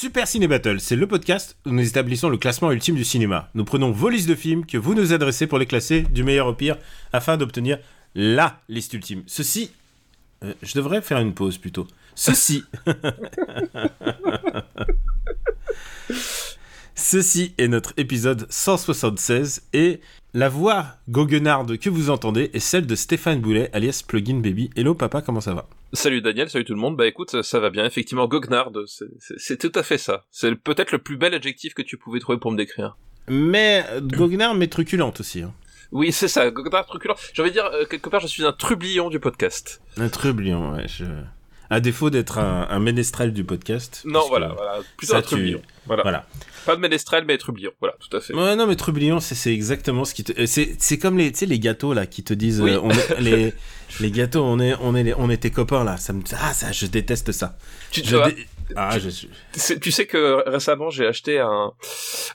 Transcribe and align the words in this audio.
Super 0.00 0.26
Ciné 0.26 0.48
Battle, 0.48 0.80
c'est 0.80 0.96
le 0.96 1.06
podcast 1.06 1.58
où 1.66 1.72
nous 1.72 1.86
établissons 1.86 2.30
le 2.30 2.38
classement 2.38 2.72
ultime 2.72 2.94
du 2.94 3.04
cinéma. 3.04 3.50
Nous 3.52 3.66
prenons 3.66 3.90
vos 3.90 4.08
listes 4.08 4.30
de 4.30 4.34
films 4.34 4.64
que 4.64 4.78
vous 4.78 4.94
nous 4.94 5.12
adressez 5.12 5.46
pour 5.46 5.58
les 5.58 5.66
classer 5.66 6.00
du 6.00 6.24
meilleur 6.24 6.46
au 6.46 6.54
pire 6.54 6.78
afin 7.12 7.36
d'obtenir 7.36 7.78
LA 8.14 8.58
liste 8.70 8.94
ultime. 8.94 9.22
Ceci. 9.26 9.72
euh, 10.42 10.54
je 10.62 10.72
devrais 10.74 11.02
faire 11.02 11.18
une 11.18 11.34
pause 11.34 11.58
plutôt. 11.58 11.86
Ceci. 12.14 12.64
Ceci 16.94 17.52
est 17.58 17.68
notre 17.68 17.92
épisode 17.98 18.46
176 18.48 19.64
et 19.74 20.00
la 20.32 20.48
voix 20.48 20.86
goguenarde 21.08 21.76
que 21.78 21.90
vous 21.90 22.08
entendez 22.10 22.50
est 22.54 22.60
celle 22.60 22.86
de 22.86 22.94
Stéphane 22.94 23.40
Boulet 23.40 23.68
alias 23.72 24.02
Plugin 24.06 24.36
Baby. 24.40 24.70
Hello 24.76 24.94
papa, 24.94 25.22
comment 25.22 25.40
ça 25.40 25.54
va? 25.54 25.66
Salut 25.92 26.22
Daniel, 26.22 26.48
salut 26.48 26.64
tout 26.64 26.74
le 26.74 26.80
monde. 26.80 26.96
Bah 26.96 27.06
écoute, 27.06 27.42
ça 27.42 27.58
va 27.58 27.70
bien. 27.70 27.84
Effectivement, 27.84 28.28
goguenard, 28.28 28.70
c'est- 28.86 29.56
tout 29.58 29.72
à 29.74 29.82
fait 29.82 29.98
ça. 29.98 30.24
C'est 30.30 30.54
peut-être 30.54 30.92
le 30.92 30.98
plus 30.98 31.16
bel 31.16 31.34
adjectif 31.34 31.74
que 31.74 31.82
tu 31.82 31.96
pouvais 31.96 32.20
trouver 32.20 32.38
pour 32.38 32.52
me 32.52 32.56
décrire. 32.56 32.96
Mais 33.28 33.84
euh, 33.90 34.00
goguenard 34.00 34.54
mais 34.54 34.68
truculente 34.68 35.20
aussi. 35.20 35.42
hein. 35.42 35.52
Oui, 35.92 36.12
c'est 36.12 36.28
ça, 36.28 36.48
goguenard 36.52 36.86
truculent. 36.86 37.16
J'ai 37.34 37.42
envie 37.42 37.50
de 37.50 37.54
dire, 37.54 37.66
euh, 37.66 37.84
quelque 37.84 38.08
part, 38.08 38.20
je 38.20 38.28
suis 38.28 38.44
un 38.46 38.52
trublion 38.52 39.10
du 39.10 39.18
podcast. 39.18 39.82
Un 39.96 40.08
trublion, 40.08 40.72
ouais. 40.74 40.86
Je... 40.86 41.04
À 41.72 41.78
défaut 41.80 42.10
d'être 42.10 42.38
un, 42.38 42.66
un 42.68 42.80
ménestrel 42.80 43.32
du 43.32 43.44
podcast. 43.44 44.02
Non, 44.04 44.24
voilà, 44.28 44.48
voilà. 44.48 44.78
Plutôt 44.96 45.12
ça, 45.12 45.18
un 45.18 45.22
tu- 45.22 45.28
trublion. 45.28 45.62
Voilà. 45.86 46.02
Voilà. 46.02 46.26
Pas 46.66 46.74
de 46.76 46.80
ménestrel, 46.80 47.24
mais 47.26 47.38
trublion. 47.38 47.70
Voilà, 47.80 47.94
tout 48.00 48.14
à 48.16 48.20
fait. 48.20 48.34
Ouais, 48.34 48.56
non, 48.56 48.66
mais 48.66 48.74
trublion, 48.76 49.20
c'est 49.20 49.52
exactement 49.54 50.04
ce 50.04 50.12
qui 50.12 50.24
te. 50.24 50.32
euh, 50.40 50.46
C'est 50.46 50.98
comme 50.98 51.16
les, 51.16 51.30
les 51.30 51.58
gâteaux 51.60 51.94
là 51.94 52.06
qui 52.06 52.22
te 52.24 52.34
disent. 52.34 52.60
Oui. 52.60 52.72
euh, 52.72 52.80
on 52.82 52.90
est- 52.90 53.20
les, 53.20 53.54
les 54.00 54.10
gâteaux, 54.10 54.42
on 54.42 54.58
est, 54.58 54.74
on 54.80 54.94
est, 54.96 55.04
les- 55.04 55.14
on 55.14 55.30
est 55.30 55.38
tes 55.38 55.50
copains 55.50 55.84
là. 55.84 55.96
Ça 55.96 56.12
me, 56.12 56.22
ah, 56.40 56.52
ça, 56.52 56.72
je 56.72 56.86
déteste 56.86 57.30
ça. 57.32 57.56
Tu, 57.92 58.02
Je 58.04 58.16
vois, 58.16 58.30
dé- 58.32 58.46
Ah, 58.76 58.98
je 58.98 59.08
suis. 59.08 59.28
tu 59.80 59.90
sais 59.90 60.06
que 60.06 60.48
récemment, 60.48 60.90
j'ai 60.90 61.06
acheté 61.06 61.38
un, 61.40 61.72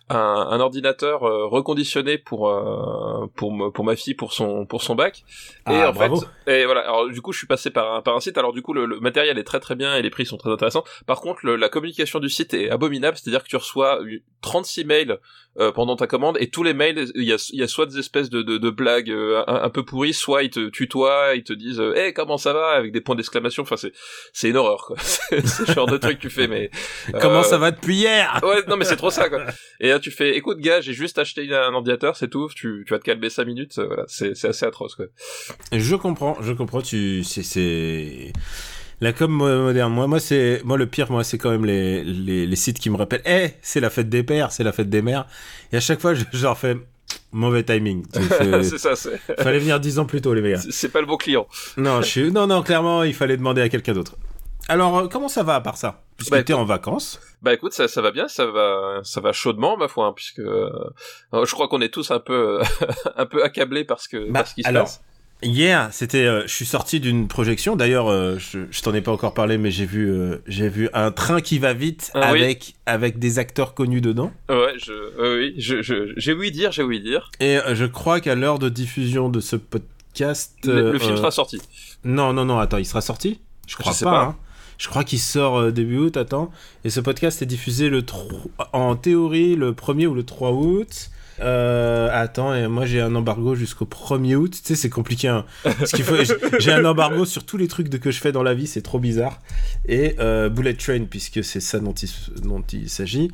un, 0.10 0.16
un 0.18 0.60
ordinateur 0.60 1.24
euh, 1.24 1.46
reconditionné 1.48 2.18
pour, 2.18 2.50
euh, 2.50 3.28
pour, 3.36 3.52
me- 3.54 3.70
pour 3.70 3.86
ma 3.86 3.96
fille, 3.96 4.14
pour 4.16 4.34
son, 4.34 4.66
pour 4.66 4.84
son 4.84 4.96
bac. 4.96 5.24
Et 5.68 5.72
Ah, 5.82 5.90
en 5.90 5.94
bravo. 5.94 6.22
fait, 6.46 6.62
et 6.62 6.66
voilà. 6.66 6.82
Alors 6.82 7.08
du 7.10 7.22
coup, 7.22 7.32
je 7.32 7.38
suis 7.40 7.48
passé 7.48 7.70
par 7.70 7.94
un, 7.96 8.02
par 8.02 8.16
un 8.16 8.20
site. 8.20 8.38
Alors 8.38 8.54
du 8.54 8.62
coup, 8.62 8.74
le, 8.74 8.86
le 8.86 9.00
matériel 9.00 9.38
est 9.38 9.44
très 9.44 9.60
très 9.60 9.76
bien 9.76 9.96
et 9.96 10.02
les 10.02 10.10
prix 10.10 10.26
sont 10.26 10.38
très 10.38 10.52
intéressants. 10.52 10.84
Par 11.06 11.22
contre, 11.22 11.40
le- 11.46 11.56
la 11.56 11.70
communication 11.70 12.20
du 12.20 12.30
site 12.30 12.54
est 12.54 12.70
abominable. 12.70 13.18
C'est-à-dire 13.18 13.44
que 13.44 13.50
tu 13.50 13.56
reçois 13.56 14.02
eu- 14.04 14.24
36 14.42 14.86
mails 14.86 15.20
euh, 15.60 15.72
pendant 15.72 15.96
ta 15.96 16.08
commande 16.08 16.38
et 16.40 16.50
tous 16.50 16.64
les 16.64 16.74
mails, 16.74 17.12
il 17.16 17.24
y 17.24 17.34
a, 17.34 17.50
y 17.54 17.64
a 17.64 17.68
soit 17.68 17.86
des 17.86 18.00
espèces 18.00 18.30
de, 18.30 18.42
de, 18.42 18.58
de 18.58 18.70
blagues 18.70 19.12
euh, 19.12 19.44
un, 19.48 19.64
un 19.64 19.70
peu 19.70 19.84
pourries, 19.84 20.14
soit 20.14 20.44
ils 20.44 20.50
te 20.50 20.70
tutoient, 20.70 21.36
ils 21.36 21.44
te 21.44 21.54
disent, 21.54 21.80
euh, 21.80 21.96
hey, 21.96 22.14
comment 22.14 22.38
ça 22.38 22.54
va 22.54 22.72
avec 22.72 22.92
des 22.92 23.02
points 23.02 23.16
d'exclamation. 23.16 23.64
Enfin, 23.64 23.78
c'est 23.78 23.94
c'est 24.34 24.50
une 24.50 24.58
horreur. 24.58 24.86
quoi. 24.86 24.98
c'est 25.02 25.68
le 25.68 25.74
genre 25.74 25.88
de 25.88 25.98
truc 25.98 26.18
que 26.18 26.22
tu 26.24 26.30
fais, 26.30 26.48
mais 26.48 26.70
Comment 27.22 27.40
euh, 27.40 27.44
ça 27.44 27.58
va 27.58 27.72
depuis 27.72 27.96
hier? 27.96 28.40
Ouais, 28.44 28.62
non, 28.68 28.78
mais 28.78 28.86
c'est 28.86 28.96
trop 28.96 29.10
ça, 29.10 29.30
quoi. 29.30 29.46
Et 29.80 29.90
là, 29.90 30.00
tu 30.00 30.12
fais, 30.12 30.36
écoute, 30.36 30.60
gars, 30.60 30.82
j'ai 30.82 30.94
juste 30.94 31.18
acheté 31.18 31.54
un 31.54 31.74
ordinateur, 31.74 32.16
c'est 32.16 32.30
tout, 32.30 32.50
tu, 32.56 32.84
tu 32.86 32.94
vas 32.94 33.00
te 33.00 33.04
calmer 33.04 33.30
5 33.30 33.46
minutes, 33.46 33.78
euh, 33.78 33.88
voilà, 33.88 34.06
c'est, 34.08 34.46
assez 34.46 34.66
atroce, 34.66 34.96
quoi. 34.96 35.06
Je 35.72 35.96
comprends, 35.96 36.38
je 36.42 36.54
comprends. 36.54 36.82
Tu, 36.82 37.24
c'est 37.24 38.34
la 39.06 39.14
com 39.14 39.32
mo- 39.32 39.62
moderne. 39.64 39.94
Moi, 39.94 40.08
moi, 40.08 40.20
c'est, 40.20 40.62
moi, 40.66 40.78
le 40.78 40.86
pire, 40.88 41.10
moi, 41.12 41.24
c'est 41.24 41.38
quand 41.38 41.50
même 41.52 41.66
les, 41.66 42.04
les, 42.04 42.46
les 42.46 42.56
sites 42.56 42.80
qui 42.80 42.90
me 42.90 42.98
rappellent. 42.98 43.22
Eh, 43.26 43.52
c'est 43.62 43.80
la 43.80 43.90
fête 43.90 44.10
des 44.10 44.24
pères, 44.24 44.52
c'est 44.52 44.64
la 44.64 44.72
fête 44.72 44.90
des 44.90 45.02
mères. 45.02 45.26
Et 45.72 45.78
à 45.78 45.80
chaque 45.80 46.00
fois, 46.02 46.14
je, 46.14 46.24
je 46.34 46.44
leur 46.44 46.58
fais 46.58 46.78
mauvais 47.32 47.64
timing. 47.64 48.06
C'est 48.64 48.78
ça, 48.78 48.96
Fallait 49.40 49.60
venir 49.60 49.80
dix 49.80 50.00
ans 50.00 50.06
plus 50.06 50.22
tôt, 50.22 50.34
les 50.34 50.42
mecs. 50.42 50.58
c'est- 50.70 50.90
pas 50.90 51.02
le 51.02 51.06
bon 51.08 51.18
client. 51.18 51.48
Non, 51.78 52.02
je 52.02 52.08
suis... 52.08 52.32
non, 52.32 52.48
non, 52.48 52.62
clairement, 52.64 53.04
il 53.04 53.14
fallait 53.14 53.38
demander 53.38 53.62
à 53.62 53.70
quelqu'un 53.70 53.94
d'autre. 53.94 54.16
Alors, 54.68 54.98
euh, 54.98 55.08
comment 55.08 55.28
ça 55.28 55.44
va 55.44 55.56
à 55.56 55.62
part 55.62 55.78
ça? 55.78 56.02
Puisque 56.18 56.32
Bah, 56.32 56.42
t'es 56.44 56.54
en 56.54 56.66
vacances. 56.66 57.20
Bah 57.44 57.54
écoute, 57.54 57.74
ça, 57.74 57.88
ça 57.88 58.02
va 58.02 58.10
bien, 58.12 58.28
ça 58.28 58.46
va, 58.48 59.02
ça 59.04 59.22
va 59.22 59.32
chaudement, 59.34 59.78
ma 59.78 59.88
foi, 59.88 60.08
hein, 60.08 60.14
puisque 60.16 60.40
euh, 60.40 60.70
je 61.34 61.52
crois 61.52 61.68
qu'on 61.68 61.82
est 61.82 61.94
tous 61.94 62.10
un 62.10 62.20
peu, 62.20 62.60
un 63.16 63.26
peu 63.28 63.44
accablés 63.44 63.84
parce 63.84 64.08
que, 64.08 64.32
Bah, 64.32 64.40
par 64.40 64.48
ce 64.48 64.56
qui 64.56 64.64
se 64.64 64.68
alors, 64.68 64.86
passe. 64.86 65.02
Hier, 65.44 65.90
c'était, 65.92 66.26
euh, 66.26 66.44
je 66.48 66.54
suis 66.54 66.66
sorti 66.66 67.00
d'une 67.00 67.28
projection. 67.28 67.76
D'ailleurs, 67.76 68.08
euh, 68.10 68.38
je, 68.40 68.60
je 68.72 68.82
t'en 68.82 68.94
ai 68.94 69.02
pas 69.02 69.12
encore 69.12 69.34
parlé, 69.34 69.58
mais 69.58 69.70
j'ai 69.70 69.86
vu, 69.86 70.10
euh, 70.10 70.38
j'ai 70.48 70.70
vu 70.70 70.90
un 70.94 71.12
train 71.12 71.42
qui 71.42 71.60
va 71.60 71.74
vite 71.74 72.10
Ah 72.16 72.32
oui. 72.34 72.42
avec 72.42 72.74
avec 72.86 73.20
des 73.20 73.38
acteurs 73.38 73.74
connus 73.74 74.02
dedans. 74.02 74.32
Ouais, 74.50 74.74
je, 74.82 74.94
oui, 75.40 75.54
je, 75.58 75.82
je, 75.82 76.14
j'ai 76.18 76.34
ouï 76.34 76.52
dire, 76.52 76.72
j'ai 76.72 76.84
ouï 76.84 77.02
dire. 77.02 77.32
Et 77.42 77.58
je 77.74 77.86
crois 77.86 78.22
qu'à 78.22 78.34
l'heure 78.36 78.60
de 78.60 78.70
diffusion 78.70 79.30
de 79.30 79.40
ce 79.42 79.56
podcast, 79.58 80.56
Le, 80.64 80.94
le 80.94 81.00
film 81.00 81.18
sera 81.18 81.32
sorti. 81.32 81.62
non, 82.06 82.32
non, 82.34 82.46
non, 82.46 82.58
attends, 82.58 82.78
il 82.78 82.86
sera 82.86 83.02
sorti? 83.02 83.42
Je 83.68 83.76
crois 83.76 83.94
sais 83.94 84.06
pas. 84.06 84.12
pas. 84.12 84.24
hein. 84.24 84.36
Je 84.78 84.88
crois 84.90 85.04
qu'il 85.04 85.20
sort 85.20 85.72
début 85.72 85.98
août, 85.98 86.18
attends. 86.18 86.50
Et 86.86 86.90
ce 86.90 87.00
podcast 87.02 87.42
est 87.42 87.46
diffusé 87.46 87.90
le 87.90 88.02
3... 88.02 88.28
en 88.74 88.96
théorie 88.96 89.56
le 89.56 89.72
1er 89.74 90.08
ou 90.08 90.14
le 90.14 90.24
3 90.24 90.52
août. 90.52 91.10
Euh, 91.42 92.10
attends, 92.12 92.54
et 92.56 92.68
moi 92.68 92.86
j'ai 92.86 93.02
un 93.02 93.14
embargo 93.16 93.56
jusqu'au 93.56 93.86
1er 93.86 94.36
août. 94.36 94.52
Tu 94.52 94.60
sais, 94.64 94.76
c'est 94.76 94.90
compliqué. 94.90 95.28
hein. 95.28 95.46
Faut, 95.66 96.16
j'ai 96.60 96.72
un 96.72 96.86
embargo 96.86 97.26
sur 97.26 97.46
tous 97.46 97.58
les 97.58 97.68
trucs 97.68 97.90
de 97.90 97.98
que 97.98 98.12
je 98.12 98.20
fais 98.20 98.32
dans 98.32 98.44
la 98.44 98.54
vie, 98.54 98.68
c'est 98.68 98.82
trop 98.82 99.00
bizarre. 99.00 99.42
Et 99.88 100.16
euh, 100.20 100.50
Bullet 100.50 100.74
Train, 100.76 101.06
puisque 101.10 101.44
c'est 101.44 101.60
ça 101.60 101.80
dont 101.80 101.94
il, 101.94 102.10
dont 102.42 102.64
il 102.72 102.90
s'agit, 102.90 103.32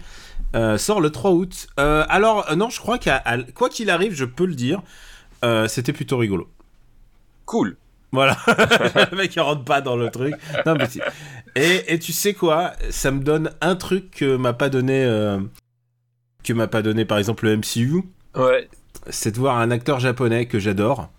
euh, 0.56 0.78
sort 0.78 1.00
le 1.02 1.10
3 1.12 1.32
août. 1.32 1.68
Alors, 1.78 2.56
non, 2.56 2.70
je 2.70 2.80
crois 2.80 2.98
qu'à 2.98 3.24
quoi 3.54 3.70
qu'il 3.70 3.90
arrive, 3.90 4.14
je 4.14 4.26
peux 4.26 4.46
le 4.46 4.56
dire, 4.56 4.82
c'était 5.68 5.94
plutôt 5.94 6.18
rigolo. 6.18 6.50
Cool. 7.46 7.78
Voilà, 8.14 8.38
le 9.12 9.16
mec 9.16 9.34
il 9.36 9.40
rentre 9.40 9.64
pas 9.64 9.80
dans 9.80 9.96
le 9.96 10.10
truc. 10.10 10.36
Non, 10.66 10.76
mais 10.78 10.90
si. 10.90 11.00
et, 11.56 11.94
et 11.94 11.98
tu 11.98 12.12
sais 12.12 12.34
quoi, 12.34 12.74
ça 12.90 13.10
me 13.10 13.22
donne 13.22 13.52
un 13.62 13.78
truc 13.78 14.12
que 14.12 14.36
m'a 14.36 14.52
pas 14.52 14.68
donné, 14.68 15.06
que 16.44 16.54
m'a 16.54 16.68
pas 16.68 16.82
donné 16.82 17.06
par 17.06 17.18
exemple 17.18 17.46
le 17.46 17.58
MCU, 17.58 18.04
Ouais. 18.36 18.70
c'est 19.10 19.32
de 19.32 19.38
voir 19.38 19.58
un 19.58 19.72
acteur 19.72 20.00
japonais 20.00 20.46
que 20.48 20.60
j'adore 20.60 21.10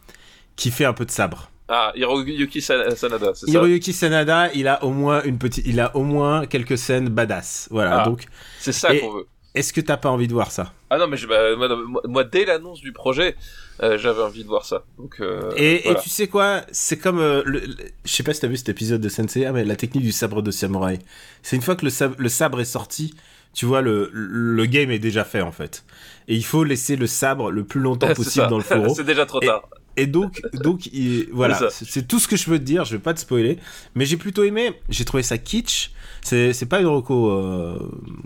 qui 0.57 0.71
fait 0.71 0.85
un 0.85 0.93
peu 0.93 1.05
de 1.05 1.11
sabre. 1.11 1.51
Ah, 1.69 1.93
Hiroyuki 1.95 2.61
Sa- 2.61 2.95
Sanada, 2.97 3.33
c'est 3.35 3.47
ça 3.47 3.53
Hiroyuki 3.53 3.93
Sanada, 3.93 4.51
il 4.55 4.69
a 4.69 4.85
au 4.85 4.91
moins 4.91 5.23
une 5.23 5.39
petite, 5.39 5.67
il 5.67 5.81
a 5.81 5.97
au 5.97 6.03
moins 6.03 6.47
quelques 6.47 6.77
scènes 6.77 7.09
badass. 7.09 7.69
Voilà, 7.71 8.03
Ah. 8.03 8.05
donc 8.05 8.25
C'est 8.59 8.73
ça 8.73 8.95
qu'on 8.95 9.13
veut. 9.13 9.27
est-ce 9.55 9.73
que 9.73 9.81
t'as 9.81 9.97
pas 9.97 10.11
envie 10.11 10.29
de 10.29 10.35
voir 10.35 10.51
ça? 10.51 10.73
Ah 10.91 10.99
non, 10.99 11.07
mais 11.07 11.17
je, 11.17 11.27
bah, 11.27 11.57
moi, 11.57 11.69
moi- 11.87 12.03
moi, 12.07 12.25
dès 12.25 12.45
l'annonce 12.45 12.81
du 12.83 12.93
projet, 12.93 13.37
euh, 13.83 13.97
j'avais 13.97 14.21
envie 14.21 14.43
de 14.43 14.49
voir 14.49 14.67
ça. 14.67 14.85
Donc, 14.99 15.17
euh, 15.21 15.51
et, 15.57 15.81
voilà. 15.85 15.99
et 15.99 16.03
tu 16.03 16.11
sais 16.11 16.27
quoi? 16.29 16.61
C'est 16.73 16.99
comme. 16.99 17.19
euh, 17.21 17.43
le- 17.47 17.61
le- 17.61 17.75
je 18.05 18.13
sais 18.13 18.23
pas 18.23 18.35
si 18.35 18.41
t'as 18.43 18.49
vu 18.49 18.59
cet 18.59 18.69
épisode 18.69 19.01
de 19.01 19.09
Sensei, 19.09 19.51
mais 19.53 19.65
la 19.65 19.77
technique 19.77 20.05
du 20.05 20.13
sabre 20.13 20.43
de 20.43 20.51
samouraï. 20.51 20.99
C'est 21.43 21.57
une 21.57 21.63
fois 21.63 21.77
que 21.77 21.87
le 21.87 21.91
sabre, 21.91 22.17
le 22.19 22.29
sabre 22.29 22.61
est 22.61 22.67
sorti, 22.67 23.15
tu 23.55 23.67
vois, 23.67 23.83
le, 23.83 24.11
le 24.13 24.67
game 24.67 24.91
est 24.91 24.99
déjà 24.99 25.25
fait 25.25 25.43
en 25.43 25.53
fait. 25.53 25.85
Et 26.29 26.37
il 26.37 26.45
faut 26.45 26.65
laisser 26.65 26.97
le 26.97 27.07
sabre 27.07 27.51
le 27.51 27.65
plus 27.65 27.81
longtemps 27.81 28.09
possible 28.15 28.47
dans 28.49 28.59
le 28.59 28.65
fourreau. 28.65 28.95
c'est 28.97 29.05
déjà 29.05 29.27
trop 29.27 29.41
tard. 29.41 29.69
Et 29.97 30.07
donc, 30.07 30.41
donc 30.55 30.87
il- 30.87 31.29
voilà, 31.33 31.59
C'est 31.71 32.09
tout 32.09 32.19
ce 32.19 32.27
que 32.27 32.37
je 32.37 32.45
peux 32.47 32.59
te 32.59 32.65
dire. 32.65 32.85
Je 32.87 32.97
vais 32.97 33.03
pas 33.03 33.13
te 33.13 33.21
spoiler, 33.21 33.59
mais 33.95 34.07
j'ai 34.07 34.17
plutôt 34.17 34.43
aimé. 34.43 34.73
J'ai 34.89 35.05
trouvé 35.05 35.23
ça 35.23 35.37
kitsch. 35.37 35.91
C'est 36.23 36.67
pas 36.69 36.81
une 36.81 36.87
reco 36.87 37.31
euh, 37.31 37.79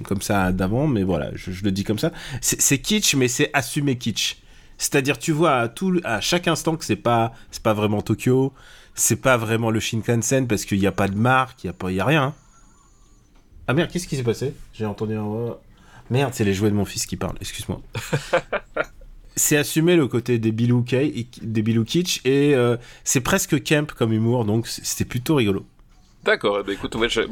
comme 0.04 0.20
ça 0.22 0.52
d'avant, 0.52 0.86
mais 0.86 1.02
voilà, 1.02 1.30
je, 1.34 1.50
je 1.50 1.64
le 1.64 1.72
dis 1.72 1.82
comme 1.82 1.98
ça. 1.98 2.12
C'est 2.40 2.60
c'est 2.60 2.78
kitsch, 2.78 3.14
mais 3.16 3.26
c'est 3.28 3.50
assumé 3.52 3.96
kitsch. 3.98 4.36
C'est-à-dire, 4.78 5.18
tu 5.18 5.32
vois 5.32 5.56
à 5.56 5.68
tout, 5.68 5.98
à 6.04 6.20
chaque 6.20 6.46
instant 6.48 6.76
que 6.76 6.84
c'est 6.84 6.96
pas, 6.96 7.32
c'est 7.50 7.62
pas 7.62 7.72
vraiment 7.72 8.02
Tokyo, 8.02 8.52
c'est 8.94 9.16
pas 9.16 9.36
vraiment 9.38 9.70
le 9.70 9.80
Shinkansen 9.80 10.46
parce 10.46 10.66
qu'il 10.66 10.78
n'y 10.78 10.86
a 10.86 10.92
pas 10.92 11.08
de 11.08 11.16
marque, 11.16 11.64
il 11.64 11.68
y 11.68 11.70
a 11.70 11.72
pas, 11.72 11.90
il 11.90 11.96
y 11.96 12.00
a 12.00 12.04
rien. 12.04 12.34
Ah 13.68 13.74
merde, 13.74 13.90
qu'est-ce 13.90 14.06
qui 14.06 14.16
s'est 14.16 14.22
passé? 14.22 14.54
J'ai 14.72 14.86
entendu 14.86 15.14
un. 15.14 15.56
Merde, 16.10 16.32
c'est 16.34 16.44
les 16.44 16.54
jouets 16.54 16.70
de 16.70 16.74
mon 16.76 16.84
fils 16.84 17.04
qui 17.06 17.16
parlent. 17.16 17.36
Excuse-moi. 17.40 17.80
c'est 19.36 19.56
assumer 19.56 19.96
le 19.96 20.06
côté 20.06 20.38
des 20.38 20.52
Bilou 20.52 20.82
Kitsch 20.82 22.20
et 22.24 22.54
euh, 22.54 22.76
c'est 23.04 23.20
presque 23.20 23.62
camp 23.62 23.92
comme 23.92 24.12
humour, 24.12 24.44
donc 24.44 24.66
c'était 24.66 25.04
plutôt 25.04 25.34
rigolo. 25.34 25.66
D'accord, 26.24 26.58
eh 26.60 26.64
ben, 26.64 26.72
écoute, 26.72 26.96
moi, 26.96 27.08
ça 27.08 27.22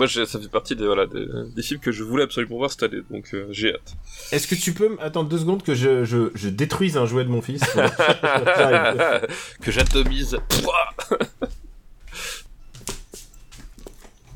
fait 0.40 0.48
partie 0.48 0.76
des, 0.76 0.86
voilà, 0.86 1.06
des, 1.06 1.26
des 1.52 1.62
films 1.62 1.80
que 1.80 1.90
je 1.90 2.04
voulais 2.04 2.22
absolument 2.22 2.58
voir 2.58 2.70
cette 2.70 2.84
année, 2.84 3.02
donc 3.10 3.28
euh, 3.34 3.48
j'ai 3.50 3.74
hâte. 3.74 3.96
Est-ce 4.30 4.46
que 4.46 4.54
tu 4.54 4.72
peux 4.72 4.96
attendre 5.00 5.28
deux 5.28 5.38
secondes 5.38 5.64
que 5.64 5.74
je, 5.74 6.04
je, 6.04 6.30
je 6.36 6.48
détruise 6.48 6.96
un 6.96 7.04
jouet 7.04 7.24
de 7.24 7.30
mon 7.30 7.42
fils? 7.42 7.62
Que 9.60 9.72
j'atomise. 9.72 10.38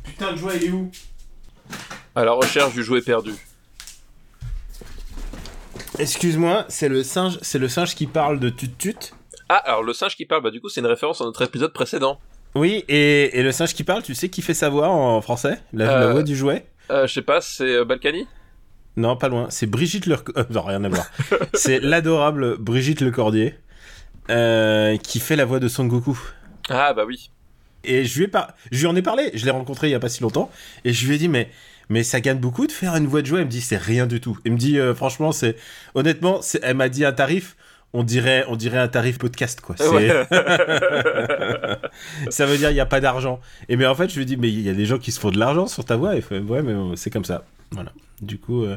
Putain, 0.03 0.33
le 0.33 0.37
jouet, 0.37 0.56
il 0.56 0.65
est 0.65 0.71
où? 0.71 0.91
À 2.19 2.25
la 2.25 2.32
recherche 2.32 2.75
du 2.75 2.82
jouet 2.82 3.00
perdu. 3.00 3.32
Excuse-moi, 5.99 6.65
c'est 6.69 6.88
le 6.88 7.03
singe, 7.03 7.38
c'est 7.43 7.59
le 7.59 7.69
singe 7.69 7.94
qui 7.94 8.06
parle 8.06 8.41
de 8.41 8.49
tut 8.50 8.70
tut. 8.70 8.97
Ah, 9.49 9.56
alors 9.56 9.82
le 9.82 9.93
singe 9.93 10.17
qui 10.17 10.26
parle, 10.26 10.43
bah 10.43 10.50
du 10.50 10.61
coup 10.61 10.69
c'est 10.69 10.81
une 10.81 10.87
référence 10.87 11.20
à 11.20 11.25
notre 11.25 11.43
épisode 11.43 11.73
précédent. 11.73 12.19
Oui, 12.55 12.85
et, 12.88 13.38
et 13.38 13.43
le 13.43 13.53
singe 13.53 13.73
qui 13.75 13.85
parle, 13.85 14.03
tu 14.03 14.15
sais 14.15 14.29
qui 14.29 14.43
fait 14.43 14.55
sa 14.55 14.69
voix 14.69 14.88
en 14.88 15.20
français? 15.20 15.61
La, 15.73 15.87
la 15.87 15.93
Euh. 16.09 16.12
voix 16.12 16.23
du 16.23 16.37
jouet? 16.37 16.67
Euh, 16.91 17.06
je 17.06 17.12
sais 17.15 17.23
pas, 17.23 17.41
c'est 17.41 17.65
euh, 17.73 17.85
Balkany? 17.85 18.26
Non, 18.97 19.17
pas 19.17 19.29
loin. 19.29 19.47
C'est 19.50 19.67
Brigitte 19.67 20.06
Le... 20.06 20.17
euh, 20.37 20.44
non, 20.50 20.62
rien 20.62 20.82
à 20.82 20.88
voir. 20.88 21.06
c'est 21.55 21.79
l'adorable 21.81 22.56
Brigitte 22.59 23.00
Lecordier 23.00 23.55
qui 25.03 25.21
fait 25.21 25.37
la 25.37 25.44
voix 25.47 25.61
de 25.61 25.69
Son 25.69 25.87
Goku. 25.87 26.19
Ah 26.69 26.93
bah 26.93 27.05
oui. 27.06 27.31
Et 27.85 28.05
je 28.05 28.19
lui, 28.19 28.25
ai 28.25 28.29
par... 28.29 28.53
je 28.73 28.81
lui 28.81 28.87
en 28.87 28.97
ai 28.97 29.03
parlé, 29.03 29.31
je 29.35 29.44
l'ai 29.44 29.50
rencontré 29.53 29.88
il 29.88 29.93
y 29.93 29.94
a 29.94 30.00
pas 30.00 30.09
si 30.11 30.21
longtemps, 30.23 30.50
et 30.85 30.93
je 30.93 31.06
lui 31.06 31.14
ai 31.14 31.19
dit, 31.19 31.29
mais, 31.29 31.49
mais 31.88 32.02
ça 32.02 32.20
gagne 32.20 32.38
beaucoup 32.38 32.67
de 32.67 32.73
faire 32.73 32.94
une 32.96 33.06
voix 33.06 33.23
de 33.23 33.26
jouet. 33.26 33.40
Elle 33.40 33.46
me 33.46 33.50
dit, 33.50 33.61
c'est 33.61 33.76
rien 33.79 34.06
du 34.06 34.20
tout. 34.20 34.38
Elle 34.44 34.52
me 34.52 34.58
dit, 34.58 34.79
euh, 34.79 34.94
franchement, 34.94 35.32
c'est. 35.32 35.56
Honnêtement, 35.94 36.40
c'est... 36.43 36.61
elle 36.62 36.76
m'a 36.76 36.88
dit 36.88 37.05
un 37.05 37.12
tarif, 37.12 37.56
on 37.93 38.02
dirait, 38.02 38.44
on 38.49 38.56
dirait 38.56 38.79
un 38.79 38.88
tarif 38.88 39.19
podcast, 39.19 39.61
quoi. 39.61 39.76
C'est- 39.79 39.88
Ouais. 39.88 40.08
ça 42.31 42.46
veut 42.46 42.58
dire, 42.58 42.70
il 42.70 42.75
n'y 42.75 42.81
a 42.81 42.87
pas 42.87 43.00
d'argent. 43.00 43.40
Et 43.69 43.76
mais 43.76 43.87
en 43.87 43.94
fait, 43.94 44.08
je 44.11 44.19
lui 44.19 44.26
dit, 44.26 44.37
mais 44.37 44.49
il 44.49 44.61
y 44.61 44.69
a 44.69 44.75
des 44.75 44.87
gens 44.87 44.99
qui 44.99 45.12
se 45.12 45.20
font 45.20 45.31
de 45.31 45.38
l'argent 45.38 45.67
sur 45.67 45.85
ta 45.85 45.96
voix. 45.96 46.17
Et 46.17 46.20
fait, 46.20 46.38
ouais, 46.40 46.62
mais 46.62 46.75
c'est 46.96 47.11
comme 47.11 47.25
ça. 47.25 47.44
Voilà. 47.70 47.93
Du 48.20 48.38
coup. 48.38 48.64
euh, 48.64 48.76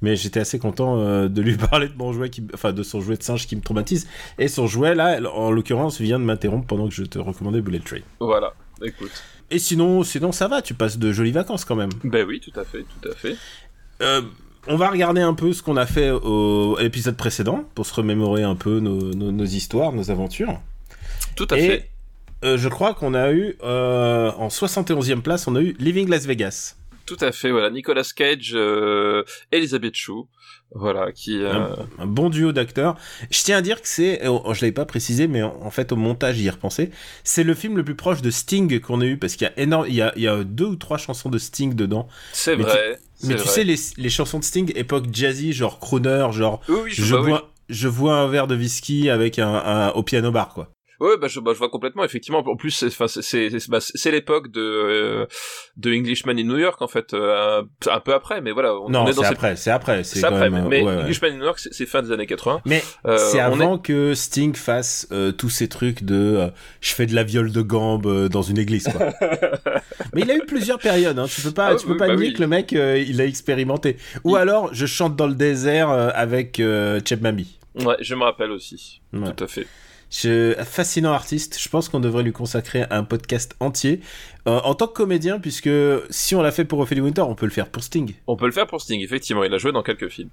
Mais 0.00 0.16
j'étais 0.16 0.40
assez 0.40 0.58
content 0.58 0.98
euh, 1.00 1.28
de 1.28 1.42
lui 1.42 1.56
parler 1.56 1.88
de 1.88 1.96
mon 1.96 2.12
jouet, 2.12 2.30
qui... 2.30 2.44
enfin 2.54 2.72
de 2.72 2.82
son 2.82 3.00
jouet 3.00 3.16
de 3.16 3.22
singe 3.22 3.46
qui 3.46 3.56
me 3.56 3.62
traumatise. 3.62 4.06
Et 4.38 4.48
son 4.48 4.66
jouet, 4.66 4.94
là, 4.94 5.20
en 5.34 5.50
l'occurrence, 5.50 6.00
vient 6.00 6.18
de 6.18 6.24
m'interrompre 6.24 6.66
pendant 6.66 6.88
que 6.88 6.94
je 6.94 7.04
te 7.04 7.18
recommandais 7.18 7.60
Bullet 7.60 7.80
Train. 7.80 7.98
voilà, 8.20 8.52
écoute. 8.82 9.10
Et 9.50 9.58
sinon, 9.58 10.02
sinon 10.04 10.32
ça 10.32 10.46
va, 10.48 10.60
tu 10.62 10.74
passes 10.74 10.98
de 10.98 11.12
jolies 11.12 11.32
vacances 11.32 11.64
quand 11.64 11.76
même. 11.76 11.90
Bah 12.04 12.18
oui, 12.26 12.40
tout 12.40 12.58
à 12.58 12.64
fait, 12.64 12.84
tout 13.00 13.08
à 13.08 13.14
fait. 13.14 13.36
Euh, 14.02 14.22
on 14.66 14.76
va 14.76 14.90
regarder 14.90 15.20
un 15.22 15.34
peu 15.34 15.52
ce 15.52 15.62
qu'on 15.62 15.76
a 15.76 15.86
fait 15.86 16.10
au 16.10 16.76
à 16.78 16.82
l'épisode 16.82 17.16
précédent 17.16 17.64
pour 17.74 17.86
se 17.86 17.94
remémorer 17.94 18.42
un 18.42 18.54
peu 18.56 18.80
nos, 18.80 19.14
nos- 19.14 19.32
nos 19.32 19.44
histoires, 19.44 19.92
nos 19.92 20.10
aventures. 20.10 20.60
Tout 21.36 21.48
à 21.50 21.56
Et 21.58 21.66
fait. 21.66 21.88
euh, 22.44 22.58
je 22.58 22.68
crois 22.68 22.94
qu'on 22.94 23.14
a 23.14 23.32
eu 23.32 23.56
euh, 23.62 24.30
en 24.32 24.48
71e 24.48 25.22
place, 25.22 25.46
on 25.46 25.56
a 25.56 25.60
eu 25.62 25.74
Living 25.78 26.08
Las 26.08 26.26
Vegas. 26.26 26.76
Tout 27.08 27.16
à 27.24 27.32
fait, 27.32 27.50
voilà. 27.50 27.70
Nicolas 27.70 28.04
Cage, 28.14 28.52
euh, 28.54 29.24
Elisabeth 29.50 29.94
Chou, 29.96 30.28
voilà, 30.72 31.10
qui... 31.12 31.42
euh, 31.42 31.74
Un 31.98 32.06
bon 32.06 32.28
duo 32.30 32.52
d'acteurs. 32.52 32.96
Je 33.30 33.42
tiens 33.42 33.56
à 33.58 33.62
dire 33.62 33.80
que 33.80 33.88
c'est, 33.88 34.26
oh, 34.28 34.42
je 34.54 34.60
l'avais 34.60 34.72
pas 34.72 34.84
précisé, 34.84 35.26
mais 35.26 35.42
en, 35.42 35.56
en 35.62 35.70
fait 35.70 35.90
au 35.92 35.96
montage 35.96 36.36
j'y 36.36 36.46
ai 36.46 36.50
repensé. 36.50 36.90
C'est 37.24 37.44
le 37.44 37.54
film 37.54 37.76
le 37.76 37.84
plus 37.84 37.94
proche 37.96 38.20
de 38.22 38.30
Sting 38.30 38.78
qu'on 38.80 39.00
a 39.00 39.04
eu 39.06 39.16
parce 39.16 39.34
qu'il 39.36 39.46
y 39.46 39.50
a 39.50 39.58
énorme, 39.58 39.86
il 39.88 39.94
y 39.94 40.02
a, 40.02 40.12
il 40.16 40.22
y 40.22 40.28
a 40.28 40.44
deux 40.44 40.66
ou 40.66 40.76
trois 40.76 40.98
chansons 40.98 41.30
de 41.30 41.38
Sting 41.38 41.74
dedans. 41.74 42.06
c'est 42.32 42.56
mais 42.56 42.64
tu- 42.64 42.70
vrai. 42.70 42.98
Mais 43.24 43.34
tu 43.36 43.48
sais 43.48 43.64
les, 43.64 43.76
les 43.96 44.10
chansons 44.10 44.38
de 44.38 44.44
Sting 44.44 44.70
époque 44.76 45.06
jazzy, 45.12 45.52
genre 45.52 45.80
crooner, 45.80 46.28
genre 46.32 46.60
Oui, 46.68 46.76
oui, 46.84 46.90
je, 46.92 47.02
je 47.02 47.16
oui. 47.16 47.26
bois, 47.30 47.50
je 47.68 47.88
bois 47.88 48.14
un 48.18 48.28
verre 48.28 48.46
de 48.46 48.54
whisky 48.54 49.10
avec 49.10 49.38
un, 49.40 49.48
un- 49.54 49.90
au 49.90 50.02
piano 50.04 50.30
bar 50.30 50.54
quoi. 50.54 50.70
Ouais, 51.00 51.16
bah 51.20 51.28
je, 51.28 51.38
bah, 51.40 51.52
je 51.54 51.58
vois 51.58 51.68
complètement. 51.68 52.02
Effectivement, 52.04 52.38
en 52.38 52.56
plus, 52.56 52.70
c'est, 52.72 52.90
c'est, 52.90 53.22
c'est, 53.22 53.50
c'est, 53.50 53.70
bah, 53.70 53.78
c'est 53.80 54.10
l'époque 54.10 54.50
de 54.50 54.60
euh, 54.60 55.26
de 55.76 55.92
Englishman 55.94 56.32
in 56.32 56.44
New 56.44 56.58
York, 56.58 56.82
en 56.82 56.88
fait, 56.88 57.14
euh, 57.14 57.62
un, 57.62 57.90
un 57.90 58.00
peu 58.00 58.14
après, 58.14 58.40
mais 58.40 58.50
voilà, 58.50 58.74
on, 58.74 58.88
non, 58.88 59.02
on 59.02 59.06
est 59.06 59.12
c'est 59.12 59.24
après, 59.24 59.54
c'est 59.56 59.70
après, 59.70 60.02
c'est 60.04 60.24
après, 60.24 60.50
même. 60.50 60.64
mais, 60.64 60.80
mais 60.80 60.82
ouais, 60.82 60.96
ouais. 60.96 61.02
Englishman 61.02 61.28
in 61.28 61.36
New 61.38 61.44
York, 61.44 61.60
c'est, 61.60 61.86
fin 61.86 62.02
des 62.02 62.10
années 62.12 62.26
80. 62.26 62.62
Mais 62.66 62.82
Euh, 63.06 63.16
c'est 63.16 63.38
avant 63.40 63.78
que 63.78 64.14
Sting 64.14 64.54
fasse 64.54 65.06
euh, 65.12 65.30
tous 65.32 65.50
ces 65.50 65.68
trucs 65.68 66.02
de 66.02 66.16
euh, 66.16 66.48
je 66.80 66.92
fais 66.94 67.06
de 67.06 67.14
la 67.14 67.22
viole 67.22 67.52
de 67.52 67.62
gambe 67.62 68.06
euh, 68.06 68.28
dans 68.28 68.42
une 68.42 68.58
église 68.58 68.88
quoi. 68.88 69.10
Mais 70.14 70.22
il 70.22 70.30
a 70.30 70.34
eu 70.36 70.42
plusieurs 70.46 70.78
périodes, 70.78 71.18
hein. 71.18 71.26
tu 71.28 71.40
peux 71.42 71.52
pas, 71.52 71.68
Ah 71.68 71.76
tu 71.76 71.86
peux 71.86 71.92
oui, 71.92 71.98
pas 71.98 72.08
bah 72.08 72.16
nier 72.16 72.28
oui. 72.28 72.32
que 72.34 72.40
le 72.40 72.46
mec 72.48 72.72
euh, 72.72 72.98
il 72.98 73.20
a 73.20 73.24
expérimenté. 73.24 73.96
Ou 74.24 74.36
Il- 74.36 74.40
alors 74.40 74.70
je 74.74 74.86
chante 74.86 75.14
dans 75.16 75.26
le 75.26 75.34
désert 75.34 75.90
euh, 75.90 76.10
avec 76.14 76.58
euh, 76.60 77.00
Cheb 77.04 77.22
Mami. 77.22 77.58
Ouais, 77.84 77.96
je 78.00 78.14
me 78.14 78.24
rappelle 78.24 78.50
aussi. 78.50 79.00
Ouais. 79.12 79.32
Tout 79.34 79.44
à 79.44 79.46
fait. 79.46 79.66
Je- 80.10 80.54
fascinant 80.64 81.12
artiste, 81.12 81.58
je 81.60 81.68
pense 81.68 81.88
qu'on 81.90 82.00
devrait 82.00 82.22
lui 82.22 82.32
consacrer 82.32 82.84
un 82.90 83.04
podcast 83.04 83.54
entier 83.60 84.00
euh, 84.46 84.58
en 84.64 84.74
tant 84.74 84.86
que 84.86 84.94
comédien, 84.94 85.38
puisque 85.38 85.68
si 86.08 86.34
on 86.34 86.40
l'a 86.42 86.50
fait 86.50 86.64
pour 86.64 86.78
Ophélie 86.78 87.02
Winter, 87.02 87.20
on 87.22 87.34
peut 87.34 87.44
le 87.46 87.52
faire 87.52 87.68
pour 87.68 87.82
Sting. 87.82 88.14
On 88.26 88.36
peut 88.36 88.46
le 88.46 88.52
faire 88.52 88.66
pour 88.66 88.80
Sting, 88.80 89.00
effectivement. 89.02 89.44
Il 89.44 89.52
a 89.52 89.58
joué 89.58 89.70
dans 89.72 89.82
quelques 89.82 90.08
films. 90.08 90.30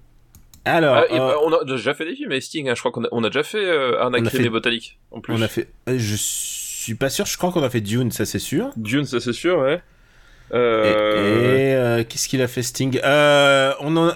Alors, 0.63 0.95
Ah, 0.95 1.05
et, 1.13 1.19
euh, 1.19 1.33
on 1.45 1.51
a 1.53 1.63
déjà 1.65 1.93
fait 1.93 2.05
des 2.05 2.15
films 2.15 2.31
avec 2.31 2.41
Sting. 2.43 2.69
Hein. 2.69 2.73
Je 2.73 2.79
crois 2.79 2.91
qu'on 2.91 3.03
a, 3.03 3.09
on 3.11 3.23
a 3.23 3.29
déjà 3.29 3.43
fait 3.43 3.63
euh, 3.65 3.99
Arnaque 4.01 4.29
fait- 4.29 4.49
Botanique. 4.49 4.97
En 5.11 5.19
plus. 5.19 5.33
on 5.33 5.41
a 5.41 5.47
fait. 5.47 5.67
euh, 5.89 5.95
Je 5.97 6.15
suis 6.15 6.95
pas 6.95 7.09
sûr, 7.09 7.25
je 7.25 7.37
crois 7.37 7.51
qu'on 7.51 7.61
a 7.63 7.69
fait 7.69 7.81
Dune, 7.81 8.11
ça 8.11 8.25
c'est 8.25 8.39
sûr. 8.39 8.69
Dune, 8.77 9.05
ça 9.05 9.19
c'est 9.19 9.33
sûr, 9.33 9.59
ouais. 9.59 9.81
Et, 10.51 10.55
Euh... 10.55 11.97
et, 11.99 12.05
qu'est-ce 12.05 12.27
qu'il 12.29 12.41
a 12.41 12.47
fait 12.47 12.63
Sting? 12.63 12.99
On, 13.03 13.97
en- 13.97 14.13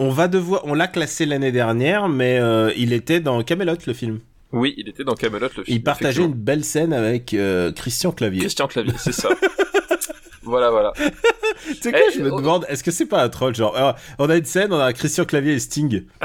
on 0.00 0.10
va 0.10 0.26
devoir, 0.28 0.62
on 0.64 0.74
l'a 0.74 0.88
classé 0.88 1.24
l'année 1.26 1.52
dernière, 1.52 2.08
mais 2.08 2.40
il 2.76 2.92
était 2.92 3.20
dans 3.20 3.42
Camelot 3.42 3.76
le 3.86 3.92
film. 3.92 4.20
Oui, 4.52 4.74
il 4.78 4.88
était 4.88 5.04
dans 5.04 5.14
Camelot 5.14 5.48
le 5.56 5.64
film. 5.64 5.76
Il 5.76 5.82
partageait 5.82 6.24
une 6.24 6.34
belle 6.34 6.64
scène 6.64 6.92
avec 6.92 7.34
euh, 7.34 7.70
Christian 7.72 8.12
Clavier. 8.12 8.40
Christian 8.40 8.66
Clavier, 8.66 8.94
c'est 8.98 9.12
ça. 9.12 9.28
voilà, 10.48 10.70
voilà. 10.70 10.92
Tu 11.66 11.74
sais 11.74 11.90
quoi, 11.92 12.00
Eh, 12.08 12.12
je 12.16 12.20
me 12.22 12.32
oh. 12.32 12.40
demande, 12.40 12.64
est-ce 12.68 12.84
que 12.84 12.90
c'est 12.90 13.06
pas 13.06 13.22
un 13.22 13.28
troll 13.28 13.54
Genre, 13.54 13.76
euh, 13.76 13.92
on 14.18 14.30
a 14.30 14.36
une 14.36 14.44
scène, 14.44 14.72
on 14.72 14.78
a 14.78 14.92
Christian 14.92 15.24
Clavier 15.24 15.54
et 15.54 15.58
Sting. 15.58 16.04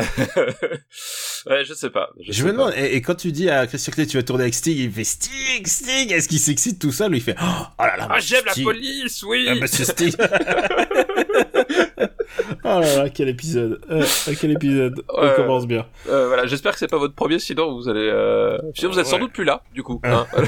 ouais, 1.48 1.66
je 1.66 1.74
sais 1.74 1.90
pas. 1.90 2.10
Je, 2.20 2.32
Je 2.32 2.38
sais 2.38 2.44
me 2.44 2.48
pas. 2.52 2.58
demande, 2.58 2.74
et, 2.78 2.96
et 2.96 3.02
quand 3.02 3.16
tu 3.16 3.32
dis 3.32 3.50
à 3.50 3.66
Christian 3.68 3.92
Clavier, 3.94 4.12
tu 4.12 4.18
vas 4.18 4.24
tourner 4.24 4.44
avec 4.44 4.54
Sting, 4.54 4.78
il 4.78 4.92
fait 4.92 5.04
Sting, 5.04 5.66
Sting, 5.66 6.12
est-ce 6.14 6.28
qu'il 6.30 6.40
s'excite 6.40 6.80
tout 6.80 6.92
seul 6.92 7.12
ou 7.12 7.16
il 7.16 7.22
fait 7.22 7.36
Oh, 7.42 7.46
oh 7.80 7.84
là 7.84 7.98
là, 7.98 8.08
Ah, 8.12 8.20
j'aime 8.20 8.44
la 8.46 8.54
police, 8.64 9.24
oui. 9.24 9.48
Ah, 9.50 9.56
monsieur 9.56 9.86
Sting. 9.86 10.14
oh 12.64 12.80
là 12.80 12.96
là, 13.04 13.10
quel 13.10 13.30
épisode. 13.30 13.82
Euh, 13.90 14.06
quel 14.40 14.52
épisode. 14.52 15.04
On 15.10 15.30
commence 15.36 15.66
bien. 15.68 15.86
Euh, 16.10 16.28
voilà, 16.28 16.46
j'espère 16.46 16.74
que 16.74 16.80
c'est 16.80 16.88
pas 16.88 16.98
votre 16.98 17.16
premier, 17.16 17.40
sinon 17.40 17.74
vous 17.76 17.90
allez. 17.90 18.10
Euh... 18.12 18.58
Sinon 18.76 18.92
vous 18.92 19.00
êtes 19.00 19.08
sans 19.08 19.20
doute 19.20 19.34
plus 19.34 19.44
là, 19.46 19.64
du 19.74 19.82
coup. 19.84 20.00
Ah. 20.04 20.28
hein. 20.36 20.44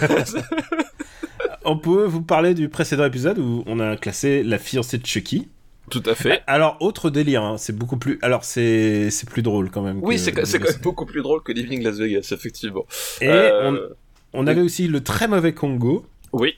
On 1.66 1.78
peut 1.78 2.06
vous 2.06 2.22
parler 2.22 2.54
du 2.54 2.70
précédent 2.70 3.06
épisode 3.06 3.40
où 3.40 3.64
on 3.66 3.80
a 3.80 3.98
classé 3.98 4.44
la 4.44 4.60
fiancée 4.60 4.98
de 5.00 5.06
Chucky. 5.06 5.48
Tout 5.90 6.04
à 6.06 6.16
fait. 6.16 6.42
Alors, 6.48 6.78
autre 6.80 7.10
délire, 7.10 7.44
hein, 7.44 7.58
c'est 7.58 7.76
beaucoup 7.76 7.98
plus. 7.98 8.18
Alors, 8.22 8.44
c'est 8.44 9.10
c'est 9.12 9.30
plus 9.30 9.42
drôle 9.44 9.70
quand 9.72 9.82
même. 9.82 10.00
Oui, 10.02 10.18
c'est 10.18 10.34
c'est 10.46 10.60
quand 10.60 10.70
même 10.70 10.82
beaucoup 10.82 11.06
plus 11.06 11.22
drôle 11.22 11.44
que 11.44 11.52
Living 11.52 11.84
Las 11.84 11.98
Vegas, 11.98 12.30
effectivement. 12.32 12.86
Et 13.22 13.28
Euh, 13.30 13.90
on, 14.34 14.42
on 14.44 14.48
avait 14.48 14.62
aussi 14.62 14.88
le 14.88 15.02
très 15.04 15.28
mauvais 15.28 15.54
Congo 15.54 16.06
Oui, 16.34 16.56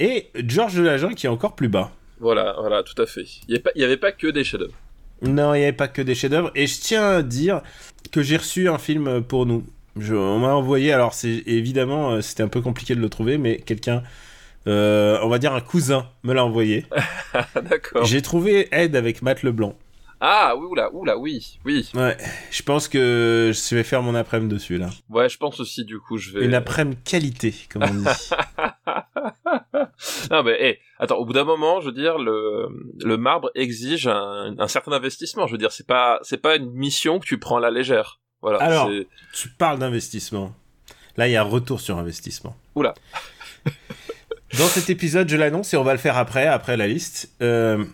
et 0.00 0.28
Georges 0.46 0.74
de 0.76 0.82
l'Agent 0.82 1.10
qui 1.14 1.26
est 1.26 1.30
encore 1.30 1.54
plus 1.54 1.68
bas. 1.68 1.92
voilà, 2.20 2.54
voilà, 2.60 2.82
tout 2.82 3.00
à 3.00 3.06
fait. 3.06 3.24
Il 3.48 3.52
y 3.52 3.54
avait 3.54 3.62
pas, 3.62 3.70
il 3.74 3.82
y 3.82 3.84
avait 3.84 3.96
pas 3.96 4.12
que 4.12 4.28
des 4.28 4.44
chefs-d'œuvre. 4.44 4.74
Non, 5.22 5.54
il 5.54 5.58
n'y 5.58 5.64
avait 5.64 5.72
pas 5.72 5.88
que 5.88 6.02
des 6.02 6.14
chefs-d'œuvre. 6.14 6.50
Et 6.54 6.66
je 6.66 6.80
tiens 6.80 7.08
à 7.18 7.22
dire 7.22 7.60
que 8.10 8.22
j'ai 8.22 8.36
reçu 8.36 8.68
un 8.68 8.78
film 8.78 9.22
pour 9.22 9.46
nous. 9.46 9.64
Je- 9.98 10.14
on 10.14 10.38
m'a 10.38 10.54
envoyé, 10.54 10.92
alors 10.92 11.14
c'est 11.14 11.42
évidemment, 11.46 12.12
euh, 12.12 12.20
c'était 12.20 12.42
un 12.42 12.48
peu 12.48 12.60
compliqué 12.60 12.94
de 12.94 13.00
le 13.00 13.08
trouver, 13.10 13.38
mais 13.38 13.58
quelqu'un, 13.58 14.02
euh, 14.66 15.18
on 15.22 15.28
va 15.28 15.38
dire 15.38 15.52
un 15.54 15.60
cousin, 15.60 16.08
me 16.22 16.32
l'a 16.32 16.44
envoyé. 16.44 16.86
D'accord. 17.62 18.04
J'ai 18.04 18.22
trouvé 18.22 18.68
Ed 18.72 18.96
avec 18.96 19.22
Matt 19.22 19.42
Leblanc. 19.42 19.76
Ah, 20.24 20.54
oui, 20.56 20.66
oula, 20.70 20.88
oula, 20.94 21.18
oui, 21.18 21.58
oui. 21.64 21.90
Ouais, 21.94 22.16
je 22.52 22.62
pense 22.62 22.86
que 22.88 23.50
je 23.52 23.74
vais 23.74 23.82
faire 23.82 24.02
mon 24.02 24.14
après-midi 24.14 24.54
dessus 24.54 24.78
là. 24.78 24.88
Ouais, 25.10 25.28
je 25.28 25.36
pense 25.36 25.58
aussi, 25.58 25.84
du 25.84 25.98
coup, 25.98 26.16
je 26.16 26.30
vais. 26.38 26.44
Une 26.44 26.54
après-midi 26.54 26.96
qualité, 27.04 27.52
comme 27.72 27.82
on 27.82 27.92
dit. 27.92 28.06
non, 30.30 30.42
mais, 30.44 30.56
hé, 30.60 30.78
attends, 31.00 31.16
au 31.16 31.24
bout 31.24 31.32
d'un 31.32 31.44
moment, 31.44 31.80
je 31.80 31.86
veux 31.86 31.92
dire, 31.92 32.18
le, 32.18 32.68
le 33.04 33.16
marbre 33.16 33.50
exige 33.54 34.06
un, 34.06 34.54
un 34.58 34.68
certain 34.68 34.92
investissement. 34.92 35.46
Je 35.46 35.52
veux 35.52 35.58
dire, 35.58 35.72
c'est 35.72 35.86
pas, 35.86 36.20
c'est 36.22 36.40
pas 36.40 36.56
une 36.56 36.70
mission 36.70 37.18
que 37.18 37.26
tu 37.26 37.38
prends 37.38 37.56
à 37.56 37.60
la 37.60 37.70
légère. 37.72 38.20
Voilà. 38.42 38.58
Alors. 38.62 38.90
tu 39.32 39.48
parles 39.48 39.78
d'investissement. 39.78 40.54
Là, 41.16 41.28
il 41.28 41.32
y 41.32 41.36
a 41.36 41.40
un 41.42 41.44
retour 41.44 41.80
sur 41.80 41.98
investissement. 41.98 42.56
Oula. 42.74 42.94
Dans 44.58 44.66
cet 44.66 44.90
épisode, 44.90 45.28
je 45.28 45.36
l'annonce 45.36 45.72
et 45.72 45.76
on 45.76 45.84
va 45.84 45.92
le 45.92 45.98
faire 45.98 46.16
après, 46.18 46.46
après 46.46 46.76
la 46.76 46.86
liste. 46.86 47.30
euh, 47.40 47.84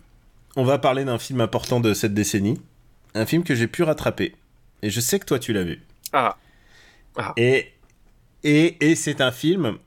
on 0.57 0.65
va 0.65 0.79
parler 0.79 1.05
d'un 1.05 1.19
film 1.19 1.41
important 1.41 1.79
de 1.79 1.95
cette 1.95 2.15
décennie. 2.15 2.61
Un 3.15 3.27
film 3.27 3.45
que 3.45 3.55
j'ai 3.55 3.69
pu 3.69 3.83
rattraper. 3.85 4.35
Et 4.83 4.91
je 4.91 5.01
sais 5.01 5.19
que 5.21 5.25
toi, 5.25 5.39
tu 5.39 5.53
l'as 5.53 5.63
vu. 5.63 5.81
Ah, 6.13 6.37
Et, 7.37 7.73
et, 8.43 8.77
et 8.91 8.95
c'est 8.97 9.21
un 9.21 9.31
film 9.31 9.79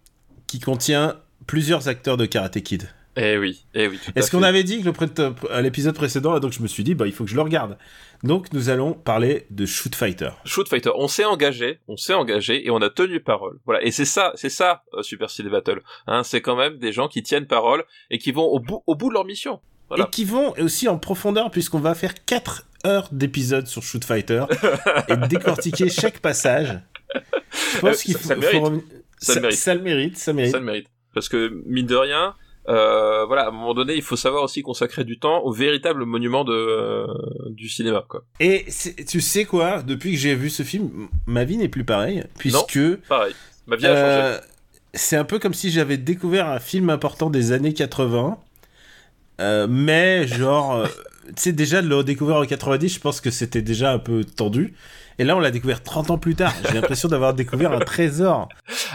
qui 0.47 0.59
contient 0.59 1.17
plusieurs 1.47 1.87
acteurs 1.87 2.15
de 2.17 2.25
Karate 2.25 2.61
Kid. 2.61 2.89
Eh 3.17 3.37
oui, 3.37 3.65
eh 3.73 3.87
oui. 3.87 3.99
Est-ce 4.15 4.31
qu'on 4.31 4.43
avait 4.43 4.63
dit 4.63 4.79
que 4.81 4.85
le 4.85 4.93
pré- 4.93 5.07
à 5.51 5.61
l'épisode 5.61 5.95
précédent, 5.95 6.39
donc 6.39 6.53
je 6.53 6.61
me 6.61 6.67
suis 6.67 6.83
dit, 6.83 6.95
bah, 6.95 7.07
il 7.07 7.13
faut 7.13 7.23
que 7.25 7.29
je 7.29 7.35
le 7.35 7.41
regarde. 7.41 7.77
Donc 8.23 8.53
nous 8.53 8.69
allons 8.69 8.93
parler 8.93 9.47
de 9.49 9.65
Shoot 9.65 9.95
Fighter. 9.95 10.29
Shoot 10.45 10.69
Fighter, 10.69 10.91
on 10.95 11.07
s'est 11.07 11.25
engagé, 11.25 11.79
on 11.87 11.97
s'est 11.97 12.13
engagé 12.13 12.65
et 12.65 12.69
on 12.69 12.77
a 12.77 12.89
tenu 12.89 13.19
parole. 13.19 13.59
Voilà, 13.65 13.83
et 13.83 13.91
c'est 13.91 14.05
ça, 14.05 14.31
c'est 14.35 14.49
ça 14.49 14.83
euh, 14.93 15.01
Super 15.01 15.29
City 15.29 15.49
Battle. 15.49 15.81
Hein, 16.07 16.23
c'est 16.23 16.41
quand 16.41 16.55
même 16.55 16.77
des 16.77 16.91
gens 16.91 17.07
qui 17.07 17.23
tiennent 17.23 17.47
parole 17.47 17.83
et 18.11 18.17
qui 18.19 18.31
vont 18.31 18.43
au 18.45 18.59
bout, 18.59 18.83
au 18.87 18.95
bout 18.95 19.09
de 19.09 19.15
leur 19.15 19.25
mission. 19.25 19.59
Voilà. 19.89 20.05
Et 20.05 20.09
qui 20.09 20.23
vont 20.23 20.53
aussi 20.59 20.87
en 20.87 20.97
profondeur, 20.97 21.51
puisqu'on 21.51 21.79
va 21.79 21.95
faire 21.95 22.13
4 22.25 22.65
heures 22.85 23.09
d'épisode 23.11 23.67
sur 23.67 23.83
Shoot 23.83 24.05
Fighter 24.05 24.45
et 25.09 25.17
décortiquer 25.27 25.89
chaque 25.89 26.19
passage. 26.19 26.79
Je 27.13 27.79
pense 27.79 27.97
Euh, 27.99 28.01
qu'il 28.03 28.15
faut, 28.17 28.27
ça 28.29 28.35
le 28.35 28.41
mérite. 28.41 28.85
Ça 29.17 29.35
le 29.35 29.81
mérite, 29.81 30.17
ça 30.17 30.31
le 30.31 30.35
mérite. 30.37 30.51
Ça 30.53 30.59
le 30.59 30.65
mérite. 30.65 30.87
Parce 31.13 31.27
que 31.27 31.61
mine 31.65 31.85
de 31.87 31.95
rien, 31.95 32.35
euh, 32.69 33.25
voilà, 33.25 33.43
à 33.45 33.47
un 33.47 33.51
moment 33.51 33.73
donné, 33.73 33.95
il 33.95 34.01
faut 34.01 34.15
savoir 34.15 34.43
aussi 34.43 34.61
consacrer 34.61 35.03
du 35.03 35.17
temps 35.19 35.39
au 35.43 35.51
véritable 35.51 36.05
monument 36.05 36.43
de, 36.43 36.53
euh, 36.53 37.05
du 37.49 37.67
cinéma, 37.69 38.05
quoi. 38.07 38.23
Et 38.39 38.65
tu 39.07 39.19
sais 39.21 39.45
quoi 39.45 39.81
Depuis 39.81 40.11
que 40.13 40.17
j'ai 40.17 40.35
vu 40.35 40.49
ce 40.49 40.63
film, 40.63 41.07
ma 41.25 41.43
vie 41.43 41.57
n'est 41.57 41.69
plus 41.69 41.83
pareille, 41.83 42.23
puisque 42.37 42.79
Pareil. 43.07 43.33
Ma 43.67 43.75
vie 43.75 43.85
a 43.85 43.89
changé. 43.89 44.01
euh, 44.05 44.37
c'est 44.93 45.15
un 45.15 45.23
peu 45.23 45.39
comme 45.39 45.53
si 45.53 45.71
j'avais 45.71 45.97
découvert 45.97 46.47
un 46.49 46.59
film 46.59 46.89
important 46.89 47.29
des 47.29 47.51
années 47.51 47.73
80, 47.73 48.37
euh, 49.39 49.67
mais 49.69 50.27
genre, 50.27 50.85
tu 51.27 51.33
sais, 51.37 51.53
déjà 51.53 51.81
de 51.81 51.87
le 51.87 52.03
découvrir 52.03 52.37
en 52.37 52.45
90, 52.45 52.93
je 52.95 52.99
pense 52.99 53.21
que 53.21 53.31
c'était 53.31 53.61
déjà 53.61 53.91
un 53.93 53.99
peu 53.99 54.23
tendu. 54.23 54.73
Et 55.19 55.23
là, 55.23 55.35
on 55.35 55.39
l'a 55.39 55.51
découvert 55.51 55.83
30 55.83 56.11
ans 56.11 56.17
plus 56.17 56.35
tard. 56.35 56.53
J'ai 56.67 56.73
l'impression 56.75 57.07
d'avoir 57.09 57.33
découvert 57.33 57.71
un 57.71 57.79
trésor. 57.79 58.49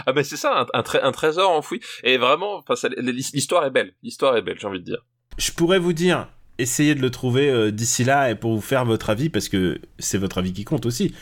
Ah 0.05 0.13
ben 0.13 0.23
c'est 0.23 0.37
ça, 0.37 0.61
un, 0.61 0.79
un, 0.79 0.83
tré- 0.83 0.99
un 1.01 1.11
trésor 1.11 1.51
enfoui. 1.51 1.79
Et 2.03 2.17
vraiment, 2.17 2.63
l'histoire 2.97 3.65
est 3.65 3.71
belle. 3.71 3.93
L'histoire 4.03 4.35
est 4.37 4.41
belle, 4.41 4.57
j'ai 4.59 4.67
envie 4.67 4.79
de 4.79 4.85
dire. 4.85 5.05
Je 5.37 5.51
pourrais 5.51 5.79
vous 5.79 5.93
dire, 5.93 6.27
essayez 6.57 6.95
de 6.95 7.01
le 7.01 7.09
trouver 7.11 7.49
euh, 7.49 7.71
d'ici 7.71 8.03
là 8.03 8.29
et 8.31 8.35
pour 8.35 8.53
vous 8.55 8.61
faire 8.61 8.85
votre 8.85 9.09
avis, 9.09 9.29
parce 9.29 9.47
que 9.49 9.79
c'est 9.99 10.17
votre 10.17 10.39
avis 10.39 10.53
qui 10.53 10.63
compte 10.65 10.85
aussi. 10.85 11.13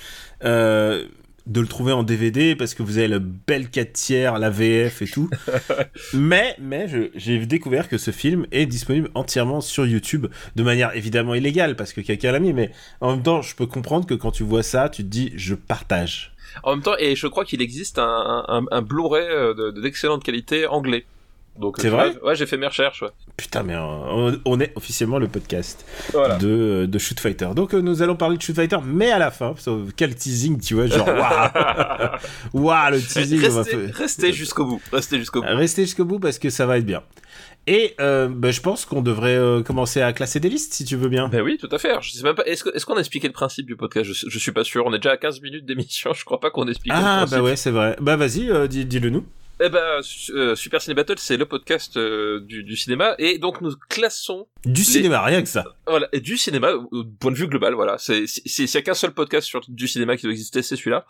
Euh, 0.44 1.06
de 1.48 1.62
le 1.62 1.68
trouver 1.68 1.92
en 1.94 2.04
DVD 2.04 2.56
parce 2.56 2.74
que 2.74 2.82
vous 2.84 2.98
avez 2.98 3.08
le 3.08 3.20
bel 3.20 3.70
4 3.70 3.94
tiers, 3.94 4.40
la 4.40 4.50
VF 4.50 5.02
et 5.02 5.08
tout. 5.08 5.30
mais 6.14 6.56
mais 6.60 6.88
j'ai 7.16 7.46
découvert 7.46 7.88
que 7.90 7.98
ce 7.98 8.12
film 8.12 8.46
est 8.52 8.66
disponible 8.66 9.10
entièrement 9.16 9.62
sur 9.62 9.86
YouTube 9.86 10.28
de 10.56 10.64
manière 10.64 10.96
évidemment 10.96 11.36
illégale 11.36 11.76
parce 11.76 11.94
que 11.94 12.02
quelqu'un 12.02 12.32
l'a 12.32 12.40
mis. 12.40 12.54
Mais 12.54 12.72
en 13.02 13.12
même 13.12 13.24
temps, 13.24 13.42
je 13.42 13.56
peux 13.56 13.68
comprendre 13.68 14.06
que 14.08 14.14
quand 14.14 14.32
tu 14.32 14.44
vois 14.44 14.64
ça, 14.64 14.90
tu 14.90 15.04
te 15.04 15.08
dis 15.08 15.32
je 15.36 15.56
partage. 15.56 16.32
En 16.64 16.72
même 16.72 16.84
temps, 16.84 16.96
et 16.98 17.16
je 17.16 17.28
crois 17.28 17.44
qu'il 17.44 17.62
existe 17.62 18.00
un, 18.00 18.46
un, 18.48 18.64
un 18.72 18.82
Blu-ray 18.82 19.28
euh, 19.28 19.54
de- 19.54 19.82
d'excellente 19.82 20.24
qualité 20.24 20.68
anglais. 20.68 21.06
Donc, 21.58 21.78
C'est 21.80 21.90
vrai 21.90 22.14
Ouais, 22.22 22.36
j'ai 22.36 22.46
fait 22.46 22.58
mes 22.58 22.68
recherches. 22.68 23.02
Ouais. 23.02 23.10
Putain, 23.38 23.64
mais 23.64 23.76
euh, 23.76 23.80
on, 23.80 24.38
on 24.46 24.60
est 24.60 24.74
officiellement 24.76 25.20
le 25.20 25.28
podcast 25.28 25.86
Voilà. 26.12 26.36
de, 26.38 26.86
de 26.86 27.00
Shoot 27.00 27.20
Fighter. 27.20 27.50
Donc 27.56 27.74
euh, 27.74 27.82
nous 27.82 28.02
allons 28.02 28.16
parler 28.16 28.36
de 28.38 28.42
Shoot 28.42 28.56
Fighter, 28.56 28.78
mais 28.86 29.12
à 29.12 29.20
la 29.20 29.32
fin, 29.32 29.54
que 29.54 29.92
quel 29.96 30.16
teasing, 30.16 30.60
tu 30.60 30.74
vois, 30.74 30.88
genre 30.88 31.08
waouh, 31.08 32.10
waouh 32.66 32.92
le 32.92 33.00
teasing. 33.02 33.40
restez 33.40 33.76
restez 33.94 34.34
jusqu'au 34.34 34.66
bout. 34.66 34.82
Restez 34.92 35.18
jusqu'au 35.18 35.42
bout. 35.42 35.48
Restez 35.48 35.84
jusqu'au 35.84 36.06
bout 36.06 36.20
parce 36.20 36.40
que 36.40 36.50
ça 36.50 36.66
va 36.66 36.78
être 36.78 36.86
bien. 36.86 37.04
Et 37.68 37.96
euh, 38.00 38.28
bah, 38.30 38.52
je 38.52 38.62
pense 38.62 38.86
qu'on 38.86 39.02
devrait 39.02 39.36
euh, 39.36 39.64
commencer 39.64 40.00
à 40.00 40.14
classer 40.14 40.40
des 40.40 40.50
listes 40.50 40.74
si 40.74 40.86
tu 40.86 40.96
veux 40.96 41.10
bien. 41.10 41.30
Ben 41.30 41.42
oui, 41.42 41.58
tout 41.60 41.70
à 41.72 41.80
fait. 41.80 41.96
Je 42.02 42.12
sais 42.12 42.22
même 42.24 42.36
pas. 42.36 42.46
Est-ce 42.46 42.86
qu'on 42.86 42.96
a 42.96 43.00
expliqué 43.00 43.26
le 43.28 43.34
principe 43.34 43.66
du 43.66 43.76
podcast? 43.76 44.12
Je, 44.12 44.30
je 44.30 44.40
suis 44.40 44.52
pas 44.52 44.64
sûr. 44.64 44.84
On 44.86 44.94
est 44.94 45.00
déjà 45.00 45.14
à 45.14 45.18
15 45.18 45.42
minutes 45.42 45.66
d'émission. 45.66 46.14
Je 46.14 46.24
crois 46.26 46.40
pas 46.40 46.52
qu'on 46.52 46.66
le 46.66 46.74
Ah 46.92 47.16
principe. 47.26 47.38
bah 47.38 47.44
ouais, 47.44 47.56
c'est 47.56 47.72
vrai. 47.72 47.96
Bah 48.02 48.18
vas-y, 48.18 48.52
euh, 48.52 48.68
dis- 48.68 48.86
dis-le 48.86 49.10
nous. 49.10 49.26
Eh 49.62 49.70
ben, 49.70 50.02
euh, 50.32 50.54
Super 50.56 50.82
Ciné 50.82 50.96
Battle, 50.96 51.16
c'est 51.18 51.38
le 51.38 51.46
podcast 51.46 51.96
euh, 51.96 52.42
du, 52.42 52.64
du 52.64 52.76
cinéma, 52.76 53.16
et 53.20 53.38
donc 53.38 53.62
nous 53.62 53.74
classons 53.90 54.48
Du 54.66 54.84
cinéma, 54.84 55.22
rien 55.22 55.42
que 55.42 55.48
ça. 55.48 55.64
voilà 55.88 56.10
et 56.12 56.20
du 56.20 56.36
cinéma 56.38 56.74
au 56.74 57.04
point 57.06 57.32
de 57.32 57.38
vue 57.38 57.48
global. 57.48 57.74
Voilà, 57.74 57.98
c'est 57.98 58.28
c'est- 58.28 58.42
c'est- 58.46 58.68
s'il 58.68 58.76
y 58.76 58.78
a 58.78 58.82
qu'un 58.82 58.94
seul 58.94 59.12
podcast 59.14 59.48
sur 59.48 59.62
du 59.70 59.88
cinéma 59.88 60.18
qui 60.18 60.24
doit 60.24 60.34
exister, 60.34 60.62
c'est 60.62 60.76
celui-là. 60.76 61.06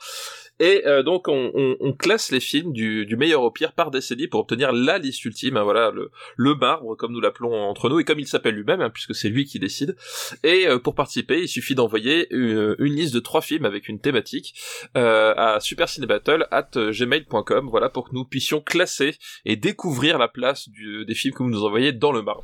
Et 0.59 0.83
euh, 0.85 1.03
donc 1.03 1.27
on, 1.27 1.51
on, 1.53 1.75
on 1.79 1.93
classe 1.93 2.31
les 2.31 2.39
films 2.39 2.71
du, 2.71 3.05
du 3.05 3.17
meilleur 3.17 3.43
au 3.43 3.51
pire 3.51 3.74
par 3.74 3.91
décennie 3.91 4.27
pour 4.27 4.39
obtenir 4.39 4.71
la 4.71 4.97
liste 4.97 5.24
ultime. 5.25 5.57
hein, 5.57 5.63
voilà, 5.63 5.91
le, 5.91 6.09
le 6.38 6.55
marbre 6.55 6.95
comme 6.95 7.12
nous 7.12 7.19
l'appelons 7.19 7.53
entre 7.53 7.89
nous 7.89 8.00
et 8.00 8.05
comme 8.05 8.19
il 8.19 8.27
s'appelle 8.27 8.55
lui-même, 8.55 8.81
hein, 8.81 8.89
puisque 8.89 9.13
c'est 9.13 9.29
lui 9.29 9.45
qui 9.45 9.59
décide. 9.59 9.95
Et 10.43 10.67
euh, 10.67 10.79
pour 10.79 10.95
participer, 10.95 11.41
il 11.41 11.47
suffit 11.47 11.75
d'envoyer 11.75 12.27
une, 12.33 12.75
une 12.79 12.93
liste 12.93 13.13
de 13.13 13.19
trois 13.19 13.41
films 13.41 13.65
avec 13.65 13.89
une 13.89 14.00
thématique 14.00 14.55
euh, 14.95 15.33
à 15.35 15.59
supercinébattle@gmail.com. 15.59 17.67
Voilà 17.69 17.89
pour 17.89 18.09
que 18.09 18.15
nous 18.15 18.25
puissions 18.25 18.62
classer 18.62 19.15
et 19.45 19.55
découvrir 19.57 20.17
la 20.17 20.27
place 20.27 20.69
du, 20.69 21.05
des 21.05 21.15
films 21.15 21.33
que 21.33 21.43
vous 21.43 21.50
nous 21.50 21.63
envoyez 21.65 21.91
dans 21.91 22.12
le 22.12 22.21
marbre. 22.21 22.43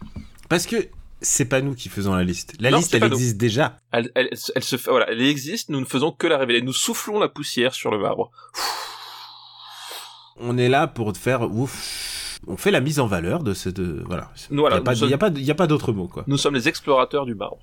Parce 0.49 0.67
que 0.67 0.75
c'est 1.21 1.45
pas 1.45 1.61
nous 1.61 1.75
qui 1.75 1.89
faisons 1.89 2.13
la 2.15 2.23
liste. 2.23 2.53
La 2.59 2.71
Non, 2.71 2.77
liste, 2.77 2.93
elle 2.95 3.01
nous. 3.01 3.07
existe 3.07 3.37
déjà. 3.37 3.77
Elle, 3.91 4.11
elle, 4.15 4.29
elle 4.55 4.63
se- 4.63 4.75
voilà, 4.89 5.09
elle 5.11 5.21
existe. 5.21 5.69
Nous 5.69 5.79
ne 5.79 5.85
faisons 5.85 6.11
que 6.11 6.27
la 6.27 6.37
révéler. 6.37 6.61
Nous 6.61 6.73
soufflons 6.73 7.19
la 7.19 7.29
poussière 7.29 7.73
sur 7.73 7.91
le 7.91 7.99
marbre. 7.99 8.31
On 10.37 10.57
est 10.57 10.69
là 10.69 10.87
pour 10.87 11.15
faire 11.15 11.43
ouf. 11.51 12.39
On 12.47 12.57
fait 12.57 12.71
la 12.71 12.79
mise 12.81 12.99
en 12.99 13.05
valeur 13.05 13.43
de 13.43 13.53
ce. 13.53 13.69
De, 13.69 14.03
voilà. 14.07 14.31
Il 14.49 14.57
n'y 14.57 14.65
a, 14.65 14.81
pas- 14.81 14.95
sommes- 14.95 15.13
a 15.13 15.17
pas 15.17 15.29
de- 15.29 15.39
y 15.39 15.51
a 15.51 15.55
pas 15.55 15.67
d'autre 15.67 15.91
mot, 15.93 16.07
quoi. 16.07 16.23
Nous 16.27 16.37
sommes 16.37 16.55
les 16.55 16.67
explorateurs 16.67 17.25
du 17.25 17.35
marbre. 17.35 17.59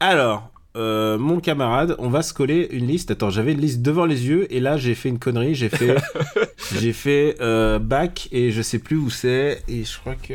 Alors, 0.00 0.50
euh, 0.76 1.16
mon 1.18 1.38
camarade, 1.40 1.94
on 1.98 2.08
va 2.08 2.22
se 2.22 2.34
coller 2.34 2.66
une 2.72 2.86
liste. 2.88 3.10
Attends, 3.12 3.30
j'avais 3.30 3.52
une 3.52 3.60
liste 3.60 3.82
devant 3.82 4.04
les 4.04 4.26
yeux 4.26 4.52
et 4.52 4.58
là 4.60 4.76
j'ai 4.76 4.94
fait 4.96 5.08
une 5.08 5.18
connerie. 5.20 5.54
J'ai 5.54 5.68
fait, 5.68 5.94
j'ai 6.74 6.92
fait 6.92 7.36
euh, 7.40 7.78
back 7.78 8.28
et 8.32 8.50
je 8.50 8.62
sais 8.62 8.78
plus 8.80 8.96
où 8.96 9.08
c'est 9.10 9.62
et 9.68 9.84
je 9.84 9.98
crois 9.98 10.16
que. 10.16 10.34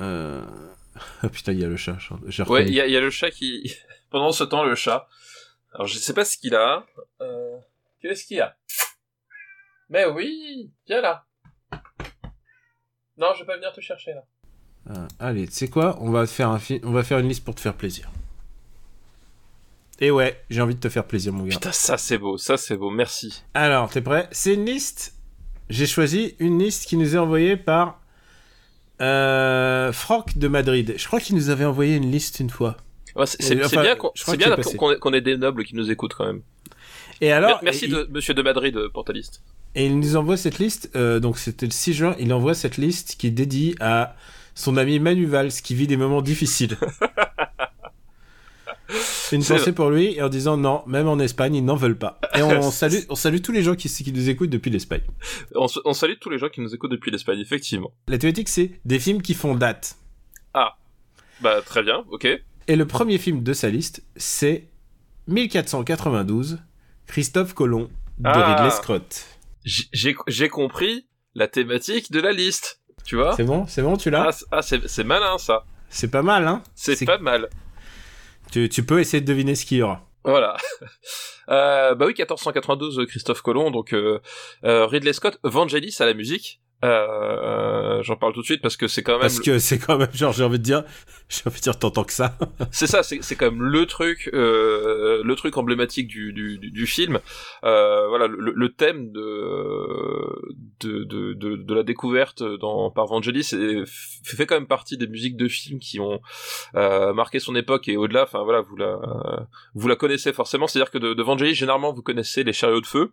Euh... 0.00 0.42
Ah 1.22 1.28
putain, 1.32 1.52
il 1.52 1.60
y 1.60 1.64
a 1.64 1.68
le 1.68 1.76
chat. 1.76 1.96
J'ai 2.26 2.42
Ouais, 2.44 2.64
il 2.66 2.74
y 2.74 2.80
a, 2.80 2.86
il 2.86 2.92
y 2.92 2.96
a 2.96 3.00
le 3.00 3.10
chat 3.10 3.30
qui. 3.30 3.72
Pendant 4.10 4.32
ce 4.32 4.44
temps, 4.44 4.64
le 4.64 4.74
chat. 4.74 5.08
Alors, 5.72 5.86
je 5.86 5.98
sais 5.98 6.12
pas 6.14 6.24
ce 6.24 6.36
qu'il 6.36 6.54
a. 6.54 6.84
Euh... 7.20 7.56
Qu'est-ce 8.00 8.24
qu'il 8.24 8.40
a? 8.40 8.56
Mais 9.88 10.04
oui, 10.06 10.70
viens 10.86 11.00
là. 11.00 11.24
Non, 13.16 13.34
je 13.34 13.40
vais 13.40 13.46
pas 13.46 13.56
venir 13.56 13.72
te 13.72 13.80
chercher 13.80 14.12
là. 14.14 14.24
Ah, 14.88 15.06
allez, 15.18 15.46
tu 15.46 15.52
sais 15.54 15.68
quoi? 15.68 15.98
On 16.00 16.10
va 16.10 16.26
faire 16.26 16.48
un 16.48 16.58
fi- 16.58 16.80
on 16.84 16.90
va 16.92 17.02
faire 17.02 17.18
une 17.18 17.28
liste 17.28 17.44
pour 17.44 17.54
te 17.54 17.60
faire 17.60 17.74
plaisir. 17.74 18.10
Et 20.00 20.10
ouais, 20.10 20.42
j'ai 20.48 20.62
envie 20.62 20.74
de 20.74 20.80
te 20.80 20.88
faire 20.88 21.04
plaisir, 21.06 21.32
mon 21.32 21.44
gars. 21.44 21.50
Putain, 21.56 21.72
ça 21.72 21.98
c'est 21.98 22.16
beau, 22.16 22.38
ça 22.38 22.56
c'est 22.56 22.76
beau. 22.76 22.90
Merci. 22.90 23.42
Alors, 23.52 23.90
t'es 23.90 24.00
prêt? 24.00 24.28
C'est 24.32 24.54
une 24.54 24.64
liste. 24.64 25.14
J'ai 25.68 25.86
choisi 25.86 26.34
une 26.38 26.58
liste 26.58 26.86
qui 26.86 26.96
nous 26.96 27.14
est 27.14 27.18
envoyée 27.18 27.56
par 27.58 28.00
euh, 29.00 29.92
Franck 29.92 30.36
de 30.38 30.48
Madrid. 30.48 30.94
Je 30.96 31.06
crois 31.06 31.20
qu'il 31.20 31.36
nous 31.36 31.50
avait 31.50 31.64
envoyé 31.64 31.96
une 31.96 32.10
liste 32.10 32.40
une 32.40 32.50
fois. 32.50 32.76
Ouais, 33.16 33.26
c'est 33.26 33.56
Euh, 33.56 33.64
enfin, 33.64 33.82
bien 33.82 33.96
qu'on 33.96 34.94
qu'on 34.98 35.12
ait, 35.12 35.20
des 35.20 35.36
nobles 35.36 35.64
qui 35.64 35.74
nous 35.74 35.90
écoutent 35.90 36.14
quand 36.14 36.26
même. 36.26 36.42
Et 37.20 37.32
alors, 37.32 37.60
Merci 37.62 37.86
et, 37.86 37.88
de 37.88 38.08
Monsieur 38.10 38.34
de 38.34 38.42
Madrid 38.42 38.76
euh, 38.76 38.88
pour 38.88 39.04
ta 39.04 39.12
liste. 39.12 39.42
et 39.74 39.86
il 39.86 39.98
nous 39.98 40.16
envoie 40.16 40.36
cette 40.36 40.58
liste. 40.58 40.90
euh, 40.96 41.20
donc 41.20 41.38
c'était 41.38 41.66
le 41.66 41.72
6 41.72 41.92
juin. 41.92 42.16
Il 42.18 42.32
envoie 42.32 42.54
cette 42.54 42.76
liste 42.76 43.16
qui 43.18 43.26
est 43.26 43.32
dédiée 43.32 43.74
à 43.80 44.16
son 44.54 44.76
ami 44.76 44.98
Manu 44.98 45.26
Valls 45.26 45.52
qui 45.52 45.74
vit 45.74 45.86
des 45.86 45.96
moments 45.96 46.22
difficiles. 46.22 46.76
Une 49.32 49.44
pensée 49.44 49.72
pour 49.72 49.90
lui 49.90 50.14
et 50.16 50.22
en 50.22 50.28
disant 50.28 50.56
non, 50.56 50.82
même 50.86 51.08
en 51.08 51.18
Espagne, 51.18 51.54
ils 51.54 51.64
n'en 51.64 51.76
veulent 51.76 51.98
pas. 51.98 52.20
Et 52.34 52.42
on 52.42 52.70
salue, 52.70 53.00
on 53.08 53.14
salue 53.14 53.40
tous 53.40 53.52
les 53.52 53.62
gens 53.62 53.74
qui, 53.74 53.88
qui 53.88 54.12
nous 54.12 54.28
écoutent 54.28 54.50
depuis 54.50 54.70
l'Espagne. 54.70 55.02
On, 55.54 55.92
salue 55.92 56.14
tous 56.20 56.30
les 56.30 56.38
gens 56.38 56.48
qui 56.48 56.60
nous 56.60 56.74
écoutent 56.74 56.90
depuis 56.90 57.10
l'Espagne, 57.10 57.38
effectivement. 57.40 57.92
La 58.08 58.18
thématique, 58.18 58.48
c'est 58.48 58.72
des 58.84 58.98
films 58.98 59.22
qui 59.22 59.34
font 59.34 59.54
date. 59.54 59.96
Bah 61.42 61.62
très 61.64 61.82
bien, 61.82 62.04
ok. 62.10 62.26
Et 62.68 62.76
le 62.76 62.86
premier 62.86 63.16
film 63.16 63.42
de 63.42 63.54
sa 63.54 63.70
liste, 63.70 64.02
c'est 64.16 64.66
1492, 65.28 66.58
Christophe 67.06 67.54
Colomb 67.54 67.88
de 68.18 68.28
Ah. 68.28 68.56
Ridley 68.56 68.70
Scott. 68.70 69.26
J'ai 69.64 70.48
compris 70.48 71.06
la 71.34 71.48
thématique 71.48 72.12
de 72.12 72.20
la 72.20 72.32
liste. 72.32 72.80
Tu 73.04 73.16
vois 73.16 73.34
C'est 73.36 73.44
bon, 73.44 73.66
c'est 73.66 73.82
bon, 73.82 73.96
tu 73.96 74.10
l'as? 74.10 74.44
Ah, 74.50 74.58
ah, 74.58 74.62
c'est 74.62 75.04
malin 75.04 75.38
ça. 75.38 75.64
C'est 75.88 76.10
pas 76.10 76.22
mal, 76.22 76.46
hein? 76.46 76.62
C'est- 76.74 77.04
pas 77.06 77.18
mal. 77.18 77.48
Tu, 78.50 78.68
tu 78.68 78.84
peux 78.84 79.00
essayer 79.00 79.20
de 79.20 79.26
deviner 79.26 79.54
ce 79.54 79.64
qu'il 79.64 79.78
y 79.78 79.82
aura. 79.82 80.06
Voilà. 80.24 80.56
Euh, 81.48 81.96
bah 81.96 82.06
oui, 82.06 82.14
1492, 82.16 83.06
Christophe 83.08 83.42
Colomb, 83.42 83.72
donc 83.72 83.92
euh, 83.92 84.20
euh, 84.62 84.86
Ridley 84.86 85.12
Scott, 85.12 85.40
Vangelis 85.42 85.96
à 85.98 86.06
la 86.06 86.14
musique. 86.14 86.59
Euh, 86.84 88.02
J'en 88.02 88.16
parle 88.16 88.32
tout 88.32 88.40
de 88.40 88.46
suite 88.46 88.62
parce 88.62 88.76
que 88.76 88.88
c'est 88.88 89.02
quand 89.02 89.12
même, 89.12 89.20
Parce 89.20 89.40
que 89.40 89.58
c'est 89.58 89.78
quand 89.78 89.98
même, 89.98 90.08
genre, 90.14 90.32
j'ai 90.32 90.44
envie 90.44 90.58
de 90.58 90.64
dire, 90.64 90.84
j'ai 91.28 91.42
envie 91.46 91.58
de 91.58 91.62
dire, 91.62 91.78
t'entends 91.78 92.04
que 92.04 92.12
ça. 92.12 92.38
c'est 92.70 92.86
ça, 92.86 93.02
c'est 93.02 93.22
c'est 93.22 93.36
quand 93.36 93.50
même 93.50 93.62
le 93.62 93.84
truc, 93.86 94.30
euh, 94.32 95.22
le 95.22 95.34
truc 95.36 95.56
emblématique 95.56 96.08
du 96.08 96.32
du, 96.32 96.58
du, 96.58 96.86
film. 96.86 97.18
Euh, 97.64 98.08
voilà, 98.08 98.26
le, 98.26 98.52
le 98.54 98.68
thème 98.72 99.12
de, 99.12 100.56
de 100.80 101.04
de 101.04 101.34
de 101.34 101.56
de 101.56 101.74
la 101.74 101.82
découverte 101.82 102.42
dans 102.42 102.90
par 102.90 103.06
Vangelis 103.06 103.54
fait 104.24 104.46
quand 104.46 104.54
même 104.54 104.66
partie 104.66 104.96
des 104.96 105.06
musiques 105.06 105.36
de 105.36 105.48
films 105.48 105.80
qui 105.80 106.00
ont 106.00 106.20
euh, 106.76 107.12
marqué 107.12 107.38
son 107.40 107.54
époque 107.54 107.88
et 107.88 107.96
au-delà. 107.98 108.22
Enfin 108.22 108.42
voilà, 108.42 108.62
vous 108.62 108.76
la 108.76 108.98
vous 109.74 109.88
la 109.88 109.96
connaissez 109.96 110.32
forcément. 110.32 110.66
C'est-à-dire 110.66 110.90
que 110.90 110.98
de, 110.98 111.12
de 111.12 111.22
Vangelis, 111.22 111.54
généralement, 111.54 111.92
vous 111.92 112.02
connaissez 112.02 112.42
les 112.42 112.54
chariots 112.54 112.80
de 112.80 112.86
feu 112.86 113.12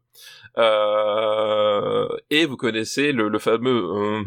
euh, 0.57 2.07
et 2.29 2.45
vous 2.45 2.57
connaissez 2.57 3.11
le, 3.11 3.27
le 3.27 3.39
fameux 3.39 3.56
euh, 3.65 4.23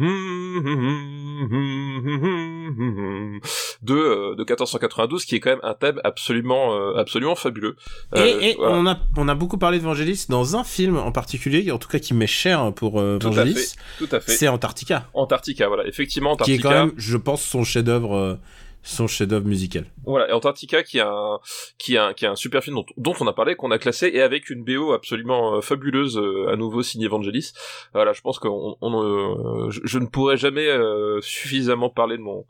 de 3.83 3.95
euh, 3.95 4.35
de 4.35 4.43
1492 4.45 5.25
qui 5.25 5.37
est 5.37 5.41
quand 5.41 5.51
même 5.51 5.61
un 5.63 5.75
thème 5.75 6.01
absolument 6.05 6.75
euh, 6.75 6.97
absolument 6.97 7.35
fabuleux. 7.35 7.77
Et 8.17 8.51
et 8.51 8.55
voilà. 8.57 8.77
on, 8.77 8.87
a, 8.87 8.99
on 9.17 9.29
a 9.29 9.35
beaucoup 9.35 9.59
parlé 9.59 9.79
de 9.79 9.85
Vangelis 9.85 10.27
dans 10.29 10.57
un 10.57 10.65
film 10.65 10.97
en 10.97 11.13
particulier, 11.13 11.71
en 11.71 11.79
tout 11.79 11.89
cas 11.89 11.99
qui 11.99 12.15
m'est 12.15 12.27
cher 12.27 12.73
pour 12.75 13.01
euh, 13.01 13.19
Tout 13.19 13.29
à 13.29 13.31
Vangelis. 13.31 13.75
Tout 13.99 14.09
à 14.13 14.21
fait. 14.21 14.33
C'est 14.33 14.49
Antarctica. 14.49 15.09
Antarctica, 15.15 15.69
voilà, 15.69 15.87
effectivement 15.87 16.37
Qui 16.37 16.53
est 16.53 16.59
Antarctica. 16.59 16.69
quand 16.69 16.87
même, 16.87 16.93
je 16.97 17.17
pense, 17.17 17.43
son 17.43 17.65
chef-d'œuvre 17.65 18.15
euh, 18.17 18.35
son 18.83 19.07
chef-d'œuvre 19.07 19.47
musical. 19.47 19.85
Voilà, 20.07 20.29
et 20.31 20.33
Antarctica 20.33 20.83
qui 20.83 20.99
est 20.99 21.03
un 21.03 21.39
qui 21.79 21.95
est 21.95 21.99
un 21.99 22.13
qui 22.15 22.25
est 22.25 22.29
un 22.29 22.37
super 22.37 22.63
film 22.65 22.77
dont, 22.77 22.87
dont 22.97 23.15
on 23.21 23.27
a 23.27 23.33
parlé 23.33 23.55
qu'on 23.55 23.71
a 23.71 23.79
classé 23.79 24.11
et 24.13 24.23
avec 24.23 24.49
une 24.49 24.65
BO 24.65 24.93
absolument 24.93 25.57
euh, 25.57 25.61
fabuleuse 25.61 26.17
euh, 26.17 26.49
à 26.51 26.57
nouveau 26.57 26.83
signée 26.83 27.07
Evangelis. 27.07 27.53
Voilà, 27.93 28.13
je 28.13 28.21
pense 28.23 28.39
que 28.39 28.49
on, 28.49 28.77
on, 28.81 29.03
euh, 29.05 29.71
je, 29.71 29.81
je, 29.85 29.99
ne 29.99 30.07
pourrais 30.07 30.39
jamais 30.39 30.67
euh, 30.67 31.21
suffisamment 31.21 31.91
parler 31.91 32.17
de 32.17 32.23
mon 32.23 32.47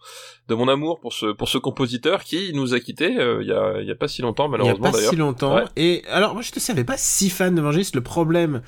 de 0.49 0.55
mon 0.55 0.69
amour 0.69 1.01
pour 1.01 1.13
ce 1.13 1.27
pour 1.33 1.49
ce 1.49 1.59
compositeur 1.59 2.23
qui 2.23 2.53
nous 2.55 2.75
a 2.75 2.81
quitté 2.81 3.07
il 3.11 3.47
y 3.47 3.53
a 3.53 3.81
il 3.81 3.87
y 3.87 3.91
a 3.91 3.97
pas 3.97 4.09
si 4.09 4.23
longtemps 4.23 4.49
malheureusement 4.49 4.79
Il 4.79 4.85
y 4.85 4.89
a 4.89 4.91
pas 4.91 4.97
d'ailleurs. 4.97 5.11
si 5.11 5.17
longtemps. 5.17 5.55
Ouais. 5.57 5.65
Et 5.77 6.03
alors 6.09 6.35
moi 6.35 6.43
je 6.43 6.53
te 6.53 6.61
savais 6.61 6.85
pas 6.85 6.97
si 6.97 7.29
fan 7.31 7.55
d'Evangelis. 7.55 7.91
Le 7.95 8.01
problème 8.03 8.63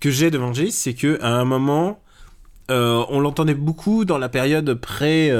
que 0.00 0.10
j'ai 0.10 0.30
d'Evangelis, 0.30 0.72
c'est 0.72 0.94
que 0.94 1.18
à 1.22 1.28
un 1.30 1.44
moment, 1.44 2.00
euh, 2.70 3.04
on 3.08 3.20
l'entendait 3.20 3.54
beaucoup 3.54 4.04
dans 4.04 4.18
la 4.18 4.28
période 4.28 4.74
pré. 4.74 5.30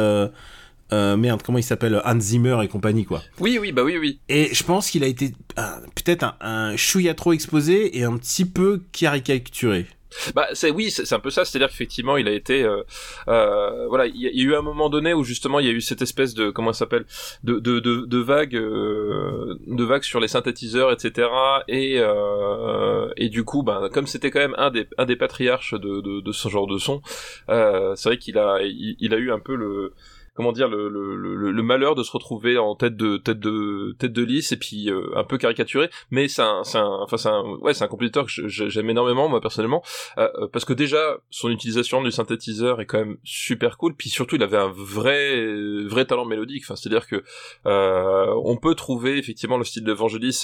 Euh, 0.93 1.17
merde, 1.17 1.43
comment 1.45 1.59
il 1.59 1.63
s'appelle 1.65 2.01
Hans 2.05 2.21
Zimmer 2.21 2.59
et 2.63 2.69
compagnie, 2.69 3.05
quoi. 3.05 3.23
Oui, 3.41 3.59
oui, 3.61 3.73
bah 3.73 3.83
oui, 3.83 3.99
oui. 3.99 4.21
Et 4.29 4.55
je 4.55 4.63
pense 4.63 4.91
qu'il 4.91 5.03
a 5.05 5.09
été 5.09 5.33
euh, 5.59 5.63
peut-être 5.95 6.23
un, 6.23 6.37
un 6.41 6.77
chouïa 6.77 7.15
trop 7.15 7.33
exposé 7.33 7.99
et 7.99 8.05
un 8.05 8.17
petit 8.17 8.45
peu 8.45 8.83
caricaturé. 8.93 9.87
Bah 10.35 10.47
c'est 10.55 10.71
oui, 10.71 10.91
c'est 10.91 11.13
un 11.13 11.19
peu 11.19 11.29
ça, 11.29 11.45
c'est-à-dire 11.45 11.69
qu'effectivement 11.69 12.17
il 12.17 12.27
a 12.27 12.33
été, 12.33 12.63
euh, 12.63 12.83
euh, 13.29 13.87
voilà, 13.89 14.07
il 14.07 14.17
y, 14.17 14.27
a- 14.27 14.31
eu 14.33 14.55
un 14.55 14.63
moment 14.63 14.89
donné 14.89 15.13
où 15.13 15.25
justement 15.25 15.61
il 15.61 15.67
y 15.67 15.69
a 15.69 15.73
eu 15.73 15.83
cette 15.83 16.01
espèce 16.01 16.33
de 16.33 16.49
comment 16.49 16.73
ça 16.73 16.81
s'appelle, 16.81 17.05
de 17.45 17.59
de 17.59 17.81
de, 17.81 18.07
de 18.07 18.19
vague, 18.19 18.57
euh, 18.57 19.57
de 19.67 19.85
vague 19.85 20.05
sur 20.05 20.21
les 20.21 20.29
synthétiseurs, 20.29 20.91
etc. 20.91 21.29
Et 21.69 21.97
euh, 21.99 23.09
et 23.19 23.29
du 23.29 23.45
coup, 23.45 23.63
ben 23.63 23.91
comme 23.93 24.07
c'était 24.07 24.31
quand 24.31 24.39
même 24.41 24.55
un 24.57 24.71
des 24.71 24.87
un 24.97 25.05
des 25.05 25.17
patriarches 25.17 25.75
de 25.75 26.01
de, 26.01 26.21
de 26.21 26.33
ce 26.33 26.49
genre 26.49 26.67
de 26.67 26.79
son, 26.79 27.03
euh, 27.51 27.95
c'est 27.97 28.09
vrai 28.09 28.19
qu'il 28.19 28.39
a 28.39 28.61
il, 28.63 28.97
il 29.01 29.13
a 29.13 29.19
eu 29.19 29.31
un 29.33 29.41
peu 29.41 29.55
le 29.55 29.93
comment 30.37 30.53
dire 30.53 30.69
le, 30.69 31.63
malheur 31.63 31.95
de 31.95 32.03
se 32.03 32.13
retrouver 32.13 32.59
en 32.59 32.77
tête 32.77 32.97
de 32.97 33.17
tête 33.17 33.41
de 33.41 33.97
tête 33.99 34.13
de 34.13 34.23
liste 34.23 34.53
et 34.53 34.57
puis 34.57 34.91
euh, 34.91 35.11
un 35.17 35.25
peu 35.25 35.39
caricaturé. 35.39 35.91
Mais 36.11 36.29
c'est 36.29 36.43
un 36.43 36.63
c'est 36.63 36.79
un 36.79 36.99
enfin 37.03 37.17
c'est 37.17 37.29
un 37.29 37.43
ouais 37.61 37.75
c'est 37.75 37.85
un 37.85 37.89
compositeur 37.89 38.27
que 38.27 38.47
j'aime 38.49 38.91
énormément 38.91 39.29
moi 39.29 39.41
personnellement. 39.41 39.83
Euh, 40.19 40.29
euh, 40.39 40.49
parce 40.53 40.65
que 40.65 40.73
déjà 40.73 41.19
son 41.31 41.51
utilisation 41.51 42.03
du 42.03 42.11
synthétiseur 42.11 42.81
est 42.81 42.87
quand 42.87 42.99
même 42.99 43.17
super 43.25 43.79
cool. 43.79 43.95
Puis 43.97 44.11
surtout 44.11 44.37
il 44.37 44.43
avait 44.43 44.57
un 44.57 44.73
vrai 44.73 45.47
vrai 45.87 46.05
talent 46.05 46.25
mélodique. 46.25 46.63
Enfin 46.65 46.77
c'est 46.77 46.89
à 46.89 46.91
dire 46.91 47.07
que 47.07 47.25
euh, 47.67 48.35
on 48.45 48.57
peut 48.57 48.75
trouver 48.75 49.19
effectivement 49.19 49.59
le 49.59 49.65
style 49.65 49.85
d'Evangelis 49.85 50.43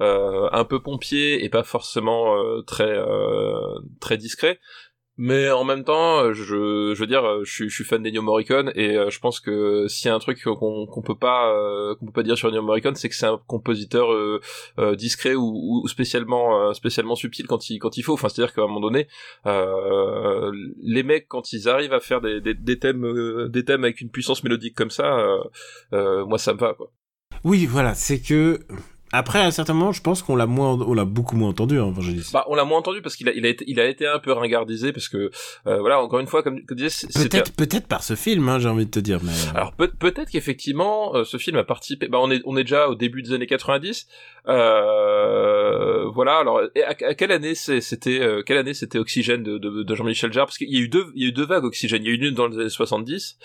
euh, 0.00 0.48
un 0.50 0.64
peu 0.64 0.80
pompier 0.80 1.44
et 1.44 1.48
pas 1.48 1.62
forcément 1.62 2.34
très 2.66 2.94
très 4.00 4.16
discret 4.16 4.58
mais 5.16 5.50
en 5.50 5.64
même 5.64 5.84
temps, 5.84 6.32
je, 6.32 6.92
je 6.94 6.98
veux 6.98 7.06
dire, 7.06 7.44
je 7.44 7.52
suis, 7.52 7.68
je 7.68 7.74
suis 7.74 7.84
fan 7.84 8.02
d'Ennio 8.02 8.22
Morricone 8.22 8.72
et 8.74 8.96
euh, 8.96 9.10
je 9.10 9.20
pense 9.20 9.40
que 9.40 9.86
s'il 9.88 10.08
y 10.08 10.10
a 10.10 10.14
un 10.14 10.18
truc 10.18 10.42
qu'on 10.42 10.86
qu'on 10.86 11.02
peut 11.02 11.16
pas 11.16 11.52
euh, 11.52 11.94
qu'on 11.94 12.06
peut 12.06 12.12
pas 12.12 12.22
dire 12.22 12.36
sur 12.36 12.48
Ennio 12.48 12.62
Morricone, 12.62 12.94
c'est 12.96 13.08
que 13.08 13.14
c'est 13.14 13.26
un 13.26 13.40
compositeur 13.46 14.12
euh, 14.12 14.40
euh, 14.78 14.96
discret 14.96 15.34
ou, 15.34 15.82
ou 15.82 15.88
spécialement 15.88 16.68
euh, 16.68 16.72
spécialement 16.72 17.14
subtil 17.14 17.46
quand 17.46 17.70
il 17.70 17.78
quand 17.78 17.96
il 17.96 18.02
faut. 18.02 18.14
Enfin, 18.14 18.28
c'est-à-dire 18.28 18.54
qu'à 18.54 18.62
un 18.62 18.66
moment 18.66 18.80
donné, 18.80 19.06
euh, 19.46 20.50
les 20.82 21.02
mecs 21.02 21.28
quand 21.28 21.52
ils 21.52 21.68
arrivent 21.68 21.92
à 21.92 22.00
faire 22.00 22.20
des, 22.20 22.40
des, 22.40 22.54
des 22.54 22.78
thèmes 22.78 23.04
euh, 23.04 23.48
des 23.48 23.64
thèmes 23.64 23.84
avec 23.84 24.00
une 24.00 24.10
puissance 24.10 24.42
mélodique 24.42 24.74
comme 24.74 24.90
ça, 24.90 25.18
euh, 25.18 25.38
euh, 25.92 26.26
moi 26.26 26.38
ça 26.38 26.54
me 26.54 26.58
va 26.58 26.74
quoi. 26.74 26.90
Oui, 27.44 27.66
voilà, 27.66 27.94
c'est 27.94 28.20
que 28.20 28.60
après 29.14 29.38
à 29.40 29.46
un 29.46 29.50
certain 29.50 29.72
moment, 29.74 29.92
je 29.92 30.00
pense 30.02 30.22
qu'on 30.22 30.36
l'a 30.36 30.46
moins, 30.46 30.72
on 30.86 30.92
l'a 30.94 31.04
beaucoup 31.04 31.36
moins 31.36 31.48
entendu, 31.50 31.78
hein, 31.78 31.88
Evangelis. 31.88 32.30
Bah, 32.32 32.44
on 32.48 32.54
l'a 32.54 32.64
moins 32.64 32.78
entendu 32.78 33.00
parce 33.02 33.16
qu'il 33.16 33.28
a, 33.28 33.32
il 33.32 33.46
a 33.46 33.48
été, 33.48 33.64
il 33.68 33.78
a 33.80 33.86
été 33.86 34.06
un 34.06 34.18
peu 34.18 34.32
ringardisé 34.32 34.92
parce 34.92 35.08
que, 35.08 35.30
euh, 35.66 35.78
voilà, 35.80 36.00
encore 36.00 36.20
une 36.20 36.26
fois, 36.26 36.42
comme, 36.42 36.60
je 36.68 36.74
disais, 36.74 37.06
Peut-être, 37.14 37.52
peut-être 37.52 37.86
par 37.86 38.02
ce 38.02 38.14
film, 38.16 38.48
hein, 38.48 38.58
j'ai 38.58 38.68
envie 38.68 38.86
de 38.86 38.90
te 38.90 38.98
dire. 39.00 39.20
Mais 39.22 39.32
euh, 39.32 39.54
Alors 39.56 39.72
peut- 39.72 39.92
peut-être 39.98 40.30
qu'effectivement 40.30 41.14
euh, 41.14 41.24
ce 41.24 41.36
film 41.38 41.56
a 41.56 41.64
participé. 41.64 42.08
Bah 42.08 42.18
on 42.20 42.30
est 42.30 42.42
on 42.44 42.56
est 42.56 42.64
déjà 42.64 42.88
au 42.88 42.94
début 42.94 43.22
des 43.22 43.32
années 43.32 43.46
90. 43.46 44.06
Euh, 44.46 46.04
voilà. 46.12 46.38
Alors 46.38 46.60
à, 46.60 46.90
à 46.90 47.14
quelle 47.14 47.32
année 47.32 47.54
c'était 47.54 48.20
euh, 48.20 48.42
quelle 48.44 48.58
année 48.58 48.74
c'était 48.74 48.98
Oxygène 48.98 49.42
de, 49.42 49.58
de, 49.58 49.82
de 49.82 49.94
Jean-Michel 49.94 50.32
Jarre? 50.32 50.46
Parce 50.46 50.58
qu'il 50.58 50.70
y 50.72 50.76
a 50.76 50.80
eu 50.80 50.88
deux 50.88 51.06
il 51.14 51.22
y 51.22 51.26
a 51.26 51.28
eu 51.28 51.32
deux 51.32 51.46
vagues 51.46 51.64
Oxygène. 51.64 52.02
Il 52.04 52.08
y 52.08 52.10
a 52.10 52.14
eu 52.14 52.28
une 52.28 52.34
dans 52.34 52.46
les 52.46 52.58
années 52.58 52.68
70 52.68 53.36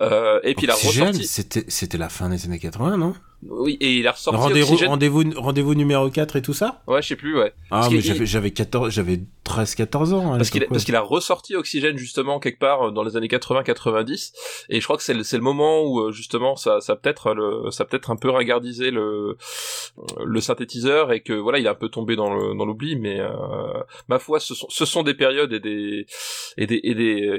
euh, 0.00 0.40
et 0.42 0.54
puis 0.54 0.66
il 0.66 0.70
a 0.70 0.74
Oxygène, 0.74 1.08
ressorti. 1.08 1.26
c'était, 1.28 1.64
c'était 1.68 1.98
la 1.98 2.08
fin 2.08 2.28
des 2.28 2.44
années 2.46 2.58
80, 2.58 2.96
non? 2.96 3.14
Oui 3.48 3.76
et 3.80 3.98
il 3.98 4.08
a 4.08 4.12
ressorti 4.12 4.38
Rendez-vous, 4.40 4.72
Oxygène. 4.72 4.88
rendez-vous, 4.88 5.22
rendez-vous 5.36 5.74
numéro 5.74 6.08
4 6.08 6.36
et 6.36 6.42
tout 6.42 6.54
ça? 6.54 6.82
Ouais 6.86 7.02
je 7.02 7.08
sais 7.08 7.16
plus 7.16 7.38
ouais. 7.38 7.52
Ah, 7.70 7.86
mais 7.92 8.00
j'avais, 8.00 8.24
j'avais 8.24 8.50
14, 8.50 8.90
j'avais 8.90 9.20
13, 9.44 9.74
14 9.74 10.12
ans. 10.14 10.32
à 10.32 10.38
Parce 10.38 10.48
qu'il 10.50 10.66
parce 10.66 10.84
qu'il 10.84 10.96
a 10.96 11.00
ressorti 11.02 11.54
Oxygène 11.54 11.98
justement 11.98 12.40
quelque 12.40 12.58
part 12.58 12.88
euh, 12.88 12.90
dans 12.90 13.02
les 13.02 13.16
années 13.16 13.28
80-90 13.28 14.32
et 14.70 14.80
je 14.80 14.84
crois 14.84 14.96
que 14.96 15.02
c'est 15.02 15.12
le, 15.14 15.22
c'est 15.22 15.36
le 15.36 15.42
moment 15.42 15.82
où 15.84 16.00
euh, 16.00 16.12
justement 16.12 16.56
ça 16.56 16.80
ça 16.80 16.94
a 16.94 16.96
peut-être 16.96 17.34
le 17.34 17.70
ça 17.70 17.84
peut-être 17.84 18.10
un 18.10 18.16
peu 18.16 18.30
ringardisé 18.30 18.90
le 18.90 19.36
le 20.24 20.40
synthétiseur 20.46 21.12
et 21.12 21.20
que 21.20 21.32
voilà 21.32 21.58
il 21.58 21.66
est 21.66 21.68
un 21.68 21.74
peu 21.74 21.88
tombé 21.88 22.16
dans 22.16 22.32
l'oubli 22.32 22.96
mais 22.96 23.20
euh, 23.20 23.28
ma 24.08 24.18
foi 24.18 24.40
ce 24.40 24.54
sont 24.84 25.02
des 25.02 25.14
périodes 25.14 25.52
et 25.52 25.60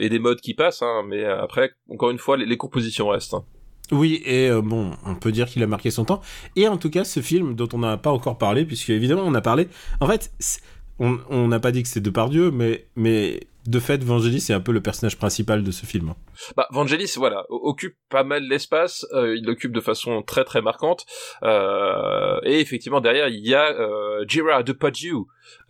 des 0.09 0.19
modes 0.19 0.41
qui 0.41 0.53
passent 0.53 0.81
hein, 0.81 1.03
mais 1.07 1.23
euh, 1.23 1.41
après 1.41 1.71
encore 1.89 2.09
une 2.11 2.17
fois 2.17 2.37
les, 2.37 2.57
compositions 2.57 3.07
restent. 3.09 3.33
hein. 3.33 3.43
Oui, 3.91 4.21
et 4.25 4.49
euh, 4.49 4.61
bon, 4.61 4.91
on 5.05 5.15
peut 5.15 5.31
dire 5.31 5.47
qu'il 5.47 5.63
a 5.63 5.67
marqué 5.67 5.91
son 5.91 6.03
temps. 6.03 6.21
Et 6.57 6.67
en 6.67 6.75
tout 6.77 6.89
cas, 6.89 7.05
ce 7.05 7.21
film 7.21 7.55
dont 7.55 7.69
on 7.71 7.77
n'a 7.77 7.95
pas 7.95 8.11
encore 8.11 8.37
parlé, 8.37 8.65
puisque 8.65 8.89
évidemment 8.89 9.23
on 9.25 9.33
a 9.33 9.39
parlé. 9.41 9.69
En 10.01 10.07
fait, 10.07 10.31
c'est- 10.39 10.59
on 10.99 11.47
n'a 11.47 11.59
pas 11.59 11.71
dit 11.71 11.83
que 11.83 11.87
c'était 11.87 12.01
Depardieu, 12.01 12.51
mais 12.51 12.87
mais 12.95 13.39
de 13.67 13.79
fait, 13.79 14.03
Vangelis 14.03 14.39
c'est 14.39 14.53
un 14.53 14.61
peu 14.61 14.71
le 14.71 14.81
personnage 14.81 15.17
principal 15.17 15.63
de 15.63 15.71
ce 15.71 15.85
film. 15.85 16.13
Bah, 16.55 16.67
Vangelis, 16.71 17.13
voilà, 17.17 17.45
occupe 17.49 17.95
pas 18.09 18.23
mal 18.23 18.43
l'espace, 18.43 19.05
euh, 19.13 19.35
il 19.35 19.45
l'occupe 19.45 19.73
de 19.73 19.81
façon 19.81 20.21
très 20.21 20.45
très 20.45 20.61
marquante, 20.61 21.05
euh, 21.43 22.39
et 22.43 22.59
effectivement 22.59 23.01
derrière 23.01 23.27
il 23.27 23.45
y 23.45 23.53
a 23.53 23.71
euh, 23.71 24.23
Gerard 24.27 24.63
Depardieu 24.63 25.17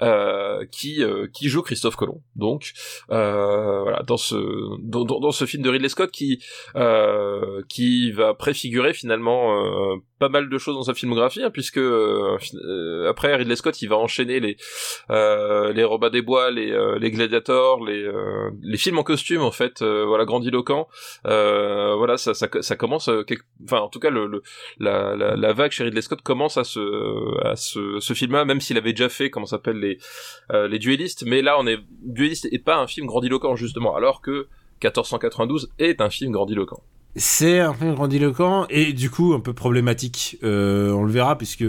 euh, 0.02 0.66
qui 0.72 1.04
qui 1.34 1.50
joue 1.50 1.62
Christophe 1.62 1.96
Colomb. 1.96 2.22
Donc 2.36 2.74
voilà, 3.10 4.04
dans 4.06 4.18
ce 4.18 4.36
dans, 4.82 5.06
dans, 5.06 5.32
ce 5.32 5.46
film 5.46 5.64
de 5.64 5.70
Ridley 5.70 5.90
Scott 5.90 6.12
qui 6.12 6.44
qui 7.70 8.12
va 8.12 8.34
préfigurer 8.34 8.94
finalement 8.94 9.56
pas 10.20 10.30
mal 10.30 10.50
de 10.50 10.58
choses 10.58 10.76
dans 10.76 10.84
sa 10.84 10.94
filmographie, 10.94 11.44
hein, 11.44 11.52
puisque 11.52 11.80
après 13.08 13.36
Ridley 13.36 13.56
Scott 13.56 13.82
il 13.82 13.88
va 13.88 13.98
enchaîner 13.98 14.40
les 14.40 14.58
les 15.10 15.84
Robins 15.84 16.10
des 16.10 16.22
Bois, 16.22 16.52
les 16.52 16.76
les 17.00 17.12
Gladiators, 17.12 17.87
les 17.88 18.04
euh, 18.04 18.52
les 18.62 18.78
films 18.78 19.00
en 19.00 19.04
costume 19.04 19.42
en 19.42 19.52
fait, 19.52 19.82
euh, 19.82 20.06
voilà 20.06 20.26
grandiloquent. 20.26 20.88
Euh, 21.26 21.96
voilà, 21.96 22.18
ça, 22.18 22.36
commence, 22.76 23.10
enfin 23.64 23.80
en 23.80 23.90
tout 23.90 24.00
cas 24.00 24.10
le, 24.10 24.44
la, 24.80 25.16
la 25.16 25.54
vague 25.54 25.72
chez 25.72 25.84
Ridley 25.84 26.02
Scott 26.02 26.22
commence 26.22 26.58
à 26.58 26.64
ce 26.64 27.50
ce 27.56 28.14
film-là, 28.14 28.46
même 28.46 28.62
s'il 28.62 28.78
avait 28.78 28.94
déjà 28.94 29.10
fait 29.10 29.30
comment 29.30 29.46
s'appelle 29.46 29.80
les 29.80 29.98
les 30.54 30.80
duellistes, 30.80 31.24
mais 31.26 31.42
là 31.42 31.58
on 31.60 31.68
est 31.68 31.80
duelliste 32.02 32.48
et 32.52 32.60
pas 32.60 32.78
un 32.78 32.88
film 32.88 33.08
grandiloquent 33.08 33.56
justement, 33.56 33.96
alors 33.96 34.22
que 34.22 34.48
1492 34.84 35.72
est 35.80 36.02
un 36.02 36.10
film 36.10 36.32
grandiloquent. 36.32 36.84
C'est 37.16 37.60
un 37.62 37.74
film 37.74 37.96
grandiloquent 37.96 38.68
et 38.70 38.94
du 38.94 39.10
coup 39.10 39.34
un 39.34 39.40
peu 39.40 39.54
problématique. 39.54 40.38
On 40.44 41.04
le 41.04 41.12
verra 41.12 41.38
puisque 41.38 41.66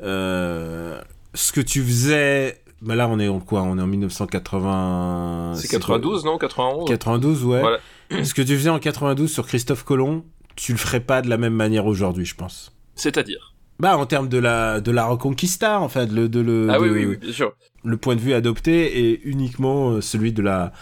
ce 0.00 1.52
que 1.52 1.60
tu 1.60 1.82
faisais. 1.82 2.62
Bah 2.80 2.94
là, 2.94 3.08
on 3.08 3.18
est 3.18 3.28
en 3.28 3.40
quoi? 3.40 3.62
On 3.62 3.76
est 3.78 3.82
en 3.82 3.86
1980. 3.88 5.52
C'est 5.56 5.68
quoi 5.68 5.78
92 5.78 6.24
non? 6.24 6.38
91 6.38 6.88
92, 6.88 7.44
ouais. 7.44 7.60
Voilà. 7.60 7.78
Ce 8.24 8.34
que 8.34 8.42
tu 8.42 8.56
faisais 8.56 8.70
en 8.70 8.78
92 8.78 9.30
sur 9.30 9.46
Christophe 9.46 9.84
Colomb, 9.84 10.24
tu 10.56 10.72
le 10.72 10.78
ferais 10.78 11.00
pas 11.00 11.22
de 11.22 11.28
la 11.28 11.36
même 11.36 11.54
manière 11.54 11.86
aujourd'hui, 11.86 12.24
je 12.24 12.34
pense. 12.34 12.72
C'est-à-dire? 12.94 13.54
Bah, 13.80 13.96
en 13.96 14.06
termes 14.06 14.28
de 14.28 14.38
la, 14.38 14.80
de 14.80 14.90
la 14.90 15.06
reconquista, 15.06 15.80
en 15.80 15.88
fait, 15.88 16.10
le, 16.10 16.28
de 16.28 16.40
le, 16.40 16.68
Ah 16.70 16.80
oui 16.80 16.88
de- 16.88 16.94
oui 16.94 17.04
oui 17.06 17.16
bien 17.16 17.32
sûr. 17.32 17.52
le 17.84 17.96
point 17.96 18.16
de 18.16 18.20
vue 18.20 18.34
adopté 18.34 19.10
est 19.12 19.20
uniquement 19.24 19.90
euh, 19.90 20.00
celui 20.00 20.32
de 20.32 20.42
la, 20.42 20.72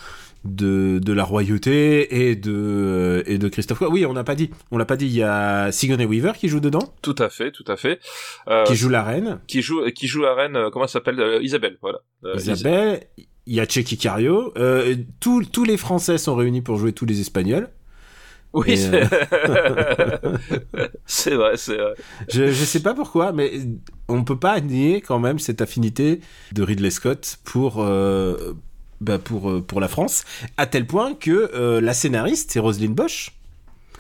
de, 0.47 0.99
de 1.03 1.13
la 1.13 1.25
royauté 1.25 2.29
et 2.29 2.37
de, 2.37 2.53
euh, 2.55 3.23
et 3.27 3.39
de 3.39 3.49
Christophe. 3.49 3.83
Oui, 3.83 4.05
on 4.07 4.13
n'a 4.13 4.25
pas 4.25 4.35
dit, 4.35 4.51
on 4.71 4.79
l'a 4.79 4.85
pas 4.85 4.97
dit, 4.97 5.07
il 5.07 5.15
y 5.15 5.23
a 5.23 5.71
Sigourney 5.73 6.05
Weaver 6.07 6.33
qui 6.39 6.49
joue 6.49 6.61
dedans, 6.61 6.95
Tout 7.03 7.15
à 7.19 7.29
fait, 7.29 7.51
tout 7.53 7.65
à 7.69 7.77
fait. 7.77 8.01
Euh, 8.49 8.65
qui 8.65 8.77
joue 8.77 8.89
la 8.89 9.03
reine, 9.03 9.41
qui 9.47 9.63
joue 9.63 9.83
qui 9.95 10.07
joue 10.07 10.23
la 10.23 10.35
reine 10.35 10.57
euh, 10.57 10.71
comment 10.71 10.85
elle 10.87 10.91
s'appelle 10.91 11.21
euh, 11.21 11.43
Isabelle 11.43 11.79
voilà. 11.83 11.99
Euh, 12.25 12.35
Is- 12.37 12.51
Isabelle, 12.51 13.01
il 13.47 13.55
y 13.55 13.61
a 13.61 13.65
Checky 13.67 13.97
Cario, 13.97 14.53
euh, 14.59 14.97
tous, 15.21 15.45
tous 15.45 15.65
les 15.65 15.77
Français 15.77 16.19
sont 16.19 16.35
réunis 16.35 16.63
pour 16.63 16.77
jouer 16.79 16.93
tous 16.93 17.07
les 17.07 17.21
Espagnols. 17.21 17.69
Oui, 18.53 18.77
c'est 18.79 19.03
c'est 21.07 21.35
vrai, 21.35 21.57
c'est 21.57 21.77
vrai. 21.77 21.95
Je, 22.29 22.47
je 22.47 22.65
sais 22.65 22.81
pas 22.81 22.95
pourquoi, 22.95 23.33
mais 23.33 23.53
on 24.09 24.25
peut 24.25 24.39
pas 24.39 24.61
nier 24.61 25.01
quand 25.01 25.19
même 25.19 25.39
cette 25.39 25.61
affinité 25.61 26.21
de 26.53 26.63
Ridley 26.63 26.91
Scott 26.91 27.37
pour, 27.45 27.83
euh, 27.83 28.55
bah 29.01 29.19
pour, 29.19 29.51
euh, 29.51 29.61
pour 29.61 29.81
la 29.81 29.89
France, 29.89 30.25
à 30.57 30.67
tel 30.67 30.87
point 30.87 31.15
que 31.15 31.51
euh, 31.55 31.81
la 31.81 31.95
scénariste, 31.95 32.51
c'est 32.53 32.61
Roselyne 32.61 32.95
Bosch. 32.95 33.33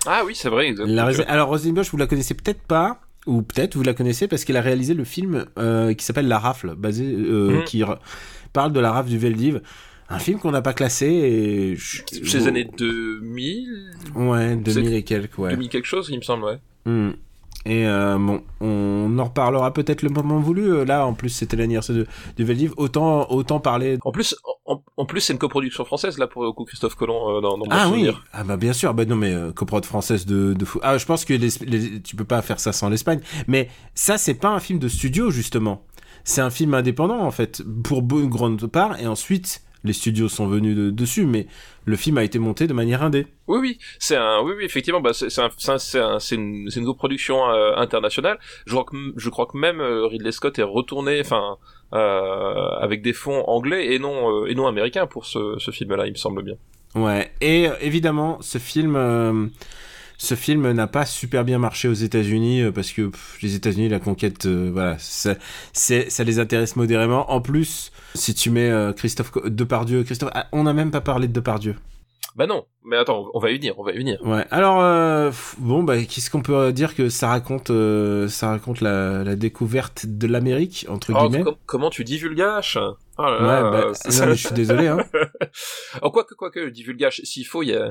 Ah 0.07 0.23
oui, 0.25 0.35
c'est 0.35 0.49
vrai. 0.49 0.73
La 0.87 1.07
Alors 1.29 1.49
Roselyne 1.49 1.75
Bosch, 1.75 1.91
vous 1.91 1.97
la 1.99 2.07
connaissez 2.07 2.35
peut-être 2.35 2.63
pas, 2.63 3.01
ou 3.27 3.43
peut-être 3.43 3.75
vous 3.77 3.83
la 3.83 3.93
connaissez 3.95 4.29
parce 4.29 4.45
qu'elle 4.45 4.57
a 4.57 4.61
réalisé 4.63 4.95
le 4.95 5.05
film 5.05 5.47
euh, 5.59 5.93
qui 5.95 6.05
s'appelle 6.05 6.29
La 6.29 6.39
Rafle, 6.39 6.75
basé, 6.77 7.05
euh, 7.05 7.59
Mhm. 7.59 7.65
qui 7.65 7.83
parle 8.53 8.73
de 8.73 8.81
la 8.81 8.93
rafle 8.93 9.09
du 9.11 9.19
Veldiv. 9.19 9.61
un 10.09 10.21
film 10.21 10.39
qu'on 10.39 10.53
n'a 10.53 10.63
pas 10.63 10.73
classé 10.73 11.07
et 11.07 11.77
Ces 11.77 12.47
années 12.47 12.69
2000, 12.79 13.91
ouais 14.15 14.55
2000 14.55 14.85
c'est- 14.89 14.93
et 14.99 15.03
quelques 15.03 15.37
ouais 15.39 15.51
2000 15.51 15.69
quelque 15.69 15.85
chose, 15.87 16.09
il 16.13 16.19
me 16.19 16.23
semble, 16.23 16.45
ouais. 16.45 16.59
Hmm. 16.85 17.11
Et 17.69 17.85
euh, 17.87 18.17
bon, 18.17 18.43
on 18.61 19.19
en 19.19 19.25
reparlera 19.25 19.73
peut-être 19.75 20.03
le 20.03 20.09
moment 20.11 20.39
voulu. 20.39 20.73
Euh, 20.73 20.85
Là, 20.85 21.05
en 21.05 21.15
plus, 21.15 21.31
c'était 21.31 21.57
l'anniversaire 21.57 21.97
de, 21.97 22.07
de 22.37 22.45
Veldiv. 22.45 22.73
Autant, 22.77 23.29
autant 23.31 23.59
parler. 23.59 23.99
En 24.05 24.13
plus, 24.13 24.37
en, 24.67 24.81
en 24.97 25.05
plus, 25.05 25.21
c'est 25.21 25.33
une 25.33 25.39
coproduction 25.41 25.85
française 25.85 26.17
là 26.19 26.29
pour 26.29 26.45
le 26.45 26.53
coup, 26.53 26.65
Christophe 26.65 26.95
Colomb 26.95 27.29
euh, 27.39 27.41
dans, 27.41 27.59
dans 27.59 27.67
mon 27.67 27.71
Ah 27.71 27.89
oui. 27.93 28.09
Ah 28.33 28.45
bah 28.45 28.57
bien 28.57 28.73
sûr. 28.73 28.95
Bah 28.95 29.05
non, 29.05 29.17
mais 29.17 29.33
euh, 29.35 29.53
coprode 29.53 29.85
française 29.85 30.27
de, 30.27 30.55
de 30.55 30.65
fou. 30.65 30.79
Ah, 30.83 30.97
je 30.97 31.05
pense 31.07 31.25
que 31.25 31.35
les, 31.35 31.49
les- 31.67 32.01
tu 32.03 32.15
peux 32.15 32.25
pas 32.25 32.41
faire 32.41 32.61
ça 32.61 32.73
sans 32.73 32.89
l'Espagne. 32.89 33.21
Mais 33.49 33.69
ça, 33.95 34.17
c'est 34.17 34.35
pas 34.35 34.51
un 34.51 34.61
film 34.61 34.79
de 34.79 34.87
studio 34.89 35.31
justement. 35.33 35.83
C'est 36.23 36.41
un 36.41 36.51
film 36.51 36.73
indépendant 36.75 37.21
en 37.21 37.31
fait, 37.33 37.63
pour 37.83 37.99
une 38.19 38.29
grande 38.29 38.65
part. 38.69 39.01
Et 39.01 39.07
ensuite, 39.09 39.63
les 39.87 39.93
studios 39.95 40.29
sont 40.29 40.47
venus 40.47 40.77
de- 40.77 40.91
dessus. 40.91 41.25
Mais 41.27 41.47
le 41.85 41.97
film 41.97 42.19
a 42.19 42.25
été 42.25 42.39
monté 42.39 42.67
de 42.67 42.73
manière 42.75 43.03
indé. 43.03 43.27
Oui, 43.47 43.59
oui, 43.61 43.79
c'est 43.99 44.17
un, 44.17 44.41
oui, 44.43 44.53
oui, 44.57 44.65
effectivement, 44.65 45.01
bah, 45.01 45.13
c'est 45.15 45.31
c'est 45.31 45.41
un, 45.41 45.51
c'est 45.57 45.71
un- 45.73 45.79
c'est 45.79 46.01
un- 46.01 46.19
c'est 46.19 46.35
une, 46.35 46.69
une 46.77 46.85
coproduction 46.85 47.49
euh, 47.51 47.75
internationale. 47.77 48.39
Je 48.67 48.73
crois 48.73 48.85
que, 48.85 48.97
je 49.17 49.31
crois 49.31 49.47
que 49.47 49.57
même 49.57 49.81
euh, 49.81 50.07
Ridley 50.07 50.33
Scott 50.33 50.59
est 50.59 50.63
retourné, 50.63 51.21
enfin, 51.21 51.57
euh, 51.95 52.69
avec 52.81 53.03
des 53.03 53.13
fonds 53.13 53.45
anglais 53.47 53.95
et 53.95 53.99
non, 53.99 54.45
et 54.47 54.55
non 54.55 54.67
américains 54.67 55.07
pour 55.07 55.25
ce, 55.27 55.57
ce 55.59 55.71
film-là, 55.71 56.07
il 56.07 56.13
me 56.13 56.17
semble 56.17 56.43
bien. 56.43 56.55
Ouais, 56.95 57.31
et 57.41 57.69
évidemment, 57.83 58.39
ce 58.41 58.59
film, 58.59 58.97
ce 60.19 60.35
film 60.35 60.71
n'a 60.73 60.87
pas 60.87 61.05
super 61.07 61.45
bien 61.45 61.59
marché 61.59 61.89
aux 61.89 61.95
États-Unis 61.95 62.63
euh, 62.63 62.73
parce 62.73 62.93
que 62.93 63.11
les 63.43 63.55
États-Unis, 63.55 63.89
la 63.89 64.01
conquête, 64.01 64.47
euh, 64.47 64.71
voilà, 64.73 64.97
ça, 64.99 65.35
ça 65.73 66.25
les 66.25 66.39
intéresse 66.39 66.77
modérément. 66.77 67.31
En 67.31 67.41
plus, 67.41 67.93
si 68.15 68.35
tu 68.35 68.51
mets 68.51 68.71
euh, 68.71 68.93
Christophe 68.93 69.33
Depardieu, 69.47 70.05
Christophe, 70.05 70.31
ah, 70.35 70.47
on 70.53 70.65
n'a 70.65 70.73
même 70.73 70.91
pas 70.91 71.01
parlé 71.01 71.29
de 71.29 71.33
Depardieu. 71.33 71.77
Bah 72.35 72.47
non, 72.47 72.67
mais 72.87 72.97
attends, 72.97 73.29
on 73.35 73.39
va 73.41 73.51
y 73.51 73.57
venir, 73.57 73.75
on 73.79 73.83
va 73.85 73.93
y 73.93 73.99
venir. 73.99 74.19
Ouais. 74.25 74.45
Alors 74.51 74.81
euh, 74.83 75.31
bon, 75.59 75.83
bah, 75.83 75.99
qu'est-ce 76.03 76.31
qu'on 76.31 76.43
peut 76.43 76.73
dire 76.73 76.95
que 76.95 77.09
ça 77.09 77.29
raconte, 77.29 77.71
euh, 77.71 78.29
ça 78.29 78.49
raconte 78.51 78.81
la, 78.81 79.25
la 79.25 79.37
découverte 79.37 80.07
de 80.07 80.27
l'Amérique 80.27 80.87
entre 80.89 81.13
Oh, 81.15 81.29
guillemets. 81.29 81.45
com- 81.45 81.57
comment 81.67 81.91
tu 81.91 82.05
divulgaches? 82.05 82.79
Oh 83.19 83.23
là 83.23 83.41
Ouais, 83.41 83.47
là, 83.47 83.71
bah, 83.71 83.87
c'est- 83.95 84.21
non, 84.21 84.27
mais 84.29 84.35
je 84.37 84.47
suis 84.47 84.55
désolé. 84.55 84.87
Hein. 84.89 84.99
Oh, 86.03 86.11
quoique, 86.11 86.35
quoique, 86.35 86.69
divulgage, 86.69 87.23
s'il 87.25 87.47
faut, 87.47 87.63
il 87.63 87.71
y 87.71 87.75
a, 87.75 87.87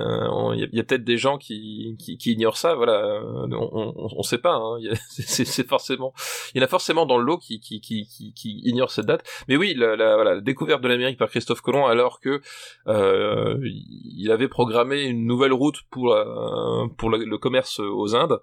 il 0.54 0.70
y 0.72 0.80
a, 0.80 0.84
peut-être 0.84 1.04
des 1.04 1.18
gens 1.18 1.40
qui, 1.40 1.96
qui, 2.00 2.18
qui 2.20 2.34
ignorent 2.34 2.58
ça, 2.58 2.76
voilà, 2.76 3.00
euh, 3.04 3.48
on, 3.52 3.94
on, 3.96 4.08
on 4.18 4.22
sait 4.22 4.38
pas, 4.38 4.54
hein, 4.56 4.78
c'est 5.10 5.68
forcément, 5.68 6.14
il 6.54 6.60
y 6.60 6.62
en 6.62 6.66
a 6.66 6.68
forcément 6.68 7.08
dans 7.08 7.18
le 7.18 7.24
lot 7.24 7.40
qui, 7.40 7.60
qui, 7.60 7.82
qui, 7.82 8.06
qui, 8.06 8.34
qui 8.34 8.62
ignorent 8.64 8.92
cette 8.92 9.08
date, 9.08 9.24
mais 9.48 9.58
oui, 9.58 9.74
la, 9.76 9.96
la, 9.96 10.14
voilà, 10.16 10.36
la 10.36 10.42
découverte 10.42 10.82
de 10.84 10.88
l'Amérique 10.88 11.18
par 11.18 11.30
Christophe 11.30 11.62
Colomb, 11.62 11.88
alors 11.88 12.20
que 12.20 12.40
euh, 12.88 13.58
il 13.64 14.30
avait 14.32 14.48
programmé 14.48 14.85
une 14.92 15.26
nouvelle 15.26 15.54
route 15.54 15.82
pour, 15.90 16.14
euh, 16.14 16.88
le, 17.10 17.38
commerce 17.38 17.80
aux 17.80 18.16
Indes, 18.16 18.40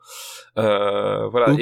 euh, 0.58 1.28
voilà. 1.28 1.52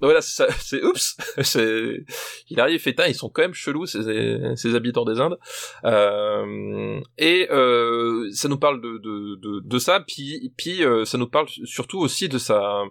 Voilà, 0.00 0.20
c'est 0.20 0.82
oups, 0.82 1.16
c'est, 1.42 2.04
il 2.50 2.60
arrive, 2.60 2.80
fait, 2.80 2.94
ils 3.08 3.14
sont 3.14 3.28
quand 3.28 3.42
même 3.42 3.54
chelous, 3.54 3.86
ces, 3.86 4.54
ces 4.56 4.74
habitants 4.74 5.04
des 5.04 5.20
Indes, 5.20 5.38
euh, 5.84 7.00
et 7.18 7.48
euh, 7.50 8.28
ça 8.32 8.48
nous 8.48 8.58
parle 8.58 8.80
de, 8.80 8.98
de, 8.98 9.36
de, 9.36 9.60
de 9.64 9.78
ça, 9.78 10.00
puis, 10.00 10.52
puis 10.56 10.84
euh, 10.84 11.04
ça 11.04 11.18
nous 11.18 11.28
parle 11.28 11.48
surtout 11.48 11.98
aussi 11.98 12.28
de 12.28 12.38
sa, 12.38 12.82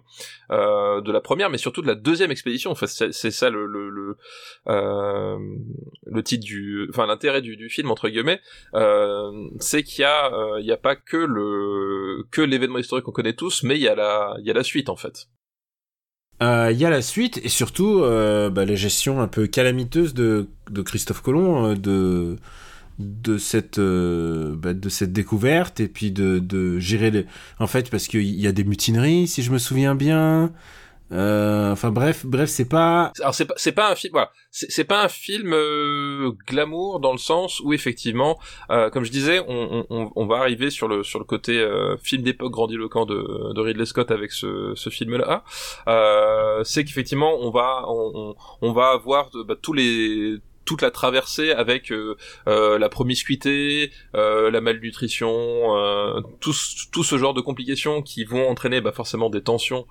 euh, 0.50 1.00
de 1.00 1.12
la 1.12 1.20
première, 1.20 1.50
mais 1.50 1.58
surtout 1.58 1.82
de 1.82 1.86
la 1.86 1.94
deuxième 1.94 2.30
expédition, 2.30 2.70
enfin, 2.72 2.86
c'est 2.86 3.30
ça 3.30 3.50
le, 3.50 3.66
le, 3.66 3.88
le, 3.90 4.16
euh, 4.68 5.38
le 6.06 6.22
titre 6.22 6.44
du, 6.44 6.88
enfin, 6.90 7.06
l'intérêt 7.06 7.42
du, 7.42 7.56
du 7.56 7.68
film, 7.68 7.90
entre 7.90 8.08
guillemets, 8.08 8.40
c'est 9.60 9.82
qu'il 9.84 10.02
y 10.02 10.04
a, 10.04 10.30
il 10.58 10.66
y 10.66 10.72
a 10.72 10.76
pas 10.76 10.96
que 10.96 11.16
le, 11.16 12.24
que 12.30 12.42
l'événement 12.42 12.78
historique 12.78 13.04
qu'on 13.04 13.12
connaît 13.12 13.34
tous, 13.34 13.62
mais 13.62 13.76
il 13.76 13.82
y 13.82 13.88
a 13.88 13.94
la, 13.94 14.34
il 14.40 14.46
y 14.46 14.50
a 14.50 14.54
la 14.54 14.64
suite, 14.64 14.88
en 14.88 14.96
fait. 14.96 15.28
Euh, 16.42 16.70
Il 16.72 16.78
y 16.78 16.84
a 16.84 16.90
la 16.90 17.02
suite 17.02 17.40
et 17.42 17.48
surtout 17.48 18.00
euh, 18.02 18.50
bah, 18.50 18.64
la 18.64 18.74
gestion 18.74 19.20
un 19.20 19.28
peu 19.28 19.46
calamiteuse 19.46 20.14
de, 20.14 20.48
Christophe 20.84 21.22
Colomb 21.22 21.66
euh, 21.66 21.74
de 21.74 23.38
euh, 23.78 24.54
bah, 24.56 24.74
de 24.74 24.88
cette 24.88 25.12
découverte 25.12 25.80
et 25.80 25.88
puis 25.88 26.10
de, 26.12 26.38
de 26.38 26.78
gérer 26.78 27.10
les 27.10 27.26
en 27.58 27.66
fait 27.66 27.90
parce 27.90 28.06
qu'il 28.08 28.22
y 28.22 28.46
a 28.46 28.52
des 28.52 28.64
mutineries 28.64 29.26
si 29.28 29.42
je 29.42 29.50
me 29.50 29.58
souviens 29.58 29.94
bien. 29.94 30.18
Euh, 30.18 30.48
enfin 31.10 31.90
bref 31.90 32.26
bref 32.26 32.48
c'est 32.48 32.68
pas 32.68 33.12
Alors 33.20 33.34
c'est 33.34 33.44
pas 33.44 33.54
c'est 33.56 33.72
pas 33.72 33.92
un 33.92 33.94
film 33.94 34.12
voilà. 34.12 34.30
C'est 34.50 34.84
pas 34.84 35.04
un 35.04 35.08
film 35.08 35.52
euh, 35.52 36.32
glamour 36.48 36.98
dans 36.98 37.12
le 37.12 37.18
sens 37.18 37.60
où 37.60 37.74
effectivement 37.74 38.38
euh, 38.70 38.88
comme 38.88 39.04
je 39.04 39.10
disais 39.10 39.40
on, 39.46 39.84
on, 39.90 40.10
on 40.16 40.26
va 40.26 40.38
arriver 40.38 40.70
sur 40.70 40.88
le 40.88 41.02
sur 41.02 41.18
le 41.18 41.26
côté 41.26 41.58
euh, 41.60 41.96
film 41.98 42.22
d'époque 42.22 42.52
grandiloquent 42.52 43.04
de, 43.04 43.52
de 43.52 43.60
Ridley 43.60 43.84
Scott 43.84 44.10
avec 44.10 44.32
ce, 44.32 44.72
ce 44.74 44.88
film 44.88 45.16
là 45.18 45.44
euh, 45.88 46.64
c'est 46.64 46.84
qu'effectivement 46.84 47.36
on 47.38 47.50
va 47.50 47.84
on, 47.86 48.34
on, 48.62 48.72
va 48.72 48.88
avoir 48.92 49.30
bah, 49.46 49.56
tous 49.60 49.74
les 49.74 50.38
toute 50.66 50.82
la 50.82 50.90
traversée 50.90 51.52
avec 51.52 51.90
euh, 51.92 52.16
euh, 52.48 52.78
la 52.78 52.88
promiscuité, 52.90 53.90
euh, 54.14 54.50
la 54.50 54.60
malnutrition, 54.60 55.32
tout, 56.40 56.52
ce- 56.52 57.16
genre 57.16 57.32
de 57.34 57.40
complications 57.40 58.02
qui 58.02 58.24
vont 58.24 58.46
entraîner 58.48 58.80
bah, 58.82 58.92
forcément 58.92 59.30
des 59.30 59.42
tensions, 59.42 59.86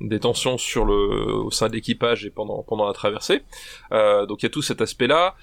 des 0.00 0.20
tensions 0.20 0.58
sur 0.58 0.84
le 0.84 0.94
au 1.32 1.50
sein 1.50 1.68
de 1.68 1.74
l'équipage 1.74 2.24
et 2.26 2.30
pendant 2.30 2.62
pendant 2.62 2.86
la 2.86 2.92
traversée. 2.92 3.42
Donc 3.90 4.42
il 4.42 4.44
y 4.44 4.46
a 4.46 4.50
tout 4.50 4.62
cet 4.62 4.80
aspect-là. 4.80 5.36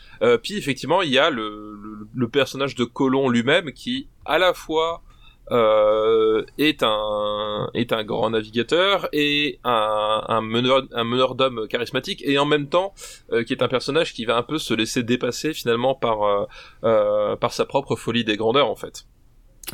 Puis 0.44 0.58
effectivement 0.58 1.02
il 1.02 1.10
y 1.10 1.18
a 1.18 1.30
le, 1.30 1.76
le, 1.82 2.08
le 2.14 2.28
personnage 2.30 2.76
de 2.76 2.84
Colomb 2.84 3.30
lui-même 3.30 3.72
qui 3.72 4.08
à 4.26 4.38
la 4.38 4.54
fois 4.54 5.02
euh, 5.52 6.46
est 6.58 6.84
un 6.84 7.70
est 7.74 7.92
un 7.92 8.04
grand 8.04 8.30
navigateur 8.30 9.10
et 9.14 9.60
un, 9.64 10.24
un 10.28 10.42
meneur 10.42 10.84
un 10.94 11.36
d'hommes 11.36 11.68
charismatique 11.68 12.22
et 12.26 12.38
en 12.38 12.46
même 12.46 12.68
temps 12.68 12.94
euh, 13.32 13.44
qui 13.44 13.54
est 13.54 13.64
un 13.64 13.68
personnage 13.68 14.14
qui 14.14 14.26
va 14.26 14.38
un 14.38 14.44
peu 14.44 14.58
se 14.58 14.74
laisser 14.74 15.04
dépasser 15.04 15.54
finalement 15.54 15.96
par 15.96 16.48
euh, 16.84 17.36
par 17.36 17.54
sa 17.54 17.66
propre 17.66 17.96
folie 17.96 18.24
des 18.24 18.38
grandeurs 18.38 18.70
en 18.70 18.76
fait. 18.76 19.06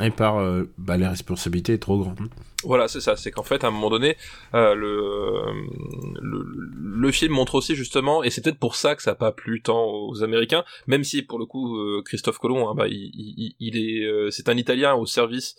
Et 0.00 0.10
par 0.10 0.38
euh, 0.38 0.64
bah, 0.78 0.96
les 0.96 1.06
responsabilités 1.06 1.78
trop 1.78 1.98
grandes 1.98 2.18
Voilà, 2.64 2.86
c'est 2.88 3.00
ça. 3.00 3.16
C'est 3.16 3.30
qu'en 3.30 3.42
fait, 3.42 3.64
à 3.64 3.68
un 3.68 3.70
moment 3.70 3.88
donné, 3.90 4.16
euh, 4.54 4.74
le, 4.74 5.62
le 6.20 6.44
le 6.98 7.12
film 7.12 7.32
montre 7.32 7.54
aussi 7.56 7.74
justement, 7.74 8.22
et 8.24 8.30
c'est 8.30 8.42
peut-être 8.42 8.58
pour 8.58 8.74
ça 8.74 8.94
que 8.94 9.02
ça 9.02 9.12
a 9.12 9.14
pas 9.14 9.32
plu 9.32 9.62
tant 9.62 9.84
aux 9.86 10.22
Américains, 10.22 10.64
même 10.86 11.04
si 11.04 11.22
pour 11.22 11.38
le 11.38 11.46
coup 11.46 11.76
euh, 11.78 12.02
Christophe 12.04 12.38
Colomb, 12.38 12.68
hein, 12.68 12.74
bah, 12.74 12.88
il, 12.88 13.10
il, 13.14 13.54
il 13.60 13.76
est, 13.76 14.30
c'est 14.30 14.48
un 14.48 14.56
Italien 14.56 14.94
au 14.94 15.06
service 15.06 15.54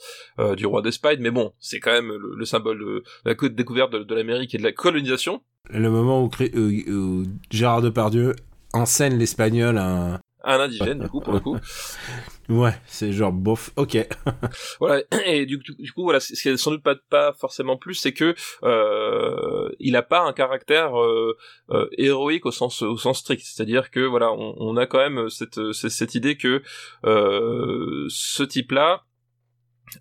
du 0.58 0.66
roi 0.66 0.82
d'Espagne, 0.82 1.20
mais 1.22 1.32
bon, 1.32 1.54
c'est 1.60 1.80
quand 1.80 1.92
même 1.92 2.10
le, 2.10 2.36
le 2.36 2.46
symbole 2.46 2.80
de 2.80 3.04
la 3.26 3.36
co- 3.36 3.50
découverte 3.50 3.92
de, 3.94 4.00
de 4.04 4.16
l'Amérique 4.16 4.54
et 4.56 4.58
de 4.58 4.64
la 4.64 4.72
colonisation. 4.72 5.42
le 5.70 5.90
moment 5.90 6.24
où, 6.24 6.28
Cri- 6.30 6.52
où- 6.56 6.92
où 6.92 7.24
Gérard 7.50 7.82
Depardieu 7.82 8.34
enseigne 8.74 9.18
l'espagnol 9.18 9.78
à 9.78 10.14
un... 10.16 10.20
Un 10.44 10.60
indigène, 10.62 11.00
du 11.00 11.10
coup, 11.10 11.20
pour 11.22 11.34
le 11.34 11.40
coup. 11.40 11.58
ouais 12.50 12.74
c'est 12.86 13.12
genre 13.12 13.32
bof 13.32 13.72
ok 13.76 14.08
Voilà, 14.80 15.04
et 15.26 15.46
du, 15.46 15.60
coup, 15.60 16.04
voilà, 16.04 16.20
ce 16.20 16.34
qui 16.40 16.50
est 16.50 16.58
sans 16.58 16.72
doute 16.72 16.84
pas, 17.10 17.34
forcément 17.34 17.78
plus, 17.78 17.96
c'est 17.96 18.14
que 18.14 18.36
euh, 18.64 19.70
il 19.80 19.96
a 19.96 20.04
pas 20.04 20.22
un 20.22 20.34
caractère 20.34 21.00
euh, 21.00 21.36
euh, 21.72 21.88
héroïque 21.98 22.46
au 22.46 22.52
sens 22.52 22.82
au 22.82 22.98
sens 22.98 23.20
strict. 23.20 23.44
C'est-à-dire 23.44 23.92
que 23.92 24.00
voilà, 24.00 24.32
on, 24.32 24.78
a 24.78 24.86
quand 24.86 25.00
même 25.00 25.30
cette 25.30 25.74
cette, 25.74 26.16
idée 26.16 26.38
que 26.38 26.62
euh, 27.06 28.06
ce 28.10 28.44
type-là, 28.44 29.04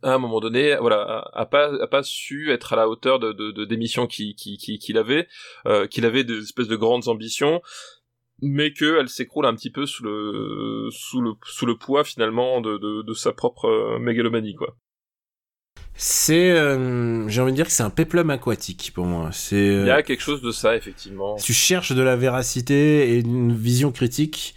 à 0.02 0.14
un 0.14 0.18
moment 0.18 0.40
donné, 0.40 0.76
voilà, 0.76 1.28
a, 1.32 1.46
pas 1.46 1.72
a 1.80 1.86
pas 1.86 2.02
su 2.02 2.50
être 2.50 2.72
à 2.72 2.76
la 2.76 2.88
hauteur 2.88 3.18
de, 3.18 3.32
de, 3.32 3.50
de 3.50 3.64
des 3.64 3.76
missions 3.76 4.06
qu'il 4.06 4.34
qui, 4.34 4.94
avait, 4.96 5.28
euh, 5.66 5.86
qu'il 5.86 6.04
avait 6.04 6.24
des 6.24 6.42
espèces 6.42 6.68
de 6.68 6.76
grandes 6.76 7.08
ambitions 7.08 7.62
mais 8.42 8.72
que 8.72 8.98
elle 9.00 9.08
s'écroule 9.08 9.46
un 9.46 9.54
petit 9.54 9.70
peu 9.70 9.86
sous 9.86 10.04
le 10.04 10.88
sous 10.90 11.20
le 11.20 11.32
sous 11.44 11.66
le 11.66 11.76
poids 11.76 12.04
finalement 12.04 12.60
de 12.60 12.76
de, 12.78 13.02
de 13.02 13.14
sa 13.14 13.32
propre 13.32 13.66
euh, 13.66 13.98
mégalomanie 13.98 14.54
quoi. 14.54 14.76
c'est 15.94 16.50
euh, 16.50 17.26
j'ai 17.28 17.40
envie 17.40 17.52
de 17.52 17.56
dire 17.56 17.66
que 17.66 17.72
c'est 17.72 17.82
un 17.82 17.90
péplum 17.90 18.28
aquatique 18.30 18.92
pour 18.94 19.06
moi 19.06 19.30
c'est 19.32 19.56
Il 19.56 19.86
y 19.86 19.90
euh, 19.90 19.94
a 19.94 20.02
quelque 20.02 20.20
chose 20.22 20.42
de 20.42 20.50
ça 20.50 20.76
effectivement. 20.76 21.38
si 21.38 21.46
tu 21.46 21.52
cherches 21.54 21.92
de 21.92 22.02
la 22.02 22.16
véracité 22.16 23.10
et 23.12 23.18
une 23.20 23.54
vision 23.54 23.92
critique 23.92 24.54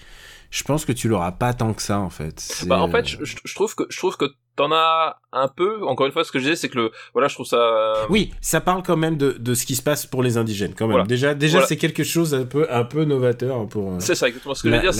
je 0.51 0.63
pense 0.63 0.83
que 0.83 0.91
tu 0.91 1.07
l'auras 1.07 1.31
pas 1.31 1.53
tant 1.53 1.73
que 1.73 1.81
ça 1.81 1.99
en 1.99 2.09
fait 2.09 2.65
Bah 2.65 2.81
en 2.81 2.89
euh, 2.89 2.91
fait, 2.91 3.05
je 3.23 3.53
trouve 3.55 3.75
que 3.75 3.83
je 3.89 3.97
trouve 3.97 4.17
que 4.17 4.25
t'en 4.59 4.71
as 4.73 5.21
un 5.31 5.47
peu. 5.47 5.83
Encore 5.85 6.05
une 6.05 6.11
fois, 6.11 6.23
ce 6.25 6.31
que 6.33 6.39
je 6.39 6.43
disais, 6.43 6.55
c'est 6.57 6.69
que 6.69 6.77
le 6.77 6.91
voilà, 7.13 7.27
je 7.29 7.33
trouve 7.35 7.45
ça. 7.45 7.93
oui 8.09 8.31
ça 8.41 8.59
parle 8.61 8.83
quand 8.83 8.97
même 8.97 9.15
de, 9.15 9.31
de 9.31 9.53
ce 9.53 9.65
qui 9.65 9.75
se 9.75 9.81
passe 9.81 10.05
pour 10.05 10.21
les 10.21 10.35
indigènes 10.37 10.73
quand 10.75 10.85
même 10.87 10.91
Voilà. 10.97 11.07
déjà 11.07 11.33
déjà 11.33 11.53
Voilà. 11.59 11.67
c'est 11.67 11.77
quelque 11.77 12.03
chose 12.03 12.33
un 12.33 12.43
peu 12.45 12.67
un 12.69 12.83
peu 12.83 13.05
novateur 13.05 13.67
pour 13.67 13.93
euh, 13.93 13.95
C'est 13.99 14.15
ça 14.15 14.27
exactement. 14.27 14.55
Ce 14.55 14.63
que 14.63 14.67
la- 14.69 14.81
je 14.81 14.85
veux 14.87 14.91
dire, 14.91 14.93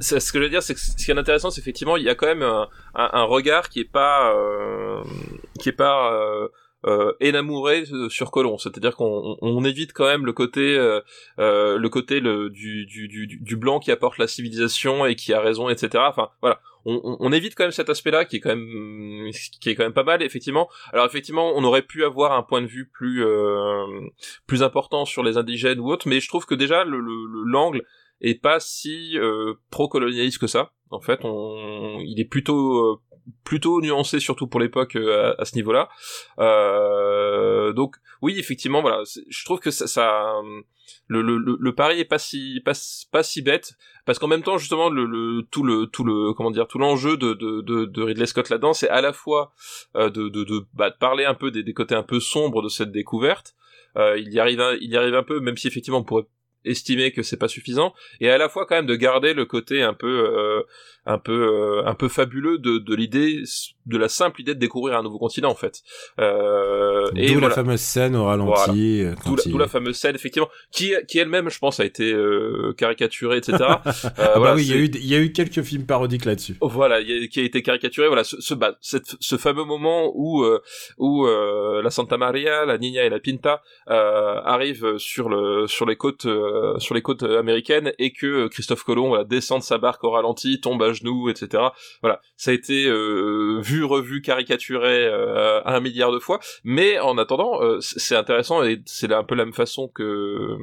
c'est 0.00 0.14
ouais. 0.14 0.20
ce 0.20 0.32
que 0.32 0.38
je 0.38 0.44
veux 0.44 0.50
dire, 0.50 0.62
c'est 0.62 0.74
que 0.74 0.80
ce 0.80 0.94
qui 1.04 1.10
est 1.10 1.18
intéressant, 1.18 1.50
c'est 1.50 1.60
effectivement, 1.60 1.96
il 1.96 2.04
y 2.04 2.08
a 2.08 2.14
quand 2.14 2.26
même 2.26 2.42
un, 2.42 2.68
un- 2.94 3.10
un 3.12 3.22
regard 3.24 3.68
qui 3.70 3.80
est 3.80 3.90
pas, 3.90 4.32
euh, 4.34 5.02
qui 5.60 5.68
est 5.70 5.72
pas 5.72 6.12
euh, 6.12 6.48
euh, 6.84 7.12
énamouré 7.20 7.84
euh, 7.92 8.08
sur 8.08 8.30
Colon, 8.30 8.58
c'est-à-dire 8.58 8.96
qu'on 8.96 9.36
on, 9.40 9.64
évite 9.64 9.92
quand 9.92 10.06
même 10.06 10.26
le 10.26 10.32
côté 10.32 10.76
euh, 10.76 11.00
euh, 11.38 11.78
le 11.78 11.88
côté 11.88 12.20
le, 12.20 12.50
du, 12.50 12.86
du, 12.86 13.08
du, 13.08 13.26
du, 13.26 13.56
blanc 13.56 13.78
qui 13.78 13.92
apporte 13.92 14.18
la 14.18 14.26
civilisation 14.26 15.06
et 15.06 15.14
qui 15.14 15.32
a 15.32 15.40
raison, 15.40 15.68
etc. 15.68 16.04
Enfin 16.08 16.30
voilà, 16.40 16.60
on, 16.84 17.16
on, 17.20 17.32
évite 17.32 17.54
quand 17.54 17.64
même 17.64 17.70
cet 17.70 17.88
aspect-là 17.88 18.24
qui 18.24 18.36
est 18.36 18.40
quand 18.40 18.56
même 18.56 19.30
qui 19.60 19.70
est 19.70 19.74
quand 19.74 19.84
même 19.84 19.92
pas 19.92 20.02
mal 20.02 20.22
effectivement. 20.22 20.68
Alors 20.92 21.06
effectivement, 21.06 21.52
on 21.54 21.62
aurait 21.62 21.82
pu 21.82 22.04
avoir 22.04 22.32
un 22.32 22.42
point 22.42 22.62
de 22.62 22.66
vue 22.66 22.88
plus 22.92 23.24
euh, 23.24 23.84
plus 24.46 24.62
important 24.62 25.04
sur 25.04 25.22
les 25.22 25.36
indigènes 25.36 25.78
ou 25.78 25.90
autres, 25.90 26.08
mais 26.08 26.18
je 26.18 26.28
trouve 26.28 26.46
que 26.46 26.54
déjà 26.54 26.84
le 26.84 26.98
l'angle 27.46 27.78
le, 27.78 28.28
est 28.28 28.40
pas 28.40 28.58
si 28.58 29.18
euh, 29.18 29.54
pro-colonialiste 29.70 30.38
que 30.38 30.46
ça. 30.46 30.72
En 30.90 31.00
fait, 31.00 31.20
on, 31.24 32.00
il 32.00 32.20
est 32.20 32.28
plutôt 32.28 33.00
plutôt 33.44 33.80
nuancé 33.80 34.20
surtout 34.20 34.46
pour 34.46 34.60
l'époque 34.60 34.96
à, 34.96 35.34
à, 35.38 35.44
ce 35.44 35.54
niveau-là. 35.56 35.88
Euh, 36.38 37.72
donc 37.72 37.96
oui, 38.20 38.38
effectivement, 38.38 38.80
voilà, 38.80 39.02
je 39.28 39.44
trouve 39.44 39.60
que 39.60 39.70
ça, 39.70 39.86
ça 39.86 40.34
le, 41.08 41.22
le, 41.22 41.56
le, 41.58 41.74
pari 41.74 42.00
est 42.00 42.04
pas 42.04 42.18
si 42.18 42.60
pas, 42.64 42.72
pas 43.10 43.22
si 43.22 43.42
bête 43.42 43.74
parce 44.04 44.18
qu'en 44.18 44.28
même 44.28 44.42
temps 44.42 44.58
justement 44.58 44.88
le, 44.88 45.42
tout 45.50 45.62
le 45.62 45.86
tout 45.86 46.04
le 46.04 46.32
comment 46.32 46.50
dire 46.50 46.66
tout 46.66 46.78
l'enjeu 46.78 47.16
de, 47.16 47.34
de, 47.34 47.60
de, 47.60 47.84
de 47.84 48.02
Ridley 48.02 48.26
Scott 48.26 48.48
là-dedans 48.48 48.72
c'est 48.72 48.88
à 48.88 49.00
la 49.00 49.12
fois 49.12 49.52
euh, 49.96 50.10
de 50.10 50.28
de, 50.28 50.66
bah, 50.74 50.90
parler 50.90 51.24
un 51.24 51.34
peu 51.34 51.50
des, 51.50 51.72
côtés 51.72 51.94
un 51.94 52.02
peu 52.02 52.20
sombres 52.20 52.62
de 52.62 52.68
cette 52.68 52.92
découverte 52.92 53.54
euh, 53.96 54.18
il 54.18 54.32
y 54.32 54.40
arrive 54.40 54.62
il 54.80 54.90
y 54.90 54.96
arrive 54.96 55.14
un 55.14 55.22
peu 55.22 55.40
même 55.40 55.56
si 55.56 55.68
effectivement 55.68 55.98
on 55.98 56.04
pourrait 56.04 56.26
estimer 56.64 57.12
que 57.12 57.22
c'est 57.22 57.36
pas 57.36 57.48
suffisant 57.48 57.94
et 58.20 58.30
à 58.30 58.38
la 58.38 58.48
fois 58.48 58.66
quand 58.66 58.76
même 58.76 58.86
de 58.86 58.94
garder 58.94 59.34
le 59.34 59.44
côté 59.44 59.82
un 59.82 59.94
peu 59.94 60.06
euh, 60.06 60.62
un 61.06 61.18
peu 61.18 61.32
euh, 61.32 61.86
un 61.86 61.94
peu 61.94 62.08
fabuleux 62.08 62.58
de, 62.58 62.78
de 62.78 62.94
l'idée 62.94 63.42
de 63.86 63.98
la 63.98 64.08
simple 64.08 64.40
idée 64.40 64.54
de 64.54 64.60
découvrir 64.60 64.98
un 64.98 65.02
nouveau 65.02 65.18
continent 65.18 65.50
en 65.50 65.54
fait. 65.54 65.82
Euh, 66.20 67.10
et 67.16 67.34
la 67.34 67.50
fameuse 67.50 67.80
scène 67.80 68.16
au 68.16 68.24
ralenti 68.24 69.02
euh, 69.02 69.14
d'où 69.46 69.58
la, 69.58 69.68
fameuse 69.68 69.96
scène 69.96 70.14
effectivement 70.14 70.48
qui 70.70 70.94
qui 71.08 71.18
elle-même 71.18 71.50
je 71.50 71.58
pense 71.58 71.80
a 71.80 71.84
été 71.84 72.12
euh, 72.12 72.74
caricaturée 72.76 73.38
etc 73.38 73.58
ah 73.64 73.80
bah 74.16 74.54
oui 74.54 74.64
il 74.64 74.68
y 74.68 74.72
a 74.72 74.76
eu 74.76 74.84
il 74.86 75.06
y 75.06 75.14
a 75.14 75.18
eu 75.18 75.32
quelques 75.32 75.62
films 75.62 75.86
parodiques 75.86 76.24
là-dessus. 76.24 76.56
Voilà 76.60 77.02
qui 77.02 77.40
a 77.40 77.42
été 77.42 77.62
caricaturé. 77.62 78.08
Voilà 78.08 78.24
ce 78.24 78.40
ce, 78.40 78.54
bah, 78.54 78.76
cette, 78.80 79.16
ce 79.20 79.36
fameux 79.36 79.64
moment 79.64 80.12
où 80.14 80.44
où 80.98 81.26
la 81.26 81.90
Santa 81.90 82.16
Maria 82.16 82.64
la 82.64 82.78
Niña 82.78 83.04
et 83.04 83.10
la 83.10 83.20
Pinta 83.20 83.62
arrivent 83.86 84.98
sur 84.98 85.28
le 85.28 85.66
sur 85.66 85.86
les 85.86 85.96
côtes 85.96 86.26
sur 86.78 86.94
les 86.94 87.02
côtes 87.02 87.22
américaines 87.22 87.92
et 87.98 88.12
que 88.12 88.48
Christophe 88.48 88.84
Colomb 88.84 89.08
voilà, 89.08 89.24
descend 89.24 89.60
de 89.60 89.64
sa 89.64 89.78
barque 89.78 90.04
au 90.04 90.10
ralenti 90.10 90.60
tombe 90.60 90.82
à 90.82 90.92
genoux, 90.92 91.28
etc. 91.28 91.62
Voilà, 92.02 92.20
ça 92.36 92.50
a 92.50 92.54
été 92.54 92.86
euh, 92.86 93.60
vu, 93.72 93.84
revu, 93.84 94.20
caricaturé 94.20 95.06
euh, 95.06 95.60
un 95.64 95.80
milliard 95.80 96.12
de 96.12 96.18
fois. 96.18 96.40
Mais 96.64 96.98
en 96.98 97.18
attendant, 97.18 97.62
euh, 97.62 97.78
c'est 97.80 98.16
intéressant 98.16 98.62
et 98.62 98.82
c'est 98.86 99.12
un 99.12 99.24
peu 99.24 99.34
la 99.34 99.44
même 99.44 99.54
façon 99.54 99.88
que 99.88 100.56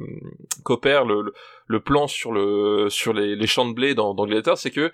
qu'opère 0.64 1.04
le, 1.04 1.32
le, 1.66 1.80
plan 1.80 2.06
sur 2.06 2.32
le 2.32 2.88
sur 2.90 3.12
les, 3.12 3.46
champs 3.46 3.68
de 3.68 3.74
blé 3.74 3.94
dans, 3.94 4.14
Gladiator, 4.14 4.58
c'est 4.58 4.70
que 4.70 4.92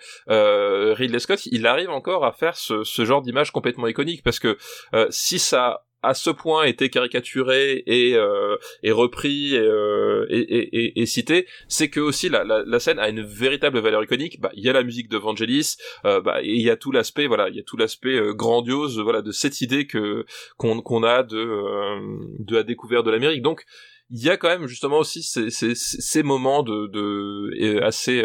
Ridley 0.95 1.19
Scott, 1.19 1.47
il 1.47 1.67
arrive 1.67 1.91
encore 1.91 2.25
à 2.25 2.33
faire 2.33 2.57
ce, 2.57 2.85
ce 2.85 3.05
genre 3.05 3.23
d'image 3.23 3.51
complètement 3.51 3.87
iconique 3.87 4.23
parce 4.23 4.39
que 4.39 4.57
si 5.11 5.39
ça 5.39 5.86
à 6.03 6.15
ce 6.15 6.31
point 6.31 6.65
été 6.65 6.89
caricaturé 6.89 7.83
et, 7.87 8.15
euh, 8.15 8.57
et 8.83 8.93
repris 8.93 9.57
euh, 9.57 10.27
et, 10.29 10.39
et, 10.41 11.01
et, 11.01 11.07
cité, 11.07 11.47
c'est 11.69 11.89
que 11.89 12.01
aussi 12.01 12.29
la, 12.29 12.45
la, 12.45 12.63
la, 12.65 12.81
scène 12.81 12.99
a 12.99 13.09
une 13.09 13.23
véritable 13.23 13.79
valeur 13.81 14.05
iconique. 14.05 14.41
Bah, 14.41 14.51
il 14.55 14.65
y 14.65 14.69
a 14.69 14.73
la 14.73 14.83
musique 14.83 15.09
de 15.09 15.17
Vangelis, 15.17 15.77
euh, 16.05 16.21
bah, 16.21 16.43
et 16.43 16.53
il 16.53 16.63
y 16.63 16.71
a 16.71 16.77
tout 16.77 16.93
l'aspect, 16.93 17.27
voilà, 17.27 17.49
il 17.49 17.57
y 17.57 17.61
a 17.61 17.65
tout 17.65 17.77
l'aspect 17.77 18.17
euh, 18.17 18.33
grandiose, 18.35 19.01
voilà, 19.01 19.23
de 19.23 19.33
cette 19.33 19.61
idée 19.61 19.87
que 19.87 20.25
qu'on 20.59 20.81
qu'on 20.81 21.03
a 21.03 21.23
de 21.23 21.37
euh, 21.37 22.01
de 22.39 22.55
la 22.55 22.63
découverte 22.63 23.05
de 23.05 23.11
l'Amérique. 23.11 23.43
Donc 23.43 23.65
il 24.09 24.23
y 24.23 24.31
a 24.31 24.37
quand 24.37 24.49
même 24.49 24.69
justement 24.69 24.99
aussi 24.99 25.25
ces, 25.25 25.51
ces, 25.51 25.75
ces 25.75 26.23
moments 26.23 26.63
de, 26.63 26.87
de 26.87 27.83
assez 27.83 28.25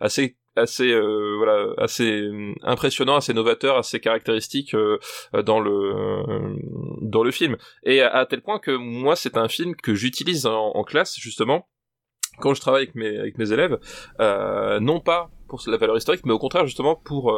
assez 0.00 0.37
assez 0.58 0.92
euh, 0.92 1.36
voilà 1.36 1.72
assez 1.78 2.22
euh, 2.22 2.52
impressionnant, 2.62 3.16
assez 3.16 3.34
novateur, 3.34 3.76
assez 3.76 4.00
caractéristique 4.00 4.74
euh, 4.74 4.98
dans 5.44 5.60
le 5.60 6.56
dans 7.00 7.22
le 7.22 7.30
film. 7.30 7.56
Et 7.84 8.02
à, 8.02 8.26
tel 8.26 8.42
point 8.42 8.58
que 8.58 8.70
moi 8.70 9.16
c'est 9.16 9.36
un 9.36 9.48
film 9.48 9.74
que 9.76 9.94
j'utilise 9.94 10.46
en, 10.46 10.84
classe 10.84 11.16
justement 11.18 11.68
quand 12.40 12.54
je 12.54 12.60
travaille 12.60 12.82
avec 12.82 12.94
mes 12.94 13.18
avec 13.18 13.38
mes 13.38 13.52
élèves, 13.52 13.78
non 14.80 15.00
pas 15.00 15.30
pour 15.48 15.62
la 15.66 15.76
valeur 15.76 15.96
historique, 15.96 16.24
mais 16.26 16.32
au 16.32 16.38
contraire 16.38 16.66
justement 16.66 16.94
pour 16.94 17.36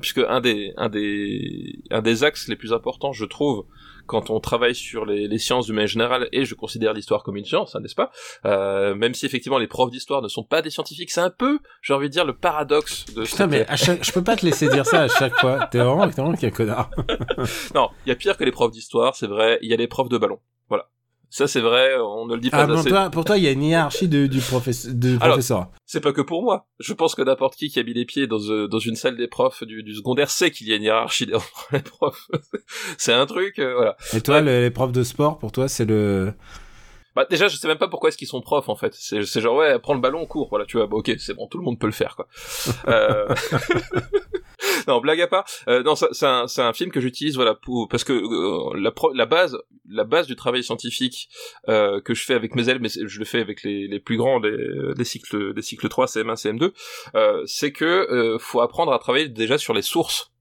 puisque 0.00 0.18
un 0.18 0.40
des 0.40 0.72
un 0.76 0.88
des 0.88 1.78
un 1.90 2.02
des 2.02 2.24
axes 2.24 2.48
les 2.48 2.56
plus 2.56 2.72
importants, 2.72 3.12
je 3.12 3.24
trouve, 3.24 3.66
quand 4.08 4.30
on 4.30 4.40
travaille 4.40 4.74
sur 4.74 5.06
les, 5.06 5.28
les 5.28 5.38
sciences 5.38 5.66
du 5.66 5.72
manière 5.72 5.86
générale, 5.86 6.28
et 6.32 6.44
je 6.44 6.54
considère 6.54 6.94
l'histoire 6.94 7.22
comme 7.22 7.36
une 7.36 7.44
science, 7.44 7.76
hein, 7.76 7.80
n'est-ce 7.80 7.94
pas 7.94 8.10
euh, 8.46 8.94
Même 8.94 9.14
si 9.14 9.26
effectivement 9.26 9.58
les 9.58 9.68
profs 9.68 9.90
d'histoire 9.90 10.22
ne 10.22 10.28
sont 10.28 10.42
pas 10.42 10.62
des 10.62 10.70
scientifiques, 10.70 11.10
c'est 11.10 11.20
un 11.20 11.30
peu, 11.30 11.60
j'ai 11.82 11.94
envie 11.94 12.08
de 12.08 12.12
dire, 12.12 12.24
le 12.24 12.34
paradoxe 12.34 13.04
de... 13.14 13.22
Putain, 13.22 13.46
mais 13.46 13.66
à 13.68 13.76
chaque... 13.76 14.02
je 14.02 14.12
peux 14.12 14.24
pas 14.24 14.34
te 14.34 14.44
laisser 14.44 14.68
dire 14.68 14.86
ça 14.86 15.02
à 15.02 15.08
chaque 15.08 15.38
fois. 15.38 15.68
T'es 15.70 15.78
vraiment, 15.78 16.08
t'es 16.08 16.22
vraiment 16.22 16.36
qu'un 16.36 16.50
connard. 16.50 16.90
non, 17.74 17.90
il 18.06 18.08
y 18.08 18.12
a 18.12 18.16
pire 18.16 18.36
que 18.36 18.44
les 18.44 18.52
profs 18.52 18.72
d'histoire, 18.72 19.14
c'est 19.14 19.26
vrai, 19.26 19.58
il 19.62 19.70
y 19.70 19.74
a 19.74 19.76
les 19.76 19.86
profs 19.86 20.08
de 20.08 20.18
ballon. 20.18 20.40
Ça 21.30 21.46
c'est 21.46 21.60
vrai, 21.60 21.96
on 21.98 22.26
ne 22.26 22.34
le 22.34 22.40
dit 22.40 22.50
pas 22.50 22.66
ah, 22.68 22.72
assez. 22.72 22.88
Toi, 22.88 23.10
pour 23.10 23.24
toi, 23.24 23.36
il 23.36 23.44
y 23.44 23.48
a 23.48 23.50
une 23.50 23.62
hiérarchie 23.62 24.08
de, 24.08 24.26
du, 24.26 24.40
professeur. 24.40 24.94
du 24.94 25.18
professeur. 25.18 25.68
C'est 25.84 26.00
pas 26.00 26.12
que 26.12 26.22
pour 26.22 26.42
moi. 26.42 26.66
Je 26.78 26.94
pense 26.94 27.14
que 27.14 27.22
n'importe 27.22 27.56
qui 27.56 27.68
qui 27.68 27.78
a 27.78 27.82
mis 27.82 27.92
les 27.92 28.06
pieds 28.06 28.26
dans, 28.26 28.40
euh, 28.40 28.66
dans 28.66 28.78
une 28.78 28.96
salle 28.96 29.16
des 29.16 29.28
profs 29.28 29.62
du, 29.64 29.82
du 29.82 29.94
secondaire 29.94 30.30
sait 30.30 30.50
qu'il 30.50 30.68
y 30.68 30.72
a 30.72 30.76
une 30.76 30.82
hiérarchie 30.82 31.26
des 31.72 31.80
profs. 31.80 32.28
c'est 32.96 33.12
un 33.12 33.26
truc, 33.26 33.58
euh, 33.58 33.74
voilà. 33.74 33.96
Et 34.14 34.20
toi, 34.20 34.40
les 34.40 34.70
profs 34.70 34.92
de 34.92 35.02
sport, 35.02 35.38
pour 35.38 35.52
toi, 35.52 35.68
c'est 35.68 35.84
le 35.84 36.32
bah 37.16 37.26
déjà, 37.28 37.48
je 37.48 37.56
sais 37.56 37.66
même 37.66 37.78
pas 37.78 37.88
pourquoi 37.88 38.10
est-ce 38.10 38.16
qu'ils 38.16 38.28
sont 38.28 38.40
profs 38.40 38.68
en 38.68 38.76
fait. 38.76 38.94
C'est, 38.94 39.24
c'est 39.24 39.40
genre 39.40 39.56
ouais, 39.56 39.80
prends 39.80 39.94
le 39.94 40.00
ballon, 40.00 40.24
cours, 40.24 40.48
voilà, 40.50 40.66
tu 40.66 40.76
vois. 40.76 40.86
Bah, 40.86 40.98
ok, 40.98 41.16
c'est 41.18 41.34
bon, 41.34 41.48
tout 41.48 41.58
le 41.58 41.64
monde 41.64 41.76
peut 41.76 41.88
le 41.88 41.92
faire 41.92 42.14
quoi. 42.14 42.28
euh... 42.86 43.34
non, 44.88 45.00
blague 45.00 45.20
à 45.20 45.26
part. 45.26 45.44
Euh, 45.68 45.82
non, 45.82 45.94
c'est 45.94 46.26
un, 46.26 46.46
un 46.58 46.72
film 46.72 46.90
que 46.90 47.00
j'utilise 47.00 47.36
voilà 47.36 47.54
pour 47.54 47.88
parce 47.88 48.04
que 48.04 48.12
euh, 48.12 48.78
la, 48.78 48.92
la 49.14 49.26
base, 49.26 49.58
la 49.88 50.04
base 50.04 50.26
du 50.26 50.36
travail 50.36 50.62
scientifique 50.62 51.28
euh, 51.68 52.00
que 52.00 52.14
je 52.14 52.24
fais 52.24 52.34
avec 52.34 52.54
mes 52.54 52.68
élèves, 52.68 52.80
mais 52.80 52.88
je 52.88 53.18
le 53.18 53.24
fais 53.24 53.40
avec 53.40 53.62
les, 53.62 53.88
les 53.88 54.00
plus 54.00 54.16
grands 54.16 54.40
des, 54.40 54.56
des 54.96 55.04
cycles 55.04 55.54
des 55.54 55.62
cycles 55.62 55.88
3, 55.88 56.06
CM1, 56.06 56.36
CM2, 56.36 56.72
euh, 57.14 57.42
c'est 57.46 57.72
que 57.72 57.84
euh, 57.84 58.38
faut 58.38 58.60
apprendre 58.60 58.92
à 58.92 58.98
travailler 58.98 59.28
déjà 59.28 59.58
sur 59.58 59.74
les 59.74 59.82
sources 59.82 60.32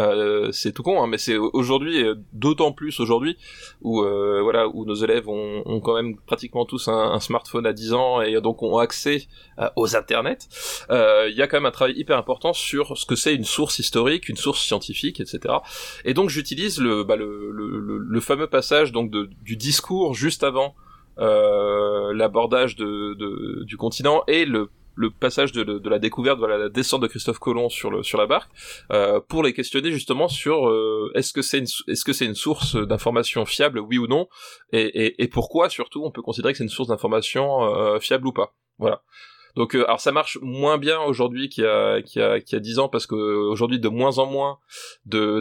euh, 0.00 0.50
c'est 0.50 0.72
tout 0.72 0.82
con, 0.82 1.00
hein, 1.02 1.06
mais 1.06 1.18
c'est 1.18 1.36
aujourd'hui, 1.36 2.02
euh, 2.02 2.16
d'autant 2.32 2.72
plus 2.72 2.98
aujourd'hui, 2.98 3.36
où 3.80 4.02
euh, 4.02 4.40
voilà, 4.42 4.66
où 4.68 4.84
nos 4.84 4.94
élèves 4.94 5.28
ont, 5.28 5.62
ont, 5.66 5.80
quand 5.80 5.94
même 5.94 6.16
pratiquement 6.16 6.64
tous 6.64 6.88
un, 6.88 7.20
smartphone 7.20 7.64
à 7.64 7.72
10 7.72 7.92
ans 7.92 8.20
et 8.20 8.40
donc 8.40 8.62
ont 8.62 8.78
accès 8.78 9.28
aux 9.76 9.96
internets. 9.96 10.38
Il 10.90 11.34
y 11.36 11.42
a 11.42 11.46
quand 11.46 11.58
même 11.58 11.66
un 11.66 11.70
travail 11.70 11.94
hyper 11.96 12.18
important 12.18 12.52
sur 12.52 12.98
ce 12.98 13.06
que 13.06 13.14
c'est 13.14 13.34
une 13.34 13.44
source 13.44 13.78
historique, 13.78 14.28
une 14.28 14.36
source 14.36 14.60
scientifique, 14.60 15.20
etc. 15.20 15.54
Et 16.04 16.12
donc 16.12 16.28
j'utilise 16.28 16.80
le, 16.80 17.04
bah, 17.04 17.16
le, 17.16 17.50
le, 17.52 17.98
le, 17.98 18.20
fameux 18.20 18.48
passage 18.48 18.92
donc 18.92 19.10
de, 19.10 19.30
du 19.42 19.56
discours 19.56 20.14
juste 20.14 20.42
avant 20.42 20.74
l'abordage 21.16 22.74
de, 22.74 23.14
de, 23.14 23.62
du 23.64 23.76
continent 23.76 24.24
et 24.26 24.44
le 24.44 24.70
le 24.96 25.10
passage 25.10 25.52
de, 25.52 25.88
la 25.88 25.98
découverte, 25.98 26.40
de 26.40 26.46
la 26.46 26.68
descente 26.68 27.02
de 27.02 27.06
Christophe 27.06 27.38
Colomb 27.38 27.68
sur 27.68 27.90
le 27.90 28.02
sur 28.02 28.18
la 28.18 28.26
barque, 28.26 28.50
euh, 28.92 29.20
pour 29.20 29.42
les 29.42 29.52
questionner 29.52 29.90
justement 29.90 30.28
sur 30.28 30.68
euh, 30.68 31.10
est-ce 31.14 31.32
que 31.32 31.42
c'est 31.42 31.58
une 31.58 31.66
est-ce 31.88 32.04
que 32.04 32.12
c'est 32.12 32.26
une 32.26 32.34
source 32.34 32.76
d'information 32.76 33.44
fiable, 33.44 33.80
oui 33.80 33.98
ou 33.98 34.06
non, 34.06 34.28
et, 34.72 34.82
et, 34.82 35.22
et, 35.22 35.28
pourquoi 35.28 35.68
surtout 35.68 36.04
on 36.04 36.10
peut 36.10 36.22
considérer 36.22 36.52
que 36.52 36.58
c'est 36.58 36.64
une 36.64 36.70
source 36.70 36.88
d'information 36.88 37.64
euh, 37.64 37.98
fiable 37.98 38.26
ou 38.26 38.32
pas. 38.32 38.54
Voilà. 38.78 39.02
Donc 39.56 39.74
alors 39.76 40.00
ça 40.00 40.10
marche 40.10 40.38
moins 40.42 40.78
bien 40.78 41.00
aujourd'hui 41.00 41.48
qu'il 41.48 41.64
y 41.64 41.66
a 41.66 42.02
qu'il 42.02 42.20
y 42.20 42.24
a 42.24 42.40
qu'il 42.40 42.56
y 42.56 42.58
a 42.58 42.60
dix 42.60 42.80
ans 42.80 42.88
parce 42.88 43.06
que 43.06 43.14
aujourd'hui 43.14 43.78
de 43.78 43.88
moins 43.88 44.18
en 44.18 44.26
moins 44.26 44.58
de 45.06 45.40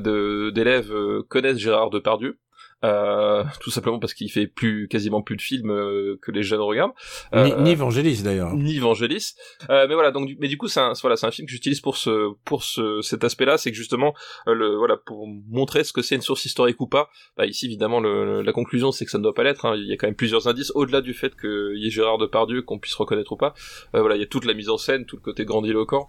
d'élèves 0.52 0.94
connaissent 1.30 1.58
Gérard 1.58 1.90
Depardieu. 1.90 2.38
Euh, 2.84 3.44
tout 3.62 3.72
simplement 3.72 4.00
parce 4.00 4.14
qu'il 4.14 4.30
fait 4.32 4.48
plus 4.48 4.88
quasiment 4.88 5.22
plus 5.22 5.38
de 5.38 5.42
films 5.42 5.72
euh, 5.72 6.20
que 6.22 6.32
les 6.32 6.44
jeunes 6.44 6.60
regardent. 6.60 6.94
Euh, 7.34 7.46
ni, 7.46 7.64
ni 7.64 7.72
Evangelis 7.72 8.24
d'ailleurs. 8.24 8.54
Ni 8.56 8.78
Evangelis. 8.78 9.36
Euh, 9.70 9.86
mais 9.88 9.94
voilà, 9.94 10.12
donc 10.12 10.30
mais 10.40 10.48
du 10.48 10.58
coup 10.58 10.68
c'est 10.68 10.82
un 10.82 10.94
voilà 11.02 11.16
c'est 11.16 11.26
un 11.26 11.32
film 11.32 11.48
que 11.48 11.52
j'utilise 11.52 11.80
pour 11.80 11.98
ce 11.98 12.34
pour 12.44 12.64
ce 12.64 13.02
cet 13.02 13.24
aspect-là, 13.24 13.58
c'est 13.58 13.72
que 13.72 13.78
justement 13.78 14.14
le 14.46 14.76
voilà 14.76 14.98
pour 14.98 15.28
montrer 15.50 15.84
ce 15.84 15.94
que 15.94 16.02
c'est 16.02 16.16
une 16.16 16.22
source 16.22 16.46
historique 16.46 16.82
ou 16.82 16.88
pas. 16.88 17.10
Bah, 17.38 17.46
ici 17.46 17.68
évidemment 17.68 18.00
le, 18.00 18.42
la 18.42 18.52
conclusion 18.52 18.92
c'est 18.92 19.06
que 19.06 19.12
ça 19.12 19.18
ne 19.18 19.24
doit 19.24 19.34
pas 19.34 19.44
l'être. 19.44 19.66
Hein. 19.66 19.76
Il 19.78 19.88
y 19.88 19.94
a 19.94 19.98
quand 19.98 20.08
même 20.08 20.16
plusieurs 20.16 20.48
indices 20.48 20.72
au-delà 20.76 21.02
du 21.02 21.14
fait 21.14 21.36
qu'il 21.40 21.78
y 21.78 21.88
ait 21.88 21.92
Gérard 21.92 22.18
Depardieu 22.18 22.64
qu'on 22.64 22.80
puisse 22.80 22.96
reconnaître 22.96 23.32
ou 23.32 23.38
pas. 23.38 23.54
voilà, 23.94 24.16
il 24.16 24.20
y 24.20 24.24
a 24.24 24.28
toute 24.28 24.46
la 24.46 24.54
mise 24.54 24.70
en 24.70 24.78
scène, 24.78 25.06
tout 25.06 25.16
le 25.16 25.22
côté 25.22 25.46
grandiloquent 25.46 26.08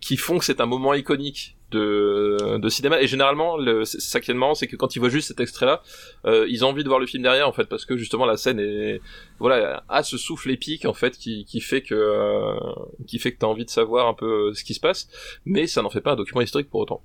qui 0.00 0.16
font 0.16 0.38
que 0.38 0.44
c'est 0.44 0.60
un 0.60 0.66
moment 0.66 0.94
iconique 0.94 1.57
de, 1.70 2.58
de 2.58 2.68
cinéma. 2.68 3.00
Et 3.00 3.06
généralement 3.06 3.56
le, 3.56 3.84
c'est 3.84 4.20
que 4.20 4.76
quand 4.76 4.96
ils 4.96 4.98
voient 4.98 5.08
juste 5.08 5.28
cet 5.28 5.40
extrait 5.40 5.66
là 5.66 5.82
euh, 6.26 6.46
ils 6.48 6.64
ont 6.64 6.68
envie 6.68 6.82
de 6.82 6.88
voir 6.88 7.00
le 7.00 7.06
film 7.06 7.22
derrière 7.22 7.48
en 7.48 7.52
fait 7.52 7.64
parce 7.64 7.84
que 7.84 7.96
justement 7.96 8.26
la 8.26 8.36
scène 8.36 8.60
est 8.60 9.00
voilà 9.38 9.82
a 9.88 10.02
ce 10.02 10.16
souffle 10.16 10.50
épique 10.50 10.84
en 10.84 10.94
fait 10.94 11.16
qui, 11.16 11.44
qui 11.44 11.60
fait 11.60 11.82
que 11.82 11.94
euh, 11.94 12.58
qui 13.06 13.18
fait 13.18 13.32
que 13.32 13.38
t'as 13.38 13.46
envie 13.46 13.64
de 13.64 13.70
savoir 13.70 14.08
un 14.08 14.14
peu 14.14 14.52
ce 14.54 14.64
qui 14.64 14.74
se 14.74 14.80
passe 14.80 15.08
mais 15.44 15.66
ça 15.66 15.82
n'en 15.82 15.90
fait 15.90 16.00
pas 16.00 16.12
un 16.12 16.16
document 16.16 16.40
historique 16.40 16.70
pour 16.70 16.80
autant 16.80 17.02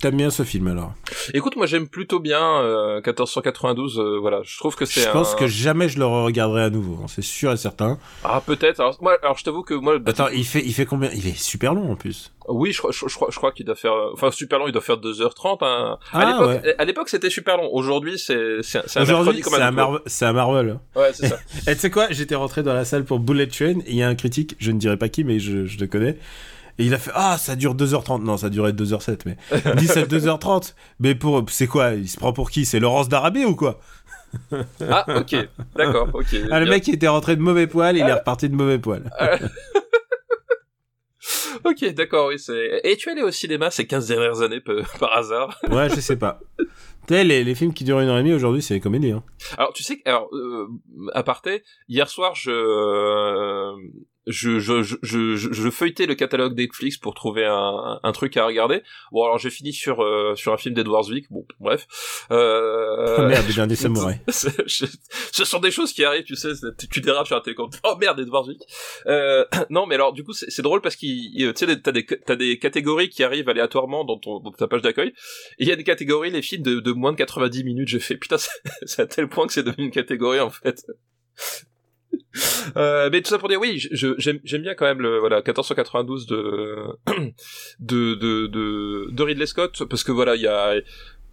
t'aimes 0.00 0.16
bien 0.16 0.30
ce 0.30 0.42
film 0.42 0.68
alors 0.68 0.92
Écoute, 1.34 1.56
moi 1.56 1.66
j'aime 1.66 1.88
plutôt 1.88 2.20
bien 2.20 2.42
euh, 2.62 2.94
1492. 2.96 3.98
euh, 3.98 4.18
voilà, 4.20 4.40
je 4.44 4.56
trouve 4.58 4.76
que 4.76 4.84
c'est. 4.84 5.00
Je 5.02 5.10
pense 5.10 5.34
un- 5.34 5.36
que 5.36 5.46
jamais 5.46 5.88
je 5.88 5.98
le 5.98 6.06
regarderai 6.06 6.62
à 6.64 6.70
nouveau, 6.70 6.98
hein, 7.02 7.06
c'est 7.08 7.22
sûr 7.22 7.52
et 7.52 7.56
certain. 7.56 7.98
Ah 8.24 8.40
peut-être. 8.44 8.80
Alors 8.80 8.96
moi, 9.00 9.16
alors 9.22 9.36
je 9.38 9.44
t'avoue 9.44 9.62
que 9.62 9.74
moi. 9.74 9.96
Attends, 10.06 10.28
il 10.28 10.44
fait, 10.44 10.62
il 10.64 10.72
fait 10.72 10.86
combien? 10.86 11.10
Il 11.14 11.26
est 11.26 11.36
super 11.38 11.74
long 11.74 11.92
en 11.92 11.96
plus. 11.96 12.32
Oui, 12.50 12.72
je 12.72 12.78
crois, 12.78 12.92
je, 12.92 13.06
je 13.06 13.14
crois, 13.14 13.28
je 13.30 13.36
crois 13.36 13.52
qu'il 13.52 13.66
doit 13.66 13.74
faire. 13.74 13.92
euh, 13.92 14.10
Enfin, 14.14 14.30
super 14.30 14.58
long, 14.58 14.66
il 14.68 14.72
doit 14.72 14.80
faire 14.80 14.96
2h30. 14.96 15.58
Hein. 15.60 15.98
Ah, 16.12 16.18
à 16.20 16.24
l'époque, 16.32 16.64
ouais. 16.64 16.74
à 16.78 16.84
l'époque, 16.86 17.08
c'était 17.10 17.28
super 17.28 17.58
long. 17.58 17.68
Aujourd'hui, 17.72 18.18
c'est 18.18 18.34
un 18.96 19.02
Aujourd'hui, 19.02 19.42
c'est 19.44 19.60
un. 19.60 19.70
Marvel- 19.70 20.00
c'est 20.06 20.24
à 20.24 20.32
Marvel. 20.32 20.78
Ouais, 20.96 21.10
c'est 21.12 21.26
ça. 21.28 21.38
Et 21.70 21.74
tu 21.74 21.80
sais 21.80 21.90
quoi? 21.90 22.06
J'étais 22.10 22.34
rentré 22.36 22.62
dans 22.62 22.72
la 22.72 22.86
salle 22.86 23.04
pour 23.04 23.20
Bullet 23.20 23.48
Train 23.48 23.80
et 23.80 23.90
il 23.90 23.96
y 23.96 24.02
a 24.02 24.08
un 24.08 24.14
critique, 24.14 24.56
je 24.58 24.70
ne 24.70 24.78
dirais 24.78 24.96
pas 24.96 25.10
qui, 25.10 25.24
mais 25.24 25.38
je, 25.40 25.66
je 25.66 25.78
le 25.78 25.86
connais. 25.86 26.16
Et 26.78 26.84
il 26.84 26.94
a 26.94 26.98
fait 26.98 27.10
Ah, 27.14 27.36
ça 27.38 27.56
dure 27.56 27.74
2h30. 27.74 28.22
Non, 28.22 28.36
ça 28.36 28.50
durait 28.50 28.72
2h07, 28.72 29.20
mais. 29.26 29.36
Il 29.66 29.74
dit 29.76 29.86
c'est 29.88 30.04
2h30. 30.10 30.74
Mais 31.00 31.14
pour. 31.14 31.44
C'est 31.48 31.66
quoi? 31.66 31.94
Il 31.94 32.08
se 32.08 32.16
prend 32.16 32.32
pour 32.32 32.50
qui? 32.50 32.64
C'est 32.64 32.78
Laurence 32.80 33.08
d'Arabie 33.08 33.44
ou 33.44 33.56
quoi? 33.56 33.80
Ah, 34.88 35.06
ok, 35.16 35.34
d'accord, 35.74 36.08
ok. 36.12 36.26
Ah, 36.50 36.58
le 36.60 36.66
bien. 36.66 36.74
mec, 36.74 36.86
il 36.86 36.94
était 36.96 37.08
rentré 37.08 37.34
de 37.34 37.40
mauvais 37.40 37.66
poil, 37.66 37.96
il 37.96 38.02
est 38.06 38.12
reparti 38.12 38.48
de 38.48 38.54
mauvais 38.54 38.78
poil. 38.78 39.10
Ok, 41.64 41.84
d'accord, 41.94 42.28
oui, 42.28 42.38
c'est. 42.38 42.80
Et 42.84 42.96
tu 42.96 43.08
es 43.08 43.12
allé 43.12 43.22
au 43.22 43.30
cinéma 43.32 43.70
ces 43.70 43.86
15 43.86 44.06
dernières 44.08 44.40
années 44.40 44.60
peu- 44.60 44.82
par 45.00 45.16
hasard? 45.16 45.58
Ouais, 45.70 45.88
je 45.90 46.00
sais 46.00 46.16
pas. 46.16 46.40
Tu 46.58 46.66
sais, 47.14 47.24
les, 47.24 47.42
les 47.42 47.54
films 47.54 47.74
qui 47.74 47.84
durent 47.84 48.00
une 48.00 48.08
heure 48.08 48.16
et 48.18 48.22
demie 48.22 48.32
aujourd'hui, 48.34 48.62
c'est 48.62 48.74
des 48.74 48.80
comédies. 48.80 49.10
Hein. 49.10 49.24
Alors, 49.56 49.72
tu 49.72 49.82
sais, 49.82 50.00
alors, 50.04 50.28
euh, 50.32 50.68
aparté, 51.14 51.64
hier 51.88 52.08
soir, 52.08 52.34
je, 52.36 52.50
euh, 52.52 53.72
je, 54.28 54.58
je, 54.58 54.82
je, 54.82 55.34
je, 55.36 55.70
feuilletais 55.70 56.06
le 56.06 56.14
catalogue 56.14 56.56
Netflix 56.56 56.96
pour 56.96 57.14
trouver 57.14 57.44
un, 57.44 57.98
un 58.02 58.12
truc 58.12 58.36
à 58.36 58.46
regarder. 58.46 58.82
Bon, 59.12 59.24
alors 59.24 59.38
j'ai 59.38 59.50
fini 59.50 59.72
sur, 59.72 60.02
euh, 60.02 60.34
sur 60.36 60.52
un 60.52 60.56
film 60.56 60.74
d'Edward 60.74 61.04
Zwick. 61.04 61.26
Bon, 61.30 61.46
bref. 61.60 61.86
Euh... 62.30 63.16
Oh 63.18 63.22
merde, 63.26 63.46
le 63.48 63.54
dernier 63.54 63.74
samouraï. 63.76 64.20
C'est- 64.28 64.66
je- 64.68 64.86
Ce 65.32 65.44
sont 65.44 65.58
des 65.60 65.70
choses 65.70 65.92
qui 65.92 66.04
arrivent, 66.04 66.24
tu 66.24 66.36
sais, 66.36 66.50
tu, 66.90 67.00
dérapes 67.00 67.26
sur 67.26 67.36
un 67.36 67.40
télécom. 67.40 67.70
Oh 67.84 67.96
merde, 68.00 68.20
Edward 68.20 68.44
Zwick. 68.46 68.60
Euh, 69.06 69.44
non, 69.70 69.86
mais 69.86 69.94
alors, 69.94 70.12
du 70.12 70.24
coup, 70.24 70.32
c'est 70.32 70.62
drôle 70.62 70.80
parce 70.80 70.96
qu'il, 70.96 71.30
il- 71.34 71.52
tu 71.54 71.66
sais, 71.66 71.80
t'as 71.80 71.92
des, 71.92 72.04
t'as 72.06 72.36
des 72.36 72.58
catégories 72.58 73.08
qui 73.08 73.22
arrivent 73.22 73.48
aléatoirement 73.48 74.04
dans, 74.04 74.18
ton, 74.18 74.40
dans 74.40 74.50
ta 74.52 74.68
page 74.68 74.82
d'accueil. 74.82 75.12
Il 75.58 75.66
y 75.68 75.72
a 75.72 75.76
des 75.76 75.84
catégories, 75.84 76.30
les 76.30 76.42
films 76.42 76.62
de, 76.62 76.80
de 76.80 76.92
moins 76.92 77.12
de 77.12 77.16
90 77.16 77.64
minutes. 77.64 77.88
J'ai 77.88 78.00
fait, 78.00 78.16
putain, 78.16 78.36
c'est 78.84 79.02
à 79.02 79.06
tel 79.06 79.28
point 79.28 79.46
que 79.46 79.52
c'est 79.52 79.62
devenu 79.62 79.84
une 79.86 79.90
catégorie, 79.90 80.40
en 80.40 80.50
fait. 80.50 80.84
Euh, 82.76 83.08
mais 83.10 83.22
tout 83.22 83.30
ça 83.30 83.38
pour 83.38 83.48
dire 83.48 83.60
oui, 83.60 83.82
j'aime 83.90 84.62
bien 84.62 84.74
quand 84.74 84.84
même 84.84 85.00
le 85.00 85.18
voilà 85.18 85.36
1492 85.36 86.26
de 86.26 86.76
de 87.80 88.14
de 88.14 88.46
de, 88.46 89.10
de 89.10 89.22
Ridley 89.22 89.46
Scott 89.46 89.84
parce 89.88 90.04
que 90.04 90.12
voilà 90.12 90.36
il 90.36 90.42
y 90.42 90.46
a 90.46 90.74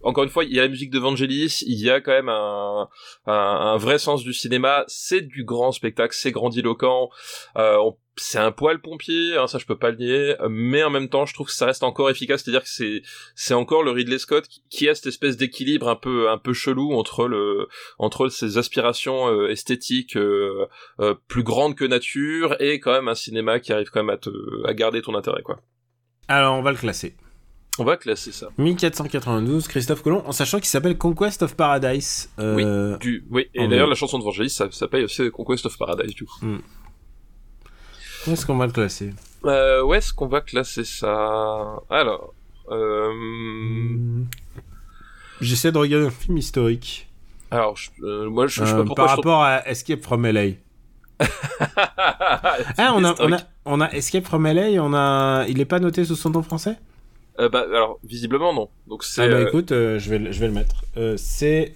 encore 0.06 0.24
une 0.24 0.30
fois 0.30 0.44
il 0.44 0.54
y 0.54 0.58
a 0.58 0.62
la 0.62 0.68
musique 0.68 0.90
de 0.90 0.98
Vangelis, 0.98 1.64
il 1.66 1.78
y 1.80 1.90
a 1.90 2.00
quand 2.00 2.12
même 2.12 2.28
un 2.28 3.76
vrai 3.76 3.98
sens 3.98 4.22
du 4.22 4.32
cinéma, 4.32 4.84
c'est 4.86 5.22
du 5.22 5.44
grand 5.44 5.72
spectacle, 5.72 6.14
c'est 6.16 6.30
grandiloquent, 6.30 7.10
euh, 7.56 7.78
c'est 8.16 8.38
un 8.38 8.52
poil 8.52 8.80
pompier, 8.80 9.36
hein, 9.36 9.46
ça 9.46 9.58
je 9.58 9.66
peux 9.66 9.76
pas 9.76 9.90
le 9.90 9.96
nier, 9.96 10.36
mais 10.48 10.84
en 10.84 10.90
même 10.90 11.08
temps 11.08 11.26
je 11.26 11.34
trouve 11.34 11.48
que 11.48 11.52
ça 11.52 11.66
reste 11.66 11.82
encore 11.82 12.08
efficace, 12.08 12.44
c'est-à-dire 12.44 12.62
que 12.62 13.02
c'est 13.34 13.54
encore 13.54 13.82
le 13.82 13.90
Ridley 13.90 14.18
Scott 14.18 14.46
qui, 14.70 14.88
a 14.88 14.94
cette 14.94 15.06
espèce 15.06 15.36
d'équilibre 15.36 15.88
un 15.88 15.96
peu 15.96 16.30
un 16.30 16.38
peu 16.38 16.52
chelou 16.52 16.92
entre 16.92 17.26
le 17.26 17.68
ses 18.30 18.58
aspirations 18.58 19.28
euh, 19.28 19.50
esthétiques 19.50 20.16
euh, 20.16 20.66
plus 21.26 21.42
grandes 21.42 21.74
que 21.74 21.84
nature 21.84 22.56
et 22.60 22.78
quand 22.78 22.92
même 22.92 23.08
un 23.08 23.14
cinéma 23.14 23.60
qui 23.60 23.72
arrive 23.72 23.90
quand 23.90 24.04
même 24.04 24.16
à 24.16 24.68
à 24.68 24.74
garder 24.74 25.02
ton 25.02 25.14
intérêt 25.14 25.42
quoi. 25.42 25.60
Alors, 26.28 26.56
on 26.56 26.62
va 26.62 26.72
le 26.72 26.76
classer. 26.76 27.14
On 27.78 27.84
va 27.84 27.96
classer 27.96 28.32
ça. 28.32 28.48
1492, 28.58 29.68
Christophe 29.68 30.02
Colomb, 30.02 30.22
en 30.26 30.32
sachant 30.32 30.58
qu'il 30.58 30.66
s'appelle 30.68 30.96
Conquest 30.96 31.42
of 31.42 31.54
Paradise. 31.56 32.30
Euh, 32.38 32.96
Du 32.98 33.24
oui 33.30 33.48
et 33.54 33.68
d'ailleurs 33.68 33.86
la 33.88 33.94
chanson 33.94 34.18
de 34.18 34.24
Vangelis 34.24 34.48
ça, 34.50 34.68
paye 34.88 35.04
aussi 35.04 35.30
Conquest 35.30 35.66
of 35.66 35.76
Paradise 35.76 36.14
du 36.14 36.24
coup. 36.24 36.38
Où 38.26 38.30
est-ce 38.30 38.46
qu'on 38.46 38.56
va 38.56 38.66
le 38.66 38.72
classer? 38.72 39.12
Euh, 39.44 39.82
où 39.84 39.92
est-ce 39.94 40.12
qu'on 40.14 40.26
va 40.26 40.40
classer 40.40 40.84
ça? 40.84 41.76
Alors 41.90 42.32
euh... 42.70 44.22
J'essaie 45.40 45.70
de 45.70 45.78
regarder 45.78 46.06
un 46.06 46.10
film 46.10 46.38
historique. 46.38 47.08
alors 47.50 47.76
je, 47.76 47.90
moi 48.26 48.46
je, 48.46 48.60
je 48.60 48.64
sais 48.64 48.72
pas 48.72 48.84
pourquoi 48.84 49.04
par 49.04 49.08
je 49.14 49.16
rapport 49.16 49.42
à 49.44 49.68
Escape 49.68 50.02
from 50.02 50.26
LA. 50.26 50.52
Ah, 52.78 52.92
on 52.94 53.04
a, 53.04 53.14
on 53.20 53.32
a, 53.32 53.38
on 53.64 53.80
a 53.80 53.90
Escape 53.92 54.26
from 54.26 54.46
LA, 54.46 54.82
on 54.82 54.92
a, 54.94 55.46
il 55.48 55.60
est 55.60 55.64
pas 55.64 55.78
noté 55.78 56.04
sous 56.04 56.16
son 56.16 56.30
nom 56.30 56.42
français? 56.42 56.76
Euh, 57.38 57.48
bah, 57.50 57.66
alors 57.68 57.98
visiblement 58.02 58.54
non. 58.54 58.70
Donc 58.86 59.04
c'est 59.04 59.22
Ah 59.22 59.28
bah 59.28 59.34
euh, 59.36 59.48
écoute, 59.48 59.70
euh, 59.72 59.98
je 59.98 60.08
vais, 60.10 60.18
le- 60.18 60.32
je 60.32 60.40
vais 60.40 60.46
le 60.46 60.54
mettre. 60.54 60.84
Euh, 60.96 61.16
c'est 61.18 61.74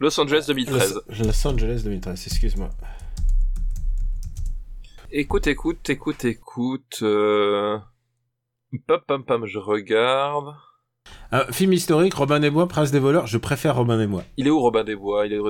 Los 0.00 0.18
Angeles 0.20 0.44
2013. 0.48 1.00
Los, 1.08 1.24
Los 1.24 1.46
Angeles 1.46 1.82
2013. 1.84 2.26
Excuse-moi. 2.26 2.70
Écoute, 5.12 5.46
écoute, 5.46 5.88
écoute, 5.90 6.24
écoute. 6.24 6.98
Pam, 7.00 7.80
pam, 9.06 9.24
pam, 9.24 9.46
je 9.46 9.58
regarde. 9.58 10.54
Euh, 11.32 11.44
film 11.52 11.72
historique, 11.72 12.14
Robin 12.14 12.40
des 12.40 12.50
Bois, 12.50 12.66
Prince 12.66 12.90
des 12.90 12.98
voleurs. 12.98 13.26
Je 13.26 13.38
préfère 13.38 13.76
Robin 13.76 13.98
des 13.98 14.06
Bois. 14.06 14.24
Il 14.36 14.46
est 14.46 14.50
où 14.50 14.60
Robin 14.60 14.84
des 14.84 14.96
Bois? 14.96 15.26
Il 15.26 15.32
est, 15.34 15.40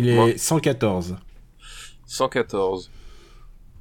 Il 0.00 0.08
est 0.08 0.38
114. 0.38 1.16
114. 2.06 2.90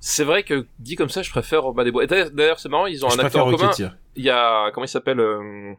C'est 0.04 0.24
vrai 0.24 0.42
que 0.44 0.66
dit 0.80 0.96
comme 0.96 1.10
ça, 1.10 1.22
je 1.22 1.30
préfère 1.30 1.62
Robin 1.62 1.84
des 1.84 1.92
Bois. 1.92 2.06
D'ailleurs, 2.08 2.60
c'est 2.60 2.70
marrant, 2.70 2.88
ils 2.88 3.06
ont 3.06 3.10
Je 3.10 3.20
un 3.20 3.24
acteur 3.24 3.46
en 3.46 3.52
commun. 3.52 3.72
Il 4.16 4.24
y 4.26 4.30
a 4.32 4.72
comment 4.72 4.84
il 4.86 4.90
s'appelle 4.90 5.20
euh, 5.20 5.74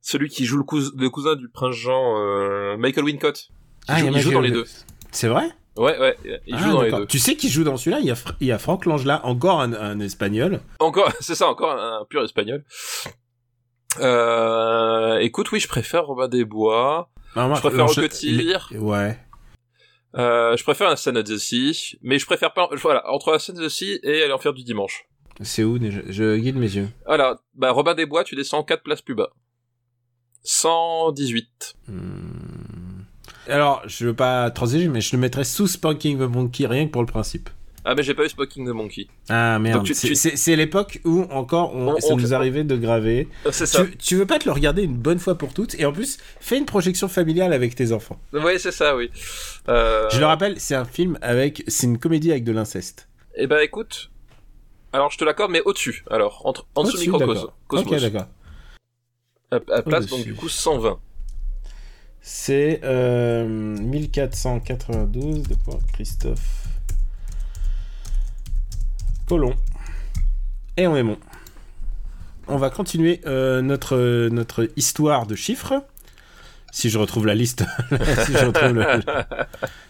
Celui 0.00 0.28
qui 0.28 0.44
joue 0.46 0.58
le, 0.58 0.62
cous- 0.62 0.92
le 0.96 1.10
cousin 1.10 1.34
du 1.34 1.48
prince 1.48 1.74
Jean, 1.74 2.16
euh, 2.18 2.76
Michael 2.78 3.04
Wincott. 3.04 3.48
Il 3.50 3.84
Ah, 3.88 3.98
joue, 3.98 4.06
il 4.06 4.12
il 4.16 4.20
joue 4.20 4.28
Michael 4.30 4.34
dans 4.34 4.40
les 4.40 4.50
deux. 4.52 4.64
C'est 5.10 5.26
vrai? 5.28 5.50
Ouais, 5.76 5.98
ouais, 5.98 6.16
il 6.46 6.54
Ah, 6.54 6.58
joue 6.58 6.72
dans 6.72 6.82
les 6.82 6.90
deux. 6.92 7.06
Tu 7.06 7.18
sais 7.18 7.34
qui 7.34 7.48
joue 7.48 7.64
dans 7.64 7.76
celui-là? 7.76 7.98
Il 8.00 8.06
y, 8.06 8.10
a 8.12 8.16
il 8.40 8.46
y 8.46 8.52
a 8.52 8.58
Franck 8.58 8.86
Langelat, 8.86 9.26
encore 9.26 9.60
un, 9.60 9.72
un 9.72 9.98
espagnol. 9.98 10.60
Encore, 10.78 11.10
c'est 11.20 11.34
ça, 11.34 11.48
encore 11.48 11.72
un, 11.72 12.00
un 12.02 12.04
pur 12.04 12.22
espagnol. 12.22 12.64
Euh, 13.98 15.18
écoute, 15.18 15.50
oui, 15.52 15.58
je 15.60 15.68
préfère 15.68 16.06
Robin 16.06 16.28
des 16.28 16.44
Bois. 16.44 17.10
Ah, 17.34 17.46
moi, 17.46 17.56
Je 17.56 17.60
préfère 17.60 17.86
les- 18.72 18.78
Ouais. 18.78 19.18
Euh, 20.16 20.56
je 20.56 20.64
préfère 20.64 20.88
la 20.88 20.96
scène 20.96 21.14
de 21.14 21.22
The 21.22 21.38
Sea, 21.38 21.98
mais 22.02 22.18
je 22.18 22.26
préfère 22.26 22.52
pas, 22.52 22.68
voilà, 22.82 23.08
entre 23.10 23.30
la 23.30 23.38
scène 23.38 23.56
de 23.56 23.66
The 23.66 23.68
Sea 23.68 24.00
et 24.02 24.26
l'enfer 24.26 24.52
du 24.52 24.64
dimanche. 24.64 25.06
C'est 25.42 25.64
où 25.64 25.78
déjà? 25.78 26.00
Je 26.08 26.36
guide 26.36 26.56
mes 26.56 26.74
yeux. 26.74 26.88
Voilà, 27.06 27.40
bah, 27.54 27.70
Robin 27.70 27.94
des 27.94 28.06
Bois, 28.06 28.24
tu 28.24 28.34
descends 28.34 28.62
4 28.62 28.82
places 28.82 29.02
plus 29.02 29.14
bas. 29.14 29.30
118. 30.42 31.74
Hmm. 31.88 33.02
Alors, 33.46 33.82
je 33.86 34.06
veux 34.06 34.14
pas 34.14 34.50
transiger, 34.50 34.88
mais 34.88 35.00
je 35.00 35.14
le 35.16 35.20
mettrais 35.20 35.44
sous 35.44 35.66
Spanking 35.66 36.18
the 36.18 36.22
Monkey, 36.22 36.66
rien 36.66 36.86
que 36.86 36.90
pour 36.90 37.02
le 37.02 37.06
principe. 37.06 37.48
Ah, 37.84 37.94
mais 37.94 38.02
j'ai 38.02 38.12
pas 38.14 38.24
eu 38.24 38.28
Smoking 38.28 38.66
the 38.66 38.70
Monkey. 38.74 39.06
Ah 39.30 39.58
merde, 39.58 39.86
c'est 39.94 40.34
tu- 40.34 40.56
l'époque 40.56 41.00
où 41.04 41.22
encore 41.30 41.74
on, 41.74 41.88
On- 41.88 42.00
ça 42.00 42.12
on- 42.12 42.16
nous 42.16 42.34
arrivait 42.34 42.62
de 42.64 42.76
graver. 42.76 43.26
Euh, 43.46 43.50
C'est 43.52 43.64
ça. 43.66 43.84
Tu, 43.84 43.96
tu 43.96 44.16
veux 44.16 44.26
pas 44.26 44.38
te 44.38 44.44
le 44.44 44.52
regarder 44.52 44.82
une 44.82 44.96
bonne 44.96 45.18
fois 45.18 45.36
pour 45.36 45.54
toutes? 45.54 45.74
Et 45.76 45.84
en 45.86 45.92
plus 45.92 46.18
fais 46.40 46.58
une 46.58 46.66
projection 46.66 47.08
familiale 47.08 47.52
avec 47.54 47.74
tes 47.74 47.92
enfants. 47.92 48.20
Oui, 48.34 48.58
c'est 48.58 48.72
ça, 48.72 48.94
oui. 48.96 49.10
Euh... 49.68 50.08
Je 50.10 50.20
le 50.20 50.26
rappelle, 50.26 50.60
c'est 50.60 50.74
un 50.74 50.84
film 50.84 51.18
avec, 51.22 51.64
c'est 51.68 51.86
une 51.86 51.98
comédie 51.98 52.30
avec 52.30 52.44
de 52.44 52.52
l'inceste. 52.52 53.08
Eh 53.36 53.46
ben, 53.46 53.60
écoute. 53.60 54.10
Alors, 54.92 55.10
je 55.10 55.18
te 55.18 55.24
l'accorde, 55.24 55.50
mais 55.52 55.62
au-dessus. 55.64 56.04
Alors, 56.10 56.42
entre, 56.44 56.66
en 56.74 56.82
dessous 56.84 56.98
microcosmos. 56.98 57.46
Ok, 57.70 57.90
d'accord. 58.00 58.26
à, 59.52 59.56
à 59.72 59.82
place, 59.82 60.06
donc, 60.06 60.24
du 60.24 60.34
coup, 60.34 60.48
120. 60.48 60.98
C'est 62.20 62.80
euh, 62.84 63.46
1492 63.46 65.42
de 65.44 65.54
point 65.54 65.78
Christophe 65.92 66.66
Colomb. 69.30 69.54
Et 70.76 70.88
on 70.88 70.96
est 70.96 71.04
bon. 71.04 71.16
On 72.48 72.56
va 72.56 72.68
continuer 72.68 73.20
euh, 73.26 73.62
notre, 73.62 74.28
notre 74.28 74.68
histoire 74.76 75.24
de 75.26 75.36
chiffres. 75.36 75.84
Si 76.72 76.90
je 76.90 76.98
retrouve 76.98 77.26
la 77.26 77.36
liste. 77.36 77.64
Si 78.26 78.32
le- 78.32 78.84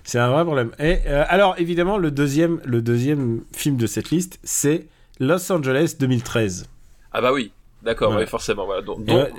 C'est 0.05 0.19
un 0.19 0.29
vrai 0.31 0.45
problème. 0.45 0.73
Et 0.79 0.99
euh, 1.07 1.25
alors, 1.29 1.55
évidemment, 1.59 1.97
le 1.97 2.11
deuxième, 2.11 2.61
le 2.67 2.83
deuxième 2.83 3.41
film 3.55 3.77
de 3.79 3.87
cette 3.87 4.11
liste, 4.11 4.39
c'est 4.45 4.89
Los 5.21 5.51
Angeles 5.51 5.97
2013. 5.99 6.67
Ah 7.13 7.23
bah 7.23 7.33
oui. 7.33 7.51
D'accord, 7.83 8.15
ouais, 8.15 8.27
forcément, 8.27 8.67
voilà. 8.67 8.83
Dont, 8.83 8.99
Et 9.01 9.05
dont, 9.05 9.17
ouais, 9.23 9.33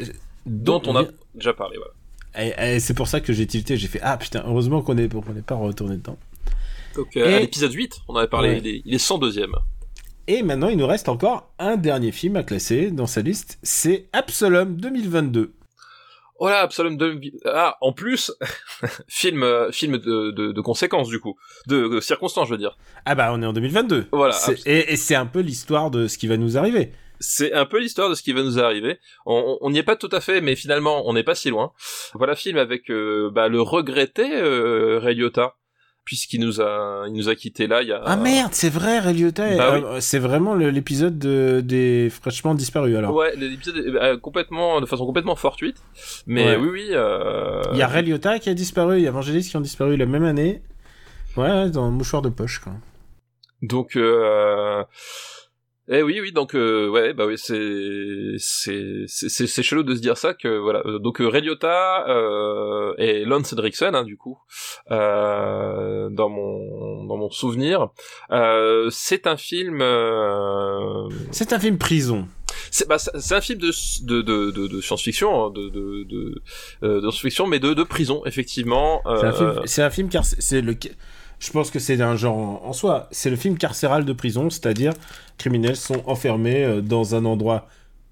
dont 0.47 0.81
on 0.87 0.95
a 0.95 1.03
déjà 1.35 1.53
parlé, 1.53 1.77
voilà. 1.77 1.93
Et, 2.67 2.75
et 2.75 2.79
c'est 2.79 2.95
pour 2.95 3.07
ça 3.07 3.19
que 3.21 3.33
j'ai 3.33 3.45
tilté, 3.45 3.77
j'ai 3.77 3.87
fait 3.87 3.99
Ah 4.01 4.17
putain, 4.17 4.41
heureusement 4.47 4.81
qu'on 4.81 4.95
n'est 4.95 5.03
n'est 5.07 5.41
pas 5.45 5.53
retourné 5.55 5.97
dedans. 5.97 6.17
Donc, 6.95 7.15
euh, 7.17 7.25
à 7.25 7.29
Et- 7.37 7.39
l'épisode 7.41 7.71
8, 7.73 7.99
on 8.07 8.15
avait 8.15 8.27
parlé, 8.27 8.57
il, 8.57 8.67
est, 8.67 8.81
il 8.85 8.93
est 8.95 8.97
102ème. 9.05 9.51
Et 10.33 10.43
maintenant, 10.43 10.69
il 10.69 10.77
nous 10.77 10.87
reste 10.87 11.09
encore 11.09 11.51
un 11.59 11.75
dernier 11.75 12.13
film 12.13 12.37
à 12.37 12.43
classer 12.43 12.89
dans 12.89 13.05
sa 13.05 13.19
liste, 13.19 13.59
c'est 13.63 14.07
Absolum 14.13 14.77
2022. 14.77 15.55
Oh 16.39 16.47
là, 16.47 16.61
Absalom 16.61 16.95
2... 16.95 17.19
Ah, 17.43 17.75
en 17.81 17.91
plus, 17.91 18.31
film, 19.09 19.43
euh, 19.43 19.73
film 19.73 19.97
de, 19.97 20.31
de, 20.31 20.53
de 20.53 20.61
conséquences, 20.61 21.09
du 21.09 21.19
coup. 21.19 21.35
De, 21.67 21.89
de 21.89 21.99
circonstances, 21.99 22.47
je 22.47 22.53
veux 22.53 22.57
dire. 22.57 22.77
Ah 23.05 23.13
bah, 23.13 23.31
on 23.33 23.41
est 23.41 23.45
en 23.45 23.51
2022. 23.51 24.07
Voilà, 24.13 24.33
et 24.65 24.95
c'est 24.95 25.15
un 25.15 25.25
peu 25.25 25.41
l'histoire 25.41 25.91
de 25.91 26.07
ce 26.07 26.17
qui 26.17 26.27
va 26.27 26.37
nous 26.37 26.57
arriver. 26.57 26.93
c'est 27.19 27.51
un 27.51 27.65
peu 27.65 27.79
l'histoire 27.79 28.09
de 28.09 28.15
ce 28.15 28.23
qui 28.23 28.31
va 28.31 28.41
nous 28.41 28.57
arriver. 28.57 28.99
On 29.25 29.69
n'y 29.69 29.79
est 29.79 29.83
pas 29.83 29.97
tout 29.97 30.09
à 30.13 30.21
fait, 30.21 30.39
mais 30.39 30.55
finalement, 30.55 31.09
on 31.09 31.13
n'est 31.13 31.23
pas 31.23 31.35
si 31.35 31.49
loin. 31.49 31.73
Voilà, 32.13 32.37
film 32.37 32.57
avec 32.57 32.89
euh, 32.89 33.29
bah, 33.33 33.49
le 33.49 33.61
regretté 33.61 34.33
euh, 34.33 34.97
Ray 34.97 35.15
Liotta, 35.15 35.55
puisqu'il 36.03 36.41
nous 36.41 36.59
a, 36.61 37.05
il 37.07 37.13
nous 37.13 37.29
a 37.29 37.35
quitté 37.35 37.67
là. 37.67 37.81
Il 37.81 37.87
y 37.89 37.91
a... 37.93 38.01
Ah 38.05 38.15
merde, 38.15 38.51
c'est 38.53 38.69
vrai, 38.69 38.99
Ray 38.99 39.13
Liotta. 39.13 39.55
Bah 39.55 39.75
euh, 39.75 39.97
C'est 39.99 40.19
vraiment 40.19 40.55
l'épisode 40.55 41.17
de- 41.19 41.61
des 41.63 42.09
fraîchement 42.09 42.55
disparus 42.55 42.95
alors. 42.97 43.13
Ouais, 43.15 43.35
l'épisode 43.35 43.77
euh, 43.77 44.17
complètement, 44.17 44.81
de 44.81 44.85
façon 44.85 45.05
complètement 45.05 45.35
fortuite. 45.35 45.77
Mais 46.27 46.45
Ouais. 46.45 46.55
oui, 46.57 46.69
oui. 46.71 46.87
Euh... 46.91 47.61
Il 47.73 47.77
y 47.77 47.81
a 47.81 47.87
Ray 47.87 48.03
Liotta 48.03 48.39
qui 48.39 48.49
a 48.49 48.53
disparu, 48.53 48.97
il 48.97 49.03
y 49.03 49.07
a 49.07 49.11
Vangelis 49.11 49.47
qui 49.49 49.55
ont 49.57 49.61
disparu 49.61 49.95
la 49.97 50.05
même 50.05 50.23
année. 50.25 50.61
Ouais, 51.37 51.49
ouais, 51.49 51.69
dans 51.69 51.85
le 51.85 51.91
mouchoir 51.91 52.21
de 52.21 52.29
poche 52.29 52.59
quoi. 52.59 52.73
Donc, 53.61 53.95
euh... 53.95 54.83
eh 55.93 56.03
oui, 56.03 56.21
oui, 56.21 56.31
donc 56.31 56.55
euh, 56.55 56.87
ouais, 56.87 57.13
bah 57.13 57.25
oui, 57.25 57.37
c'est 57.37 58.35
c'est 58.37 59.03
c'est 59.07 59.61
chelou 59.61 59.83
de 59.83 59.93
se 59.93 59.99
dire 59.99 60.17
ça 60.17 60.33
que 60.33 60.47
voilà. 60.57 60.81
Euh, 60.85 60.99
Donc 60.99 61.19
euh, 61.19 61.27
Ray 61.27 61.41
Liotta 61.41 62.07
euh, 62.07 62.93
et 62.97 63.25
Lance 63.25 63.51
Henriksen, 63.51 63.93
hein, 63.93 64.05
du 64.05 64.15
coup, 64.15 64.37
euh, 64.89 66.09
dans 66.09 66.29
mon 66.29 67.03
dans 67.03 67.17
mon 67.17 67.29
souvenir, 67.29 67.89
euh, 68.31 68.87
c'est 68.89 69.27
un 69.27 69.35
film. 69.35 69.81
Euh... 69.81 71.09
C'est 71.31 71.51
un 71.51 71.59
film 71.59 71.77
prison. 71.77 72.25
C'est 72.69 72.87
bah, 72.87 72.95
un 73.31 73.41
film 73.41 73.59
de 73.59 73.71
de 74.05 74.21
de 74.21 74.67
de, 74.67 74.81
science-fiction, 74.81 75.45
hein, 75.45 75.51
de 75.51 75.67
de 75.67 76.03
de, 76.03 76.41
de 76.81 77.01
science-fiction, 77.01 77.47
mais 77.47 77.59
de 77.59 77.73
de 77.73 77.83
prison, 77.83 78.21
effectivement. 78.25 79.01
C'est 79.19 79.25
un 79.25 79.33
film, 79.33 79.61
c'est 79.65 79.83
un 79.83 79.89
film 79.89 80.07
car 80.07 80.23
c'est 80.23 80.61
le. 80.61 80.73
Je 81.41 81.51
pense 81.51 81.71
que 81.71 81.79
c'est 81.79 81.99
un 82.01 82.15
genre 82.15 82.37
en, 82.37 82.61
en 82.69 82.73
soi. 82.73 83.07
C'est 83.11 83.29
le 83.31 83.35
film 83.35 83.57
carcéral 83.57 84.05
de 84.05 84.13
prison, 84.13 84.49
c'est-à-dire 84.49 84.93
criminels 85.37 85.75
sont 85.75 86.03
enfermés 86.05 86.63
euh, 86.63 86.81
dans 86.81 87.15
un 87.15 87.25
endroit 87.25 87.67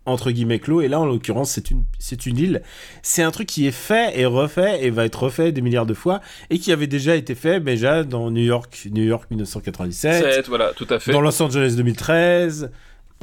entre 0.05 0.31
guillemets 0.31 0.57
clos. 0.57 0.81
Et 0.81 0.87
là, 0.87 0.99
en 0.99 1.05
l'occurrence, 1.05 1.51
c'est 1.51 1.69
une, 1.69 1.83
c'est 1.99 2.25
une 2.25 2.37
île. 2.39 2.61
C'est 3.03 3.21
un 3.21 3.29
truc 3.29 3.47
qui 3.47 3.67
est 3.67 3.71
fait 3.71 4.19
et 4.19 4.25
refait 4.25 4.83
et 4.83 4.89
va 4.89 5.05
être 5.05 5.21
refait 5.23 5.51
des 5.51 5.61
milliards 5.61 5.85
de 5.85 5.93
fois 5.93 6.21
et 6.49 6.57
qui 6.57 6.71
avait 6.71 6.87
déjà 6.87 7.15
été 7.15 7.35
fait 7.35 7.59
déjà 7.59 8.03
dans 8.03 8.31
New 8.31 8.41
York, 8.41 8.87
New 8.91 9.03
York 9.03 9.29
1997, 9.29 10.23
c'est- 10.23 10.47
voilà, 10.47 10.71
tout 10.75 10.87
à 10.89 10.97
fait. 10.97 11.11
dans 11.11 11.21
Los 11.21 11.39
Angeles 11.43 11.75
2013 11.77 12.71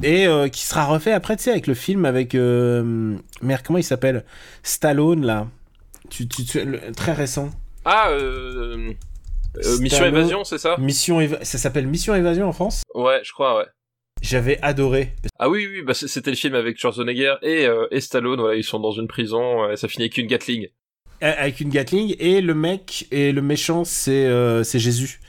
et 0.04 0.28
euh, 0.28 0.46
qui 0.48 0.60
sera 0.64 0.84
refait 0.84 1.12
après, 1.12 1.36
tu 1.36 1.44
sais, 1.44 1.50
avec 1.50 1.66
le 1.66 1.74
film 1.74 2.04
avec 2.04 2.36
euh, 2.36 3.16
merde, 3.42 3.62
comment 3.66 3.78
il 3.80 3.82
s'appelle? 3.82 4.24
Stallone 4.62 5.26
là. 5.26 5.48
Tu, 6.10 6.28
tu, 6.28 6.44
tu- 6.44 6.64
le- 6.64 6.92
très 6.94 7.14
récent. 7.14 7.50
Ah, 7.84 8.10
euh, 8.10 8.92
euh, 9.64 9.78
Mission 9.78 9.98
Stallone. 9.98 10.16
Évasion, 10.16 10.44
c'est 10.44 10.58
ça? 10.58 10.76
Mission 10.78 11.20
Éva- 11.20 11.42
ça 11.44 11.58
s'appelle 11.58 11.86
Mission 11.86 12.14
Évasion 12.14 12.48
en 12.48 12.52
France? 12.52 12.82
Ouais, 12.94 13.20
je 13.22 13.32
crois, 13.32 13.58
ouais. 13.58 13.66
J'avais 14.22 14.58
adoré. 14.62 15.12
Ah 15.38 15.50
oui, 15.50 15.68
oui, 15.70 15.82
bah 15.82 15.92
c'était 15.92 16.30
le 16.30 16.36
film 16.36 16.54
avec 16.54 16.78
Schwarzenegger 16.78 17.34
et, 17.42 17.66
euh, 17.66 17.86
et 17.90 18.00
Stallone, 18.00 18.40
voilà, 18.40 18.56
ils 18.56 18.64
sont 18.64 18.80
dans 18.80 18.92
une 18.92 19.06
prison, 19.08 19.64
euh, 19.64 19.72
et 19.72 19.76
ça 19.76 19.88
finit 19.88 20.04
avec 20.04 20.16
une 20.16 20.26
Gatling. 20.26 20.68
Avec 21.20 21.60
une 21.60 21.68
Gatling 21.70 22.14
et 22.18 22.40
le 22.40 22.54
mec 22.54 23.06
et 23.10 23.32
le 23.32 23.40
méchant 23.42 23.84
c'est 23.84 24.26
euh, 24.26 24.62
c'est 24.64 24.78
Jésus. 24.78 25.20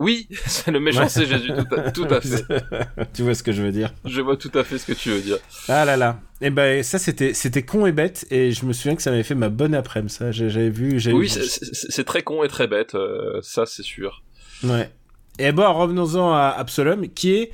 Oui, 0.00 0.26
c'est 0.46 0.70
le 0.72 0.80
méchant, 0.80 1.02
Ouais. 1.02 1.08
c'est 1.08 1.26
Jésus, 1.26 1.48
tout 1.48 1.74
à, 1.76 1.90
tout 1.92 2.04
à 2.10 2.20
fait. 2.20 2.44
tu 3.14 3.22
vois 3.22 3.34
ce 3.34 3.42
que 3.44 3.52
je 3.52 3.62
veux 3.62 3.70
dire. 3.70 3.92
Je 4.04 4.20
vois 4.20 4.36
tout 4.36 4.50
à 4.54 4.64
fait 4.64 4.78
ce 4.78 4.86
que 4.86 4.92
tu 4.94 5.10
veux 5.10 5.20
dire. 5.20 5.38
Ah 5.68 5.84
là 5.84 5.96
là. 5.96 6.18
Et 6.40 6.50
ben 6.50 6.82
ça 6.82 6.98
c'était 6.98 7.34
c'était 7.34 7.62
con 7.64 7.84
et 7.86 7.92
bête 7.92 8.26
et 8.30 8.50
je 8.50 8.64
me 8.64 8.72
souviens 8.72 8.96
que 8.96 9.02
ça 9.02 9.10
m'avait 9.10 9.22
fait 9.22 9.34
ma 9.34 9.50
bonne 9.50 9.74
après-midi 9.74 10.12
ça. 10.14 10.32
J'avais 10.32 10.70
vu 10.70 10.92
Oui, 11.12 11.26
vu- 11.26 11.28
c'est- 11.28 12.04
très 12.04 12.22
con 12.22 12.42
et 12.42 12.48
très 12.48 12.66
bête, 12.66 12.94
euh, 12.94 13.40
ça 13.42 13.66
c'est 13.66 13.82
sûr. 13.82 14.22
Ouais. 14.64 14.90
Et 15.38 15.52
bon 15.52 15.70
revenons-en 15.72 16.32
à 16.32 16.48
Absolum 16.48 17.06
qui 17.08 17.34
est 17.34 17.52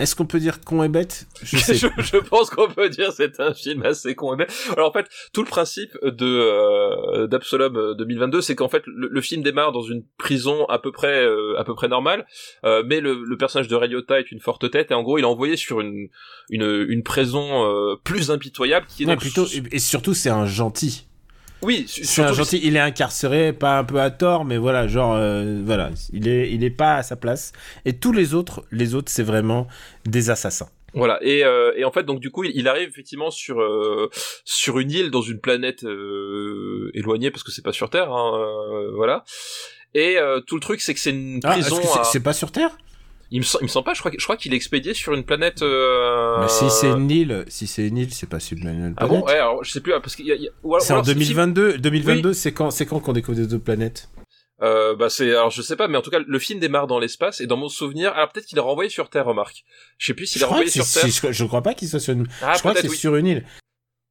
est-ce 0.00 0.16
qu'on 0.16 0.26
peut 0.26 0.40
dire 0.40 0.60
con 0.60 0.82
et 0.82 0.88
bête? 0.88 1.26
Je 1.42 1.56
sais. 1.58 1.74
je, 1.74 1.86
je 1.98 2.16
pense 2.16 2.50
qu'on 2.50 2.68
peut 2.68 2.88
dire 2.88 3.12
c'est 3.12 3.38
un 3.40 3.54
film 3.54 3.82
assez 3.84 4.14
con 4.14 4.34
et 4.34 4.36
bête. 4.36 4.52
Alors 4.76 4.88
en 4.88 4.92
fait, 4.92 5.06
tout 5.32 5.42
le 5.42 5.48
principe 5.48 5.92
de 6.02 6.26
euh, 6.26 7.26
d'Absolom 7.26 7.76
euh, 7.76 7.94
2022, 7.94 8.40
c'est 8.40 8.54
qu'en 8.54 8.68
fait 8.68 8.82
le, 8.86 9.08
le 9.08 9.20
film 9.20 9.42
démarre 9.42 9.72
dans 9.72 9.82
une 9.82 10.02
prison 10.18 10.64
à 10.66 10.78
peu 10.78 10.92
près 10.92 11.24
euh, 11.24 11.58
à 11.58 11.64
peu 11.64 11.74
près 11.74 11.88
normale, 11.88 12.26
euh, 12.64 12.82
mais 12.86 13.00
le, 13.00 13.22
le 13.24 13.36
personnage 13.36 13.68
de 13.68 13.74
Ray 13.76 13.90
Liotta 13.90 14.18
est 14.20 14.30
une 14.32 14.40
forte 14.40 14.70
tête 14.70 14.90
et 14.90 14.94
en 14.94 15.02
gros 15.02 15.18
il 15.18 15.22
est 15.22 15.24
envoyé 15.24 15.56
sur 15.56 15.80
une 15.80 16.08
une, 16.50 16.86
une 16.88 17.02
prison 17.02 17.96
plus 18.04 18.30
impitoyable 18.30 18.86
qui 18.88 19.02
est 19.02 19.06
Ouais, 19.06 19.12
donc- 19.14 19.20
plutôt 19.20 19.46
et 19.70 19.78
surtout 19.78 20.14
c'est 20.14 20.30
un 20.30 20.46
gentil. 20.46 21.06
Oui 21.62 21.84
C'est 21.88 22.22
un 22.22 22.32
gentil, 22.32 22.60
il 22.62 22.76
est 22.76 22.80
incarcéré, 22.80 23.52
pas 23.52 23.78
un 23.78 23.84
peu 23.84 24.00
à 24.00 24.10
tort, 24.10 24.44
mais 24.44 24.56
voilà, 24.58 24.88
genre, 24.88 25.14
euh, 25.14 25.60
voilà, 25.64 25.90
il 26.12 26.26
est, 26.28 26.50
il 26.52 26.64
est 26.64 26.70
pas 26.70 26.94
à 26.96 27.02
sa 27.02 27.16
place. 27.16 27.52
Et 27.84 27.94
tous 27.94 28.12
les 28.12 28.34
autres, 28.34 28.64
les 28.70 28.94
autres, 28.94 29.10
c'est 29.10 29.22
vraiment 29.22 29.66
des 30.06 30.30
assassins. 30.30 30.68
Voilà 30.92 31.20
et, 31.22 31.44
euh, 31.44 31.72
et 31.76 31.84
en 31.84 31.92
fait 31.92 32.02
donc 32.02 32.18
du 32.18 32.32
coup 32.32 32.42
il, 32.42 32.66
arrive 32.66 32.88
effectivement 32.88 33.30
sur 33.30 33.60
euh, 33.60 34.10
sur 34.44 34.80
une 34.80 34.90
île 34.90 35.12
dans 35.12 35.22
une 35.22 35.38
planète 35.38 35.84
euh, 35.84 36.90
éloignée 36.94 37.30
parce 37.30 37.44
que 37.44 37.52
c'est 37.52 37.62
pas 37.62 37.72
sur 37.72 37.90
Terre 37.90 38.10
hein, 38.12 38.32
euh, 38.34 38.90
voilà 38.96 39.22
et 39.94 40.18
euh, 40.18 40.40
tout 40.40 40.56
le 40.56 40.60
truc 40.60 40.80
c'est 40.80 40.92
que 40.92 40.98
c'est 40.98 41.10
une 41.10 41.38
Ah, 41.44 41.52
prison 41.52 41.76
c'est 41.80 42.00
à- 42.00 42.02
c'est 42.02 42.18
pas 42.20 42.32
sur 42.32 42.50
Terre? 42.50 42.76
Il 43.30 43.40
me, 43.40 43.46
il 43.60 43.64
me 43.64 43.68
semble 43.68 43.84
pas 43.84 43.94
je 43.94 44.00
crois 44.00 44.10
je 44.16 44.22
crois 44.24 44.36
qu'il 44.36 44.52
est 44.52 44.56
expédié 44.56 44.92
sur 44.94 45.14
une 45.14 45.24
planète 45.24 45.62
euh... 45.62 46.40
Mais 46.40 46.48
si 46.48 46.68
c'est 46.70 46.88
une 46.90 47.10
île, 47.10 47.44
si 47.48 47.66
c'est 47.66 47.86
une 47.86 47.96
île, 47.98 48.12
c'est 48.12 48.28
pas 48.28 48.40
sur 48.40 48.56
une 48.58 48.94
ah 48.96 49.06
bon? 49.06 49.22
Ouais 49.22 49.34
alors 49.34 49.62
je 49.64 49.70
sais 49.70 49.80
plus 49.80 49.92
parce 49.92 50.16
qu'il 50.16 50.26
y 50.26 50.32
a, 50.32 50.34
a- 50.34 50.80
C'est 50.80 50.92
en 50.92 50.96
alors 50.96 51.06
si- 51.06 51.14
2022. 51.14 51.78
2022, 51.78 52.32
c'est 52.32 52.52
quand, 52.52 52.70
c'est 52.70 52.86
quand 52.86 53.00
qu'on 53.00 53.12
découvre 53.12 53.36
des 53.38 53.46
deux 53.46 53.58
planètes? 53.58 54.08
Euh, 54.62 54.94
bah 54.94 55.08
c'est 55.08 55.30
alors 55.30 55.50
je 55.50 55.62
sais 55.62 55.74
pas 55.76 55.88
mais 55.88 55.96
en 55.96 56.02
tout 56.02 56.10
cas 56.10 56.18
le 56.26 56.38
film 56.38 56.60
démarre 56.60 56.86
dans 56.86 56.98
l'espace 56.98 57.40
et 57.40 57.46
dans 57.46 57.56
mon 57.56 57.70
souvenir 57.70 58.12
alors 58.12 58.28
peut-être 58.30 58.44
qu'il 58.44 58.58
est 58.58 58.60
renvoyé 58.60 58.90
sur 58.90 59.08
Terre 59.08 59.24
remarque 59.24 59.64
je 59.96 60.08
sais 60.08 60.12
plus 60.14 60.26
s'il 60.26 60.42
est 60.42 60.44
renvoyé 60.44 60.68
sur 60.68 60.84
Terre 60.86 61.06
je, 61.06 61.32
je 61.32 61.44
crois 61.46 61.62
pas 61.62 61.72
qu'il 61.72 61.88
soit 61.88 61.98
sur 61.98 62.12
une. 62.12 62.26
ah 62.42 62.52
je 62.54 62.58
crois 62.58 62.74
que 62.74 62.80
c'est 62.80 62.88
oui 62.90 62.96
sur 62.96 63.16
une 63.16 63.26
île. 63.26 63.44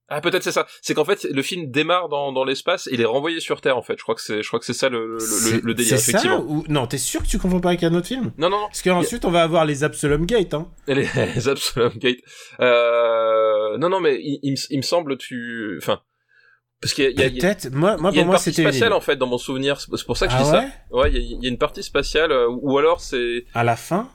Ah 0.10 0.22
peut-être 0.22 0.44
c'est 0.44 0.52
ça 0.52 0.66
c'est 0.82 0.94
qu'en 0.94 1.06
fait 1.06 1.24
le 1.24 1.42
film 1.42 1.70
démarre 1.72 2.10
dans, 2.10 2.32
dans 2.32 2.44
l'espace 2.44 2.88
et 2.88 2.94
il 2.96 3.02
est 3.02 3.06
renvoyé 3.06 3.40
sur 3.40 3.62
Terre 3.62 3.78
en 3.78 3.82
fait 3.84 3.98
je 3.98 4.04
crois 4.04 4.16
que 4.16 4.22
c'est 4.22 4.42
je 4.44 4.48
crois 4.48 4.60
que 4.60 4.66
c'est 4.66 4.74
ça 4.74 4.90
le, 4.90 5.06
le, 5.18 5.18
le, 5.18 5.62
le 5.64 5.74
délire 5.74 5.98
C'est 6.00 6.10
effectivement 6.12 6.38
ça 6.40 6.44
ou 6.46 6.64
non 6.68 6.88
T'es 6.88 6.98
sûr 6.98 7.22
que 7.24 7.28
tu 7.28 7.38
confonds 7.38 7.60
pas 7.60 7.70
avec 7.70 7.84
un 7.84 7.94
autre 7.94 8.08
film? 8.08 8.32
Non 8.38 8.50
non 8.50 8.60
non 8.62 8.68
Parce 8.68 8.82
qu'ensuite 8.82 9.26
on 9.26 9.32
va 9.32 9.44
avoir 9.44 9.66
les 9.66 9.84
Absolum 9.84 10.26
Gate. 10.26 10.54
Hein. 10.54 10.68
Les, 10.88 11.08
les 11.36 11.48
Absalom 11.48 11.94
Gate. 11.98 12.20
Euh, 12.60 13.78
non, 13.78 13.90
non, 13.90 14.00
mais 14.00 14.16
il, 14.22 14.40
il 14.44 14.52
me- 14.54 14.68
il 14.72 14.78
me 14.78 14.82
semble 14.82 15.18
tu, 15.18 15.78
enfin, 15.82 16.02
parce 16.82 16.94
qu'il 16.94 17.04
y 17.04 17.08
a, 17.08 17.10
il 17.12 17.20
y 17.20 17.24
a- 17.24 17.28
il 17.28 17.36
y 17.36 17.40
a- 17.40 17.42
Peut-être. 17.42 17.72
Moi, 17.74 17.98
moi 17.98 18.12
il 18.12 18.16
y 18.16 18.20
a 18.20 18.22
pour 18.22 18.22
une 18.22 18.26
moi 18.28 18.36
partie 18.36 18.50
c'était 18.52 18.64
spatiale 18.64 18.94
en 18.94 19.02
fait 19.02 19.16
dans 19.18 19.28
mon 19.28 19.38
souvenir. 19.38 19.80
C'est 19.82 20.06
pour 20.06 20.18
ça 20.18 20.28
que 20.28 20.34
je 20.34 20.38
Ah 20.40 20.44
dis 20.44 20.50
ouais 20.50 20.56
ça. 20.58 20.72
Ouais, 20.98 21.12
il 21.14 21.18
y 21.22 21.36
y 21.44 21.46
a 21.46 21.50
une 21.50 21.58
partie 21.58 21.84
spatiale, 21.84 22.32
euh, 22.32 22.48
ou 22.50 22.78
alors 22.78 23.02
c'est, 23.02 23.46
À 23.54 23.64
la 23.64 23.76
fin? 23.76 24.10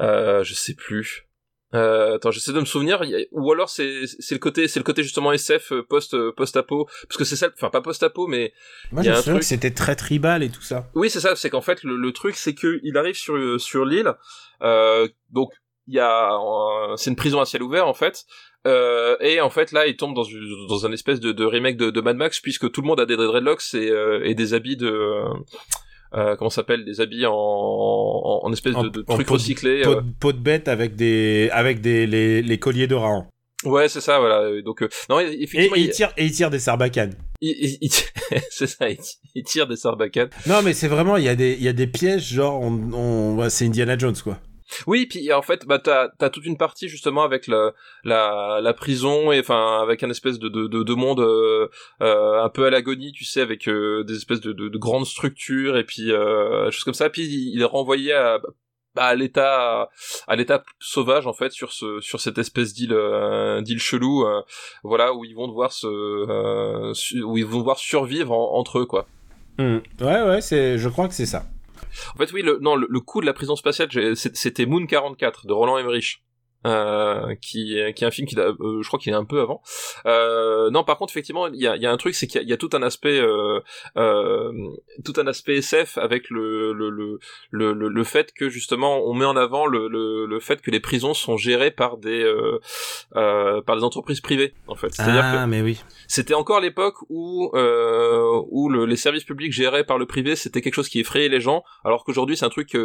euh, 0.00 0.42
je 0.44 0.54
sais 0.54 0.74
plus. 0.74 1.26
Euh, 1.74 2.16
attends, 2.16 2.30
j'essaie 2.32 2.52
de 2.52 2.58
me 2.60 2.64
souvenir. 2.64 3.02
ou 3.30 3.52
alors 3.52 3.68
c'est 3.70 4.00
c'est 4.18 4.34
le 4.34 4.40
côté 4.40 4.66
c'est 4.66 4.80
le 4.80 4.84
côté 4.84 5.02
justement 5.04 5.32
SF 5.32 5.70
euh, 5.72 5.82
post 5.88 6.16
post 6.32 6.56
apo 6.56 6.86
parce 7.08 7.16
que 7.16 7.24
c'est 7.24 7.36
ça. 7.36 7.48
Enfin 7.54 7.70
pas 7.70 7.80
post 7.80 8.02
apo 8.02 8.26
mais 8.26 8.52
Moi, 8.90 9.02
je 9.04 9.10
a 9.10 9.12
me 9.12 9.16
souviens 9.18 9.32
truc- 9.34 9.40
que 9.42 9.46
c'était 9.46 9.70
très 9.72 9.94
tribal 9.94 10.42
et 10.42 10.50
tout 10.50 10.62
ça. 10.62 10.88
Oui, 10.94 11.10
c'est 11.10 11.20
ça. 11.20 11.36
C'est 11.36 11.48
qu'en 11.50 11.60
fait, 11.60 11.82
le, 11.84 11.96
le 11.96 12.12
truc, 12.12 12.36
c'est 12.36 12.54
que 12.54 12.80
il 12.82 12.96
arrive 12.98 13.16
sur 13.16 13.60
sur 13.60 13.84
l'île. 13.84 14.12
Euh, 14.62 15.06
donc, 15.30 15.50
il 15.86 15.94
y 15.94 16.00
a, 16.00 16.30
un- 16.32 16.96
c'est 16.96 17.10
une 17.10 17.16
prison 17.16 17.40
à 17.40 17.44
ciel 17.44 17.62
ouvert 17.62 17.86
en 17.86 17.94
fait. 17.94 18.24
Euh, 18.66 19.16
et 19.20 19.40
en 19.40 19.48
fait, 19.48 19.72
là, 19.72 19.86
il 19.86 19.96
tombe 19.96 20.14
dans 20.14 20.22
une, 20.24 20.66
dans 20.68 20.84
un 20.86 20.92
espèce 20.92 21.18
de, 21.18 21.32
de 21.32 21.44
remake 21.46 21.76
de, 21.78 21.90
de 21.90 22.00
Mad 22.02 22.16
Max 22.16 22.40
puisque 22.40 22.70
tout 22.70 22.82
le 22.82 22.86
monde 22.88 23.00
a 23.00 23.06
des 23.06 23.16
dreadlocks 23.16 23.72
et, 23.74 23.90
euh, 23.90 24.20
et 24.24 24.34
des 24.34 24.52
habits 24.54 24.76
de 24.76 25.22
euh, 26.14 26.18
euh, 26.32 26.36
comment 26.36 26.50
ça 26.50 26.56
s'appelle 26.56 26.84
des 26.84 27.00
habits 27.00 27.26
en, 27.26 27.32
en, 27.34 28.40
en 28.44 28.52
espèce 28.52 28.74
de, 28.74 28.88
de 28.88 29.04
en 29.08 29.14
trucs 29.14 29.28
recyclés. 29.28 29.82
Peau 29.82 29.90
euh. 29.92 30.00
de, 30.00 30.06
peau 30.18 30.32
de 30.32 30.38
bête 30.38 30.68
avec 30.68 30.96
des 30.96 31.48
avec 31.52 31.80
des 31.80 32.06
les, 32.06 32.42
les 32.42 32.58
colliers 32.58 32.86
de 32.86 32.94
Rahan. 32.94 33.28
Ouais, 33.64 33.88
c'est 33.90 34.00
ça. 34.00 34.18
Voilà. 34.18 34.62
Donc, 34.62 34.82
euh, 34.82 34.88
non, 35.10 35.20
Et, 35.20 35.36
effectivement, 35.42 35.76
et 35.76 35.80
il, 35.80 35.84
il 35.86 35.90
tire 35.90 36.12
et 36.16 36.24
il 36.24 36.32
tire 36.32 36.48
des 36.50 36.58
sarbacanes. 36.58 37.14
il- 37.42 37.50
il- 37.60 37.78
il- 37.82 37.90
c'est 38.50 38.66
ça. 38.66 38.88
Il, 38.88 38.98
il 39.34 39.44
tire 39.44 39.66
des 39.66 39.76
sarbacanes. 39.76 40.30
Non 40.46 40.62
mais 40.62 40.72
c'est 40.72 40.88
vraiment 40.88 41.16
il 41.16 41.24
y 41.24 41.28
a 41.28 41.34
des 41.36 41.52
il 41.52 41.62
y 41.62 41.68
a 41.68 41.72
des 41.72 41.86
pièges 41.86 42.32
genre 42.32 42.60
on, 42.60 42.92
on 42.92 43.36
ouais, 43.38 43.50
c'est 43.50 43.66
Indiana 43.66 43.96
Jones 43.98 44.16
quoi. 44.22 44.38
Oui, 44.86 45.06
puis 45.06 45.32
en 45.32 45.42
fait, 45.42 45.66
bah 45.66 45.78
t'as 45.78 46.08
t'as 46.18 46.30
toute 46.30 46.44
une 46.46 46.56
partie 46.58 46.88
justement 46.88 47.22
avec 47.22 47.46
la 47.46 47.72
la, 48.04 48.60
la 48.62 48.72
prison 48.74 49.32
et 49.32 49.40
enfin 49.40 49.80
avec 49.82 50.02
un 50.02 50.10
espèce 50.10 50.38
de 50.38 50.48
de 50.48 50.66
de, 50.66 50.82
de 50.82 50.94
monde 50.94 51.20
euh, 51.20 51.68
euh, 52.02 52.42
un 52.42 52.48
peu 52.48 52.64
à 52.66 52.70
l'agonie, 52.70 53.12
tu 53.12 53.24
sais, 53.24 53.40
avec 53.40 53.68
euh, 53.68 54.04
des 54.04 54.16
espèces 54.16 54.40
de, 54.40 54.52
de 54.52 54.68
de 54.68 54.78
grandes 54.78 55.06
structures 55.06 55.76
et 55.76 55.84
puis 55.84 56.12
euh, 56.12 56.70
choses 56.70 56.84
comme 56.84 56.94
ça. 56.94 57.10
Puis 57.10 57.22
il 57.52 57.60
est 57.60 57.64
renvoyé 57.64 58.12
à 58.12 58.38
bah, 58.96 59.04
à 59.04 59.14
l'état 59.14 59.88
à 60.26 60.34
l'état 60.36 60.64
sauvage 60.80 61.26
en 61.28 61.32
fait 61.32 61.52
sur 61.52 61.72
ce 61.72 62.00
sur 62.00 62.20
cette 62.20 62.38
espèce 62.38 62.74
d'île 62.74 62.92
euh, 62.92 63.60
d'île 63.60 63.78
chelou, 63.78 64.24
euh, 64.26 64.40
voilà 64.82 65.14
où 65.14 65.24
ils 65.24 65.34
vont 65.34 65.46
devoir 65.46 65.72
se 65.72 65.86
euh, 65.86 66.92
où 67.24 67.38
ils 67.38 67.46
vont 67.46 67.58
devoir 67.58 67.78
survivre 67.78 68.32
en- 68.32 68.54
entre 68.58 68.80
eux 68.80 68.86
quoi. 68.86 69.06
Hmm. 69.58 69.78
Ouais 70.00 70.22
ouais 70.22 70.40
c'est 70.40 70.78
je 70.78 70.88
crois 70.88 71.06
que 71.08 71.14
c'est 71.14 71.26
ça. 71.26 71.44
En 72.14 72.18
fait, 72.18 72.32
oui, 72.32 72.42
le, 72.42 72.58
non, 72.60 72.76
le, 72.76 72.86
le 72.88 73.00
coup 73.00 73.20
de 73.20 73.26
la 73.26 73.32
prison 73.32 73.56
spatiale, 73.56 73.88
c'était 74.16 74.66
Moon 74.66 74.86
44 74.86 75.46
de 75.46 75.52
Roland 75.52 75.78
Emmerich. 75.78 76.22
Euh, 76.66 77.34
qui, 77.40 77.76
qui 77.94 78.04
est 78.04 78.06
un 78.06 78.10
film 78.10 78.26
qui, 78.28 78.38
euh, 78.38 78.54
je 78.82 78.86
crois 78.86 78.98
qu'il 78.98 79.12
est 79.12 79.16
un 79.16 79.24
peu 79.24 79.40
avant. 79.40 79.62
Euh, 80.06 80.70
non, 80.70 80.84
par 80.84 80.98
contre, 80.98 81.12
effectivement, 81.12 81.46
il 81.46 81.60
y 81.60 81.66
a, 81.66 81.76
y 81.76 81.86
a 81.86 81.90
un 81.90 81.96
truc, 81.96 82.14
c'est 82.14 82.26
qu'il 82.26 82.42
y, 82.42 82.46
y, 82.46 82.52
a 82.52 82.56
tout 82.56 82.70
un 82.72 82.82
aspect, 82.82 83.18
euh, 83.18 83.60
euh, 83.96 84.52
tout 85.04 85.14
un 85.16 85.26
aspect 85.26 85.56
SF 85.56 85.98
avec 85.98 86.28
le 86.30 86.72
le, 86.72 86.90
le 86.90 87.18
le, 87.50 87.72
le, 87.72 88.04
fait 88.04 88.32
que 88.32 88.48
justement, 88.48 89.00
on 89.06 89.14
met 89.14 89.24
en 89.24 89.36
avant 89.36 89.66
le, 89.66 89.88
le, 89.88 90.26
le 90.26 90.40
fait 90.40 90.60
que 90.60 90.70
les 90.70 90.80
prisons 90.80 91.14
sont 91.14 91.36
gérées 91.36 91.70
par 91.70 91.96
des 91.96 92.22
euh, 92.22 93.62
par 93.62 93.76
des 93.76 93.82
entreprises 93.82 94.20
privées, 94.20 94.52
en 94.66 94.74
fait. 94.74 94.92
C'est-à-dire 94.92 95.22
ah, 95.24 95.46
mais 95.46 95.62
oui. 95.62 95.80
C'était 96.08 96.34
encore 96.34 96.60
l'époque 96.60 96.96
où 97.08 97.50
où 97.54 98.68
le, 98.68 98.84
les 98.84 98.96
services 98.96 99.24
publics 99.24 99.52
gérés 99.52 99.84
par 99.84 99.98
le 99.98 100.06
privé, 100.06 100.36
c'était 100.36 100.60
quelque 100.60 100.74
chose 100.74 100.88
qui 100.88 101.00
effrayait 101.00 101.28
les 101.28 101.40
gens, 101.40 101.62
alors 101.84 102.04
qu'aujourd'hui, 102.04 102.36
c'est 102.36 102.44
un 102.44 102.50
truc 102.50 102.76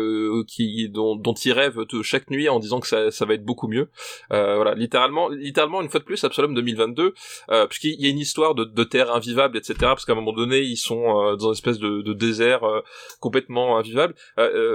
qui 0.48 0.90
dont, 0.90 1.16
dont 1.16 1.34
ils 1.34 1.52
rêvent 1.52 1.84
chaque 2.04 2.30
nuit 2.30 2.48
en 2.50 2.60
disant 2.60 2.80
que 2.80 2.88
ça, 2.88 3.12
ça 3.12 3.26
va 3.26 3.34
être 3.34 3.44
beaucoup 3.44 3.65
mieux. 3.68 3.90
Euh, 4.32 4.56
voilà, 4.56 4.74
littéralement, 4.76 5.30
littéralement 5.30 5.82
une 5.82 5.90
fois 5.90 6.00
de 6.00 6.06
plus, 6.06 6.24
Absolum 6.24 6.54
2022, 6.54 7.14
euh, 7.52 7.68
puisqu'il 7.68 8.02
y 8.02 8.08
a 8.08 8.10
une 8.10 8.20
histoire 8.20 8.56
de, 8.56 8.64
de 8.64 8.84
terre 8.84 9.14
invivable, 9.14 9.58
etc. 9.58 9.76
Parce 9.80 10.06
qu'à 10.06 10.14
un 10.14 10.16
moment 10.16 10.34
donné, 10.34 10.62
ils 10.62 10.78
sont 10.78 11.04
euh, 11.04 11.36
dans 11.36 11.48
une 11.48 11.54
espèce 11.54 11.80
de, 11.80 12.02
de 12.02 12.14
désert 12.14 12.62
complètement 13.20 13.78
invivable. 13.78 14.16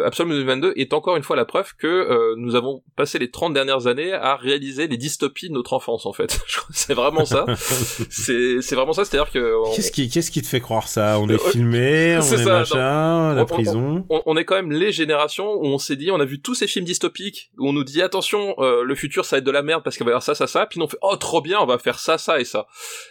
Absolum 0.05 0.31
2022 0.31 0.75
est 0.77 0.93
encore 0.93 1.17
une 1.17 1.23
fois 1.23 1.37
la 1.37 1.45
preuve 1.45 1.75
que 1.77 2.35
nous 2.37 2.55
avons 2.55 2.83
passé 2.97 3.19
les 3.19 3.31
30 3.31 3.55
dernières 3.55 3.87
années 3.87 4.13
à 4.13 4.37
réaliser 4.37 4.87
les 4.87 4.97
dystopies 4.97 5.49
de 5.49 5.55
notre 5.55 5.73
enfance, 5.73 6.07
en 6.07 6.13
fait. 6.13 6.41
c'est 6.71 6.95
vraiment 6.95 7.25
ça. 7.25 7.45
c'est, 8.11 8.61
c'est 8.61 8.75
vraiment 8.75 8.93
ça, 8.93 9.05
c'est-à-dire 9.05 9.31
que... 9.33 9.75
Qu'est-ce 9.75 9.93
qui, 9.93 10.09
qu'est-ce 10.09 10.31
qui 10.31 10.43
te 10.43 10.47
fait 10.47 10.61
croire 10.61 10.89
ça? 10.89 11.19
On 11.21 11.29
est 11.29 11.39
filmé, 11.39 12.19
on 12.21 12.23
est, 12.23 12.41
est 12.41 12.45
machin, 12.45 13.35
la 13.35 13.45
prison... 13.45 14.05
On, 14.09 14.23
on, 14.27 14.37
est 14.37 14.45
quand 14.45 14.57
même 14.57 14.73
les 14.73 14.93
générations 14.93 15.53
où 15.55 15.67
on 15.67 15.79
s'est 15.79 15.97
dit, 15.97 16.11
on 16.11 16.21
a 16.21 16.25
vu 16.25 16.41
tous 16.41 16.55
ces 16.55 16.67
films 16.67 16.85
dystopiques, 16.85 17.51
où 17.59 17.69
on 17.69 17.73
nous 17.73 17.85
dit, 17.85 18.03
attention, 18.03 18.55
le 18.85 18.95
futur 18.95 19.25
ça 19.25 19.37
va 19.37 19.39
être 19.39 19.45
de 19.45 19.51
la 19.51 19.63
merde 19.63 19.83
parce 19.83 19.97
qu'il 19.97 20.05
va 20.05 20.11
y 20.11 20.13
avoir 20.13 20.23
ça 20.23 20.35
ça 20.35 20.47
ça. 20.47 20.67
Puis 20.67 20.81
on 20.81 20.89
fait 20.89 20.99
oh 21.03 21.17
trop 21.17 21.41
bien 21.41 21.59
on 21.61 21.67
va 21.67 21.79
faire 21.79 21.99
ça 21.99 22.19
ça 22.19 22.41
et 22.41 22.45
ça. 22.45 22.67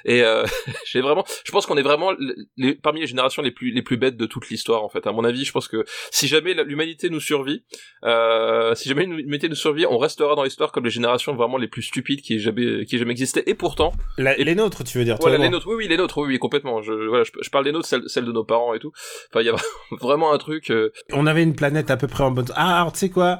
Et 0.06 0.24
euh, 0.24 0.46
j'ai 0.86 1.02
vraiment 1.02 1.26
je 1.46 1.52
pense 1.52 1.66
qu'on 1.66 1.78
est 1.78 1.84
vraiment 1.84 2.12
les, 2.58 2.76
parmi 2.76 3.02
les 3.02 3.08
générations 3.08 3.42
les 3.42 3.52
plus 3.52 3.72
les 3.72 3.82
plus 3.82 3.98
bêtes 3.98 4.18
de 4.18 4.26
toute 4.26 4.50
l'histoire 4.50 4.84
en 4.84 4.90
fait. 4.90 5.06
À 5.08 5.12
mon 5.12 5.24
avis 5.24 5.46
je 5.46 5.52
pense 5.52 5.68
que 5.68 5.86
si 6.12 6.28
jamais 6.28 6.54
l'humanité 6.54 7.10
nous 7.10 7.20
survit 7.20 7.64
euh, 8.04 8.76
si 8.76 8.90
jamais 8.90 9.06
l'humanité 9.06 9.50
nous 9.50 9.56
survit 9.56 9.86
on 9.86 9.98
restera 9.98 10.36
dans 10.36 10.44
l'histoire 10.44 10.72
comme 10.72 10.86
les 10.86 10.92
générations 10.92 11.36
vraiment 11.36 11.58
les 11.58 11.68
plus 11.68 11.84
stupides 11.84 12.22
qui 12.22 12.36
aient 12.36 12.40
jamais 12.40 12.86
qui 12.86 12.96
aient 12.96 13.00
jamais 13.00 13.12
existé. 13.12 13.50
Et 13.50 13.56
pourtant 13.56 13.94
les 14.18 14.56
nôtres 14.56 14.84
tu 14.84 14.98
veux 14.98 15.06
dire 15.06 15.18
voilà 15.20 15.38
les 15.38 15.50
nôtres. 15.50 15.68
Oui 15.68 15.76
oui 15.76 15.88
les 15.88 15.98
nôtres. 15.98 16.18
Oui, 16.20 16.28
oui 16.28 16.40
complètement. 16.40 16.82
Je 16.82 16.94
voilà 16.94 17.24
je, 17.24 17.50
parle 17.50 17.66
des 17.66 17.72
nôtres 17.72 17.88
celles, 17.88 18.26
de 18.26 18.32
nos 18.32 18.44
parents 18.44 18.74
et 18.74 18.80
tout. 18.80 18.92
Enfin 19.32 19.42
il 19.42 19.48
y 19.48 19.50
a 19.50 19.56
vraiment 20.00 20.32
un 20.32 20.38
truc 20.38 20.72
euh, 20.72 20.92
on 21.12 21.28
avait 21.28 21.44
une 21.44 21.56
planète 21.56 21.92
à 21.92 21.98
peu 21.98 22.08
près 22.08 22.24
en 22.24 22.32
bonne 22.32 22.48
ah 22.56 22.82
alors 22.82 22.94
tu 22.94 23.00
sais 23.00 23.10
quoi? 23.10 23.40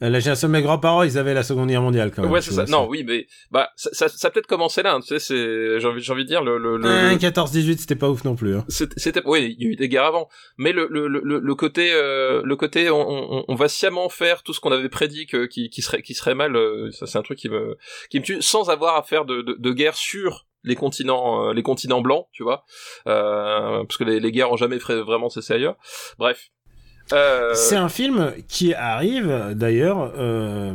La 0.00 0.18
génération 0.20 0.48
de 0.48 0.52
mes 0.52 0.62
grands-parents, 0.62 1.02
ils 1.02 1.18
avaient 1.18 1.34
la 1.34 1.42
Seconde 1.42 1.68
Guerre 1.68 1.82
mondiale 1.82 2.10
quand 2.14 2.22
même. 2.22 2.30
Ouais, 2.30 2.40
c'est 2.40 2.54
ça. 2.54 2.64
Non, 2.64 2.88
oui, 2.88 3.04
mais 3.06 3.26
bah 3.50 3.70
ça, 3.76 3.90
ça, 3.92 4.08
ça 4.08 4.28
a 4.28 4.30
peut-être 4.30 4.46
commencé 4.46 4.82
là. 4.82 4.94
Hein, 4.94 5.00
tu 5.00 5.08
sais, 5.08 5.18
c'est 5.18 5.80
j'ai 5.80 5.86
envie, 5.86 6.00
j'ai 6.02 6.12
envie 6.12 6.24
de 6.24 6.28
dire 6.28 6.42
le 6.42 6.58
le, 6.58 6.78
le... 6.78 7.16
14-18, 7.16 7.78
c'était 7.78 7.96
pas 7.96 8.08
ouf 8.08 8.24
non 8.24 8.34
plus. 8.34 8.56
Hein. 8.56 8.64
C'était, 8.68 9.22
oui, 9.26 9.54
il 9.58 9.64
y 9.64 9.68
a 9.68 9.72
eu 9.72 9.76
des 9.76 9.88
guerres 9.88 10.06
avant, 10.06 10.28
mais 10.56 10.72
le 10.72 10.86
le 10.90 11.06
le, 11.06 11.20
le 11.22 11.54
côté 11.54 11.90
euh, 11.92 12.42
le 12.44 12.56
côté 12.56 12.90
on, 12.90 13.00
on, 13.00 13.44
on, 13.46 13.54
va 13.54 13.68
sciemment 13.68 14.08
faire 14.08 14.42
tout 14.42 14.52
ce 14.52 14.60
qu'on 14.60 14.72
avait 14.72 14.88
prédit 14.88 15.26
que 15.26 15.46
qui, 15.46 15.68
qui 15.68 15.82
serait 15.82 16.02
qui 16.02 16.14
serait 16.14 16.34
mal. 16.34 16.56
Euh, 16.56 16.90
ça, 16.92 17.06
c'est 17.06 17.18
un 17.18 17.22
truc 17.22 17.38
qui 17.38 17.48
me 17.48 17.76
qui 18.08 18.20
me 18.20 18.24
tue 18.24 18.40
sans 18.40 18.70
avoir 18.70 18.96
à 18.96 19.02
faire 19.02 19.24
de 19.24 19.42
de, 19.42 19.56
de 19.58 19.72
guerre 19.72 19.96
sur 19.96 20.46
les 20.64 20.74
continents 20.74 21.48
euh, 21.48 21.52
les 21.52 21.62
continents 21.62 22.00
blancs 22.00 22.26
tu 22.32 22.42
vois 22.42 22.64
euh, 23.06 23.84
parce 23.84 23.96
que 23.96 24.04
les, 24.04 24.20
les 24.20 24.32
guerres 24.32 24.52
ont 24.52 24.56
jamais 24.56 24.76
vraiment 24.76 25.28
cessé 25.30 25.54
ailleurs 25.54 25.76
bref 26.18 26.50
euh, 27.12 27.54
c'est 27.54 27.76
un 27.76 27.88
film 27.88 28.32
qui 28.48 28.74
arrive 28.74 29.52
d'ailleurs 29.54 30.12
euh, 30.16 30.72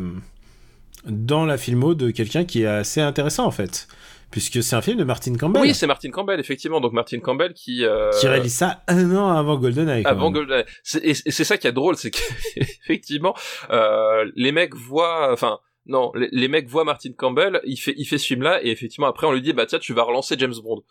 dans 1.06 1.46
la 1.46 1.58
filmo 1.58 1.96
de 1.96 2.12
quelqu'un 2.12 2.46
qui 2.46 2.64
est 2.64 2.68
assez 2.68 3.02
intéressant 3.02 3.46
en 3.46 3.52
fait. 3.52 3.88
Puisque 4.32 4.62
c'est 4.62 4.76
un 4.76 4.82
film 4.82 4.98
de 4.98 5.06
Martin 5.06 5.34
Campbell. 5.36 5.62
Oui, 5.62 5.74
c'est 5.74 5.88
Martin 5.88 6.10
Campbell, 6.10 6.42
effectivement. 6.42 6.82
Donc 6.82 6.92
Martin 6.92 7.20
Campbell 7.20 7.54
qui... 7.54 7.86
Euh... 7.86 8.12
Qui 8.20 8.28
réalise 8.28 8.54
ça 8.54 8.84
un 8.88 9.16
an 9.16 9.30
avant 9.30 9.56
GoldenEye. 9.56 10.04
Avant 10.04 10.30
GoldenEye. 10.30 10.66
Et 11.04 11.14
c'est 11.14 11.46
ça 11.46 11.58
qui 11.58 11.68
est 11.68 11.72
drôle, 11.72 11.96
c'est 11.96 12.12
qu'effectivement, 12.12 13.34
euh, 13.70 14.30
les 14.36 14.52
mecs 14.52 14.76
voient... 14.76 15.32
Enfin, 15.32 15.60
non, 15.88 16.12
les, 16.16 16.48
mecs 16.48 16.68
voient 16.68 16.84
Martin 16.84 17.12
Campbell, 17.16 17.62
il 17.64 17.78
fait, 17.78 17.94
il 17.98 18.06
fait 18.06 18.18
ce 18.18 18.26
film-là, 18.26 18.60
et 18.64 18.70
effectivement 18.72 19.08
après 19.08 19.28
on 19.28 19.32
lui 19.32 19.42
dit 19.42 19.54
bah 19.54 19.66
tiens 19.66 19.78
tu 19.78 19.94
vas 19.94 20.04
relancer 20.04 20.36
James 20.38 20.54
Bond. 20.64 20.84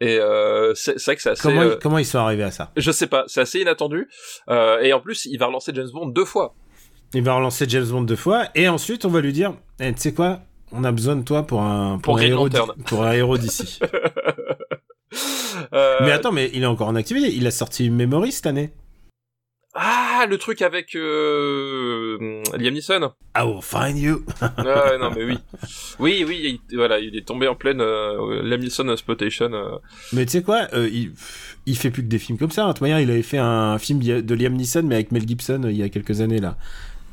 Et 0.00 0.18
euh, 0.18 0.72
c'est 0.74 1.02
vrai 1.02 1.16
que 1.16 1.22
c'est 1.22 1.30
assez. 1.30 1.42
Comment, 1.42 1.62
euh, 1.62 1.76
comment 1.80 1.98
ils 1.98 2.06
sont 2.06 2.18
arrivés 2.18 2.44
à 2.44 2.50
ça? 2.50 2.70
Je 2.76 2.90
sais 2.90 3.08
pas, 3.08 3.24
c'est 3.26 3.40
assez 3.40 3.60
inattendu. 3.60 4.08
Euh, 4.48 4.80
et 4.80 4.92
en 4.92 5.00
plus 5.00 5.26
il 5.26 5.38
va 5.38 5.46
relancer 5.46 5.72
James 5.74 5.88
Bond 5.92 6.06
deux 6.06 6.24
fois. 6.24 6.54
Il 7.14 7.22
va 7.22 7.34
relancer 7.34 7.66
James 7.68 7.86
Bond 7.86 8.02
deux 8.02 8.16
fois, 8.16 8.46
et 8.54 8.68
ensuite 8.68 9.04
on 9.04 9.10
va 9.10 9.20
lui 9.20 9.32
dire, 9.32 9.54
eh, 9.80 9.92
tu 9.92 10.00
sais 10.00 10.14
quoi, 10.14 10.40
on 10.70 10.84
a 10.84 10.92
besoin 10.92 11.16
de 11.16 11.24
toi 11.24 11.42
pour 11.42 11.62
un 11.62 11.98
pour, 11.98 12.18
un 12.18 12.22
héros 12.22 12.48
pour 12.86 13.04
un 13.04 13.12
héros 13.12 13.38
d'ici. 13.38 13.80
Mais 15.72 16.12
attends, 16.12 16.32
mais 16.32 16.50
il 16.52 16.62
est 16.62 16.66
encore 16.66 16.88
en 16.88 16.94
activité. 16.94 17.34
Il 17.34 17.46
a 17.46 17.50
sorti 17.50 17.90
Memory 17.90 18.32
cette 18.32 18.46
année. 18.46 18.72
Ah, 19.78 20.24
le 20.26 20.38
truc 20.38 20.62
avec 20.62 20.94
euh, 20.94 22.42
Liam 22.56 22.72
Neeson. 22.72 23.12
I 23.36 23.42
will 23.42 23.60
find 23.60 23.98
you. 23.98 24.24
ah, 24.40 24.96
non, 24.98 25.10
mais 25.14 25.24
oui. 25.24 25.38
Oui, 25.98 26.24
oui, 26.26 26.60
il, 26.70 26.76
voilà, 26.76 26.98
il 26.98 27.14
est 27.14 27.26
tombé 27.26 27.46
en 27.46 27.54
pleine 27.54 27.82
euh, 27.82 28.42
Liam 28.42 28.60
Neeson 28.60 28.88
exploitation. 28.88 29.52
Euh. 29.52 29.76
Mais 30.14 30.24
tu 30.24 30.32
sais 30.32 30.42
quoi, 30.42 30.68
euh, 30.72 30.88
il, 30.90 31.12
il 31.66 31.76
fait 31.76 31.90
plus 31.90 32.02
que 32.02 32.08
des 32.08 32.18
films 32.18 32.38
comme 32.38 32.50
ça. 32.50 32.64
Hein. 32.64 32.68
De 32.68 32.72
toute 32.72 32.80
manière, 32.80 33.00
il 33.00 33.10
avait 33.10 33.22
fait 33.22 33.36
un 33.36 33.78
film 33.78 34.00
de 34.00 34.34
Liam 34.34 34.54
Neeson, 34.54 34.82
mais 34.84 34.94
avec 34.94 35.12
Mel 35.12 35.28
Gibson 35.28 35.60
il 35.68 35.76
y 35.76 35.82
a 35.82 35.90
quelques 35.90 36.22
années 36.22 36.40
là. 36.40 36.56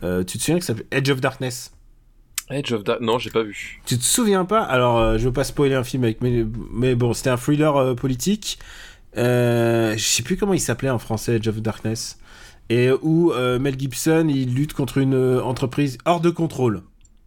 tu 0.02 0.38
te 0.38 0.44
souviens 0.44 0.60
que 0.60 0.64
ça 0.66 0.74
s'appelle 0.74 0.88
Edge 0.98 1.10
of 1.10 1.20
Darkness? 1.20 1.74
Edge 2.50 2.72
of 2.72 2.86
Darkness 2.86 3.06
Non, 3.06 3.20
j'ai 3.20 3.30
pas 3.30 3.44
vu. 3.44 3.82
Tu 3.86 3.98
te 3.98 4.04
souviens 4.06 4.46
pas? 4.46 4.62
Alors, 4.62 5.18
je 5.18 5.26
veux 5.26 5.34
pas 5.34 5.44
spoiler 5.44 5.76
un 5.76 5.84
film 5.84 6.06
avec, 6.06 6.22
mais, 6.22 6.46
mais 6.72 6.96
bon, 6.96 7.12
c'était 7.12 7.30
un 7.30 7.38
thriller 7.38 7.94
politique. 7.98 8.58
je 9.18 9.96
sais 9.98 10.24
plus 10.24 10.38
comment 10.38 10.54
il 10.54 10.62
s'appelait 10.62 10.90
en 10.90 11.00
français, 11.00 11.36
Edge 11.36 11.50
of 11.50 11.62
Darkness 11.62 12.20
et 12.74 12.92
où 13.02 13.32
euh, 13.32 13.60
Mel 13.60 13.80
Gibson 13.80 14.28
il 14.30 14.56
lutte 14.56 14.74
contre 14.74 14.98
une 14.98 15.14
euh, 15.14 15.44
entreprise 15.44 15.98
hors 16.06 16.22
de 16.22 16.30
contrôle. 16.30 16.82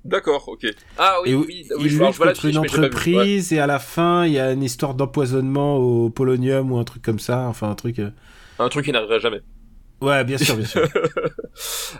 D'accord, 0.05 0.49
ok. 0.49 0.67
Ah 0.99 1.17
oui, 1.25 1.35
oui, 1.35 1.45
oui, 1.49 1.67
il 1.81 1.99
lutte 1.99 2.19
contre 2.19 2.45
une 2.47 2.59
entreprise 2.59 3.53
et 3.53 3.59
à 3.59 3.67
la 3.67 3.79
fin 3.79 4.25
il 4.25 4.33
y 4.33 4.39
a 4.39 4.53
une 4.53 4.63
histoire 4.63 4.95
d'empoisonnement 4.95 5.77
au 5.77 6.11
polonium 6.11 6.71
ou 6.73 6.79
un 6.79 6.85
truc 6.85 7.03
comme 7.03 7.19
ça, 7.19 7.47
enfin 7.49 7.71
un 7.71 7.75
truc. 7.75 7.99
Euh, 7.99 8.11
un 8.59 8.69
truc 8.69 8.85
qui 8.85 8.93
n'arriverait 8.93 9.21
jamais. 9.21 9.41
Ouais, 10.01 10.25
bien 10.25 10.39
sûr, 10.39 10.57
bien 10.57 10.67
sûr. 10.67 10.87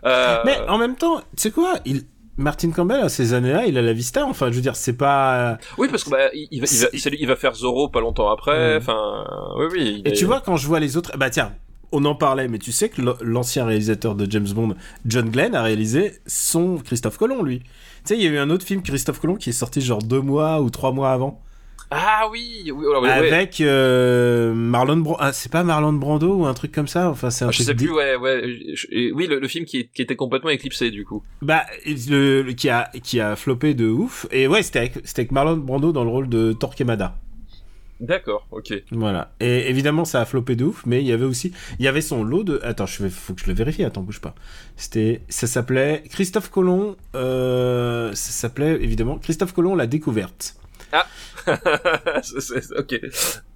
Mais 0.05 0.59
en 0.69 0.79
même 0.79 0.97
temps, 0.97 1.19
tu 1.19 1.25
sais 1.37 1.51
quoi, 1.51 1.75
il 1.85 2.03
Martin 2.39 2.71
Campbell 2.71 3.01
à 3.01 3.09
ces 3.09 3.33
années-là, 3.33 3.65
il 3.67 3.79
a 3.79 3.83
la 3.83 3.95
vista. 3.95 4.27
Enfin, 4.27 4.51
je 4.51 4.57
veux 4.57 4.61
dire, 4.61 4.77
c'est 4.77 4.97
pas. 4.97 5.57
Oui, 5.79 5.89
parce 5.89 6.05
que 6.05 6.11
bah, 6.11 6.29
il, 6.35 6.61
va, 6.61 6.67
il, 6.93 7.27
va, 7.27 7.35
faire 7.35 7.55
Zorro 7.55 7.89
pas 7.89 8.01
longtemps 8.01 8.31
après. 8.31 8.77
Enfin, 8.77 9.25
oui, 9.59 9.67
oui. 9.73 10.03
Et 10.05 10.13
tu 10.13 10.27
vois, 10.27 10.43
quand 10.43 10.59
je 10.59 10.67
vois 10.67 10.79
les 10.79 10.99
autres, 10.99 11.17
bah 11.17 11.31
tiens, 11.31 11.55
on 11.93 12.05
en 12.05 12.15
parlait, 12.15 12.49
mais 12.49 12.59
tu 12.59 12.73
sais 12.73 12.89
que 12.89 13.03
l'ancien 13.23 13.65
réalisateur 13.65 14.15
de 14.15 14.31
James 14.31 14.49
Bond, 14.49 14.75
John 15.05 15.31
Glenn, 15.31 15.55
a 15.55 15.63
réalisé 15.63 16.15
son 16.27 16.79
Christophe 16.79 17.19
Colomb, 17.19 17.43
lui. 17.43 17.61
Tu 17.61 17.67
sais, 18.05 18.17
il 18.17 18.23
y 18.23 18.27
a 18.27 18.31
eu 18.31 18.39
un 18.39 18.51
autre 18.51 18.65
film, 18.65 18.83
Christophe 18.83 19.21
Colomb, 19.21 19.37
qui 19.37 19.51
est 19.51 19.53
sorti 19.53 19.81
genre 19.81 20.03
deux 20.03 20.21
mois 20.21 20.61
ou 20.61 20.71
trois 20.71 20.93
mois 20.93 21.13
avant. 21.13 21.43
Ah 21.91 22.29
oui, 22.33 22.73
oui, 22.75 23.09
avec 23.09 23.61
euh, 23.61 24.53
Marlon 24.53 24.97
Brando. 24.97 25.19
Ah, 25.21 25.33
c'est 25.33 25.53
pas 25.53 25.63
Marlon 25.63 25.93
Brando 25.93 26.35
ou 26.35 26.45
un 26.45 26.55
truc 26.55 26.73
comme 26.73 26.89
ça? 26.89 27.09
Enfin, 27.09 27.31
c'est 27.31 27.45
un. 27.45 27.49
Ah, 27.49 27.53
je 27.53 27.63
sais 27.63 27.75
plus. 27.77 27.93
Ouais, 27.93 28.17
ouais. 28.17 28.43
oui, 29.15 29.29
le, 29.29 29.47
film 29.47 29.65
qui, 29.65 29.89
était 29.97 30.17
complètement 30.17 30.51
éclipsé 30.51 30.91
du 30.91 31.05
coup. 31.05 31.23
Bah, 31.43 31.65
le, 31.87 32.51
qui 32.53 32.69
a 32.71 32.91
qui 33.05 33.21
a 33.21 33.37
floppé 33.37 33.75
de 33.75 33.87
ouf. 33.87 34.27
Et 34.33 34.49
ouais, 34.49 34.65
c'était 34.65 34.81
avec, 34.81 34.97
avec 35.17 35.31
Marlon 35.31 35.59
Brando 35.59 35.93
dans 35.93 36.03
le 36.03 36.11
rôle 36.11 36.29
de 36.29 36.53
Torquemada. 36.53 37.17
D'accord, 38.01 38.47
ok. 38.51 38.75
Voilà. 38.91 39.33
Et 39.41 39.71
évidemment, 39.71 40.05
ça 40.05 40.21
a 40.21 40.25
floppé 40.25 40.55
de 40.55 40.65
ouf, 40.65 40.85
mais 40.85 41.01
il 41.01 41.07
y 41.07 41.13
avait 41.13 41.25
aussi, 41.25 41.53
il 41.79 41.85
y 41.85 41.89
avait 41.89 42.03
son 42.03 42.25
lot 42.25 42.45
de. 42.45 42.61
Attends, 42.63 42.87
je 42.87 43.03
vais, 43.03 43.11
faut 43.11 43.35
que 43.35 43.41
je 43.41 43.47
le 43.47 43.55
vérifie. 43.55 43.85
Attends, 43.85 44.03
bouge 44.03 44.21
pas. 44.21 44.35
C'était, 44.77 45.23
ça 45.29 45.47
s'appelait 45.47 46.03
Christophe 46.11 46.51
Colomb. 46.51 46.97
Euh, 47.15 48.11
ça 48.13 48.33
s'appelait 48.33 48.83
évidemment 48.83 49.19
Christophe 49.19 49.53
Colomb 49.53 49.75
la 49.75 49.87
découverte. 49.87 50.57
Ah. 50.93 51.07
ok. 52.79 53.01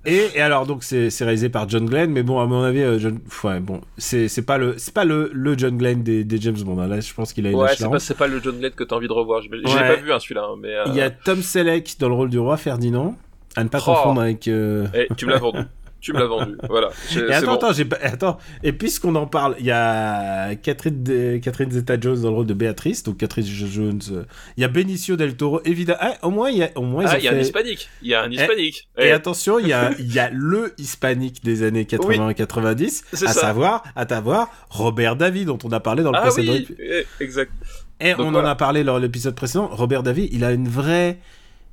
Et, 0.07 0.27
et, 0.35 0.41
alors 0.41 0.67
donc 0.67 0.83
c'est 0.83 1.11
réalisé 1.21 1.49
par 1.49 1.69
John 1.69 1.87
Glenn, 1.87 2.11
mais 2.11 2.23
bon 2.23 2.41
à 2.41 2.47
mon 2.47 2.63
avis, 2.63 2.81
euh, 2.81 2.99
John, 2.99 3.21
ouais, 3.45 3.61
bon 3.61 3.81
c'est 3.99 4.45
pas 4.47 4.59
le 4.59 4.79
c'est 4.79 4.95
pas 4.95 5.05
le, 5.05 5.31
le 5.33 5.57
John 5.57 5.77
Glenn 5.77 6.03
des, 6.03 6.25
des 6.25 6.41
James 6.41 6.57
Bond. 6.61 6.81
Hein. 6.81 6.89
Là, 6.89 7.01
je 7.01 7.13
pense 7.13 7.33
qu'il 7.33 7.47
a. 7.47 7.51
Ouais, 7.51 7.69
c'est 7.77 7.89
pas 7.89 7.99
c'est 7.99 8.17
pas 8.17 8.27
le 8.27 8.41
John 8.43 8.59
Glenn 8.59 8.73
que 8.73 8.85
t'as 8.85 8.97
envie 8.97 9.09
de 9.09 9.13
revoir. 9.13 9.43
Je 9.43 9.51
l'ai 9.51 9.63
pas 9.63 9.97
vu 9.97 10.13
hein, 10.13 10.19
celui-là, 10.19 10.45
hein, 10.45 10.57
mais. 10.59 10.75
Il 10.87 10.95
y 10.95 11.01
a 11.01 11.07
euh, 11.07 11.11
Tom 11.25 11.43
Selleck 11.43 11.97
dans 11.99 12.09
le 12.09 12.15
rôle 12.15 12.31
du 12.31 12.39
roi 12.39 12.57
Ferdinand. 12.57 13.17
À 13.57 13.65
ne 13.65 13.69
pas 13.69 13.81
confondre 13.81 14.21
avec. 14.21 14.49
Euh... 14.49 14.87
Eh, 14.95 15.09
tu 15.17 15.27
me 15.27 15.33
l'as 15.33 15.39
vendu. 15.39 15.61
tu 16.01 16.13
me 16.13 16.19
l'as 16.19 16.27
vendu. 16.27 16.57
Voilà. 16.69 16.91
Et 17.15 17.33
attends, 17.33 17.55
attends, 17.55 17.73
attends. 18.03 18.39
Et 18.63 18.73
puisqu'on 18.73 19.15
en 19.15 19.27
parle, 19.27 19.57
il 19.59 19.67
y 19.67 19.71
a 19.71 20.55
Catherine, 20.57 21.03
de... 21.03 21.39
Catherine 21.39 21.71
Zeta-Jones 21.71 22.23
dans 22.23 22.31
le 22.31 22.35
rôle 22.37 22.47
de 22.47 22.55
Béatrice, 22.55 23.03
donc 23.03 23.19
Catherine 23.19 23.45
Jones. 23.45 24.01
Euh, 24.11 24.25
il 24.57 24.63
y 24.63 24.65
a 24.65 24.69
Benicio 24.69 25.17
del 25.17 25.37
Toro, 25.37 25.61
évidemment. 25.65 25.99
Ah, 26.01 26.15
au 26.23 26.31
moins, 26.31 26.51
il 26.51 26.59
y 26.59 26.63
a, 26.63 26.71
au 26.77 26.83
moins, 26.83 27.05
ah, 27.07 27.19
il 27.19 27.25
y 27.25 27.29
a 27.29 27.33
un 27.33 27.39
hispanique. 27.39 27.89
Il 28.03 28.09
y 28.09 28.15
a 28.15 28.23
un 28.23 28.31
hispanique. 28.31 28.89
Et, 28.99 29.07
et 29.07 29.13
attention, 29.13 29.59
il 29.59 29.69
y 29.69 29.73
a, 29.73 29.93
il 29.99 30.13
y 30.13 30.19
a 30.19 30.31
le 30.33 30.75
hispanique 30.79 31.45
des 31.45 31.63
années 31.63 31.85
80 31.85 32.31
et 32.31 32.35
90, 32.35 33.05
à 33.27 33.33
savoir, 33.33 33.85
à 33.97 34.07
t'avoir, 34.07 34.49
Robert 34.71 35.17
David, 35.17 35.47
dont 35.47 35.59
on 35.65 35.73
a 35.73 35.81
parlé 35.81 36.03
dans 36.03 36.13
le 36.13 36.19
ah, 36.19 36.23
précédent. 36.23 36.53
Oui, 36.53 36.69
eh, 36.79 37.05
exact. 37.21 37.53
Et 38.01 38.13
Donc 38.13 38.21
on 38.21 38.31
voilà. 38.31 38.49
en 38.49 38.51
a 38.53 38.55
parlé 38.55 38.83
lors 38.83 38.97
de 38.97 39.03
l'épisode 39.03 39.35
précédent. 39.35 39.69
Robert 39.71 40.03
Davi, 40.03 40.29
il 40.33 40.43
a 40.45 40.53
une 40.53 40.69
vraie, 40.69 41.19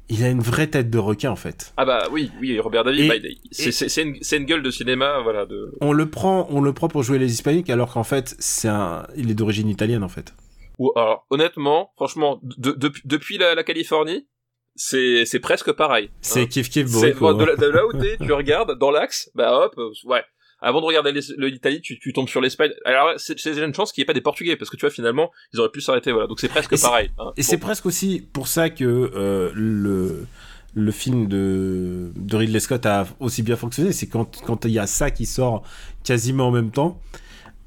il 0.10 0.24
a 0.24 0.30
une 0.30 0.40
vraie 0.42 0.68
tête 0.68 0.90
de 0.90 0.98
requin 0.98 1.32
en 1.32 1.36
fait. 1.36 1.74
Ah 1.78 1.86
bah 1.86 2.08
oui, 2.12 2.32
oui, 2.40 2.60
Robert 2.60 2.84
David, 2.84 3.10
bah, 3.10 3.16
c'est 3.52 4.38
une, 4.38 4.46
gueule 4.46 4.64
de 4.64 4.72
cinéma, 4.72 5.20
voilà. 5.22 5.46
De... 5.46 5.74
On 5.82 5.94
le 5.94 6.10
prend, 6.10 6.48
on 6.50 6.62
le 6.62 6.74
prend 6.74 6.88
pour 6.88 7.04
jouer 7.04 7.20
les 7.20 7.32
hispaniques 7.34 7.70
alors 7.70 7.94
qu'en 7.94 8.04
fait 8.04 8.36
c'est 8.40 8.70
un, 8.70 9.08
il 9.16 9.30
est 9.30 9.36
d'origine 9.36 9.70
italienne 9.70 10.04
en 10.04 10.10
fait. 10.10 10.34
Ou 10.80 10.92
alors, 10.96 11.26
honnêtement, 11.32 11.92
franchement, 11.96 12.40
de- 12.44 12.72
de- 12.72 12.92
depuis 13.04 13.38
la, 13.38 13.56
la 13.56 13.64
Californie, 13.64 14.28
c'est 14.76 15.40
presque 15.42 15.72
pareil. 15.72 16.12
C'est 16.22 16.42
hein. 16.42 16.46
kiff 16.46 16.70
kiff 16.70 16.92
bon, 16.92 17.02
de, 17.02 17.44
hein. 17.44 17.46
là- 17.48 17.56
de 17.56 17.66
là 17.66 17.86
où 17.88 17.94
t'es, 17.94 18.18
tu 18.24 18.32
regardes 18.32 18.78
dans 18.78 18.92
l'axe, 18.92 19.32
bah 19.34 19.66
hop, 19.66 19.74
euh, 19.78 19.90
ouais. 20.06 20.24
Avant 20.60 20.82
de 20.82 20.86
regarder 20.86 21.12
l'Italie, 21.38 21.82
tu, 21.82 22.00
tu 22.00 22.14
tombes 22.14 22.28
sur 22.30 22.42
l'Espagne. 22.42 22.72
Alors 22.86 23.12
c'est 23.18 23.36
déjà 23.44 23.66
une 23.66 23.74
chance 23.76 23.92
qu'il 23.92 24.02
n'y 24.02 24.04
ait 24.04 24.08
pas 24.08 24.14
des 24.14 24.22
Portugais, 24.22 24.56
parce 24.56 24.70
que 24.72 24.76
tu 24.78 24.82
vois 24.82 24.90
finalement, 24.90 25.32
ils 25.54 25.60
auraient 25.60 25.70
pu 25.72 25.82
s'arrêter, 25.82 26.12
voilà. 26.12 26.28
Donc 26.28 26.40
c'est 26.40 26.48
presque 26.48 26.74
Et 26.74 26.78
pareil. 26.78 27.12
hein. 27.20 27.32
Et 27.38 27.42
Bon. 27.42 27.48
c'est 27.48 27.58
presque 27.58 27.86
aussi 27.86 28.28
pour 28.34 28.48
ça 28.48 28.70
que 28.70 28.84
euh, 28.84 29.52
le 29.54 30.26
le 30.74 30.92
film 30.92 31.28
de, 31.28 32.12
de 32.16 32.36
Ridley 32.36 32.60
Scott 32.60 32.86
a 32.86 33.08
aussi 33.20 33.42
bien 33.44 33.56
fonctionné, 33.56 33.92
c'est 33.92 34.08
quand 34.08 34.42
quand 34.46 34.66
il 34.66 34.72
y 34.72 34.80
a 34.80 34.88
ça 34.88 35.12
qui 35.12 35.26
sort 35.26 35.64
quasiment 36.04 36.48
en 36.48 36.52
même 36.52 36.72
temps. 36.72 37.00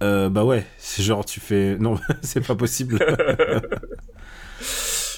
euh, 0.02 0.28
bah 0.28 0.44
ouais, 0.44 0.64
c'est 0.78 1.02
genre 1.02 1.24
tu 1.24 1.40
fais 1.40 1.76
non, 1.78 1.98
c'est 2.22 2.44
pas 2.46 2.54
possible. 2.56 2.98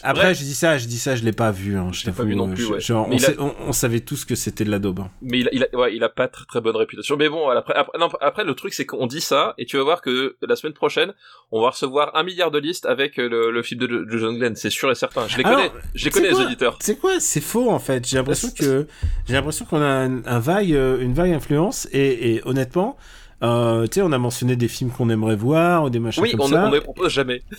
Après, 0.03 0.25
Bref. 0.25 0.39
je 0.39 0.45
dis 0.45 0.55
ça, 0.55 0.79
je 0.79 0.87
dis 0.87 0.99
ça, 0.99 1.15
je 1.17 1.23
l'ai 1.25 1.33
pas 1.33 1.51
vu. 1.51 1.77
Hein, 1.77 1.89
je 1.93 2.07
l'ai 2.07 2.13
pas 2.13 2.25
vu 2.25 2.35
non 2.35 2.49
euh, 2.51 2.55
plus, 2.55 2.65
je- 2.65 2.73
ouais. 2.73 2.81
genre, 2.81 3.07
on, 3.09 3.13
il 3.13 3.25
a- 3.25 3.29
sait- 3.29 3.37
on- 3.39 3.55
on 3.69 3.73
savait 3.73 4.01
tous 4.01 4.25
que 4.25 4.35
c'était 4.35 4.65
de 4.65 4.71
la 4.71 4.79
daube. 4.79 5.01
hein. 5.01 5.11
Mais 5.23 5.41
il 5.41 5.49
a, 5.49 5.51
il 5.53 5.65
a, 5.73 5.77
ouais, 5.79 5.95
il 5.95 6.03
a 6.05 6.09
pas 6.09 6.29
très 6.29 6.45
très 6.47 6.61
bonne 6.61 6.77
réputation. 6.77 7.17
Mais 7.17 7.29
bon, 7.29 7.49
après, 7.49 7.75
après, 7.75 7.99
non, 7.99 8.09
après 8.21 8.45
le 8.45 8.55
truc 8.55 8.75
c'est 8.75 8.87
qu'on 8.87 9.07
dit 9.07 9.21
ça 9.21 9.55
et 9.59 9.67
tu 9.67 9.77
vas 9.77 9.85
voir 9.85 10.01
que 10.03 10.37
la 10.47 10.57
semaine 10.57 10.73
prochaine, 10.75 11.13
on 11.51 11.61
va 11.63 11.71
recevoir 11.71 12.17
un 12.17 12.23
milliard 12.25 12.51
de 12.51 12.59
listes 12.59 12.87
avec 12.87 13.19
euh, 13.19 13.29
le, 13.29 13.51
le 13.51 13.63
film 13.63 13.81
de, 13.81 13.87
de 13.87 14.19
John 14.19 14.37
Glenn, 14.37 14.57
c'est 14.57 14.71
sûr 14.71 14.91
et 14.91 14.95
certain. 14.95 15.27
Je 15.29 15.37
les 15.39 15.45
connais, 15.45 15.71
je 15.95 16.05
les 16.05 16.11
connais 16.11 16.29
les 16.31 16.41
auditeurs. 16.41 16.79
C'est 16.81 16.99
quoi 16.99 17.21
C'est 17.21 17.41
faux 17.41 17.71
en 17.71 17.79
fait. 17.79 18.07
J'ai 18.09 18.17
l'impression 18.17 18.51
que 18.51 18.87
j'ai 19.29 19.35
l'impression 19.35 19.65
qu'on 19.65 19.81
a 19.81 19.87
un, 19.87 20.25
un 20.27 20.39
vague, 20.39 20.73
euh, 20.73 20.99
une 21.01 21.15
vague 21.15 21.33
influence 21.33 21.89
et, 21.93 22.35
et 22.35 22.43
honnêtement, 22.47 22.97
euh, 23.43 23.83
tu 23.87 23.95
sais, 23.95 24.03
on 24.03 24.13
a 24.13 24.19
mentionné 24.19 24.57
des 24.57 24.69
films 24.69 24.91
qu'on 24.91 25.11
aimerait 25.11 25.37
voir 25.37 25.85
ou 25.85 25.91
des 25.91 25.99
machins 25.99 26.23
Oui, 26.23 26.31
comme 26.33 26.43
on, 26.43 26.49
ça. 26.49 26.65
on 26.67 26.71
ne 26.71 26.75
les 26.75 26.81
propose 26.81 27.13
jamais. 27.13 27.43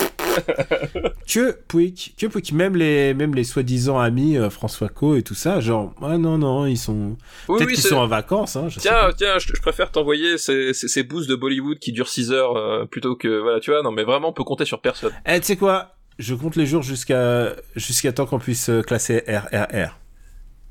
Que 1.27 1.51
Pouic, 1.67 2.15
que 2.17 2.25
Pouic, 2.27 2.51
même 2.53 2.75
les, 2.75 3.13
même 3.13 3.35
les 3.35 3.43
soi-disant 3.43 3.99
amis 3.99 4.35
euh, 4.37 4.49
François 4.49 4.89
Co 4.89 5.15
et 5.15 5.21
tout 5.23 5.35
ça, 5.35 5.59
genre, 5.59 5.93
ah 6.01 6.17
non 6.17 6.37
non, 6.37 6.65
ils 6.65 6.77
sont 6.77 7.17
Oui, 7.47 7.57
peut-être 7.59 7.67
oui, 7.67 7.73
qu'ils 7.75 7.83
sont 7.83 7.95
en 7.97 8.07
vacances. 8.07 8.55
Hein, 8.55 8.67
je 8.69 8.75
sais 8.75 8.81
Tiens, 8.81 8.93
pas. 8.93 9.13
tiens, 9.13 9.37
je, 9.39 9.47
je 9.53 9.61
préfère 9.61 9.91
t'envoyer 9.91 10.37
ces, 10.37 10.73
ces, 10.73 10.87
ces 10.87 11.03
boosts 11.03 11.29
de 11.29 11.35
Bollywood 11.35 11.77
qui 11.79 11.91
durent 11.91 12.09
6 12.09 12.31
heures 12.31 12.55
euh, 12.57 12.85
plutôt 12.85 13.15
que 13.15 13.39
voilà, 13.41 13.59
tu 13.59 13.71
vois. 13.71 13.81
Non, 13.83 13.91
mais 13.91 14.03
vraiment, 14.03 14.29
on 14.29 14.33
peut 14.33 14.43
compter 14.43 14.65
sur 14.65 14.81
personne. 14.81 15.11
Eh, 15.27 15.39
tu 15.39 15.45
sais 15.45 15.55
quoi 15.55 15.95
Je 16.19 16.33
compte 16.35 16.55
les 16.55 16.65
jours 16.65 16.81
jusqu'à 16.83 17.53
jusqu'à 17.75 18.11
temps 18.11 18.25
qu'on 18.25 18.39
puisse 18.39 18.69
classer 18.87 19.23
RRR. 19.27 19.99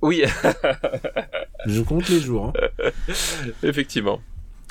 Oui, 0.02 0.24
Je 1.66 1.80
compte 1.82 2.08
les 2.08 2.18
jours. 2.20 2.52
hein. 2.80 2.84
effectivement. 3.62 4.20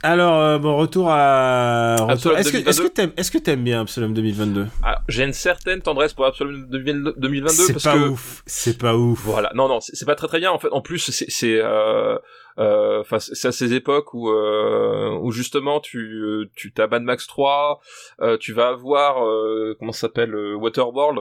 Alors 0.03 0.39
euh, 0.39 0.57
bon, 0.57 0.77
retour 0.77 1.09
à. 1.11 1.95
Retour... 1.95 2.09
Absolum 2.11 2.37
Est-ce 2.39 2.51
que 2.51 2.57
est-ce 2.57 2.81
2022? 2.81 2.83
que 2.89 2.93
t'aimes 2.93 3.11
est-ce 3.17 3.31
que 3.31 3.37
t'aimes 3.37 3.63
bien 3.63 3.81
Absolum 3.81 4.13
2022 4.13 4.67
Ah, 4.83 5.01
J'ai 5.07 5.23
une 5.23 5.33
certaine 5.33 5.81
tendresse 5.81 6.13
pour 6.13 6.25
Absolument 6.25 6.65
2022 6.69 7.49
C'est 7.49 7.73
parce 7.73 7.83
pas 7.83 7.93
que 7.93 8.09
ouf. 8.09 8.41
C'est 8.47 8.77
pas 8.79 8.95
ouf. 8.95 9.19
Voilà, 9.23 9.51
non, 9.53 9.67
non, 9.67 9.79
c'est 9.79 10.05
pas 10.05 10.15
très 10.15 10.27
très 10.27 10.39
bien. 10.39 10.51
En 10.51 10.57
fait, 10.59 10.69
en 10.71 10.81
plus, 10.81 10.97
c'est, 11.11 11.29
c'est, 11.29 11.59
euh, 11.61 12.17
euh, 12.57 13.03
c'est 13.19 13.47
à 13.49 13.51
ces 13.51 13.73
époques 13.73 14.13
où, 14.15 14.29
euh, 14.29 15.17
où 15.21 15.31
justement, 15.31 15.79
tu, 15.79 16.49
tu 16.55 16.71
t'as 16.73 16.87
Mad 16.87 17.03
Max 17.03 17.27
3, 17.27 17.79
euh, 18.21 18.37
tu 18.37 18.53
vas 18.53 18.69
avoir, 18.69 19.23
euh, 19.23 19.75
comment 19.77 19.91
ça 19.91 20.01
s'appelle, 20.01 20.33
euh, 20.33 20.55
Waterworld. 20.55 21.19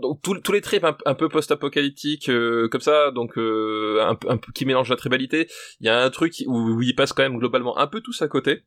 Donc 0.00 0.20
tous 0.22 0.52
les 0.52 0.60
trips 0.60 0.84
un, 0.84 1.14
peu 1.14 1.28
post-apocalyptiques 1.28 2.28
euh, 2.28 2.68
comme 2.68 2.80
ça, 2.80 3.10
donc 3.10 3.36
euh, 3.38 4.00
un, 4.00 4.18
un 4.28 4.38
qui 4.54 4.64
mélange 4.64 4.88
la 4.88 4.96
tribalité. 4.96 5.48
Il 5.80 5.86
y 5.86 5.90
a 5.90 6.02
un 6.02 6.10
truc 6.10 6.34
où, 6.46 6.74
où 6.74 6.82
ils 6.82 6.94
passent 6.94 7.12
quand 7.12 7.22
même 7.22 7.38
globalement 7.38 7.78
un 7.78 7.86
peu 7.86 8.00
tous 8.00 8.22
à 8.22 8.28
côté. 8.28 8.62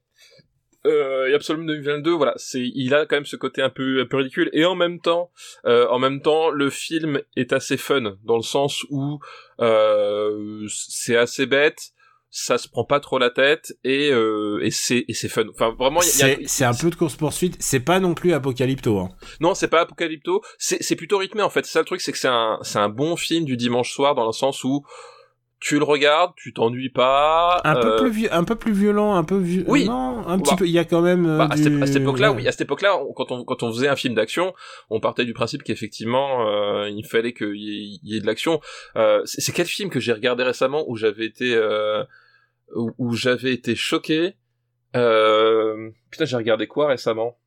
Euh, 0.86 1.28
et 1.28 1.34
Absolument 1.34 1.66
2022, 1.66 2.12
voilà, 2.12 2.34
c'est, 2.38 2.62
il 2.62 2.94
a 2.94 3.06
quand 3.06 3.16
même 3.16 3.26
ce 3.26 3.36
côté 3.36 3.62
un 3.62 3.70
peu, 3.70 4.02
un 4.02 4.06
peu 4.06 4.18
ridicule. 4.18 4.50
Et 4.54 4.66
en 4.66 4.76
même 4.76 5.00
temps, 5.00 5.32
euh, 5.66 5.88
en 5.90 6.00
même 6.00 6.22
temps, 6.22 6.50
le 6.50 6.70
film 6.70 7.22
est 7.36 7.54
assez 7.54 7.78
fun 7.78 8.18
dans 8.24 8.38
le 8.38 8.44
sens 8.44 8.86
où 8.90 9.20
euh, 9.60 10.66
c'est 10.70 11.18
assez 11.18 11.46
bête, 11.46 11.92
ça 12.38 12.58
se 12.58 12.68
prend 12.68 12.84
pas 12.84 13.00
trop 13.00 13.18
la 13.18 13.30
tête 13.30 13.78
et 13.86 14.10
euh, 14.12 14.60
et 14.62 14.70
c'est 14.70 15.06
et 15.08 15.14
c'est 15.14 15.30
fun. 15.30 15.46
Enfin 15.50 15.74
vraiment, 15.80 16.02
il 16.02 16.20
y 16.20 16.24
a- 16.24 16.34
il 16.34 16.42
y 16.44 16.48
C'est 16.50 16.66
un 16.66 16.74
peu 16.74 16.90
de 16.90 16.96
course 16.96 17.16
poursuite. 17.16 17.56
C'est 17.62 17.80
pas 17.80 18.02
non 18.02 18.14
plus 18.14 18.34
Apocalypto. 18.34 19.00
Hein. 19.00 19.10
non, 19.40 19.56
c'est 19.56 19.70
pas 19.70 19.80
Apocalypto, 19.80 20.42
c'est 20.58 20.84
c'est 20.84 20.98
plutôt 20.98 21.18
rythmé 21.18 21.44
en 21.44 21.50
fait. 21.50 21.66
C'est 21.66 21.72
ça 21.72 21.80
le 21.80 21.86
truc, 21.86 22.02
c'est 22.02 22.12
que 22.12 22.18
c'est 22.18 22.28
un 22.28 22.60
c'est 22.62 22.80
un 22.80 22.90
bon 22.90 23.16
film 23.16 23.46
du 23.46 23.56
dimanche 23.56 23.94
soir 23.94 24.16
dans 24.16 24.26
le 24.26 24.34
sens 24.34 24.66
où 24.66 24.84
tu 25.62 25.78
le 25.80 25.86
regardes, 25.86 26.34
tu 26.36 26.54
t'ennuies 26.54 26.90
pas. 26.90 27.62
Un 27.64 27.76
peu 27.78 27.94
euh, 27.94 27.98
plus 28.10 28.28
un 28.30 28.44
peu 28.44 28.56
plus 28.56 28.74
violent, 28.74 29.16
un 29.16 29.24
peu 29.24 29.38
vieux. 29.38 29.64
Oui. 29.68 29.86
Bah, 29.86 29.94
Non, 29.94 30.28
un 30.28 30.38
petit 30.38 30.56
peu. 30.58 30.66
Il 30.66 30.72
y 30.72 30.78
a 30.78 30.84
quand 30.84 31.02
même. 31.02 31.26
euh, 31.26 31.38
Bah, 31.38 31.48
à, 31.50 31.56
du- 31.56 31.64
cette, 31.64 31.82
à 31.82 31.86
cette 31.88 31.96
époque-là, 32.02 32.32
ouais. 32.32 32.38
oui, 32.42 32.48
à 32.50 32.52
cette 32.52 32.62
époque-là, 32.62 33.00
quand 33.16 33.32
on 33.32 33.46
quand 33.46 33.64
on 33.64 33.72
faisait 33.72 33.88
un 33.88 33.96
film 33.96 34.14
d'action, 34.14 34.54
on 34.90 35.00
partait 35.00 35.24
du 35.24 35.34
principe 35.34 35.64
qu'effectivement, 35.64 36.46
euh, 36.50 36.90
il 36.90 37.06
fallait 37.08 37.34
qu'il 37.34 37.56
y, 37.56 38.00
y 38.04 38.18
ait 38.18 38.20
de 38.20 38.26
l'action. 38.28 38.60
Euh, 38.98 39.22
c'est 39.24 39.40
c'est 39.40 39.54
quel 39.54 39.66
film 39.68 39.90
que 39.90 40.02
j'ai 40.02 40.12
regardé 40.12 40.44
récemment 40.44 40.84
où 40.90 40.98
j'avais 40.98 41.26
été 41.26 41.56
euh, 41.56 42.04
où, 42.76 42.92
où 42.98 43.14
j'avais 43.16 43.54
été 43.54 43.76
choqué 43.76 44.36
euh, 44.96 45.90
Putain, 46.10 46.26
j'ai 46.26 46.38
regardé 46.38 46.68
quoi 46.68 46.88
récemment? 46.88 47.38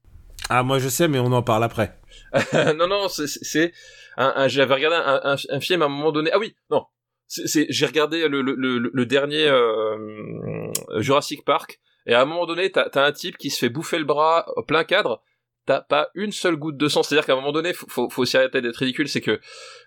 Ah 0.50 0.62
moi 0.62 0.78
je 0.78 0.88
sais, 0.88 1.08
mais 1.08 1.18
on 1.18 1.32
en 1.32 1.42
parle 1.42 1.64
après. 1.64 1.98
Non, 2.76 2.86
non, 2.86 3.08
c'est- 3.08 3.72
un, 4.16 4.32
un- 4.36 4.48
j'avais 4.48 4.74
regardé 4.74 4.96
un, 4.96 5.20
un, 5.32 5.36
un 5.50 5.60
film 5.60 5.82
à 5.82 5.86
un 5.86 5.88
moment 5.88 6.12
donné. 6.12 6.30
Ah 6.32 6.38
oui, 6.38 6.54
non. 6.70 6.84
C'est, 7.26 7.46
c'est- 7.46 7.66
j'ai 7.68 7.86
regardé 7.86 8.28
le, 8.28 8.40
le, 8.42 8.54
le, 8.54 8.90
le 8.92 9.06
dernier 9.06 9.46
euh, 9.48 10.70
Jurassic 10.98 11.44
Park 11.44 11.80
et 12.06 12.14
à 12.14 12.22
un 12.22 12.24
moment 12.24 12.46
donné, 12.46 12.70
t'as, 12.72 12.88
un 13.04 13.12
type 13.12 13.36
qui 13.36 13.50
se 13.50 13.58
fait 13.58 13.68
bouffer 13.68 13.98
le 13.98 14.04
bras 14.04 14.46
au 14.56 14.62
plein 14.62 14.84
cadre. 14.84 15.22
T'as 15.68 15.82
pas 15.82 16.08
une 16.14 16.32
seule 16.32 16.56
goutte 16.56 16.78
de 16.78 16.88
sang. 16.88 17.02
C'est-à-dire 17.02 17.26
qu'à 17.26 17.34
un 17.34 17.36
moment 17.36 17.52
donné, 17.52 17.74
faut, 17.74 17.86
faut, 17.90 18.08
faut 18.08 18.22
aussi 18.22 18.38
arrêter 18.38 18.62
d'être 18.62 18.78
ridicule. 18.78 19.06
C'est 19.06 19.20
que 19.20 19.38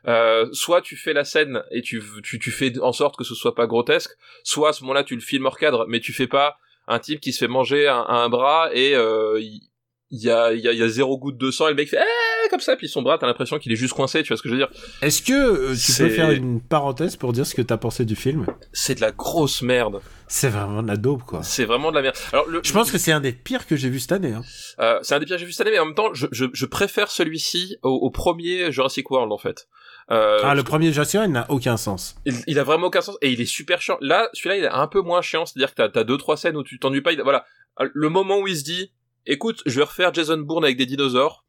euh, 0.07 0.47
soit 0.51 0.83
tu 0.83 0.95
fais 0.95 1.11
la 1.11 1.23
scène 1.23 1.63
et 1.71 1.81
tu, 1.81 2.03
tu, 2.23 2.37
tu 2.37 2.51
fais 2.51 2.79
en 2.81 2.91
sorte 2.91 3.17
que 3.17 3.23
ce 3.23 3.33
soit 3.33 3.55
pas 3.55 3.65
grotesque, 3.65 4.11
soit 4.43 4.69
à 4.69 4.73
ce 4.73 4.83
moment-là 4.83 5.03
tu 5.03 5.15
le 5.15 5.21
filmes 5.21 5.47
hors 5.47 5.57
cadre, 5.57 5.87
mais 5.87 5.99
tu 5.99 6.13
fais 6.13 6.27
pas 6.27 6.57
un 6.87 6.99
type 6.99 7.19
qui 7.19 7.33
se 7.33 7.39
fait 7.39 7.47
manger 7.47 7.87
un, 7.87 8.05
un 8.07 8.29
bras 8.29 8.69
et 8.73 8.93
euh, 8.95 9.39
il 9.41 9.71
il 10.11 10.21
y 10.21 10.29
a, 10.29 10.53
y, 10.53 10.67
a, 10.67 10.73
y 10.73 10.83
a 10.83 10.87
zéro 10.89 11.17
goutte 11.17 11.37
de 11.37 11.51
sang 11.51 11.67
et 11.67 11.69
le 11.71 11.75
mec 11.75 11.89
fait 11.89 11.97
eh, 11.97 12.30
comme 12.51 12.59
ça 12.59 12.75
puis 12.75 12.87
son 12.87 13.01
bras 13.01 13.17
t'as 13.17 13.25
l'impression 13.25 13.57
qu'il 13.57 13.71
est 13.71 13.75
juste 13.75 13.93
coincé 13.95 14.21
tu 14.21 14.27
vois 14.27 14.37
ce 14.37 14.43
que 14.43 14.49
je 14.49 14.53
veux 14.53 14.59
dire? 14.59 14.69
Est-ce 15.01 15.23
que 15.23 15.33
euh, 15.33 15.75
tu 15.75 15.91
peux 16.03 16.09
faire 16.09 16.29
une 16.31 16.61
parenthèse 16.61 17.15
pour 17.15 17.33
dire 17.33 17.45
ce 17.47 17.55
que 17.55 17.61
t'as 17.63 17.77
pensé 17.77 18.05
du 18.05 18.15
film? 18.15 18.45
C'est 18.73 18.93
de 18.95 19.01
la 19.01 19.11
grosse 19.11 19.61
merde 19.63 20.01
C'est 20.27 20.49
vraiment 20.49 20.83
de 20.83 20.87
la 20.87 20.97
daube 20.97 21.23
quoi. 21.23 21.41
c'est 21.41 21.65
vraiment 21.65 21.89
de 21.89 21.95
la 21.95 22.01
merde 22.03 22.15
alors 22.33 22.47
le, 22.47 22.61
Je 22.63 22.71
pense 22.73 22.91
que 22.91 22.97
c'est 22.99 23.11
un 23.11 23.21
des 23.21 23.31
pires 23.31 23.65
que 23.65 23.75
j'ai 23.75 23.89
vu 23.89 23.99
cette 23.99 24.11
année. 24.11 24.33
Hein. 24.33 24.43
euh, 24.79 24.99
c'est 25.01 25.15
un 25.15 25.19
des 25.19 25.25
pires 25.25 25.37
que 25.37 25.39
j'ai 25.39 25.45
vu 25.47 25.51
cette 25.53 25.65
année 25.65 25.75
mais 25.75 25.79
en 25.79 25.85
même 25.87 25.95
temps 25.95 26.13
je, 26.13 26.27
je, 26.31 26.45
je 26.53 26.65
préfère 26.67 27.09
celui-ci 27.09 27.77
au, 27.81 27.89
au 27.89 28.11
premier 28.11 28.71
Jurassic 28.71 29.09
World 29.09 29.31
en 29.31 29.37
fait 29.39 29.67
euh, 30.11 30.39
ah 30.43 30.55
le 30.55 30.63
premier 30.63 30.91
Jurassic 30.91 31.15
World 31.15 31.31
n'a 31.33 31.45
aucun 31.49 31.77
sens. 31.77 32.15
il, 32.25 32.35
il 32.47 32.59
a 32.59 32.63
vraiment 32.63 32.87
aucun 32.87 33.01
sens 33.01 33.17
et 33.21 33.31
il 33.31 33.39
est 33.39 33.45
super 33.45 33.81
chiant 33.81 33.97
là 34.01 34.29
celui-là 34.33 34.57
il 34.57 34.63
est 34.65 34.69
un 34.69 34.87
peu 34.87 35.01
moins 35.01 35.21
chiant 35.21 35.45
c'est 35.45 35.57
à 35.57 35.59
dire 35.59 35.69
que 35.71 35.75
t'as 35.75 35.89
t'as 35.89 36.03
deux 36.03 36.17
trois 36.17 36.35
scènes 36.37 36.57
où 36.57 36.63
tu 36.63 36.79
t'ennuies 36.79 37.01
pas 37.01 37.13
il- 37.13 37.21
voilà 37.21 37.45
le 37.93 38.09
moment 38.09 38.39
où 38.39 38.47
il 38.47 38.57
se 38.57 38.63
dit 38.63 38.91
écoute 39.25 39.61
je 39.65 39.77
vais 39.77 39.83
refaire 39.85 40.13
Jason 40.13 40.37
Bourne 40.39 40.63
avec 40.65 40.75
des 40.77 40.85
dinosaures 40.85 41.45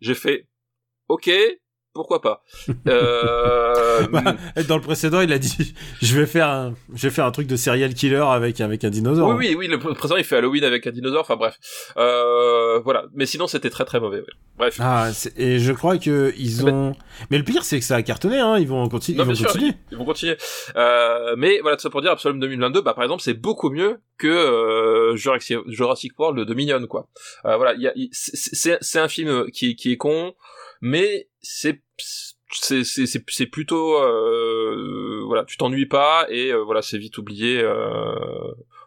j'ai 0.00 0.14
fait 0.14 0.46
ok 1.08 1.30
pourquoi 1.96 2.22
pas 2.22 2.42
euh, 2.88 4.06
Bah, 4.10 4.22
Dans 4.68 4.76
le 4.76 4.82
précédent, 4.82 5.20
il 5.20 5.32
a 5.32 5.38
dit 5.38 5.74
je 6.02 6.18
vais 6.18 6.26
faire 6.26 6.48
un, 6.48 6.74
je 6.94 7.08
vais 7.08 7.10
faire 7.14 7.26
un 7.26 7.30
truc 7.30 7.46
de 7.46 7.56
serial 7.56 7.92
killer 7.94 8.16
avec 8.28 8.60
avec 8.60 8.84
un 8.84 8.90
dinosaure. 8.90 9.28
Oui, 9.30 9.48
oui, 9.50 9.54
oui, 9.56 9.68
le 9.68 9.78
présent 9.78 10.16
il 10.16 10.24
fait 10.24 10.36
Halloween 10.36 10.64
avec 10.64 10.86
un 10.86 10.90
dinosaure, 10.90 11.22
enfin 11.22 11.36
bref. 11.36 11.58
Euh, 11.96 12.78
voilà. 12.80 13.04
Mais 13.14 13.26
sinon 13.26 13.46
c'était 13.46 13.70
très 13.70 13.84
très 13.84 14.00
mauvais. 14.00 14.18
ouais. 14.18 14.24
Bref. 14.58 14.76
Ah, 14.80 15.08
et 15.36 15.58
je 15.58 15.72
crois 15.72 15.98
que 15.98 16.32
ils 16.38 16.64
Mais- 16.64 16.70
ont. 16.72 16.96
Mais 17.30 17.38
le 17.38 17.44
pire, 17.44 17.62
c'est 17.64 17.78
que 17.78 17.84
ça 17.84 17.96
a 17.96 18.02
cartonné. 18.02 18.38
Hein. 18.38 18.58
Ils 18.58 18.68
vont, 18.68 18.88
continu- 18.88 19.16
Non, 19.18 19.24
ils 19.24 19.28
vont 19.28 19.34
sûr, 19.34 19.46
continuer. 19.48 19.72
Ils 19.90 19.98
vont 19.98 20.04
continuer. 20.04 20.36
Euh, 20.76 21.34
mais 21.36 21.58
voilà, 21.60 21.76
tout 21.76 21.82
ça 21.82 21.90
pour 21.90 22.00
dire, 22.02 22.10
Absolum 22.12 22.40
2022, 22.40 22.80
bah 22.80 22.94
par 22.94 23.04
exemple, 23.04 23.22
c'est 23.22 23.34
beaucoup 23.34 23.70
mieux 23.70 23.98
que 24.18 24.26
euh, 24.28 25.14
Jurassic, 25.16 25.58
Jurassic 25.68 26.18
World 26.18 26.46
de 26.46 26.54
Minion, 26.54 26.86
quoi. 26.86 27.08
Euh, 27.44 27.56
voilà, 27.56 27.74
c'est 28.12 28.98
un 28.98 29.08
film 29.08 29.50
qui, 29.50 29.76
qui 29.76 29.92
est 29.92 29.96
con, 29.96 30.32
mais 30.80 31.28
c'est 31.48 31.80
c'est 32.52 32.84
c'est 32.84 33.06
c'est 33.06 33.22
c'est 33.28 33.46
plutôt 33.46 33.96
euh, 34.00 35.22
voilà, 35.26 35.44
tu 35.44 35.56
t'ennuies 35.56 35.86
pas 35.86 36.26
et 36.28 36.52
euh, 36.52 36.62
voilà, 36.64 36.82
c'est 36.82 36.98
vite 36.98 37.18
oublié. 37.18 37.60
Euh, 37.62 38.14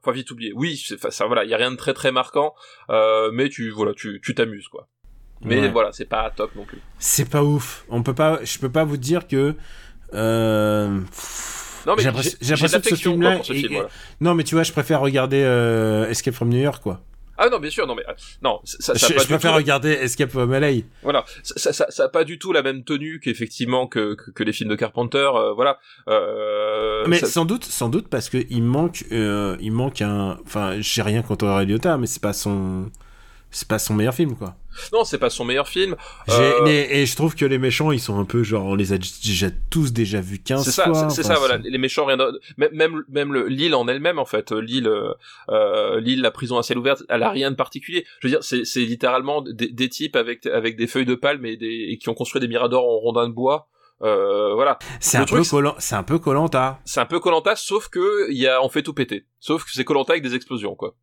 enfin 0.02 0.12
vite 0.12 0.32
oublié. 0.32 0.52
Oui, 0.56 0.78
ça 1.10 1.26
voilà, 1.26 1.44
il 1.44 1.50
y 1.50 1.54
a 1.54 1.58
rien 1.58 1.72
de 1.72 1.76
très 1.78 1.94
très 1.94 2.12
marquant, 2.12 2.54
euh, 2.90 3.32
mais 3.34 3.50
tu 3.50 3.70
voilà, 3.70 3.94
tu 3.94 4.20
tu 4.24 4.34
t'amuses 4.36 4.68
quoi. 4.68 4.88
Mais 5.42 5.62
Ouais. 5.62 5.70
voilà, 5.70 5.92
c'est 5.94 6.06
pas 6.10 6.30
top 6.32 6.54
non 6.56 6.66
plus. 6.66 6.80
C'est 6.98 7.30
pas 7.30 7.44
ouf. 7.44 7.86
On 7.90 8.04
peut 8.04 8.14
pas. 8.16 8.40
Je 8.44 8.60
peux 8.60 8.72
pas 8.72 8.84
vous 8.84 8.98
dire 8.98 9.26
que. 9.28 9.56
Euh... 10.14 11.00
Non 11.88 11.96
mais 11.96 12.02
J'ai 12.04 12.08
l'impression- 12.08 12.38
que 12.82 12.90
ce 12.90 13.04
quoi, 13.22 13.32
pour 13.38 13.46
film. 13.62 13.74
voilà. 13.74 13.90
Non, 14.20 14.34
mais 14.36 14.44
tu 14.44 14.56
vois, 14.56 14.64
je 14.64 14.72
préfère 14.74 15.00
regarder 15.00 15.42
euh, 15.42 16.10
Escape 16.10 16.34
from 16.34 16.50
New 16.50 16.60
York, 16.62 16.84
quoi. 16.84 17.02
Ah 17.42 17.50
non, 17.50 17.60
bien 17.60 17.70
sûr, 17.70 17.88
non 17.88 17.96
mais 17.96 18.04
euh, 18.10 18.14
non, 18.42 18.60
ça, 18.66 18.94
ça 18.94 19.08
je 19.08 19.14
pas 19.14 19.22
je 19.22 19.28
préfère 19.28 19.52
tout- 19.52 19.58
regarder 19.58 19.92
Escape 19.92 20.30
from 20.30 20.52
LA. 20.54 20.82
Voilà, 21.04 21.24
ça, 21.42 21.54
ça, 21.58 21.74
ça, 21.74 21.86
ça 21.90 22.04
a 22.04 22.10
pas 22.10 22.24
du 22.26 22.38
tout 22.38 22.52
la 22.52 22.62
même 22.62 22.84
tenue 22.84 23.20
qu'effectivement 23.22 23.88
que, 23.88 24.16
que, 24.16 24.32
que 24.32 24.44
les 24.44 24.52
films 24.52 24.70
de 24.70 24.76
Carpenter, 24.76 25.30
euh, 25.34 25.54
voilà. 25.54 25.80
Euh, 26.10 27.06
Mais 27.08 27.20
sans 27.20 27.46
doute, 27.46 27.64
sans 27.64 27.90
doute 27.90 28.08
parce 28.10 28.30
que 28.30 28.38
il 28.50 28.64
manque, 28.64 29.06
euh, 29.12 29.56
il 29.62 29.72
manque 29.72 30.02
un. 30.02 30.38
Enfin, 30.46 30.76
j'ai 30.80 31.02
rien 31.02 31.22
contre 31.22 31.48
Ray 31.48 31.66
Liotta, 31.66 31.98
mais 31.98 32.08
c'est 32.08 32.22
pas 32.22 32.34
son, 32.34 32.92
c'est 33.52 33.68
pas 33.68 33.80
son 33.80 33.94
meilleur 33.96 34.14
film, 34.14 34.36
quoi. 34.36 34.56
non, 34.94 35.04
c'est 35.04 35.18
pas 35.18 35.30
son 35.30 35.44
meilleur 35.46 35.68
film. 35.68 35.96
Euh, 36.30 36.66
et 36.66 37.06
je 37.06 37.16
trouve 37.16 37.36
que 37.36 37.46
les 37.46 37.58
méchants, 37.58 37.92
ils 37.92 38.00
sont 38.00 38.20
un 38.20 38.26
peu 38.26 38.44
genre, 38.44 38.66
on 38.66 38.76
les 38.76 38.94
a 38.94 38.98
déjà 38.98 39.48
tous 39.70 39.92
déjà 39.92 40.22
vus 40.22 40.40
15 40.40 40.64
C'est 40.64 40.72
ça, 40.72 40.84
fois. 40.86 41.10
c'est 41.10 41.16
c'est 41.24 41.26
enfin, 41.26 41.34
ça, 41.36 41.40
voilà. 41.40 41.58
Les 41.58 41.78
méchants, 41.78 42.06
rien 42.06 42.18
d'autre. 42.18 42.40
Même, 42.58 43.04
même, 43.10 43.34
le, 43.34 43.48
l'île 43.48 43.74
en 43.76 43.88
elle-même, 43.88 44.20
en 44.20 44.26
fait, 44.26 44.52
euh, 44.52 44.60
l'île, 44.62 44.88
euh, 45.50 46.00
l'île, 46.00 46.22
la 46.22 46.32
prison 46.32 46.58
à 46.58 46.64
ciel 46.64 46.78
ouvert, 46.78 46.96
elle 47.10 47.24
a 47.24 47.30
rien 47.30 47.52
de 47.52 47.56
particulier. 47.56 48.06
Je 48.20 48.28
veux 48.28 48.32
dire, 48.32 48.44
c'est, 48.44 48.66
c'est 48.66 48.82
littéralement 48.82 49.42
des, 49.42 49.68
des 49.70 49.90
types 49.90 50.16
avec, 50.16 50.46
avec 50.46 50.78
des 50.78 50.88
feuilles 50.88 51.06
de 51.06 51.16
palme 51.16 51.46
et 51.46 51.58
des, 51.58 51.88
et 51.90 51.98
qui 51.98 52.10
ont 52.10 52.14
construit 52.14 52.40
des 52.40 52.48
miradors 52.48 52.86
en 52.86 52.98
rondins 53.00 53.28
de 53.28 53.34
bois. 53.34 53.68
Euh, 54.02 54.54
voilà. 54.54 54.80
C'est 55.02 55.18
un, 55.18 55.26
truc, 55.26 55.40
peu 55.40 55.44
c'est- 55.44 55.50
collant, 55.50 55.76
c'est 55.78 55.96
un 55.96 56.04
peu 56.04 56.20
Colanta. 56.20 56.80
C'est 56.86 57.02
un 57.02 57.06
peu 57.06 57.20
Colanta, 57.20 57.56
sauf 57.58 57.90
que 57.90 58.32
il 58.32 58.38
y 58.38 58.48
a, 58.48 58.64
on 58.64 58.70
fait 58.70 58.82
tout 58.84 58.94
péter. 58.94 59.26
Sauf 59.42 59.66
que 59.66 59.72
c'est 59.74 59.84
Colanta 59.84 60.14
avec 60.14 60.24
des 60.24 60.36
explosions, 60.36 60.74
quoi. 60.76 60.96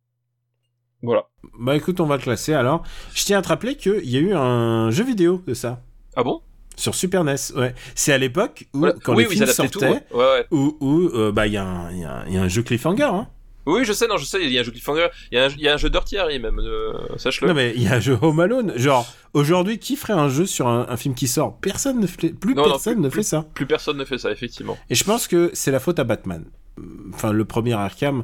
Voilà. 1.03 1.23
Bah 1.59 1.75
écoute, 1.75 1.99
on 1.99 2.05
va 2.05 2.17
le 2.17 2.21
classer 2.21 2.53
alors. 2.53 2.83
Je 3.13 3.23
tiens 3.23 3.39
à 3.39 3.41
te 3.41 3.47
rappeler 3.49 3.75
qu'il 3.75 4.09
y 4.09 4.17
a 4.17 4.19
eu 4.19 4.33
un 4.33 4.89
jeu 4.91 5.03
vidéo 5.03 5.41
de 5.47 5.53
ça. 5.53 5.81
Ah 6.15 6.23
bon? 6.23 6.41
Sur 6.75 6.93
Super 6.95 7.23
NES, 7.23 7.35
ouais. 7.55 7.73
C'est 7.95 8.13
à 8.13 8.17
l'époque 8.17 8.65
où, 8.73 8.79
Voilà. 8.79 8.95
quand 9.03 9.15
oui, 9.15 9.23
les 9.23 9.29
oui, 9.29 9.35
films 9.35 9.47
tout. 9.47 9.53
sortaient, 9.53 9.87
Ouais, 9.87 10.03
ouais. 10.13 10.45
où, 10.51 10.77
où 10.79 11.07
euh, 11.15 11.31
bah 11.31 11.47
il 11.47 11.53
y, 11.53 11.57
a 11.57 11.65
un- 11.65 11.91
y, 12.29 12.37
a 12.37 12.47
jeu 12.47 12.61
cliffhanger, 12.63 13.03
hein. 13.03 13.27
Oui, 13.65 13.83
je 13.83 13.91
sais, 13.91 14.07
non, 14.07 14.15
je 14.17 14.23
sais, 14.23 14.41
il 14.41 14.49
y 14.51 14.57
a 14.57 14.61
un 14.61 14.63
jeu 14.63 14.71
Cliffhanger, 14.71 15.07
il 15.29 15.37
y 15.37 15.41
a 15.41 15.45
un, 15.45 15.49
il 15.49 15.59
y 15.59 15.67
a 15.67 15.73
un 15.73 15.77
jeu 15.77 15.89
Dirty 15.89 16.17
Harry, 16.17 16.39
même, 16.39 16.57
euh, 16.59 16.93
sache-le. 17.17 17.49
Non 17.49 17.53
mais 17.53 17.73
il 17.75 17.83
y 17.83 17.87
a 17.89 17.95
un 17.95 17.99
jeu 17.99 18.17
Home 18.21 18.39
Alone. 18.39 18.71
Genre, 18.77 19.05
aujourd'hui, 19.33 19.77
qui 19.77 19.97
ferait 19.97 20.13
un 20.13 20.29
jeu 20.29 20.45
sur 20.45 20.69
un, 20.69 20.85
un 20.87 20.95
film 20.95 21.13
qui 21.15 21.27
sort? 21.27 21.57
Personne 21.59 21.99
ne 21.99 22.07
fait, 22.07 22.29
plus 22.29 22.55
Non, 22.55 22.63
non, 22.63 22.69
personne 22.69 22.93
plus- 22.93 23.01
ne 23.03 23.09
plus- 23.09 23.17
fait 23.17 23.23
ça. 23.23 23.45
Plus 23.55 23.65
personne 23.65 23.97
ne 23.97 24.05
fait 24.05 24.17
ça, 24.19 24.31
effectivement. 24.31 24.77
Et 24.89 24.95
je 24.95 25.03
pense 25.03 25.27
que 25.27 25.51
c'est 25.53 25.71
la 25.71 25.81
faute 25.81 25.99
à 25.99 26.05
Batman. 26.05 26.45
Enfin, 27.13 27.33
le 27.33 27.43
premier 27.43 27.73
Arkham, 27.73 28.23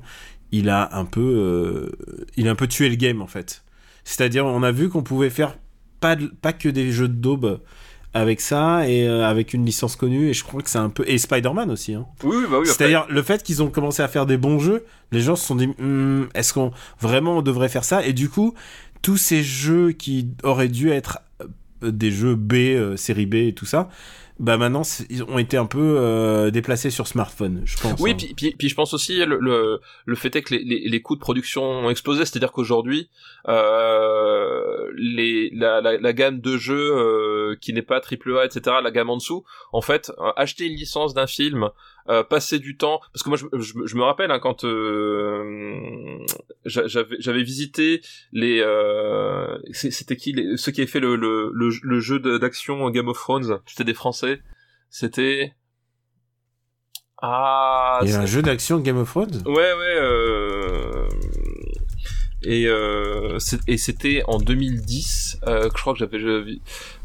il 0.54 0.70
a 0.70 0.96
un 0.98 1.04
peu, 1.04 1.20
euh, 1.22 1.90
il 2.38 2.48
a 2.48 2.52
un 2.52 2.56
peu 2.56 2.68
tué 2.68 2.88
le 2.88 2.96
game 2.96 3.22
en 3.22 3.28
fait. 3.28 3.64
C'est-à-dire, 4.06 4.46
on 4.46 4.64
a 4.64 4.72
vu 4.72 4.88
qu'on 4.88 5.04
pouvait 5.04 5.30
faire 5.30 5.58
pas, 6.00 6.16
de- 6.16 6.28
pas 6.42 6.54
que 6.54 6.70
des 6.70 6.92
jeux 6.92 7.08
de 7.10 7.14
daube 7.16 7.60
avec 8.14 8.42
ça 8.42 8.88
et 8.88 9.08
euh, 9.08 9.26
avec 9.26 9.54
une 9.54 9.66
licence 9.66 9.96
connue. 9.96 10.30
Et 10.30 10.34
je 10.34 10.44
crois 10.44 10.62
que 10.62 10.70
c'est 10.70 10.78
un 10.78 10.90
peu 10.90 11.04
et 11.08 11.18
Spider-Man 11.18 11.72
aussi. 11.72 11.94
Hein. 11.96 12.06
Oui, 12.24 12.36
oui, 12.38 12.46
bah 12.50 12.58
oui. 12.60 12.68
C'est-à-dire 12.68 13.06
le 13.10 13.22
fait 13.24 13.42
qu'ils 13.44 13.64
ont 13.64 13.70
commencé 13.70 14.02
à 14.04 14.08
faire 14.08 14.26
des 14.26 14.38
bons 14.38 14.60
jeux, 14.60 14.86
les 15.12 15.22
gens 15.22 15.36
se 15.36 15.46
sont 15.46 15.56
dit 15.56 15.68
Hmm, 15.80 16.26
est-ce 16.36 16.54
qu'on 16.54 16.72
vraiment 17.02 17.38
on 17.38 17.42
devrait 17.42 17.70
faire 17.70 17.84
ça? 17.84 18.06
Et 18.06 18.14
du 18.14 18.30
coup, 18.30 18.54
tous 19.02 19.18
ces 19.18 19.42
jeux 19.44 19.92
qui 19.92 20.30
auraient 20.44 20.70
dû 20.70 20.90
être 20.92 21.20
euh, 21.84 21.92
des 21.92 22.12
jeux 22.12 22.36
B, 22.36 22.54
euh, 22.54 22.96
série 22.98 23.26
B 23.26 23.36
et 23.36 23.54
tout 23.54 23.66
ça, 23.66 23.90
bah 24.44 24.58
maintenant 24.58 24.82
ils 25.10 25.24
ont 25.24 25.40
été 25.40 25.56
un 25.56 25.66
peu 25.66 25.96
euh, 25.98 26.52
déplacés 26.52 26.90
sur 26.90 27.08
smartphone, 27.08 27.62
je 27.64 27.78
pense. 27.78 27.98
Oui, 28.02 28.12
hein. 28.12 28.16
puis, 28.18 28.34
puis, 28.36 28.56
puis 28.58 28.68
je 28.68 28.76
pense 28.76 28.94
aussi 28.94 29.24
le, 29.26 29.38
le, 29.40 29.80
le 30.06 30.16
fait 30.16 30.36
est 30.36 30.42
que 30.42 30.54
les, 30.54 30.66
les, 30.66 30.90
les 30.90 31.02
coûts 31.02 31.16
de 31.16 31.22
production 31.22 31.64
ont 31.64 31.90
explosé, 31.90 32.26
c'est-à-dire 32.26 32.52
qu'aujourd'hui, 32.52 33.10
euh, 33.48 34.92
les, 34.98 35.50
la, 35.54 35.80
la, 35.80 35.98
la 35.98 36.14
gamme 36.14 36.42
de 36.42 36.58
jeux 36.58 36.92
euh, 36.94 37.56
qui 37.62 37.72
n'est 37.72 37.82
pas 37.82 38.02
AAA, 38.02 38.44
etc., 38.44 38.76
la 38.84 38.92
gamme 38.92 39.10
en 39.12 39.16
dessous, 39.16 39.46
en 39.72 39.80
fait, 39.80 40.12
euh, 40.20 40.34
acheter 40.36 40.66
une 40.66 40.76
licence 40.76 41.14
d'un 41.14 41.28
film, 41.28 41.70
euh, 42.10 42.24
passer 42.24 42.60
du 42.60 42.76
temps, 42.78 43.00
parce 43.14 43.24
que 43.24 43.30
moi 43.30 43.38
je, 43.38 43.46
je, 43.60 43.74
je 43.86 43.96
me 43.96 44.04
rappelle 44.04 44.32
hein, 44.32 44.40
quand 44.40 44.66
euh, 44.66 46.18
j'a- 46.66 46.88
j'avais 46.88 47.16
j'avais 47.20 47.44
visité 47.44 48.02
les, 48.32 48.60
euh, 48.62 49.58
c'était 49.72 50.16
qui 50.18 50.34
les, 50.34 50.58
ceux 50.58 50.72
qui 50.72 50.82
avaient 50.82 50.92
fait 50.92 51.00
le, 51.00 51.16
le, 51.16 51.50
le, 51.54 51.70
le 51.82 52.00
jeu 52.00 52.20
d'action 52.20 52.90
Game 52.90 53.08
of 53.08 53.18
Thrones, 53.18 53.60
c'était 53.66 53.86
des 53.86 53.94
Français, 53.94 54.42
c'était 54.90 55.54
ah, 57.22 58.00
Il 58.04 58.10
y 58.10 58.14
a 58.14 58.20
un 58.20 58.26
jeu 58.26 58.42
d'action 58.42 58.80
Game 58.80 58.98
of 58.98 59.10
Thrones? 59.10 59.42
Ouais, 59.46 59.54
ouais. 59.54 59.96
Euh... 59.98 61.08
Et, 62.46 62.68
euh, 62.68 63.38
et 63.68 63.78
c'était 63.78 64.22
en 64.28 64.38
2010 64.38 65.40
euh, 65.48 65.70
que 65.70 65.78
je 65.78 65.82
crois 65.82 65.94
que 65.94 66.00
j'avais 66.00 66.20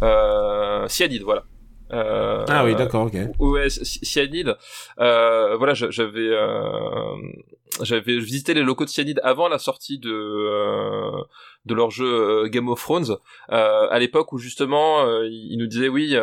euh, 0.03 0.89
Cyanide, 0.89 1.23
voilà. 1.23 1.45
Euh, 1.93 2.45
Ah 2.49 2.65
oui, 2.65 2.75
d'accord, 2.75 3.07
ok. 3.07 3.17
Ouais, 3.39 3.69
Cy- 3.71 4.05
Cyanide. 4.05 4.57
Euh, 5.01 5.57
voilà, 5.57 5.75
j'avais 5.75 6.29
euh, 6.29 7.15
j'avais 7.83 8.19
visité 8.19 8.55
les 8.55 8.63
locaux 8.63 8.85
de 8.85 8.91
Cyanide 8.91 9.21
avant 9.25 9.49
la 9.49 9.59
sortie 9.59 9.99
de 9.99 10.11
euh, 10.13 11.11
de 11.67 11.75
leur 11.75 11.91
jeu 11.91 12.45
euh, 12.45 12.49
Game 12.49 12.69
of 12.69 12.81
Thrones. 12.81 13.17
Euh, 13.53 13.89
à 13.91 13.99
l'époque 13.99 14.33
où 14.33 14.39
justement 14.39 15.05
ils 15.25 15.57
nous 15.59 15.67
disaient 15.67 15.89
oui. 15.89 16.17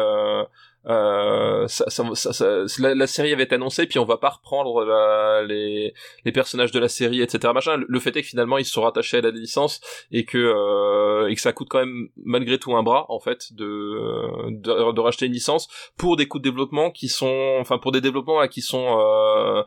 Euh, 0.87 1.67
ça, 1.67 1.85
ça, 1.89 2.33
ça- 2.33 2.65
la, 2.79 3.07
série 3.07 3.33
avait 3.33 3.43
été 3.43 3.55
annoncée, 3.55 3.87
puis 3.87 3.97
on 3.97 4.05
va 4.05 4.17
pas 4.17 4.29
reprendre 4.29 4.85
la- 4.85 5.43
les, 5.43 5.93
les 6.25 6.31
personnages 6.31 6.71
de 6.71 6.79
la 6.79 6.89
série, 6.89 7.21
etc. 7.21 7.51
Machin. 7.53 7.77
Le, 7.87 7.99
fait 7.99 8.15
est 8.15 8.21
que 8.21 8.27
finalement 8.27 8.57
ils 8.57 8.65
se 8.65 8.71
sont 8.71 8.83
rattachés 8.83 9.17
à 9.17 9.21
la 9.21 9.31
licence 9.31 9.81
et 10.11 10.25
que 10.25 10.37
euh, 10.37 11.27
et 11.27 11.35
que 11.35 11.41
ça 11.41 11.53
coûte 11.53 11.69
quand 11.69 11.79
même 11.79 12.09
malgré 12.17 12.59
tout 12.59 12.75
un 12.75 12.83
bras 12.83 13.05
en 13.09 13.19
fait 13.19 13.53
de 13.53 14.51
de, 14.51 14.99
racheter 14.99 15.25
une 15.25 15.33
licence 15.33 15.67
pour 15.97 16.17
des 16.17 16.27
coûts 16.27 16.39
de 16.39 16.43
développement 16.43 16.91
qui 16.91 17.07
sont, 17.07 17.57
enfin 17.59 17.77
pour 17.77 17.91
des 17.91 18.01
développements 18.01 18.39
là, 18.39 18.47
qui 18.47 18.61
sont 18.61 18.99
euh, 18.99 19.63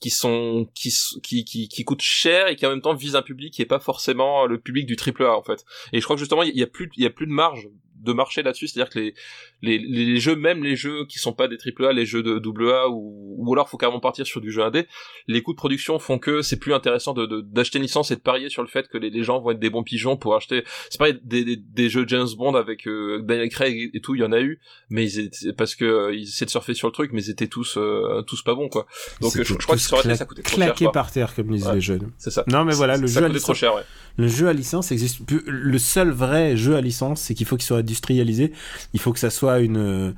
qui 0.00 0.10
sont 0.10 0.68
qui, 0.74 0.90
qui 1.22 1.68
qui 1.68 1.84
coûtent 1.84 2.02
cher 2.02 2.48
et 2.48 2.56
qui 2.56 2.66
en 2.66 2.70
même 2.70 2.82
temps 2.82 2.94
visent 2.94 3.16
un 3.16 3.22
public 3.22 3.54
qui 3.54 3.62
est 3.62 3.66
pas 3.66 3.78
forcément 3.78 4.46
le 4.46 4.58
public 4.58 4.86
du 4.86 4.96
triple 4.96 5.24
A 5.24 5.36
en 5.36 5.42
fait. 5.42 5.64
Et 5.92 6.00
je 6.00 6.04
crois 6.04 6.16
que 6.16 6.20
justement 6.20 6.42
il 6.42 6.56
y 6.56 6.62
a 6.62 6.66
plus 6.66 6.90
y 6.96 7.06
a 7.06 7.10
plus 7.10 7.26
de 7.26 7.32
marge 7.32 7.68
de 8.06 8.12
marché 8.14 8.42
là-dessus, 8.42 8.68
c'est-à-dire 8.68 8.90
que 8.90 8.98
les, 8.98 9.14
les 9.62 9.78
les 9.78 10.20
jeux 10.20 10.36
même 10.36 10.64
les 10.64 10.76
jeux 10.76 11.04
qui 11.06 11.18
sont 11.18 11.32
pas 11.34 11.48
des 11.48 11.56
triple 11.58 11.84
A, 11.86 11.92
les 11.92 12.06
jeux 12.06 12.22
de 12.22 12.38
double 12.38 12.70
A 12.70 12.88
ou 12.88 13.34
ou 13.38 13.52
alors 13.52 13.68
faut 13.68 13.76
carrément 13.76 14.00
partir 14.00 14.26
sur 14.26 14.40
du 14.40 14.50
jeu 14.50 14.62
indé, 14.62 14.86
les 15.26 15.42
coûts 15.42 15.52
de 15.52 15.56
production 15.58 15.98
font 15.98 16.18
que 16.18 16.40
c'est 16.42 16.58
plus 16.58 16.72
intéressant 16.72 17.12
de 17.12 17.26
d'acheter 17.42 17.78
une 17.78 17.82
licence 17.82 18.10
et 18.10 18.16
de 18.16 18.20
parier 18.20 18.48
sur 18.48 18.62
le 18.62 18.68
fait 18.68 18.88
que 18.88 18.96
les, 18.98 19.10
les 19.10 19.22
gens 19.22 19.40
vont 19.40 19.50
être 19.50 19.58
des 19.58 19.70
bons 19.70 19.82
pigeons 19.82 20.16
pour 20.16 20.34
acheter 20.34 20.64
c'est 20.90 20.98
pareil 20.98 21.18
des, 21.24 21.44
des, 21.44 21.56
des 21.56 21.88
jeux 21.90 22.04
James 22.08 22.28
Bond 22.36 22.54
avec 22.54 22.86
euh, 22.88 23.20
Daniel 23.22 23.48
Craig 23.50 23.90
et, 23.92 24.00
tout, 24.00 24.14
il 24.14 24.20
y 24.20 24.24
en 24.24 24.32
a 24.32 24.40
eu 24.40 24.60
mais 24.90 25.04
ils 25.04 25.18
étaient, 25.20 25.52
parce 25.52 25.74
que 25.74 25.84
euh, 25.84 26.14
ils 26.14 26.22
essaient 26.24 26.44
de 26.46 26.50
surfer 26.50 26.74
sur 26.74 26.88
le 26.88 26.92
truc 26.92 27.12
mais 27.12 27.22
ils 27.22 27.30
étaient 27.30 27.48
tous 27.48 27.76
euh, 27.76 28.22
tous 28.26 28.42
pas 28.42 28.54
bons 28.54 28.68
quoi. 28.68 28.86
Donc 29.20 29.32
je, 29.36 29.42
je 29.42 29.54
crois 29.54 29.76
que 29.76 29.82
ça 29.82 29.96
aurait 29.96 30.14
ça 30.16 30.24
coûtait 30.24 30.42
trop 30.42 30.56
cher. 30.56 30.66
claqué 30.66 30.84
quoi. 30.86 30.92
par 30.92 31.10
terre, 31.12 31.34
comme 31.34 31.48
disent 31.52 31.66
Ouais. 31.66 31.74
les 31.74 31.80
jeunes. 31.80 32.12
C'est 32.18 32.30
ça. 32.30 32.44
Non, 32.46 32.64
mais 32.64 32.74
voilà, 32.74 32.96
le 32.96 33.06
ça 33.08 33.20
jeu 33.20 33.26
à 33.26 33.28
coûtait 33.28 33.40
trop 33.40 33.52
licence- 33.52 33.56
cher, 33.58 33.74
ouais. 33.74 33.82
Le 34.18 34.28
jeu 34.28 34.48
à 34.48 34.52
licence 34.52 34.92
existe 34.92 35.24
plus. 35.26 35.42
Le 35.46 35.78
seul 35.78 36.10
vrai 36.10 36.56
jeu 36.56 36.76
à 36.76 36.80
licence, 36.80 37.20
c'est 37.20 37.34
qu'il 37.34 37.44
faut 37.46 37.56
qu'il 37.56 37.66
soit 37.66 37.82
industrialisé. 37.96 38.52
Il 38.94 39.00
faut 39.00 39.12
que 39.12 39.18
ça 39.18 39.30
soit 39.30 39.60
une 39.60 39.76
euh, 39.78 40.12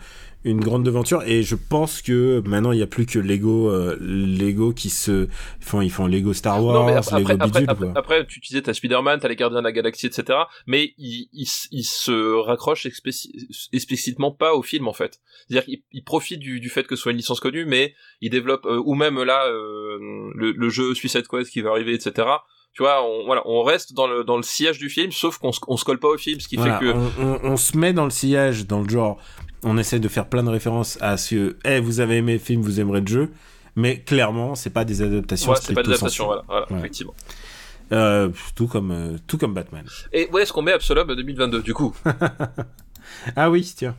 une 0.45 0.61
grande 0.61 0.87
aventure. 0.87 1.23
Et 1.27 1.43
je 1.43 1.57
pense 1.57 2.01
que 2.01 2.41
maintenant 2.47 2.71
il 2.73 2.77
n'y 2.77 2.83
a 2.83 2.87
plus 2.87 3.07
que 3.07 3.19
Lego 3.19 3.71
euh, 3.71 3.97
Lego 4.01 4.73
qui 4.73 4.89
se 4.89 5.29
font 5.61 5.81
ils 5.81 5.91
font 5.91 6.07
Lego 6.07 6.33
Star 6.33 6.63
Wars, 6.65 6.75
Non, 6.75 6.87
mais 6.87 6.93
après, 6.95 7.19
Lego 7.19 7.31
après, 7.45 7.61
bidule 7.61 7.71
après, 7.97 8.27
tu 8.27 8.41
disais 8.41 8.63
t'as 8.63 8.73
Spider-Man, 8.73 9.19
t'as 9.21 9.29
les 9.29 9.37
Gardiens 9.37 9.59
de 9.59 9.65
la 9.65 9.73
Galaxie, 9.73 10.07
etc. 10.07 10.39
Mais 10.67 10.95
il, 10.97 11.29
il, 11.33 11.43
s- 11.43 11.69
il 11.73 11.83
se 11.85 12.41
raccroche 12.47 12.87
expéci- 12.87 13.31
explicitement 13.73 14.31
pas 14.31 14.55
au 14.55 14.63
film 14.63 14.87
en 14.89 14.93
fait. 14.93 15.21
C'est-à-dire 15.49 15.65
qu'il 15.65 15.83
il 15.93 16.05
profite 16.05 16.39
du, 16.41 16.61
du 16.61 16.69
fait 16.69 16.87
que 16.87 16.95
ce 16.97 17.03
soit 17.03 17.13
une 17.13 17.19
licence 17.19 17.41
connue, 17.41 17.65
mais 17.67 17.95
il 18.21 18.31
développe 18.31 18.65
euh, 18.67 18.81
ou 18.85 18.95
même 18.95 19.21
là 19.23 19.47
euh, 19.49 19.99
le, 20.35 20.53
le 20.53 20.69
jeu 20.71 20.95
Suicide 20.95 21.27
Quest 21.29 21.51
qui 21.51 21.61
va 21.63 21.71
arriver, 21.71 21.95
etc. 21.95 22.27
Tu 22.79 22.85
vois, 22.85 23.03
on, 23.05 23.25
voilà, 23.27 23.43
on 23.45 23.65
reste 23.65 23.93
dans 23.93 24.07
le 24.07 24.23
dans 24.23 24.37
le 24.37 24.45
sillage 24.45 24.79
du 24.79 24.89
film, 24.89 25.11
sauf 25.11 25.39
qu'on 25.39 25.51
on 25.67 25.77
se 25.77 25.85
colle 25.85 25.99
pas 25.99 26.07
au 26.07 26.17
film, 26.17 26.39
ce 26.39 26.47
qui 26.47 26.55
Voilà, 26.55 26.79
fait 26.79 26.85
que 26.85 26.93
on, 26.93 27.11
on- 27.19 27.41
on 27.43 27.57
se 27.57 27.77
met 27.77 27.93
dans 27.93 28.05
le 28.05 28.11
sillage, 28.11 28.69
dans 28.69 28.83
le 28.83 28.89
genre, 28.89 29.19
on 29.65 29.77
essaie 29.79 29.99
de 29.99 30.07
faire 30.07 30.29
plein 30.29 30.45
de 30.45 30.49
références 30.49 30.97
à 31.01 31.17
ce 31.17 31.35
que, 31.35 31.57
eh, 31.65 31.81
vous 31.81 31.99
avez 31.99 32.19
aimé 32.19 32.35
le 32.35 32.39
film, 32.39 32.63
vous 32.63 32.79
aimerez 32.79 33.01
le 33.01 33.07
jeu, 33.09 33.33
mais 33.75 33.99
clairement, 33.99 34.55
c'est 34.55 34.71
pas 34.71 34.85
des 34.85 35.03
adaptations. 35.03 35.51
ouais, 35.51 35.59
c'est 35.61 35.75
pas 35.75 35.83
d'adaptation, 35.83 36.27
sensu. 36.27 36.27
voilà, 36.27 36.45
voilà 36.47 36.67
Ouais. 36.71 36.79
effectivement. 36.79 37.15
Euh, 37.91 38.29
tout 38.55 38.69
comme, 38.69 38.93
euh, 38.93 39.17
tout 39.27 39.39
comme 39.39 39.55
Batman. 39.55 39.85
Et 40.13 40.29
où 40.33 40.39
est-ce 40.39 40.53
qu'on 40.53 40.63
met 40.63 40.73
Absolum 40.73 41.13
2022 41.17 41.63
du 41.63 41.75
coup? 41.75 41.93
Ah 43.35 43.51
oui, 43.51 43.75
tiens. 43.77 43.97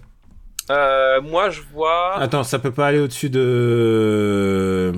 euh, 0.70 1.20
Moi, 1.22 1.50
je 1.50 1.62
vois. 1.74 2.16
Attends, 2.18 2.44
ça 2.46 2.60
peut 2.60 2.72
pas 2.72 2.88
aller 2.88 3.00
au-dessus 3.00 3.30
de. 3.30 4.94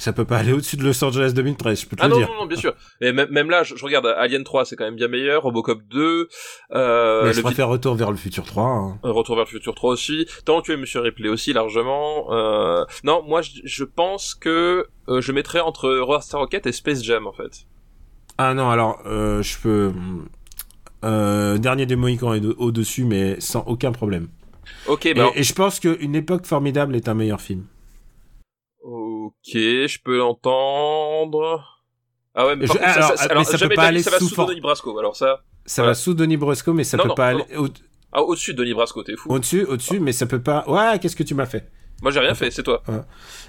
Ça 0.00 0.14
peut 0.14 0.24
pas 0.24 0.38
aller 0.38 0.54
au-dessus 0.54 0.76
de 0.78 0.82
Los 0.82 1.04
Angeles 1.04 1.32
2013, 1.34 1.82
je 1.82 1.86
peux 1.86 1.94
te 1.94 2.02
Ah 2.02 2.06
le 2.08 2.12
non, 2.12 2.18
dire. 2.18 2.28
non, 2.28 2.34
non, 2.40 2.46
bien 2.46 2.56
sûr. 2.56 2.74
Et 3.02 3.12
même, 3.12 3.50
là, 3.50 3.62
je, 3.64 3.76
je 3.76 3.84
regarde 3.84 4.06
Alien 4.06 4.44
3, 4.44 4.64
c'est 4.64 4.74
quand 4.74 4.84
même 4.86 4.96
bien 4.96 5.08
meilleur. 5.08 5.42
Robocop 5.42 5.82
2, 5.90 6.26
euh, 6.72 7.20
Mais 7.22 7.28
le 7.28 7.32
je 7.34 7.40
préfère 7.42 7.68
Retour 7.68 7.96
vers 7.96 8.10
le 8.10 8.16
futur 8.16 8.44
3. 8.44 8.64
hein. 8.64 8.98
vi- 9.04 9.10
Retour 9.10 9.36
vers 9.36 9.44
le 9.44 9.50
futur 9.50 9.74
3 9.74 9.90
aussi. 9.92 10.26
Tant 10.46 10.62
tu 10.62 10.72
es 10.72 10.78
Monsieur 10.78 11.00
Ripley 11.00 11.28
aussi, 11.28 11.52
largement. 11.52 12.32
Euh... 12.32 12.84
Non, 13.04 13.22
moi, 13.28 13.42
je, 13.42 13.50
je 13.62 13.84
pense 13.84 14.34
que 14.34 14.86
euh, 15.08 15.20
je 15.20 15.32
mettrais 15.32 15.60
entre 15.60 15.90
Rockstar 15.98 16.40
Rocket 16.40 16.66
et 16.66 16.72
Space 16.72 17.02
Jam, 17.04 17.26
en 17.26 17.32
fait. 17.32 17.66
Ah 18.38 18.54
non, 18.54 18.70
alors, 18.70 19.00
euh, 19.04 19.42
je 19.42 19.58
peux. 19.58 19.92
Euh, 21.04 21.58
dernier 21.58 21.86
des 21.86 21.96
Mohicans 21.96 22.34
est 22.34 22.40
de- 22.40 22.54
au-dessus, 22.58 23.04
mais 23.04 23.40
sans 23.40 23.64
aucun 23.66 23.92
problème. 23.92 24.28
Ok, 24.86 25.06
Et, 25.06 25.14
bah, 25.14 25.30
et 25.34 25.42
je 25.42 25.52
pense 25.54 25.80
qu'une 25.80 26.14
époque 26.14 26.46
formidable 26.46 26.94
est 26.96 27.08
un 27.08 27.14
meilleur 27.14 27.40
film. 27.40 27.64
Ok, 29.30 29.52
je 29.54 29.98
peux 30.02 30.18
l'entendre. 30.18 31.64
Ah 32.34 32.46
ouais, 32.46 32.56
mais 32.56 32.66
par 32.66 32.76
Je- 32.76 32.80
contre, 32.82 32.92
ça, 32.92 32.96
alors, 32.96 33.08
ça- 33.18 33.24
mais 33.26 33.30
alors, 33.32 33.44
ça 33.46 33.58
peut 33.58 33.74
pas 33.74 33.82
aller 33.84 34.02
ça 34.02 34.10
va 34.10 34.18
sous 34.18 34.28
sous 34.28 34.44
Denis 34.46 34.60
Brasco. 34.60 34.98
Alors 34.98 35.16
ça, 35.16 35.42
Ça 35.66 35.82
Voilà. 35.82 35.90
va 35.90 35.94
sous 35.94 36.14
Denis 36.14 36.36
Brusco, 36.36 36.72
mais 36.72 36.84
ça 36.84 36.96
Non, 36.96 37.02
peut 37.04 37.08
non, 37.10 37.14
pas 37.14 37.32
non, 37.34 37.44
aller 37.44 37.56
au- 37.56 37.68
ah, 38.12 38.22
au-dessus 38.22 38.54
de 38.54 38.58
Denis 38.62 38.72
Brasco, 38.74 39.02
t'es 39.02 39.14
fou. 39.16 39.30
au-dessus, 39.32 39.64
au-dessus, 39.66 40.00
mais 40.00 40.12
ça 40.12 40.26
peut 40.26 40.40
pas. 40.42 40.64
Ouais, 40.66 40.98
qu'est-ce 40.98 41.14
que 41.16 41.22
tu 41.22 41.34
m'as 41.34 41.46
fait? 41.46 41.70
Moi, 42.02 42.10
j'ai 42.12 42.20
rien 42.20 42.34
fait, 42.34 42.50
c'est 42.50 42.62
toi. 42.62 42.82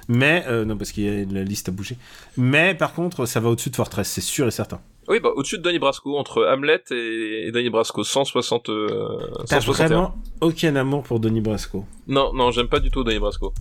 Mais 0.10 0.44
euh, 0.48 0.66
non, 0.66 0.78
parce 0.78 0.92
que 0.92 1.02
la 1.34 1.44
liste 1.44 1.70
a 1.70 1.72
bougé. 1.72 1.98
Mais 2.38 2.76
par 2.76 2.94
contre, 2.94 3.26
ça 3.26 3.40
va 3.40 3.50
au-dessus 3.50 3.70
de 3.70 3.76
Fortress, 3.76 4.10
c'est 4.10 4.22
sûr 4.22 4.46
et 4.48 4.52
certain. 4.52 4.82
Oui, 5.08 5.20
bah, 5.20 5.30
au-dessus 5.36 5.58
de 5.58 5.64
Denis 5.64 5.80
Brasco, 5.80 6.18
entre 6.18 6.46
Hamlet 6.46 6.84
et, 6.92 7.48
et 7.48 7.52
Denis 7.52 7.70
Brasco, 7.70 8.04
160, 8.04 8.70
euh, 8.70 9.20
T'as 9.48 9.62
161. 9.62 9.88
vraiment 9.88 10.16
aucun 10.42 10.76
amour 10.76 11.04
pour 11.04 11.20
Denis 11.20 11.42
Brasco. 11.42 11.86
Non, 12.08 12.34
non, 12.34 12.52
j'aime 12.52 12.68
pas 12.68 12.80
du 12.80 12.92
tout 12.92 13.04
Denis 13.04 13.20
Brasco. 13.20 13.54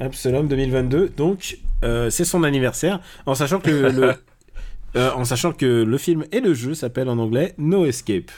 Absalom 0.00 0.48
2022, 0.48 1.10
donc 1.10 1.58
euh, 1.84 2.10
c'est 2.10 2.24
son 2.24 2.42
anniversaire, 2.42 3.00
en 3.26 3.34
sachant 3.34 3.60
que 3.60 3.70
le, 3.70 4.14
euh, 4.96 5.12
en 5.12 5.24
sachant 5.24 5.52
que 5.52 5.84
le 5.84 5.98
film 5.98 6.24
et 6.32 6.40
le 6.40 6.54
jeu 6.54 6.74
s'appellent 6.74 7.08
en 7.08 7.18
anglais 7.18 7.54
No 7.58 7.86
Escape. 7.86 8.30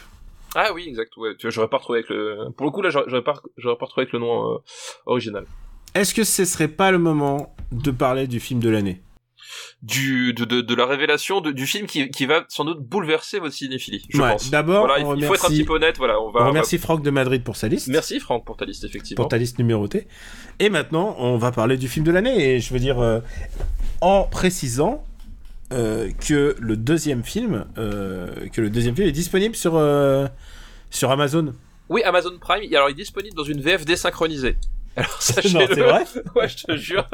Ah 0.54 0.72
oui, 0.74 0.86
exact. 0.88 1.16
Ouais, 1.16 1.34
tu 1.36 1.46
vois, 1.46 1.50
j'aurais 1.50 1.68
pas 1.68 1.78
retrouvé 1.78 2.00
avec 2.00 2.10
le. 2.10 2.50
Pour 2.56 2.66
le 2.66 2.72
coup, 2.72 2.82
là, 2.82 2.90
j'aurais 2.90 3.04
j'aurais 3.08 3.24
pas, 3.24 3.34
j'aurais 3.56 3.76
pas 3.76 3.86
retrouvé 3.86 4.02
avec 4.02 4.12
le 4.12 4.18
nom 4.20 4.54
euh, 4.54 4.58
original. 5.06 5.44
Est-ce 5.94 6.14
que 6.14 6.24
ce 6.24 6.44
serait 6.44 6.68
pas 6.68 6.90
le 6.90 6.98
moment 6.98 7.54
de 7.72 7.90
parler 7.90 8.26
du 8.26 8.40
film 8.40 8.60
de 8.60 8.68
l'année? 8.68 9.00
Du, 9.82 10.32
de, 10.32 10.44
de, 10.44 10.60
de 10.62 10.74
la 10.74 10.86
révélation 10.86 11.40
de- 11.40 11.52
du 11.52 11.66
film 11.66 11.86
qui, 11.86 12.08
qui 12.10 12.26
va 12.26 12.44
sans 12.48 12.64
doute 12.64 12.80
bouleverser 12.80 13.38
votre 13.38 13.54
cinéphilie, 13.54 14.04
je 14.08 14.20
Ouais, 14.20 14.32
pense. 14.32 14.50
D'abord, 14.50 14.86
Voilà, 14.86 14.98
il, 15.16 15.24
faut 15.24 15.34
être 15.34 15.44
un 15.46 15.48
petit 15.48 15.64
peu 15.64 15.74
honnête. 15.74 15.96
Voilà, 15.98 16.20
on 16.20 16.30
va. 16.30 16.44
on 16.44 16.48
remercie 16.48 16.78
Franck 16.78 17.02
de 17.02 17.10
Madrid 17.10 17.42
pour 17.44 17.56
sa 17.56 17.68
liste. 17.68 17.88
Merci 17.88 18.18
Franck 18.20 18.44
pour 18.44 18.56
ta 18.56 18.64
liste, 18.64 18.84
effectivement. 18.84 19.22
pour 19.22 19.28
ta 19.28 19.38
liste 19.38 19.58
numérotée. 19.58 20.06
Et 20.58 20.70
maintenant, 20.70 21.14
on 21.18 21.36
va 21.36 21.52
parler 21.52 21.76
du 21.76 21.88
film 21.88 22.04
de 22.04 22.10
l'année. 22.10 22.54
Et 22.56 22.60
je 22.60 22.72
veux 22.72 22.80
dire, 22.80 22.98
euh, 22.98 23.20
en 24.00 24.24
précisant 24.24 25.04
euh, 25.72 26.10
que 26.26 26.56
le 26.58 26.76
deuxième 26.76 27.22
film, 27.24 27.66
euh, 27.78 28.48
que 28.52 28.60
le 28.60 28.70
deuxième 28.70 28.94
film 28.94 29.08
est 29.08 29.12
disponible 29.12 29.54
sur 29.56 29.72
sur 30.90 31.10
Amazon. 31.10 31.52
Oui, 31.88 32.02
Amazon 32.04 32.36
Prime. 32.40 32.62
et 32.68 32.74
Alors, 32.76 32.88
il 32.88 32.92
est 32.92 32.96
disponible 32.96 33.36
dans 33.36 33.44
une 33.44 33.60
VF 33.60 33.84
désynchronisée. 33.84 34.56
Alors, 34.96 35.16
sachez-le. 35.22 35.66
c'est 35.74 35.80
vrai. 35.80 36.04
ouais, 36.34 36.48
je 36.48 36.64
te 36.64 36.76
jure. 36.76 37.06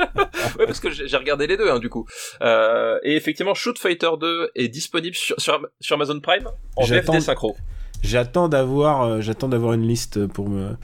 ouais, 0.59 0.67
parce 0.67 0.81
que 0.81 0.91
j'ai 0.91 1.17
regardé 1.17 1.47
les 1.47 1.57
deux, 1.57 1.69
hein, 1.71 1.79
du 1.79 1.89
coup. 1.89 2.07
Euh, 2.43 2.99
et 3.03 3.17
effectivement, 3.17 3.55
Shoot 3.55 3.79
Fighter 3.79 4.11
2 4.21 4.51
est 4.55 4.69
disponible 4.69 5.17
sur, 5.17 5.41
sur, 5.41 5.55
Am- 5.55 5.67
sur 5.81 5.95
Amazon 5.97 6.21
Prime 6.21 6.47
en 6.77 6.83
VF 6.85 6.89
J'attends- 6.89 7.13
désynchro. 7.13 7.57
J'attends 8.03 8.49
d'avoir, 8.49 9.03
euh, 9.03 9.21
j'attends 9.21 9.49
d'avoir 9.49 9.75
une 9.75 9.87
liste 9.87 10.27
pour 10.27 10.49
me. 10.49 10.77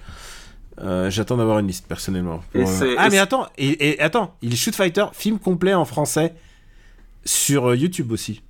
euh, 0.81 1.11
j'attends 1.11 1.37
d'avoir 1.37 1.59
une 1.59 1.67
liste 1.67 1.87
personnellement. 1.89 2.43
pour, 2.53 2.69
Ah 2.97 3.09
mais 3.11 3.19
attends, 3.19 3.49
et, 3.59 3.91
et 3.91 4.01
attends, 4.01 4.37
il 4.43 4.53
est 4.53 4.57
Shoot 4.57 4.75
Fighter 4.77 5.07
film 5.13 5.39
complet 5.41 5.75
en 5.75 5.85
français 5.85 6.35
sur 7.25 7.75
YouTube 7.75 8.13
aussi. 8.13 8.43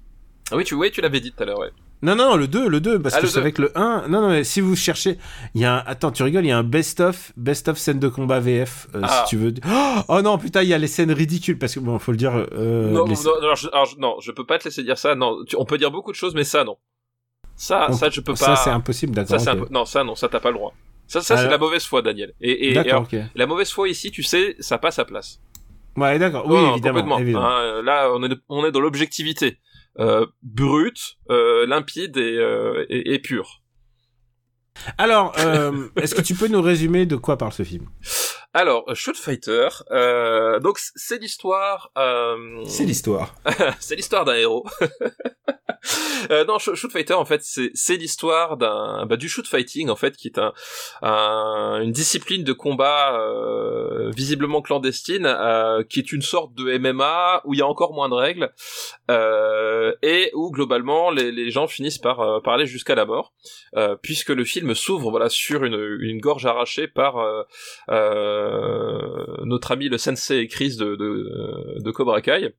Ah 0.50 0.56
oui, 0.56 0.64
tu, 0.64 0.74
oui, 0.74 0.90
tu 0.90 1.00
l'avais 1.00 1.20
dit 1.20 1.32
tout 1.32 1.42
à 1.42 1.46
l'heure, 1.46 1.58
ouais. 1.60 1.70
Non, 2.00 2.14
non, 2.14 2.36
le 2.36 2.46
2, 2.46 2.68
le 2.68 2.80
2, 2.80 3.00
parce 3.02 3.16
Ah, 3.16 3.20
que 3.20 3.26
je 3.26 3.32
2. 3.32 3.34
savais 3.34 3.50
que 3.52 3.62
le 3.62 3.76
1. 3.76 4.06
Non, 4.08 4.20
non, 4.22 4.28
mais 4.28 4.44
si 4.44 4.60
vous 4.60 4.76
cherchez. 4.76 5.18
Il 5.54 5.60
y 5.60 5.64
a 5.64 5.78
un. 5.78 5.82
Attends, 5.84 6.12
tu 6.12 6.22
rigoles, 6.22 6.44
il 6.44 6.48
y 6.48 6.52
a 6.52 6.58
un 6.58 6.62
best-of, 6.62 7.32
best-of 7.36 7.76
scène 7.76 7.98
de 7.98 8.06
combat 8.08 8.38
VF, 8.38 8.86
euh, 8.94 9.00
Ah. 9.02 9.24
si 9.24 9.30
tu 9.30 9.36
veux. 9.36 9.52
Oh, 9.68 9.96
oh 10.08 10.22
non, 10.22 10.38
putain, 10.38 10.62
il 10.62 10.68
y 10.68 10.74
a 10.74 10.78
les 10.78 10.86
scènes 10.86 11.10
ridicules, 11.10 11.58
parce 11.58 11.74
que 11.74 11.80
bon, 11.80 11.98
faut 11.98 12.12
le 12.12 12.16
dire. 12.18 12.46
euh, 12.52 12.90
non, 12.92 13.04
les- 13.04 13.14
non, 13.14 13.40
non, 13.42 13.54
je, 13.56 13.68
alors, 13.72 13.88
non, 13.98 14.16
je 14.20 14.30
peux 14.30 14.44
pas 14.46 14.58
te 14.58 14.64
laisser 14.66 14.84
dire 14.84 14.96
ça. 14.96 15.16
Non, 15.16 15.44
tu- 15.44 15.56
on 15.56 15.64
peut 15.64 15.76
dire 15.78 15.90
beaucoup 15.90 16.12
de 16.12 16.16
choses, 16.16 16.34
mais 16.34 16.44
ça, 16.44 16.62
non. 16.62 16.76
Ça, 17.56 17.86
on- 17.90 17.92
ça, 17.94 18.10
je 18.10 18.20
peux 18.20 18.36
Ça, 18.36 18.46
pas. 18.46 18.56
c'est 18.56 18.70
impossible, 18.70 19.14
Ça, 19.16 19.22
d'accord. 19.24 19.40
c'est 19.40 19.50
un 19.50 19.56
peu- 19.56 19.66
Non, 19.70 19.84
ça, 19.84 20.04
non, 20.04 20.14
ça, 20.14 20.28
t'as 20.28 20.38
pas 20.40 20.50
le 20.50 20.56
droit. 20.56 20.72
Ça, 21.08 21.20
ça, 21.20 21.34
c'est 21.36 21.40
Alors- 21.40 21.52
la 21.52 21.58
mauvaise 21.58 21.84
foi, 21.84 22.02
Daniel. 22.02 22.32
Et, 22.40 22.50
et, 22.52 22.70
et 22.70 22.74
D'accord, 22.74 22.90
alors, 22.92 23.02
ok. 23.12 23.18
la 23.34 23.46
mauvaise 23.46 23.72
foi 23.72 23.88
ici, 23.88 24.12
tu 24.12 24.22
sais, 24.22 24.54
ça 24.60 24.78
passe 24.78 24.98
à 25.00 25.04
place. 25.04 25.40
Ouais, 25.96 26.16
d'accord. 26.20 26.44
Oui, 26.46 26.54
Non, 26.54 26.72
évidemment. 26.74 27.00
complètement. 27.00 27.18
évidemment. 27.18 27.48
Hein, 27.48 27.82
là, 27.82 28.10
on 28.14 28.22
est, 28.22 28.38
on 28.48 28.64
est 28.64 28.70
dans 28.70 28.78
l'objectivité. 28.78 29.58
Euh, 30.00 30.26
brute, 30.42 31.16
euh, 31.28 31.66
limpide 31.66 32.16
et, 32.16 32.38
euh, 32.38 32.86
et, 32.88 33.18
pure. 33.18 33.62
Alors, 34.96 35.34
euh, 35.40 35.88
est-ce 35.96 36.14
que 36.14 36.20
tu 36.20 36.34
peux 36.34 36.46
nous 36.46 36.62
résumer 36.62 37.04
de 37.04 37.16
quoi 37.16 37.36
parle 37.36 37.52
ce 37.52 37.64
film? 37.64 37.88
Alors, 38.60 38.92
Shoot 38.92 39.16
Fighter, 39.16 39.68
euh, 39.92 40.58
donc 40.58 40.80
c'est 40.80 41.18
l'histoire... 41.20 41.92
Euh, 41.96 42.64
C'est 42.66 42.82
l'histoire. 42.82 43.32
c'est 43.78 43.94
l'histoire 43.94 44.24
d'un 44.24 44.34
héros. 44.34 44.66
Euh, 46.32 46.44
non, 46.44 46.56
Sh- 46.58 46.74
Shoot 46.74 46.90
Fighter 46.90 47.14
en 47.14 47.24
fait 47.24 47.40
c'est 47.42 47.96
l'histoire 47.96 48.56
d'un 48.56 49.06
bah, 49.06 49.16
du 49.16 49.28
shoot 49.28 49.46
fighting 49.46 49.88
en 49.88 49.96
fait 49.96 50.16
qui 50.16 50.26
est 50.26 50.38
un, 50.38 50.52
un- 51.02 51.80
une 51.82 51.92
discipline 51.92 52.42
de 52.42 52.52
combat 52.52 53.16
euh, 53.18 54.10
visiblement 54.10 54.60
clandestine 54.60 55.24
euh, 55.24 55.84
qui 55.88 56.00
est 56.00 56.10
une 56.12 56.20
sorte 56.20 56.52
de 56.54 56.76
MMA 56.78 57.42
où 57.44 57.54
il 57.54 57.58
y 57.60 57.62
a 57.62 57.66
encore 57.66 57.94
moins 57.94 58.08
de 58.08 58.14
règles 58.14 58.52
euh, 59.10 59.94
et 60.02 60.30
où 60.34 60.50
globalement 60.50 61.10
les, 61.12 61.30
les 61.30 61.50
gens 61.52 61.68
finissent 61.68 61.98
par 61.98 62.20
euh, 62.20 62.40
par 62.40 62.54
aller 62.54 62.66
jusqu'à 62.66 62.96
la 62.96 63.06
mort 63.06 63.32
euh, 63.76 63.94
puisque 64.02 64.30
le 64.30 64.44
film 64.44 64.74
s'ouvre 64.74 65.10
voilà 65.10 65.28
sur 65.28 65.62
une, 65.64 65.98
une 66.00 66.20
gorge 66.20 66.44
arrachée 66.44 66.88
par 66.88 67.18
euh, 67.18 67.42
euh, 67.90 68.47
notre 69.44 69.72
ami 69.72 69.88
le 69.88 69.98
sensei 69.98 70.46
Chris 70.48 70.76
de, 70.76 71.90
Cobra 71.90 72.20
Kai. 72.20 72.54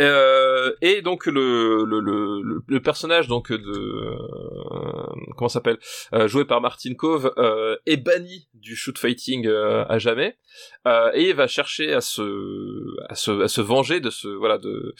Euh, 0.00 0.72
et 0.80 1.02
donc 1.02 1.26
le, 1.26 2.78
personnage 2.80 3.28
donc 3.28 3.50
de 3.52 3.56
euh, 3.58 4.16
comment 5.36 5.48
s'appelle 5.48 5.78
euh, 6.12 6.28
joué 6.28 6.44
par 6.44 6.60
Martin 6.60 6.94
Cove 6.94 7.32
euh, 7.38 7.76
est 7.86 7.96
banni 7.96 8.48
du 8.54 8.76
shoot 8.76 8.96
fighting 8.98 9.46
euh, 9.46 9.84
à 9.88 9.98
jamais. 9.98 10.36
Euh, 10.86 11.10
et 11.14 11.32
va 11.32 11.46
chercher 11.46 11.92
à 11.92 12.00
se 12.00 12.22
à 13.08 13.14
se 13.14 13.42
à 13.42 13.48
se 13.48 13.60
venger 13.60 14.00
de 14.00 14.10
ce 14.10 14.28
voilà 14.28 14.58
de 14.58 14.94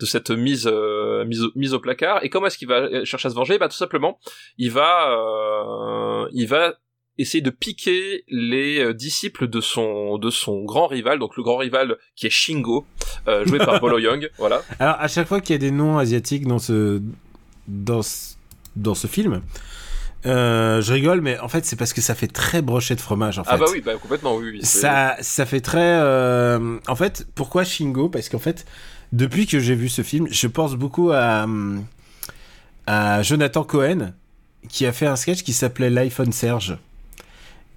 de 0.00 0.06
cette 0.06 0.30
mise 0.30 0.68
euh, 0.70 1.24
mise 1.24 1.44
au, 1.44 1.52
mise 1.54 1.74
au 1.74 1.80
placard. 1.80 2.24
Et 2.24 2.30
comment 2.30 2.46
est-ce 2.46 2.58
qu'il 2.58 2.68
va 2.68 3.04
chercher 3.04 3.28
à 3.28 3.30
se 3.30 3.36
venger? 3.36 3.58
Bah 3.58 3.68
tout 3.68 3.76
simplement 3.76 4.18
il 4.58 4.70
va 4.72 5.12
euh, 5.12 6.28
il 6.32 6.46
va 6.48 6.78
essayer 7.20 7.42
de 7.42 7.50
piquer 7.50 8.24
les 8.28 8.78
euh, 8.80 8.94
disciples 8.94 9.48
de 9.48 9.60
son 9.60 10.18
de 10.18 10.30
son 10.30 10.64
grand 10.64 10.86
rival 10.86 11.18
donc 11.18 11.36
le 11.36 11.42
grand 11.42 11.56
rival 11.58 11.96
qui 12.16 12.26
est 12.26 12.30
Shingo 12.30 12.86
euh, 13.28 13.44
joué 13.46 13.58
par 13.58 13.80
Bolo 13.80 13.98
Young 13.98 14.28
voilà 14.38 14.62
Alors, 14.78 14.96
à 14.98 15.08
chaque 15.08 15.28
fois 15.28 15.40
qu'il 15.40 15.54
y 15.54 15.56
a 15.56 15.58
des 15.58 15.70
noms 15.70 15.98
asiatiques 15.98 16.46
dans 16.46 16.58
ce, 16.58 17.00
dans 17.68 18.02
ce, 18.02 18.34
dans 18.76 18.94
ce 18.94 19.06
film, 19.06 19.42
euh, 20.26 20.82
je 20.82 20.92
rigole, 20.92 21.22
mais 21.22 21.38
en 21.38 21.48
fait, 21.48 21.64
c'est 21.64 21.76
parce 21.76 21.92
que 21.94 22.00
ça 22.02 22.14
fait 22.14 22.26
très 22.26 22.60
brochet 22.60 22.94
de 22.94 23.00
fromage, 23.00 23.38
en 23.38 23.44
fait. 23.44 23.50
ah 23.52 23.56
bah 23.56 23.64
oui 23.72 23.80
bah 23.80 23.94
complètement 23.96 24.36
oui, 24.36 24.50
oui 24.52 24.60
Ça, 24.62 25.16
ça 25.20 25.46
fait 25.46 25.60
très. 25.60 25.78
euh, 26.00 26.78
En 26.88 26.94
fait, 26.96 27.26
pourquoi 27.34 27.64
Shingo? 27.64 28.08
Parce 28.10 28.28
qu'en 28.28 28.38
fait, 28.38 28.66
depuis 29.12 29.46
que 29.46 29.58
j'ai 29.60 29.74
vu 29.74 29.88
ce 29.88 30.02
film, 30.02 30.26
je 30.30 30.46
pense 30.46 30.74
beaucoup 30.74 31.10
à, 31.10 31.44
hum, 31.44 31.84
à 32.86 33.22
Jonathan 33.22 33.64
Cohen, 33.64 34.12
qui 34.68 34.84
a 34.84 34.92
fait 34.92 35.06
un 35.06 35.16
sketch 35.16 35.42
qui 35.42 35.54
s'appelait 35.54 35.88
l'iPhone 35.90 36.32
Serge. 36.32 36.76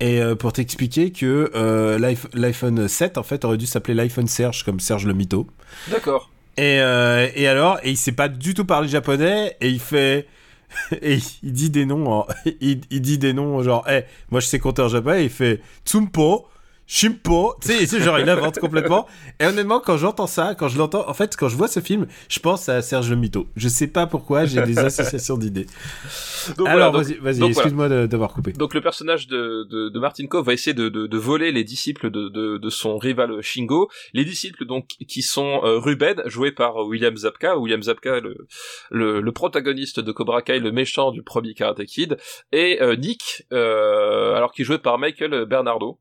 Et 0.03 0.19
euh, 0.19 0.35
pour 0.35 0.51
t'expliquer 0.51 1.11
que 1.13 1.49
euh, 1.55 1.97
l'iPh- 1.97 2.27
l'iPhone 2.33 2.89
7, 2.89 3.17
en 3.17 3.23
fait, 3.23 3.45
aurait 3.45 3.57
dû 3.57 3.65
s'appeler 3.65 3.93
l'iPhone 3.93 4.27
Serge, 4.27 4.63
comme 4.65 4.81
Serge 4.81 5.05
le 5.05 5.13
mytho. 5.13 5.47
d'accord 5.89 6.29
Et, 6.57 6.81
euh, 6.81 7.29
et 7.35 7.47
alors, 7.47 7.79
et 7.83 7.91
il 7.91 7.95
sait 7.97 8.11
pas 8.11 8.27
du 8.27 8.53
tout 8.53 8.65
parler 8.65 8.89
japonais, 8.89 9.55
et 9.61 9.69
il 9.69 9.79
fait. 9.79 10.27
Et 11.03 11.19
il 11.43 11.53
dit 11.53 11.69
des 11.69 11.85
noms, 11.85 12.25
il 12.61 12.79
dit 13.01 13.19
des 13.19 13.31
noms 13.31 13.61
genre, 13.61 13.85
eh, 13.87 14.01
moi 14.31 14.39
je 14.41 14.47
sais 14.47 14.57
compter 14.57 14.81
en 14.81 14.87
japonais, 14.89 15.21
et 15.21 15.25
il 15.25 15.29
fait 15.29 15.61
Tsumpo, 15.85 16.47
Shimpo, 16.93 17.55
tu 17.59 17.87
sais, 17.87 17.99
genre 18.01 18.19
il 18.19 18.29
invente 18.29 18.59
complètement. 18.59 19.07
Et 19.39 19.47
honnêtement, 19.47 19.79
quand 19.79 19.97
j'entends 19.97 20.27
ça, 20.27 20.53
quand 20.53 20.67
je 20.67 20.77
l'entends, 20.77 21.09
en 21.09 21.13
fait, 21.15 21.35
quand 21.35 21.49
je 21.49 21.57
vois 21.57 21.67
ce 21.67 21.79
film, 21.79 22.05
je 22.29 22.37
pense 22.37 22.69
à 22.69 22.83
Serge 22.83 23.09
le 23.09 23.15
Mito. 23.15 23.47
Je 23.55 23.67
sais 23.67 23.87
pas 23.87 24.05
pourquoi, 24.05 24.45
j'ai 24.45 24.61
des 24.61 24.77
associations 24.91 25.35
d'idées. 25.35 25.65
Alors, 26.67 26.91
voilà, 26.91 26.91
vas-y, 26.91 27.17
voilà. 27.19 27.47
excuse-moi 27.47 27.89
d'avoir 28.05 28.31
coupé. 28.31 28.51
Donc 28.51 28.75
le 28.75 28.81
personnage 28.81 29.25
de, 29.25 29.67
de, 29.71 29.89
de 29.89 29.99
Martin 29.99 30.27
Cove 30.27 30.45
va 30.45 30.53
essayer 30.53 30.75
de, 30.75 30.87
de, 30.87 31.07
de 31.07 31.17
voler 31.17 31.51
les 31.51 31.63
disciples 31.63 32.11
de, 32.11 32.29
de, 32.29 32.59
de 32.59 32.69
son 32.69 32.99
rival 32.99 33.41
Shingo. 33.41 33.89
Les 34.13 34.23
disciples 34.23 34.65
donc 34.67 34.85
qui 34.85 35.23
sont 35.23 35.61
euh, 35.63 35.79
Ruben, 35.79 36.21
joué 36.27 36.51
par 36.51 36.75
William 36.75 37.17
Zabka, 37.17 37.57
William 37.57 37.81
Zabka 37.81 38.19
le, 38.19 38.37
le, 38.91 39.19
le 39.19 39.31
protagoniste 39.31 39.99
de 39.99 40.11
Cobra 40.11 40.43
Kai, 40.43 40.59
le 40.59 40.71
méchant 40.71 41.09
du 41.09 41.23
premier 41.23 41.55
Karate 41.55 41.85
Kid, 41.85 42.17
et 42.51 42.83
euh, 42.83 42.95
Nick, 42.95 43.47
euh, 43.51 44.35
alors 44.35 44.51
qui 44.51 44.61
est 44.61 44.65
joué 44.65 44.77
par 44.77 44.99
Michael 44.99 45.45
Bernardo. 45.45 45.99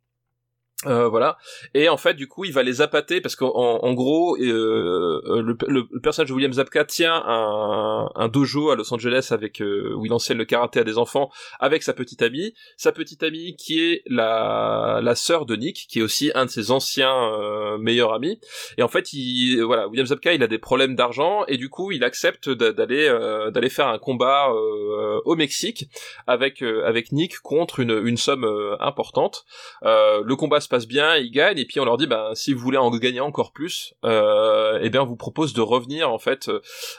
Euh, 0.87 1.09
voilà. 1.09 1.37
Et 1.75 1.89
en 1.89 1.97
fait 1.97 2.15
du 2.15 2.27
coup 2.27 2.45
il 2.45 2.53
va 2.53 2.63
les 2.65 2.81
appâter 2.81 3.21
parce 3.21 3.37
qu'en 3.37 3.49
en 3.55 3.93
gros 3.95 4.37
euh, 4.39 5.21
le, 5.43 5.57
le- 5.69 5.87
le 5.91 6.01
personnage 6.01 6.29
de 6.31 6.35
William 6.35 6.53
Zabka 6.53 6.85
tient 6.85 7.15
un, 7.25 8.11
un 8.15 8.29
dojo 8.29 8.71
à 8.71 8.77
Los 8.77 8.93
Angeles 8.93 9.29
avec 9.31 9.61
euh, 9.63 9.95
où 9.97 10.07
il 10.07 10.13
enseigne 10.13 10.39
le 10.39 10.45
karaté 10.45 10.81
à 10.81 10.85
des 10.85 10.99
enfants 10.99 11.31
avec 11.61 11.83
sa 11.85 11.93
petite 11.93 12.23
amie. 12.23 12.55
Sa 12.77 12.91
petite 12.93 13.23
amie 13.23 13.55
qui 13.57 13.81
est 13.81 14.03
la 14.07 15.01
la 15.03 15.15
sœur 15.15 15.47
de 15.47 15.55
Nick 15.57 15.87
qui 15.89 16.01
est 16.01 16.03
aussi 16.03 16.33
un 16.35 16.47
de 16.47 16.51
ses 16.51 16.71
anciens 16.73 17.15
euh, 17.35 17.79
meilleurs 17.79 18.13
amis. 18.13 18.41
Et 18.77 18.83
en 18.83 18.89
fait 18.89 19.13
il 19.13 19.61
voilà 19.63 19.87
William 19.89 20.07
Zabka 20.07 20.33
il 20.35 20.43
a 20.43 20.49
des 20.49 20.59
problèmes 20.59 20.97
d'argent 20.97 21.45
et 21.47 21.57
du 21.59 21.69
coup 21.69 21.93
il 21.93 22.03
accepte 22.03 22.49
d'a- 22.51 22.73
d'aller 22.73 23.07
euh, 23.09 23.51
d'aller 23.53 23.71
faire 23.71 23.87
un 23.89 23.99
combat 23.99 24.51
euh, 24.51 25.21
au 25.25 25.37
Mexique 25.37 25.89
avec 26.27 26.63
euh, 26.63 26.85
avec 26.85 27.13
Nick 27.13 27.39
contre 27.41 27.79
une 27.81 28.01
une 28.05 28.17
somme 28.17 28.45
euh, 28.45 28.75
importante. 28.81 29.45
Euh, 29.85 30.23
le 30.25 30.35
combat 30.37 30.61
se 30.61 30.69
bien, 30.81 31.17
ils 31.17 31.31
gagnent, 31.31 31.59
et 31.59 31.65
puis 31.65 31.81
on 31.81 31.85
leur 31.85 31.97
dit, 31.97 32.07
bah, 32.07 32.31
si 32.35 32.53
vous 32.53 32.61
voulez 32.61 32.79
en 32.79 32.91
gagner 32.91 33.21
encore 33.21 33.53
plus, 33.53 33.95
euh, 34.05 34.79
eh 34.83 34.91
bien, 34.91 35.03
on 35.03 35.07
vous 35.07 35.17
propose 35.17 35.53
de 35.53 35.61
revenir 35.61 36.11
en 36.11 36.19
fait 36.19 36.51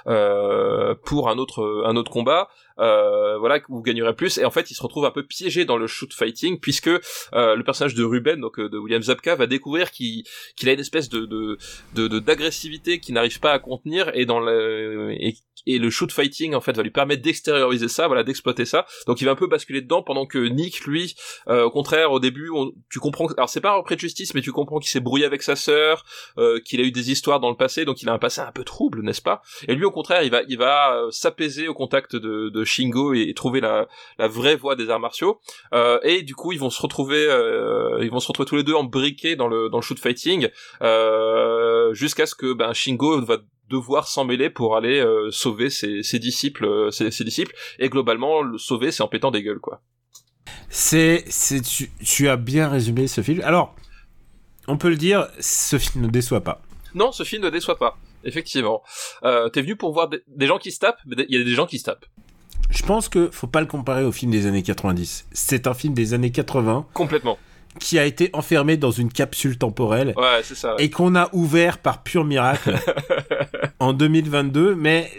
euh, 0.07 0.95
pour 1.05 1.29
un 1.29 1.37
autre 1.37 1.83
un 1.85 1.95
autre 1.95 2.11
combat. 2.11 2.49
Euh, 2.79 3.37
voilà 3.37 3.59
vous 3.69 3.81
gagnerez 3.81 4.15
plus. 4.15 4.37
Et 4.37 4.45
en 4.45 4.51
fait 4.51 4.71
il 4.71 4.75
se 4.75 4.81
retrouve 4.81 5.05
un 5.05 5.11
peu 5.11 5.23
piégé 5.23 5.65
dans 5.65 5.77
le 5.77 5.87
shoot 5.87 6.13
fighting 6.13 6.59
puisque 6.59 6.87
euh, 6.87 7.55
le 7.55 7.63
personnage 7.63 7.95
de 7.95 8.03
Ruben 8.03 8.39
donc 8.39 8.59
euh, 8.59 8.69
de 8.69 8.77
William 8.77 9.01
Zabka 9.01 9.35
va 9.35 9.47
découvrir 9.47 9.91
qu'il 9.91 10.23
qu'il 10.55 10.69
a 10.69 10.73
une 10.73 10.79
espèce 10.79 11.09
de 11.09 11.25
de 11.25 12.19
d'agressivité 12.19 12.99
qu'il 12.99 13.15
n'arrive 13.15 13.39
pas 13.39 13.51
à 13.51 13.59
contenir. 13.59 14.11
Et 14.15 14.25
dans 14.25 14.39
le 14.39 15.11
et, 15.11 15.35
et, 15.65 15.79
le 15.79 15.89
shoot 15.89 16.11
fighting 16.11 16.53
en 16.55 16.61
fait 16.61 16.75
va 16.75 16.83
lui 16.83 16.91
permettre 16.91 17.21
d'extérioriser 17.21 17.87
ça 17.87 18.07
voilà 18.07 18.23
d'exploiter 18.23 18.65
ça. 18.65 18.85
Donc 19.07 19.21
il 19.21 19.25
va 19.25 19.31
un 19.31 19.35
peu 19.35 19.47
basculer 19.47 19.81
dedans 19.81 20.03
pendant 20.03 20.25
que 20.25 20.39
Nick 20.39 20.85
lui 20.85 21.15
au 21.47 21.69
contraire 21.69 22.11
au 22.11 22.19
début 22.19 22.49
tu 22.89 22.99
comprends 22.99 23.27
alors 23.37 23.49
c'est 23.49 23.61
pas 23.61 23.71
un 23.71 23.77
repris 23.77 23.95
de 23.95 24.01
justice 24.01 24.33
mais 24.33 24.41
tu 24.41 24.51
comprends 24.51 24.79
qu'il 24.79 24.89
s'est 24.89 24.99
brouillé 24.99 25.25
avec 25.25 25.43
sa 25.43 25.55
sœur 25.55 26.05
qu'il 26.65 26.81
a 26.81 26.83
eu 26.83 26.91
des 26.91 27.11
histoires 27.11 27.39
dans 27.39 27.49
le 27.49 27.55
passé 27.55 27.85
donc 27.85 28.01
il 28.01 28.09
a 28.09 28.13
un 28.13 28.19
passé 28.19 28.41
un 28.41 28.51
peu 28.51 28.63
trouble 28.63 29.01
n'est-ce 29.03 29.21
pas? 29.21 29.41
Et 29.67 29.75
lui 29.75 29.85
au 29.85 29.91
contraire 29.91 30.23
il 30.23 30.31
va 30.31 30.41
il 30.47 30.57
va 30.57 31.07
s'apaiser 31.11 31.67
au 31.67 31.73
contact 31.73 32.15
de, 32.15 32.49
de 32.49 32.62
Shingo 32.65 33.13
et, 33.13 33.33
trouver 33.33 33.61
la, 33.61 33.87
la 34.17 34.27
vraie 34.27 34.55
voie 34.55 34.75
des 34.75 34.89
arts 34.89 34.99
martiaux. 34.99 35.39
Euh, 35.73 35.99
et 36.03 36.21
du 36.21 36.35
coup, 36.35 36.51
ils 36.51 36.59
vont 36.59 36.69
se 36.69 36.81
retrouver, 36.81 37.25
euh, 37.27 37.99
ils 38.01 38.11
vont 38.11 38.19
se 38.19 38.27
retrouver 38.27 38.47
tous 38.47 38.55
les 38.55 38.63
deux 38.63 38.75
embriqués 38.75 39.35
dans 39.35 39.47
le 39.47 39.69
dans 39.69 39.77
le 39.77 39.83
shoot 39.83 39.99
fighting 39.99 40.49
euh, 40.81 41.93
jusqu'à 41.93 42.25
ce 42.25 42.35
que 42.35 42.53
ben 42.53 42.73
Shingo 42.73 43.21
va 43.21 43.37
devoir 43.69 44.07
s'en 44.07 44.25
mêler 44.25 44.49
pour 44.49 44.75
aller 44.75 44.99
euh, 44.99 45.31
sauver 45.31 45.69
ses, 45.69 46.03
ses 46.03 46.19
disciples, 46.19 46.65
euh, 46.65 46.91
ses, 46.91 47.11
ses, 47.11 47.23
disciples. 47.23 47.55
Et 47.79 47.89
globalement, 47.89 48.41
le 48.41 48.57
sauver, 48.57 48.91
c'est 48.91 49.03
en 49.03 49.07
pétant 49.07 49.31
des 49.31 49.43
gueules, 49.43 49.59
quoi. 49.59 49.81
C'est, 50.69 51.23
c'est, 51.27 51.61
tu, 51.61 51.91
tu 52.03 52.29
as 52.29 52.37
bien 52.37 52.69
résumé 52.69 53.07
ce 53.07 53.21
film. 53.21 53.41
Alors, 53.43 53.75
on 54.67 54.77
peut 54.77 54.89
le 54.89 54.95
dire, 54.95 55.27
ce 55.39 55.77
film 55.77 56.05
ne 56.05 56.09
déçoit 56.09 56.41
pas. 56.41 56.61
Non, 56.93 57.11
ce 57.11 57.23
film 57.23 57.43
ne 57.43 57.49
déçoit 57.49 57.77
pas. 57.77 57.97
Effectivement. 58.23 58.83
Euh, 59.23 59.49
T'es 59.49 59.61
venu 59.61 59.75
pour 59.75 59.91
voir 59.93 60.07
des, 60.07 60.21
des 60.27 60.47
gens 60.47 60.57
qui 60.57 60.71
se 60.71 60.79
tapent, 60.79 61.01
mais 61.05 61.25
il 61.27 61.37
y 61.37 61.41
a 61.41 61.43
des 61.43 61.53
gens 61.53 61.65
qui 61.65 61.79
se 61.79 61.83
tapent. 61.83 62.05
Je 62.73 62.81
pense 62.83 63.07
que 63.07 63.29
faut 63.31 63.47
pas 63.47 63.61
le 63.61 63.67
comparer 63.67 64.03
au 64.03 64.11
film 64.11 64.31
des 64.31 64.47
années 64.47 64.63
90. 64.63 65.27
C'est 65.31 65.67
un 65.67 65.73
film 65.73 65.93
des 65.93 66.13
années 66.13 66.31
80. 66.31 66.87
Complètement. 66.93 67.37
Qui 67.79 67.99
a 67.99 68.05
été 68.05 68.29
enfermé 68.33 68.77
dans 68.77 68.91
une 68.91 69.11
capsule 69.11 69.57
temporelle. 69.57 70.13
Ouais, 70.17 70.41
c'est 70.43 70.55
ça. 70.55 70.75
Et 70.79 70.89
qu'on 70.89 71.15
a 71.15 71.29
ouvert 71.33 71.77
par 71.77 72.03
pur 72.03 72.23
miracle 72.23 72.75
en 73.79 73.93
2022. 73.93 74.75
Mais 74.75 75.11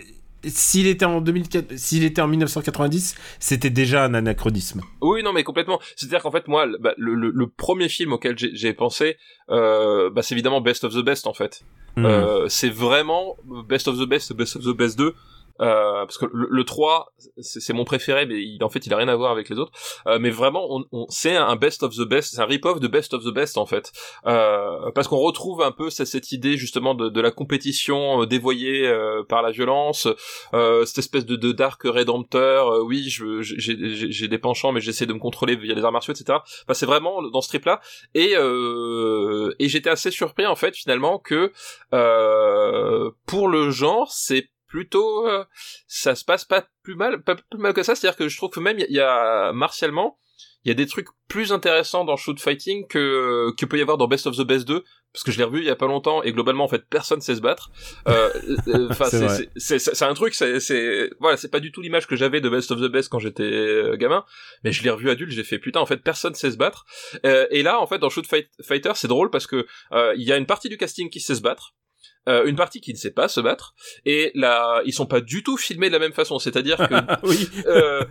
s'il 0.45 0.87
était 0.89 1.05
en 1.05 1.21
2004, 1.21 1.77
s'il 1.77 2.05
était 2.05 2.21
en 2.21 2.29
1990, 2.29 3.15
c'était 3.39 3.71
déjà 3.71 4.05
un 4.05 4.15
anachronisme. 4.15 4.81
Oui, 5.01 5.23
non, 5.23 5.33
mais 5.33 5.45
complètement. 5.45 5.81
C'est-à-dire 5.97 6.23
qu'en 6.23 6.33
fait, 6.33 6.49
moi, 6.49 6.67
bah, 6.81 6.95
le, 6.97 7.15
le, 7.15 7.31
le, 7.31 7.47
premier 7.49 7.89
film 7.89 8.13
auquel 8.13 8.37
j'ai 8.37 8.73
pensé, 8.73 9.17
euh, 9.51 10.11
bah, 10.11 10.23
c'est 10.23 10.35
évidemment 10.35 10.61
Best 10.61 10.85
of 10.85 10.93
the 10.93 11.05
Best, 11.05 11.27
en 11.27 11.35
fait. 11.35 11.63
Mmh. 11.97 12.05
Euh, 12.05 12.49
c'est 12.49 12.69
vraiment 12.69 13.37
Best 13.69 13.89
of 13.89 13.99
the 13.99 14.09
Best, 14.09 14.33
Best 14.33 14.57
of 14.57 14.65
the 14.65 14.77
Best 14.77 14.99
2. 14.99 15.15
Euh, 15.61 16.05
parce 16.05 16.19
que 16.19 16.27
le, 16.33 16.49
le 16.51 16.65
3 16.65 17.13
c'est 17.39 17.73
mon 17.73 17.85
préféré 17.85 18.27
mais 18.27 18.43
il, 18.43 18.63
en 18.65 18.69
fait 18.69 18.87
il 18.87 18.93
a 18.93 18.97
rien 18.97 19.07
à 19.09 19.15
voir 19.15 19.31
avec 19.31 19.49
les 19.49 19.59
autres. 19.59 19.73
Euh, 20.07 20.19
mais 20.19 20.31
vraiment 20.31 20.67
on, 20.69 20.85
on 20.91 21.07
c'est 21.09 21.37
un 21.37 21.57
best 21.57 21.85
of 21.85 21.95
the 21.95 22.03
best 22.03 22.35
c'est 22.35 22.41
un 22.41 22.47
rip-off 22.47 22.81
de 22.81 22.89
best 22.89 23.15
of 23.15 23.25
the 23.25 23.33
best 23.33 23.57
en 23.57 23.67
fait. 23.67 23.93
Euh, 24.27 24.91
parce 24.95 25.07
qu'on 25.07 25.19
retrouve 25.19 25.63
un 25.63 25.71
peu 25.71 25.91
cette, 25.91 26.33
idée 26.33 26.57
justement 26.57 26.95
de, 26.95 27.09
de 27.09 27.21
la 27.21 27.31
compétition 27.31 28.23
euh, 28.23 28.27
dévoyée 28.27 28.87
euh, 28.87 29.23
par 29.29 29.43
la 29.43 29.51
violence 29.51 30.09
cette 30.53 30.99
espèce 30.99 31.27
de, 31.27 31.37
de 31.37 31.53
dark 31.53 31.81
rédempteur 31.85 32.85
oui 32.85 33.07
j'ai 33.09 34.29
des 34.29 34.39
penchants 34.39 34.73
mais 34.73 34.81
j'essaie 34.81 35.07
de 35.07 35.13
me 35.13 35.19
contrôler 35.19 35.57
via 35.57 35.75
les 35.75 35.85
arts 35.85 35.93
martiaux 35.93 36.15
etc 36.15 36.39
enfin, 36.65 36.75
c'est 36.75 36.87
vraiment 36.87 37.23
dans 37.23 37.41
ce 37.41 37.49
trip 37.49 37.65
là 37.65 37.81
et 38.15 38.35
et 38.35 39.69
j'étais 39.69 39.91
assez 39.91 40.11
surpris 40.11 40.47
en 40.47 40.57
fait 40.57 40.75
finalement 40.75 41.19
que 41.19 41.53
pour 43.27 43.49
le 43.49 43.71
genre 43.71 44.11
c'est 44.11 44.49
plutôt 44.75 45.29
euh, 45.29 45.45
ça 45.87 46.17
se 46.17 46.25
passe 46.25 46.45
pas 46.45 46.67
plus 46.83 46.97
mal 46.97 47.23
pas 47.23 47.37
plus 47.37 47.61
mal 47.61 47.73
que 47.73 47.85
ça. 47.85 47.95
C'est 47.95 48.09
à 48.09 48.11
dire 48.11 48.17
que 48.17 48.29
je 48.29 48.37
trouve 48.37 48.51
que 48.51 48.59
même 48.59 48.81
il 48.81 48.91
y, 48.91 48.99
a 48.99 49.53
martialement 49.53 50.19
il 50.65 50.69
y 50.69 50.73
a 50.73 50.75
des 50.75 50.87
trucs 50.87 51.07
plus 51.29 51.53
intéressants 51.53 52.05
dans 52.05 52.17
shoot 52.17 52.41
fighting 52.41 52.89
que 52.89 53.53
que 53.57 53.67
peut 53.67 53.79
y 53.79 53.83
avoir 53.83 53.99
dans 53.99 54.09
Best 54.09 54.27
of 54.27 54.37
the 54.37 54.43
Best 54.43 54.67
2 54.67 54.83
parce 55.13 55.23
que 55.23 55.31
je 55.31 55.39
l'ai 55.39 55.45
revu 55.45 55.61
il 55.61 55.65
y 55.65 55.71
a 55.71 55.77
pas 55.77 55.87
longtemps 55.87 56.25
et 56.25 56.33
globalement 56.33 56.65
en 56.65 56.69
fait 56.69 56.89
personne 56.91 57.21
sait 57.21 57.37
se 57.37 57.41
battre. 57.41 57.71
Euh, 58.09 58.31
euh, 58.67 58.89
euh, 59.15 59.39
c'est 59.55 59.79
c'est 59.79 60.05
un 60.05 60.15
truc 60.15 60.35
c'est 60.35 60.59
c'est 60.59 61.09
voilà 61.21 61.37
c'est 61.37 61.53
pas 61.53 61.61
du 61.61 61.71
tout 61.71 61.81
l'image 61.81 62.09
que 62.09 62.17
j'avais 62.17 62.41
de 62.41 62.49
Best 62.49 62.73
of 62.73 62.81
the 62.81 62.91
Best 62.91 63.11
quand 63.11 63.21
j'étais 63.21 63.97
gamin. 63.97 64.25
Mais 64.65 64.73
je 64.73 64.83
l'ai 64.83 64.91
revu 64.91 65.09
adulte 65.09 65.31
j'ai 65.31 65.45
fait 65.45 65.61
putain 65.61 65.79
en 65.79 65.87
fait 65.87 65.99
personne 65.99 66.35
sait 66.35 66.51
se 66.51 66.57
battre. 66.57 66.85
Et 67.23 67.63
là 67.63 67.79
en 67.79 67.87
fait 67.87 67.99
dans 67.99 68.11
shoot 68.11 68.27
fighter 68.27 68.93
c'est 68.97 69.07
drôle 69.07 69.31
parce 69.31 69.47
que 69.47 69.69
il 70.17 70.25
y 70.25 70.33
a 70.33 70.37
une 70.37 70.47
partie 70.47 70.69
du 70.69 70.79
casting 70.79 71.11
qui 71.11 71.21
sait 71.21 71.37
se 71.37 71.43
battre 71.43 71.75
euh, 72.29 72.45
une 72.47 72.57
partie 72.57 72.81
qui 72.81 72.93
ne 72.93 72.99
sait 72.99 73.11
pas 73.11 73.29
se 73.29 73.41
battre 73.41 73.75
et 74.07 74.31
là 74.35 74.81
ils 74.87 74.93
sont 74.93 75.07
pas 75.07 75.21
du 75.21 75.43
tout 75.43 75.57
filmés 75.57 75.89
de 75.89 75.93
la 75.93 75.99
même 75.99 76.13
façon. 76.13 76.39
C'est-à-dire 76.39 76.79
que 76.79 76.95
oui. 77.27 77.51
euh, 77.67 78.05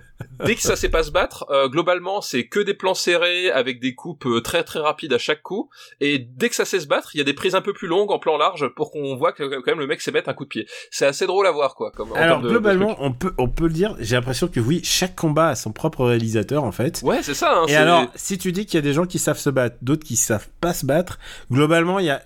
dès 0.45 0.55
que 0.55 0.61
ça 0.61 0.75
sait 0.75 0.89
pas 0.89 1.03
se 1.03 1.11
battre 1.11 1.45
euh, 1.49 1.67
globalement 1.67 2.21
c'est 2.21 2.47
que 2.47 2.59
des 2.59 2.73
plans 2.73 2.93
serrés 2.93 3.49
avec 3.49 3.79
des 3.79 3.95
coupes 3.95 4.27
très 4.43 4.63
très 4.63 4.79
rapides 4.79 5.13
à 5.13 5.17
chaque 5.17 5.41
coup. 5.41 5.69
Et 5.99 6.19
dès 6.19 6.49
que 6.49 6.55
ça 6.55 6.65
sait 6.65 6.79
se 6.79 6.87
battre 6.87 7.15
il 7.15 7.17
y 7.17 7.21
a 7.21 7.23
des 7.23 7.33
prises 7.33 7.55
un 7.55 7.61
peu 7.61 7.73
plus 7.73 7.87
longues 7.87 8.11
en 8.11 8.19
plan 8.19 8.37
large 8.37 8.67
pour 8.75 8.91
qu'on 8.91 9.15
voit 9.15 9.31
que 9.31 9.43
quand 9.43 9.71
même 9.71 9.79
le 9.79 9.87
mec 9.87 10.01
sait 10.01 10.11
mettre 10.11 10.29
un 10.29 10.33
coup 10.33 10.43
de 10.43 10.49
pied. 10.49 10.67
C'est 10.91 11.05
assez 11.05 11.25
drôle 11.25 11.47
à 11.47 11.51
voir 11.51 11.75
quoi 11.75 11.91
comme 11.91 12.13
alors 12.15 12.41
globalement 12.41 12.95
on 12.99 13.13
peut 13.13 13.33
on 13.37 13.47
peut 13.49 13.67
le 13.67 13.73
dire 13.73 13.95
j'ai 13.99 14.15
l'impression 14.15 14.47
que 14.47 14.59
oui 14.59 14.81
chaque 14.83 15.15
combat 15.15 15.49
a 15.49 15.55
son 15.55 15.71
propre 15.71 16.05
réalisateur 16.05 16.63
en 16.63 16.71
fait. 16.71 17.01
Ouais 17.03 17.23
c'est 17.23 17.33
ça 17.33 17.57
hein, 17.57 17.65
et 17.67 17.75
alors 17.75 18.05
si 18.15 18.37
tu 18.37 18.51
dis 18.51 18.65
qu'il 18.65 18.75
y 18.75 18.79
a 18.79 18.81
des 18.81 18.93
gens 18.93 19.05
qui 19.05 19.19
savent 19.19 19.39
se 19.39 19.49
battre 19.49 19.77
d'autres 19.81 20.05
qui 20.05 20.15
savent 20.15 20.49
pas 20.61 20.73
se 20.73 20.85
battre 20.85 21.17
globalement 21.51 21.99
il 21.99 22.05
y 22.05 22.09
a 22.09 22.21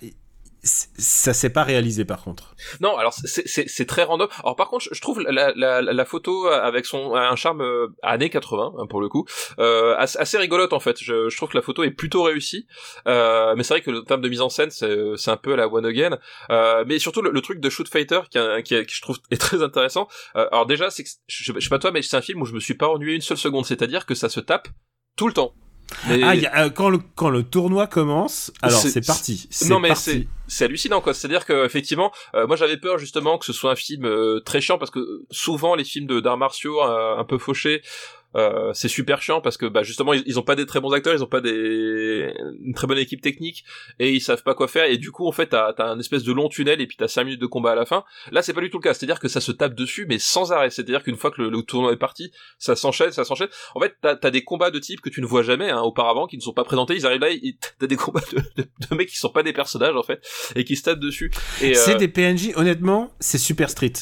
ça 0.67 1.33
s'est 1.33 1.49
pas 1.49 1.63
réalisé 1.63 2.05
par 2.05 2.23
contre. 2.23 2.55
Non, 2.79 2.97
alors 2.97 3.13
c'est 3.13 3.85
très 3.85 4.03
random. 4.03 4.27
Alors 4.43 4.55
par 4.55 4.69
contre, 4.69 4.87
je 4.91 5.01
trouve 5.01 5.21
la, 5.21 5.53
la, 5.55 5.81
la 5.81 6.05
photo 6.05 6.47
avec 6.47 6.85
son 6.85 7.15
un 7.15 7.35
charme 7.35 7.61
euh, 7.61 7.87
années 8.03 8.29
80 8.29 8.73
hein, 8.77 8.85
pour 8.87 9.01
le 9.01 9.09
coup, 9.09 9.25
euh, 9.59 9.95
assez 9.97 10.37
rigolote 10.37 10.73
en 10.73 10.79
fait. 10.79 10.97
Je, 11.01 11.29
je, 11.29 11.37
trouve 11.37 11.49
que 11.49 11.57
la 11.57 11.61
photo 11.61 11.83
est 11.83 11.91
plutôt 11.91 12.23
réussie, 12.23 12.67
euh, 13.07 13.55
mais 13.55 13.63
c'est 13.63 13.75
vrai 13.75 13.81
que 13.81 13.91
le 13.91 14.03
terme 14.03 14.21
de 14.21 14.29
mise 14.29 14.41
en 14.41 14.49
scène 14.49 14.69
c'est 14.71 15.31
un 15.31 15.37
peu 15.37 15.55
la 15.55 15.67
one 15.67 15.85
again. 15.85 16.17
Euh, 16.49 16.83
mais 16.87 16.99
surtout 16.99 17.21
le, 17.21 17.41
truc 17.41 17.59
de 17.59 17.69
shoot 17.69 17.87
fighter 17.87 18.21
qui, 18.29 18.39
qui, 18.63 18.85
qui, 18.85 18.95
je 18.95 19.01
trouve 19.01 19.17
est 19.31 19.39
très 19.39 19.61
intéressant. 19.63 20.07
Euh, 20.35 20.47
alors 20.51 20.65
déjà, 20.65 20.89
c'est 20.89 21.05
je, 21.27 21.53
je 21.53 21.59
sais 21.59 21.69
pas 21.69 21.79
toi, 21.79 21.91
mais 21.91 22.01
c'est 22.01 22.17
un 22.17 22.21
film 22.21 22.41
où 22.41 22.45
je 22.45 22.53
me 22.53 22.59
suis 22.59 22.75
pas 22.75 22.87
ennuyé 22.87 23.15
une 23.15 23.21
seule 23.21 23.37
seconde. 23.37 23.65
C'est-à-dire 23.65 24.05
que 24.05 24.15
ça 24.15 24.29
se 24.29 24.39
tape 24.39 24.67
tout 25.15 25.27
le 25.27 25.33
temps. 25.33 25.53
Ah, 26.05 26.35
y 26.35 26.45
a, 26.45 26.65
euh, 26.65 26.69
quand, 26.69 26.89
le, 26.89 26.99
quand 27.15 27.29
le 27.29 27.43
tournoi 27.43 27.87
commence, 27.87 28.51
alors 28.61 28.79
c'est 28.79 29.05
parti. 29.05 29.47
Non 29.69 29.79
mais 29.79 29.95
c'est 29.95 30.27
c'est 30.47 30.65
hallucinant 30.65 31.01
quoi. 31.01 31.13
C'est-à-dire 31.13 31.45
que 31.45 31.65
effectivement, 31.65 32.11
euh, 32.35 32.47
moi 32.47 32.55
j'avais 32.55 32.77
peur 32.77 32.97
justement 32.97 33.37
que 33.37 33.45
ce 33.45 33.53
soit 33.53 33.71
un 33.71 33.75
film 33.75 34.05
euh, 34.05 34.39
très 34.45 34.61
chiant 34.61 34.77
parce 34.77 34.91
que 34.91 35.23
souvent 35.31 35.75
les 35.75 35.83
films 35.83 36.07
de 36.07 36.19
d'arts 36.19 36.37
martiaux 36.37 36.81
un 36.81 37.23
peu 37.23 37.37
fauchés 37.37 37.81
euh, 38.37 38.71
c'est 38.73 38.87
super 38.87 39.21
chiant 39.21 39.41
parce 39.41 39.57
que 39.57 39.65
bah 39.65 39.81
justement 39.81 40.13
ils, 40.13 40.23
ils, 40.27 40.37
ont 40.37 40.43
pas 40.43 40.55
des 40.55 40.65
très 40.65 40.79
bons 40.79 40.91
acteurs, 40.91 41.13
ils 41.13 41.23
ont 41.23 41.27
pas 41.27 41.41
des 41.41 42.31
une 42.61 42.73
très 42.75 42.85
bonne 42.85 42.99
équipe 42.99 43.21
technique 43.21 43.63
et 43.99 44.13
ils 44.13 44.21
savent 44.21 44.43
pas 44.43 44.53
quoi 44.53 44.67
faire 44.67 44.85
et 44.85 44.97
du 44.97 45.11
coup 45.11 45.27
en 45.27 45.31
fait 45.31 45.47
t'as 45.47 45.73
as 45.77 45.83
un 45.83 45.99
espèce 45.99 46.23
de 46.23 46.31
long 46.31 46.47
tunnel 46.47 46.79
et 46.79 46.85
puis 46.85 46.97
t'as 46.97 47.07
5 47.07 47.23
minutes 47.23 47.41
de 47.41 47.47
combat 47.47 47.71
à 47.71 47.75
la 47.75 47.85
fin. 47.85 48.03
Là 48.31 48.43
c'est 48.43 48.53
pas 48.53 48.61
du 48.61 48.69
tout 48.69 48.77
le 48.77 48.83
cas, 48.83 48.93
c'est-à-dire 48.93 49.19
que 49.19 49.27
ça 49.27 49.41
se 49.41 49.51
tape 49.51 49.73
dessus 49.73 50.05
mais 50.07 50.19
sans 50.19 50.51
arrêt. 50.51 50.69
C'est-à-dire 50.69 51.03
qu'une 51.03 51.15
fois 51.15 51.31
que 51.31 51.41
le, 51.41 51.61
tournoi 51.63 51.93
est 51.93 51.97
parti, 51.97 52.31
ça 52.59 52.75
s'enchaîne, 52.75 53.11
ça 53.11 53.25
s'enchaîne. 53.25 53.49
En 53.73 53.79
fait 53.79 53.95
t'as 54.01 54.15
as 54.21 54.31
des 54.31 54.43
combats 54.43 54.69
de 54.69 54.79
type 54.79 55.01
que 55.01 55.09
tu 55.09 55.21
ne 55.21 55.25
vois 55.25 55.41
jamais 55.41 55.71
hein, 55.71 55.81
auparavant, 55.81 56.27
qui 56.27 56.37
ne 56.37 56.41
sont 56.41 56.53
pas 56.53 56.63
présentés. 56.63 56.95
Ils 56.95 57.05
arrivent 57.07 57.21
là, 57.21 57.29
t'as 57.79 57.87
des 57.87 57.95
combats 57.95 58.21
de, 58.31 58.63
de, 58.63 58.95
mecs 58.95 59.09
qui 59.09 59.17
sont 59.17 59.29
pas 59.29 59.43
des 59.43 59.53
personnages 59.53 59.95
en 59.95 60.03
fait 60.03 60.21
et 60.55 60.63
qui 60.63 60.75
se 60.75 60.83
tapent 60.83 60.99
dessus. 60.99 61.31
Et 61.61 61.73
c'est 61.73 61.95
euh, 61.95 61.97
des 61.97 62.07
PNJ. 62.07 62.51
Honnêtement, 62.55 63.11
c'est 63.19 63.37
super 63.37 63.69
street. 63.69 63.93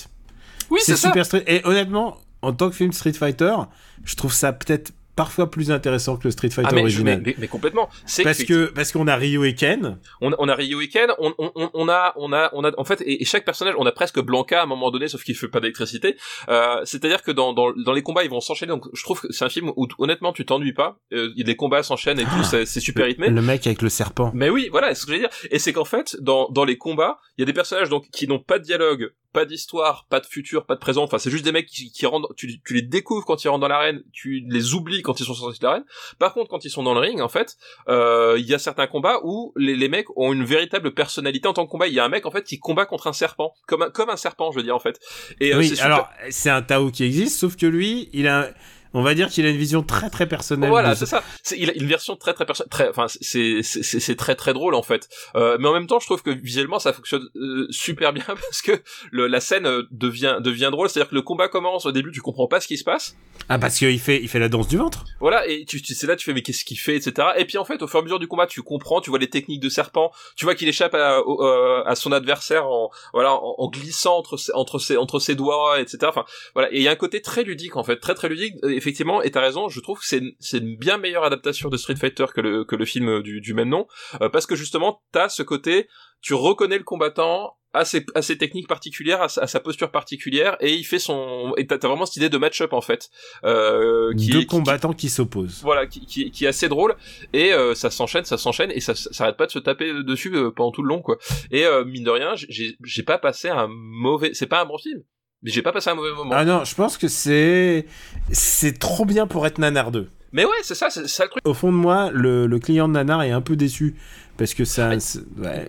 Oui, 0.69 0.79
c'est 0.83 0.97
super 0.97 1.25
street. 1.25 1.43
Et 1.47 1.61
honnêtement, 1.65 2.17
en 2.45 2.53
tant 2.53 2.69
que 2.69 2.75
film 2.75 2.91
Street 2.91 3.13
Fighter, 3.13 3.55
je 4.03 4.15
trouve 4.15 4.33
ça 4.33 4.53
peut-être 4.53 4.93
parfois 5.15 5.49
plus 5.49 5.71
intéressant 5.71 6.17
que 6.17 6.25
le 6.25 6.31
Street 6.31 6.49
Fighter 6.49 6.69
ah, 6.71 6.75
mais, 6.75 6.81
original. 6.81 7.21
Mais, 7.25 7.35
mais, 7.37 7.47
complètement. 7.47 7.89
C'est 8.05 8.23
parce 8.23 8.43
que 8.43 8.65
parce 8.65 8.91
qu'on 8.91 9.07
a 9.07 9.15
Ryo 9.15 9.43
et 9.45 9.55
Ken. 9.55 9.97
On, 10.21 10.33
on 10.37 10.49
a 10.49 10.55
Ryo 10.55 10.81
et 10.81 10.89
Ken. 10.89 11.09
On, 11.19 11.33
on, 11.37 11.51
on, 11.73 11.89
a 11.89 12.13
on 12.17 12.33
a 12.33 12.49
on 12.53 12.63
a 12.63 12.71
en 12.77 12.83
fait 12.83 13.01
et, 13.05 13.23
chaque 13.25 13.45
personnage 13.45 13.75
on 13.77 13.85
a 13.85 13.91
presque 13.91 14.19
Blanca 14.19 14.59
à 14.59 14.63
un 14.63 14.65
moment 14.65 14.91
donné 14.91 15.07
sauf 15.07 15.23
qu'il 15.23 15.35
fait 15.35 15.47
pas 15.47 15.59
d'électricité. 15.59 16.17
Euh, 16.49 16.81
C'est-à-dire 16.83 17.23
que 17.23 17.31
dans, 17.31 17.53
dans 17.53 17.71
dans 17.71 17.93
les 17.93 18.01
combats 18.01 18.23
ils 18.23 18.29
vont 18.29 18.41
s'enchaîner. 18.41 18.69
Donc 18.69 18.85
je 18.93 19.03
trouve 19.03 19.21
que 19.21 19.31
c'est 19.31 19.45
un 19.45 19.49
film 19.49 19.71
où 19.75 19.87
honnêtement 19.99 20.33
tu 20.33 20.45
t'ennuies 20.45 20.73
pas. 20.73 20.99
Euh, 21.13 21.31
les 21.35 21.55
combats 21.55 21.83
s'enchaînent 21.83 22.19
et 22.19 22.25
tout 22.25 22.29
ah, 22.39 22.65
c'est 22.65 22.79
super 22.79 23.05
rythmé. 23.05 23.29
Le 23.29 23.41
mec 23.41 23.65
avec 23.65 23.81
le 23.81 23.89
serpent. 23.89 24.31
Mais 24.33 24.49
oui 24.49 24.67
voilà 24.71 24.93
c'est 24.93 25.01
ce 25.01 25.05
que 25.05 25.13
je 25.13 25.17
veux 25.17 25.21
dire. 25.21 25.37
Et 25.51 25.59
c'est 25.59 25.73
qu'en 25.73 25.85
fait 25.85 26.17
dans 26.19 26.49
dans 26.49 26.65
les 26.65 26.77
combats 26.77 27.19
il 27.37 27.41
y 27.41 27.43
a 27.43 27.45
des 27.45 27.53
personnages 27.53 27.89
donc 27.89 28.09
qui 28.11 28.27
n'ont 28.27 28.39
pas 28.39 28.59
de 28.59 28.63
dialogue 28.63 29.11
pas 29.36 29.45
d'histoire, 29.45 30.07
pas 30.09 30.21
de 30.21 30.25
futur, 30.25 30.65
pas 30.65 30.75
de 30.75 30.79
présent. 30.79 31.03
Enfin, 31.03 31.19
c'est 31.19 31.29
juste 31.29 31.43
des 31.43 31.51
mecs 31.51 31.67
qui, 31.67 31.91
qui 31.91 32.05
rentrent. 32.05 32.33
Tu, 32.36 32.61
tu, 32.61 32.73
les 32.73 32.81
découvres 32.81 33.25
quand 33.25 33.43
ils 33.43 33.49
rentrent 33.49 33.61
dans 33.61 33.67
l'arène, 33.67 34.01
tu 34.13 34.41
les 34.47 34.73
oublies 34.73 35.01
quand 35.01 35.19
ils 35.19 35.25
sont 35.25 35.33
sortis 35.33 35.59
de 35.59 35.65
l'arène. 35.65 35.83
Par 36.19 36.33
contre, 36.33 36.49
quand 36.49 36.63
ils 36.63 36.69
sont 36.69 36.83
dans 36.83 36.93
le 36.93 37.01
ring, 37.01 37.19
en 37.19 37.27
fait, 37.27 37.57
euh, 37.89 38.36
il 38.39 38.45
y 38.45 38.53
a 38.53 38.59
certains 38.59 38.88
combats 38.88 39.19
où 39.23 39.51
les, 39.57 39.75
les, 39.75 39.89
mecs 39.89 40.07
ont 40.15 40.31
une 40.31 40.45
véritable 40.45 40.93
personnalité 40.93 41.49
en 41.49 41.53
tant 41.53 41.65
que 41.65 41.71
combat. 41.71 41.88
Il 41.88 41.93
y 41.93 41.99
a 41.99 42.05
un 42.05 42.09
mec 42.09 42.25
en 42.25 42.31
fait 42.31 42.43
qui 42.43 42.59
combat 42.59 42.86
contre 42.86 43.07
un 43.07 43.13
serpent, 43.13 43.53
comme 43.67 43.81
un, 43.81 43.89
comme 43.89 44.09
un 44.09 44.15
serpent, 44.15 44.51
je 44.51 44.57
veux 44.57 44.63
dire 44.63 44.75
en 44.75 44.79
fait. 44.79 45.01
Et 45.41 45.53
euh, 45.53 45.59
oui, 45.59 45.77
alors 45.81 46.09
c'est 46.29 46.49
un 46.49 46.61
Tao 46.61 46.89
qui 46.89 47.03
existe, 47.03 47.38
sauf 47.38 47.57
que 47.57 47.65
lui, 47.65 48.09
il 48.13 48.29
a 48.29 48.51
On 48.95 49.03
va 49.03 49.13
dire 49.13 49.29
qu'il 49.29 49.45
a 49.45 49.49
une 49.49 49.57
vision 49.57 49.83
très 49.83 50.09
très 50.09 50.25
personnelle. 50.25 50.69
Voilà, 50.69 50.91
de- 50.91 50.95
c'est 50.95 51.05
ça. 51.05 51.21
C'est, 51.43 51.57
il 51.59 51.69
a 51.69 51.73
une 51.73 51.85
version 51.85 52.15
très 52.15 52.33
très 52.33 52.45
personnelle, 52.45 52.69
très, 52.69 52.89
enfin, 52.89 53.07
c'est, 53.07 53.61
c'est, 53.61 53.83
c'est, 53.83 53.99
c'est 53.99 54.15
très 54.15 54.35
très 54.35 54.53
drôle 54.53 54.73
en 54.73 54.81
fait. 54.81 55.07
Euh, 55.35 55.57
mais 55.59 55.67
en 55.67 55.73
même 55.73 55.85
temps, 55.85 55.99
je 55.99 56.05
trouve 56.05 56.23
que 56.23 56.29
visuellement, 56.31 56.79
ça 56.79 56.93
fonctionne 56.93 57.27
euh, 57.35 57.67
super 57.69 58.13
bien 58.13 58.23
parce 58.27 58.61
que 58.61 58.71
le, 59.11 59.27
la 59.27 59.39
scène 59.41 59.65
euh, 59.67 59.83
devient 59.91 60.37
devient 60.39 60.69
drôle. 60.71 60.89
C'est-à-dire 60.89 61.09
que 61.09 61.15
le 61.15 61.21
combat 61.21 61.47
commence 61.49 61.85
au 61.85 61.91
début, 61.91 62.11
tu 62.11 62.21
comprends 62.21 62.47
pas 62.47 62.59
ce 62.61 62.67
qui 62.67 62.77
se 62.77 62.83
passe. 62.83 63.15
Ah, 63.49 63.59
parce 63.59 63.77
qu'il 63.77 63.99
fait, 63.99 64.19
il 64.21 64.29
fait 64.29 64.39
la 64.39 64.49
danse 64.49 64.67
du 64.67 64.77
ventre. 64.77 65.03
Voilà, 65.19 65.45
et 65.47 65.65
tu, 65.65 65.81
tu 65.81 65.93
c'est 65.93 66.07
là, 66.07 66.15
tu 66.15 66.23
fais 66.25 66.33
mais 66.33 66.41
qu'est-ce 66.41 66.63
qu'il 66.65 66.79
fait, 66.79 66.95
etc. 66.95 67.27
Et 67.37 67.45
puis 67.45 67.57
en 67.57 67.65
fait, 67.65 67.81
au 67.81 67.87
fur 67.87 67.99
et 67.99 68.01
à 68.01 68.03
mesure 68.03 68.19
du 68.19 68.27
combat, 68.27 68.47
tu 68.47 68.61
comprends, 68.63 69.01
tu 69.01 69.09
vois 69.09 69.19
les 69.19 69.29
techniques 69.29 69.61
de 69.61 69.69
serpent, 69.69 70.11
tu 70.37 70.45
vois 70.45 70.55
qu'il 70.55 70.67
échappe 70.69 70.95
à, 70.95 71.19
euh, 71.19 71.83
à 71.85 71.95
son 71.95 72.11
adversaire 72.13 72.65
en 72.67 72.89
voilà 73.13 73.33
en, 73.33 73.55
en 73.57 73.69
glissant 73.69 74.15
entre 74.17 74.37
ses, 74.37 74.53
entre 74.53 74.79
ses 74.79 74.95
entre 74.97 75.19
ses 75.19 75.35
doigts, 75.35 75.81
etc. 75.81 75.97
Enfin 76.03 76.23
voilà, 76.53 76.71
et 76.71 76.77
il 76.77 76.81
y 76.81 76.87
a 76.87 76.91
un 76.91 76.95
côté 76.95 77.21
très 77.21 77.43
ludique 77.43 77.75
en 77.75 77.83
fait, 77.83 77.97
très 77.97 78.15
très 78.15 78.29
ludique. 78.29 78.55
Effectivement, 78.86 79.21
et 79.23 79.31
t'as 79.31 79.41
raison, 79.41 79.67
je 79.69 79.79
trouve 79.79 79.99
que 79.99 80.05
c'est 80.05 80.19
une- 80.19 80.33
c'est 80.39 80.59
une 80.59 80.75
bien 80.77 80.97
meilleure 80.97 81.23
adaptation 81.23 81.69
de 81.69 81.77
Street 81.77 81.95
Fighter 81.95 82.25
que 82.33 82.41
le 82.41 82.63
que 82.65 82.75
le 82.75 82.86
film 82.86 83.21
du, 83.23 83.41
du 83.41 83.53
même 83.53 83.69
nom, 83.69 83.88
euh, 84.21 84.29
parce 84.29 84.45
que 84.45 84.55
justement, 84.55 85.01
t'as 85.11 85.29
ce 85.29 85.43
côté, 85.43 85.88
tu 86.21 86.33
reconnais 86.33 86.77
le 86.77 86.83
combattant 86.83 87.57
à 87.73 87.83
ses, 87.83 88.05
à 88.15 88.21
ses 88.21 88.38
techniques 88.38 88.69
particulières, 88.69 89.21
à 89.21 89.27
sa, 89.27 89.41
à 89.41 89.47
sa 89.47 89.59
posture 89.59 89.91
particulière, 89.91 90.55
et 90.61 90.73
il 90.75 90.86
fait 90.86 90.97
son, 90.99 91.53
et 91.57 91.67
t'as 91.67 91.77
t'as 91.77 91.89
vraiment 91.89 92.05
cette 92.05 92.15
idée 92.17 92.29
de 92.29 92.38
match-up 92.38 92.71
en 92.71 92.79
fait, 92.79 93.09
euh, 93.43 94.13
qui, 94.15 94.29
Deux 94.29 94.39
qui- 94.41 94.45
combattants 94.47 94.93
qui 94.93 95.09
s'opposent. 95.09 95.61
voilà 95.61 95.86
qui, 95.86 96.05
qui, 96.05 96.31
qui 96.31 96.45
est 96.45 96.47
assez 96.47 96.69
drôle 96.69 96.95
et 97.33 97.51
euh, 97.51 97.75
ça 97.75 97.89
s'enchaîne 97.89 98.23
ça 98.23 98.38
s'enchaîne 98.38 98.71
et 98.71 98.79
ça, 98.79 98.95
ça 98.95 99.11
s'arrête 99.11 99.36
pas 99.36 99.45
de 99.47 99.51
se 99.51 99.59
taper 99.59 99.91
dessus 100.03 100.33
euh, 100.36 100.51
pendant 100.51 100.71
tout 100.71 100.83
le 100.83 100.88
long 100.89 101.01
quoi 101.01 101.17
et 101.51 101.65
euh, 101.65 101.83
mine 101.83 102.03
de 102.05 102.11
rien 102.11 102.33
j'ai 102.36 102.77
j'ai 102.83 103.03
pas 103.03 103.17
passé 103.17 103.49
un 103.49 103.67
mauvais 103.69 104.33
c'est 104.33 104.47
pas 104.47 104.61
un 104.61 104.65
bon 104.65 104.77
film 104.77 105.03
mais 105.45 105.51
j'ai 105.51 105.61
pas 105.61 105.71
passé 105.71 105.89
un 105.91 105.95
mauvais 105.95 106.11
moment 106.11 106.31
Ah 106.35 106.43
non, 106.43 106.65
je 106.65 106.75
pense 106.75 106.97
que 106.97 107.07
c'est 107.07 107.85
c'est 108.31 108.77
trop 108.79 109.05
bien 109.05 109.27
pour 109.27 109.45
être 109.47 109.59
Nanar 109.59 109.91
2. 109.91 110.09
mais 110.33 110.43
ouais 110.43 110.51
c'est 110.63 110.75
ça 110.75 110.89
c'est 110.89 111.07
ça 111.07 111.23
le 111.25 111.29
truc 111.29 111.41
Au 111.47 111.53
fond 111.53 111.71
de 111.71 111.77
moi, 111.77 112.09
le, 112.11 112.47
le 112.47 112.59
client 112.59 112.87
de 112.89 112.93
Nanar 112.93 113.21
est 113.23 113.31
un 113.31 113.41
peu 113.41 113.55
déçu 113.55 113.95
parce 114.37 114.53
que 114.53 114.65
ça. 114.65 114.89
Ouais. 114.89 114.97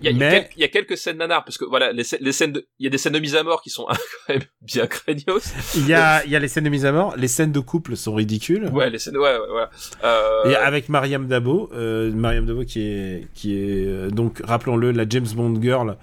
il 0.03 0.09
y 0.09 0.13
y 0.13 0.17
Mais 0.17 0.29
quelques, 0.29 0.51
il 0.57 0.59
y 0.59 0.63
a 0.65 0.67
quelques 0.67 0.97
scènes 0.97 1.15
nanars 1.19 1.45
parce 1.45 1.57
que 1.57 1.63
voilà 1.63 1.93
les, 1.93 2.03
les 2.19 2.31
scènes 2.33 2.59
il 2.79 2.83
y 2.83 2.87
a 2.87 2.89
des 2.89 2.97
scènes 2.97 3.13
de 3.13 3.19
mise 3.19 3.33
à 3.37 3.43
mort 3.43 3.61
qui 3.61 3.69
sont 3.69 3.85
quand 4.27 4.33
même 4.33 4.41
bien 4.61 4.87
craignos 4.87 5.53
il 5.77 5.87
y 5.87 5.93
a 5.93 6.21
il 6.25 6.31
y 6.31 6.35
a 6.35 6.39
les 6.39 6.49
scènes 6.49 6.65
de 6.65 6.69
mise 6.69 6.85
à 6.85 6.91
mort, 6.91 7.13
les 7.15 7.29
scènes 7.29 7.53
de 7.53 7.61
couple 7.61 7.95
sont 7.95 8.13
ridicules. 8.13 8.65
ouais 8.73 8.89
les 8.89 8.99
scènes 8.99 9.15
ouais 9.15 9.37
ouais 9.37 9.47
voilà 9.49 9.69
euh, 10.03 10.49
Et 10.51 10.55
avec 10.57 10.89
Mariam 10.89 11.27
Dabo, 11.27 11.69
euh, 11.73 12.11
Mariam 12.11 12.45
Dabo 12.45 12.65
qui 12.65 12.81
est 12.81 13.27
qui 13.33 13.53
est 13.57 13.85
euh, 13.87 14.09
donc 14.09 14.41
rappelons-le 14.43 14.91
la 14.91 15.05
James 15.07 15.27
Bond 15.33 15.61
girl 15.61 15.95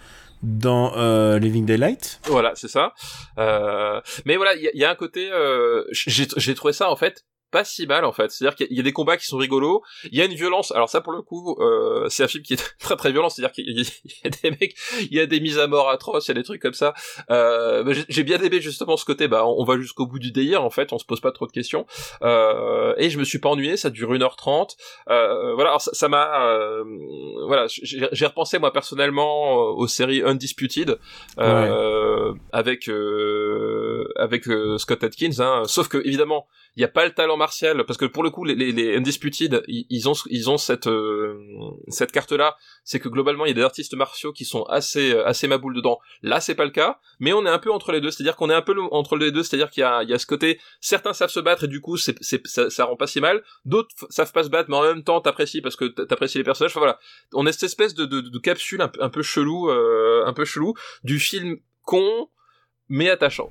dans 0.45 0.97
euh, 0.97 1.39
Living 1.39 1.65
Daylight. 1.65 2.21
Voilà, 2.25 2.53
c'est 2.55 2.69
ça. 2.69 2.93
Euh, 3.39 4.01
mais 4.27 4.37
voilà, 4.37 4.55
il 4.55 4.71
y, 4.75 4.79
y 4.79 4.85
a 4.85 4.91
un 4.91 4.95
côté, 4.95 5.31
euh, 5.33 5.85
j'ai 5.93 6.55
trouvé 6.55 6.73
ça 6.73 6.91
en 6.91 6.97
fait 6.97 7.25
pas 7.55 7.65
si 7.65 7.87
mal 7.87 8.05
en 8.05 8.13
fait. 8.13 8.31
C'est-à-dire 8.31 8.57
qu'il 8.57 8.77
y 8.77 8.81
a- 8.81 8.83
des 8.83 8.93
combats 8.93 9.17
qui 9.17 9.27
sont 9.27 9.39
rigolos. 9.39 9.83
Il 10.11 10.19
y 10.19 10.21
a 10.21 10.25
une 10.27 10.35
violence. 10.35 10.73
Alors 10.73 10.89
ça 10.91 11.01
pour 11.01 11.13
le 11.13 11.23
coup, 11.23 11.57
euh, 11.61 12.07
c'est 12.11 12.23
un 12.25 12.29
film 12.29 12.43
qui 12.45 12.55
est 12.55 12.57
très 12.81 12.97
très 12.97 13.13
violent. 13.13 13.29
C'est-à-dire 13.31 13.53
qu'il 13.53 13.65
y, 13.79 14.27
a- 14.27 14.31
des 14.43 14.51
mecs, 14.51 14.75
il 15.01 15.15
y 15.15 15.21
a 15.21 15.27
des 15.27 15.41
mises 15.41 15.59
à 15.59 15.67
mort 15.67 15.89
atroces, 15.89 16.27
il 16.27 16.31
y 16.31 16.33
a 16.33 16.35
des 16.35 16.43
trucs 16.43 16.61
comme 16.61 16.75
ça. 16.75 16.93
Euh, 17.31 17.95
j'ai- 18.09 18.25
bien 18.25 18.41
aimé 18.43 18.61
justement 18.61 18.97
ce 18.97 19.05
côté. 19.05 19.29
Bah, 19.29 19.45
on 19.47 19.65
va 19.65 19.79
jusqu'au 19.79 20.07
bout 20.07 20.19
du 20.19 20.33
délire 20.33 20.63
en 20.65 20.71
fait. 20.71 20.93
On 20.93 20.99
se 20.99 21.05
pose 21.05 21.21
pas 21.21 21.31
trop 21.33 21.47
de 21.47 21.53
questions. 21.53 21.87
Euh, 22.23 22.95
et 22.99 23.09
je 23.11 23.19
me 23.19 23.25
suis 23.25 23.39
pas 23.39 23.49
ennuyé. 23.51 23.77
Ça 23.77 23.91
dure 23.91 24.13
1h30. 24.13 24.77
Euh, 25.11 25.55
voilà, 25.55 25.71
alors 25.71 25.81
ça 25.81 26.09
m'a, 26.09 26.49
euh, 26.51 26.83
voilà, 27.47 27.67
j'ai 27.69 28.27
repensé 28.27 28.59
moi 28.59 28.73
personnellement 28.73 29.59
euh, 29.59 29.73
aux 29.83 29.87
séries 29.87 30.23
Undisputed 30.23 30.99
euh, 31.39 32.33
avec 32.53 32.89
euh, 32.89 34.09
avec 34.17 34.45
Scott 34.79 35.05
Atkins. 35.05 35.39
Hein. 35.41 35.63
Sauf 35.67 35.89
que 35.89 35.99
évidemment, 35.99 36.47
il 36.77 36.81
n'y 36.81 36.85
a 36.85 36.89
pas 36.89 37.05
le 37.05 37.13
talent 37.13 37.37
martial 37.37 37.85
parce 37.85 37.97
que 37.97 38.05
pour 38.05 38.23
le 38.23 38.31
coup, 38.31 38.45
les, 38.45 38.55
les, 38.55 38.97
Undisputed, 38.97 39.63
ils, 39.69 40.09
ont 40.09 40.15
ils 40.29 40.51
ont 40.51 40.59
cette 40.59 40.89
euh, 40.89 41.39
cette 41.89 42.11
carte 42.11 42.33
là. 42.33 42.57
C'est 42.83 42.99
que 42.99 43.09
globalement, 43.09 43.45
il 43.45 43.49
y 43.49 43.53
a 43.53 43.55
des 43.55 43.63
artistes 43.63 43.95
martiaux 43.95 44.33
qui 44.33 44.45
sont 44.45 44.65
assez 44.65 45.17
assez 45.19 45.47
maboules 45.47 45.75
dedans. 45.75 45.99
Là, 46.23 46.41
c'est 46.41 46.55
pas 46.55 46.65
le 46.65 46.71
cas, 46.71 46.99
mais 47.21 47.33
on 47.33 47.47
est 47.47 47.51
un 47.51 47.59
peu 47.59 47.73
entre 47.73 47.93
les 47.93 48.01
deux. 48.01 48.11
C'est-à-dire 48.11 48.37
qu'on 48.37 48.51
est 48.51 48.55
un 48.55 48.63
peu 48.63 48.75
entre 48.91 49.17
les 49.17 49.31
deux. 49.31 49.43
C'est-à-dire 49.43 49.71
qu'il 49.71 49.83
y 49.83 49.85
a 49.85 50.03
il 50.03 50.11
y 50.11 50.15
a 50.15 50.19
ce 50.19 50.27
côté. 50.27 50.59
Certains 50.81 51.13
savent 51.13 51.31
se 51.31 51.41
battre 51.41 51.65
et 51.65 51.69
du 51.69 51.81
coup, 51.81 51.97
c'est 51.97 52.17
c'est 52.21 52.45
ça, 52.47 52.85
rend 52.85 52.97
pas 52.97 53.07
si 53.07 53.21
mal. 53.21 53.43
D'autres 53.65 53.95
savent 54.11 54.33
pas 54.33 54.43
se 54.43 54.51
battre, 54.51 54.69
mais 54.69 54.77
en 54.77 54.83
même 54.83 55.05
temps, 55.05 55.21
t'apprécies 55.21 55.61
parce 55.61 55.77
que 55.77 55.85
t'apprécies 55.85 56.39
les 56.39 56.45
personnages. 56.45 56.73
Enfin, 56.73 56.81
voilà, 56.81 56.99
on 57.33 57.47
est 57.47 57.53
cette 57.53 57.65
espèce 57.65 57.95
de, 57.95 58.39
capsule 58.39 58.83
un, 58.83 58.91
un 59.01 59.11
peu 59.11 59.23
chelou, 59.23 59.71
euh, 59.71 60.25
un 60.27 60.33
peu 60.33 60.45
chelou 60.45 60.75
du 61.05 61.19
film 61.19 61.59
con 61.85 62.29
mais 62.89 63.11
attachant. 63.11 63.51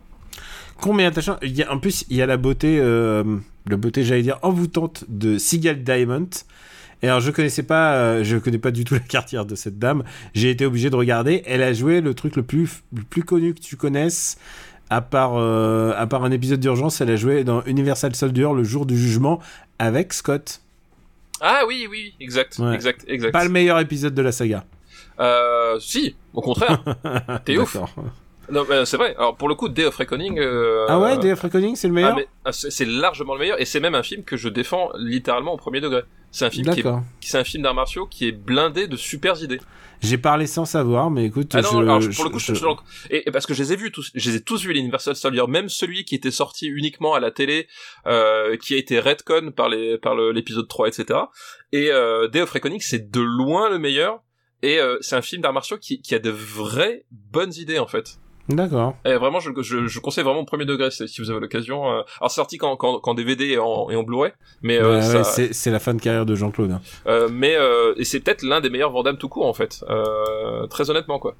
Combien 0.81 1.07
attachant 1.07 1.37
il 1.41 1.55
y 1.55 1.63
a, 1.63 1.71
En 1.71 1.79
plus, 1.79 2.05
il 2.09 2.17
y 2.17 2.21
a 2.21 2.25
la 2.25 2.37
beauté, 2.37 2.77
euh, 2.79 3.23
la 3.69 3.77
beauté, 3.77 4.03
j'allais 4.03 4.23
dire, 4.23 4.39
envoûtante 4.41 5.05
de 5.07 5.37
Seagal 5.37 5.83
Diamond. 5.83 6.29
Et 7.01 7.07
alors, 7.07 7.19
je 7.19 7.31
connaissais 7.31 7.63
pas, 7.63 7.95
euh, 7.95 8.23
je 8.23 8.37
connais 8.37 8.57
pas 8.57 8.71
du 8.71 8.83
tout 8.85 8.93
la 8.95 8.99
carrière 8.99 9.45
de 9.45 9.55
cette 9.55 9.77
dame. 9.79 10.03
J'ai 10.33 10.49
été 10.49 10.65
obligé 10.65 10.89
de 10.89 10.95
regarder. 10.95 11.43
Elle 11.45 11.61
a 11.63 11.73
joué 11.73 12.01
le 12.01 12.13
truc 12.13 12.35
le 12.35 12.43
plus, 12.43 12.83
le 12.95 13.03
plus 13.03 13.23
connu 13.23 13.53
que 13.53 13.59
tu 13.59 13.75
connaisses. 13.77 14.37
À 14.89 15.01
part, 15.01 15.33
euh, 15.37 15.93
à 15.97 16.05
part 16.07 16.23
un 16.23 16.31
épisode 16.31 16.59
d'urgence, 16.59 17.01
elle 17.01 17.09
a 17.09 17.15
joué 17.15 17.43
dans 17.43 17.63
Universal 17.63 18.15
Soldier, 18.15 18.49
le 18.55 18.63
jour 18.63 18.85
du 18.85 18.97
jugement, 18.97 19.39
avec 19.79 20.13
Scott. 20.13 20.61
Ah 21.41 21.61
oui, 21.67 21.87
oui, 21.89 22.13
exact, 22.19 22.57
Ouais. 22.59 22.75
exact, 22.75 23.03
exact. 23.07 23.31
Pas 23.31 23.43
le 23.43 23.49
meilleur 23.49 23.79
épisode 23.79 24.13
de 24.13 24.21
la 24.21 24.31
saga. 24.31 24.65
Euh, 25.19 25.79
si, 25.79 26.15
au 26.33 26.41
contraire. 26.41 26.83
T'es 27.45 27.57
ouf. 27.57 27.75
Non, 28.51 28.65
mais 28.69 28.85
c'est 28.85 28.97
vrai. 28.97 29.15
Alors 29.17 29.35
pour 29.37 29.47
le 29.49 29.55
coup, 29.55 29.69
Day 29.69 29.85
of 29.85 29.95
Reckoning. 29.95 30.37
euh, 30.39 30.85
Ah 30.89 30.99
ouais, 30.99 31.17
Day 31.17 31.31
of 31.31 31.41
Reckoning, 31.41 31.75
c'est 31.75 31.87
le 31.87 31.93
ah, 31.93 31.95
meilleur 31.95 32.15
mais, 32.17 32.27
ah, 32.45 32.51
c'est 32.51 32.85
largement 32.85 33.33
le 33.35 33.39
meilleur 33.39 33.59
et 33.61 33.65
c'est 33.65 33.79
même 33.79 33.95
un 33.95 34.03
film 34.03 34.23
que 34.23 34.35
je 34.37 34.49
défends 34.49 34.89
littéralement 34.97 35.53
au 35.53 35.57
premier 35.57 35.79
degré. 35.81 36.01
C'est 36.31 36.45
un 36.45 36.49
film 36.49 36.73
qui 36.73 36.79
est, 36.81 36.85
c'est 37.21 37.37
un 37.37 37.43
film 37.43 37.63
d'arts 37.63 37.75
martiaux 37.75 38.07
qui 38.07 38.27
est 38.27 38.31
blindé 38.31 38.87
de 38.87 38.97
super 38.97 39.41
idées. 39.41 39.61
J'ai 40.01 40.17
parlé 40.17 40.47
sans 40.47 40.65
savoir, 40.65 41.09
mais 41.11 41.25
écoute, 41.25 41.51
Ah 41.53 41.61
non, 41.61 41.69
je, 41.71 41.77
alors, 41.77 42.01
je- 42.01 42.09
pour 42.11 42.25
le 42.25 42.31
coup, 42.31 42.39
je- 42.39 42.53
je, 42.53 42.59
je- 42.59 42.65
et, 43.15 43.29
et 43.29 43.31
parce 43.31 43.45
que 43.45 43.53
je 43.53 43.61
les 43.63 43.71
ai 43.71 43.75
vus 43.77 43.91
tous, 43.91 44.11
je 44.13 44.29
les 44.29 44.35
ai 44.37 44.41
tous 44.41 44.61
vus, 44.63 44.73
les 44.73 44.79
Universal 44.81 45.15
Soldier, 45.15 45.43
même 45.47 45.69
celui 45.69 46.03
qui 46.03 46.15
était 46.15 46.31
sorti 46.31 46.65
uniquement 46.67 47.13
à 47.13 47.19
la 47.21 47.31
télé, 47.31 47.67
euh, 48.07 48.57
qui 48.57 48.73
a 48.73 48.77
été 48.77 48.99
redcon 48.99 49.51
par 49.55 49.69
les, 49.69 49.97
par 49.99 50.15
l'épisode 50.15 50.67
3, 50.67 50.87
etc. 50.89 51.19
Et 51.71 51.91
euh, 51.91 52.27
Day 52.27 52.41
of 52.41 52.49
Reckoning, 52.51 52.81
c'est 52.81 53.09
de 53.11 53.21
loin 53.21 53.69
le 53.69 53.77
meilleur. 53.79 54.19
Et 54.63 54.79
euh, 54.79 54.97
c'est 55.01 55.15
un 55.15 55.21
film 55.21 55.41
d'arts 55.41 55.53
martiaux 55.53 55.77
qui, 55.77 56.01
qui 56.01 56.15
a 56.15 56.19
de 56.19 56.29
vraies 56.31 57.05
bonnes 57.11 57.53
idées 57.53 57.79
en 57.79 57.87
fait. 57.87 58.17
D'accord. 58.49 58.97
Et 59.05 59.13
vraiment, 59.15 59.39
je, 59.39 59.49
je, 59.61 59.87
je 59.87 59.99
conseille 60.01 60.23
vraiment 60.25 60.41
au 60.41 60.45
premier 60.45 60.65
degré 60.65 60.91
si 60.91 61.21
vous 61.21 61.31
avez 61.31 61.39
l'occasion. 61.39 61.87
euh. 61.89 62.01
Alors 62.19 62.29
c'est 62.29 62.35
sorti 62.35 62.57
qu'en 62.57 62.75
qu'en 62.75 63.13
DVD 63.13 63.45
et 63.45 63.57
en, 63.57 63.89
et 63.89 63.95
en 63.95 64.03
Blu-ray, 64.03 64.33
mais 64.61 64.77
euh, 64.79 64.95
Ouais, 64.97 65.01
ça- 65.23 65.41
ouais, 65.41 65.49
c'est 65.53 65.71
la 65.71 65.79
fin 65.79 65.93
de 65.93 66.01
carrière 66.01 66.25
de 66.25 66.35
Jean-Claude. 66.35 66.71
hein. 66.71 66.81
euh, 67.07 67.29
mais 67.31 67.55
euh, 67.55 67.93
et 67.97 68.03
c'est 68.03 68.19
peut-être 68.19 68.43
l'un 68.43 68.59
des 68.59 68.69
meilleurs 68.69 68.91
Vandame 68.91 69.17
tout 69.17 69.29
court 69.29 69.45
en 69.45 69.53
fait. 69.53 69.83
Euh, 69.89 70.67
très 70.67 70.89
honnêtement 70.89 71.19
quoi. 71.19 71.35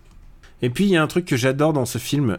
Et 0.62 0.70
puis 0.70 0.86
il 0.86 0.91
y 0.91 0.95
a 0.95 1.04
un 1.04 1.08
truc 1.08 1.26
que 1.26 1.36
j'adore 1.36 1.74
dans 1.74 1.86
ce 1.86 1.97
film, 1.97 2.38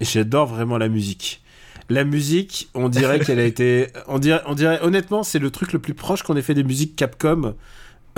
j'adore 0.00 0.46
vraiment 0.46 0.76
la 0.76 0.88
musique. 0.88 1.42
La 1.88 2.04
musique, 2.04 2.68
on 2.74 2.88
dirait 2.90 3.18
qu'elle 3.20 3.40
a 3.40 3.44
été, 3.46 3.88
on 4.06 4.18
dirait, 4.18 4.42
on 4.46 4.54
dirait 4.54 4.78
honnêtement, 4.82 5.22
c'est 5.22 5.38
le 5.38 5.50
truc 5.50 5.72
le 5.72 5.78
plus 5.78 5.94
proche 5.94 6.22
qu'on 6.22 6.36
ait 6.36 6.42
fait 6.42 6.54
des 6.54 6.64
musiques 6.64 6.96
Capcom 6.96 7.54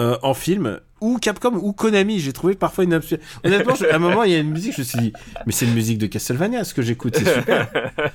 euh, 0.01 0.16
en 0.22 0.34
film 0.34 0.80
ou 1.01 1.18
Capcom 1.18 1.55
ou 1.61 1.72
Konami. 1.72 2.18
J'ai 2.20 2.32
trouvé 2.32 2.55
parfois 2.55 2.84
une 2.84 2.93
absurde. 2.95 3.20
Honnêtement, 3.45 3.74
à 3.90 3.95
un 3.97 3.99
moment, 3.99 4.22
il 4.24 4.32
y 4.32 4.34
a 4.34 4.38
une 4.38 4.51
musique, 4.51 4.74
je 4.74 4.80
me 4.80 4.84
suis 4.84 4.99
dit, 4.99 5.12
mais 5.47 5.53
c'est 5.53 5.66
une 5.66 5.74
musique 5.74 5.99
de 5.99 6.07
Castlevania, 6.07 6.64
ce 6.64 6.74
que 6.74 6.82
j'écoute, 6.82 7.16
c'est 7.16 7.34
super. 7.34 7.68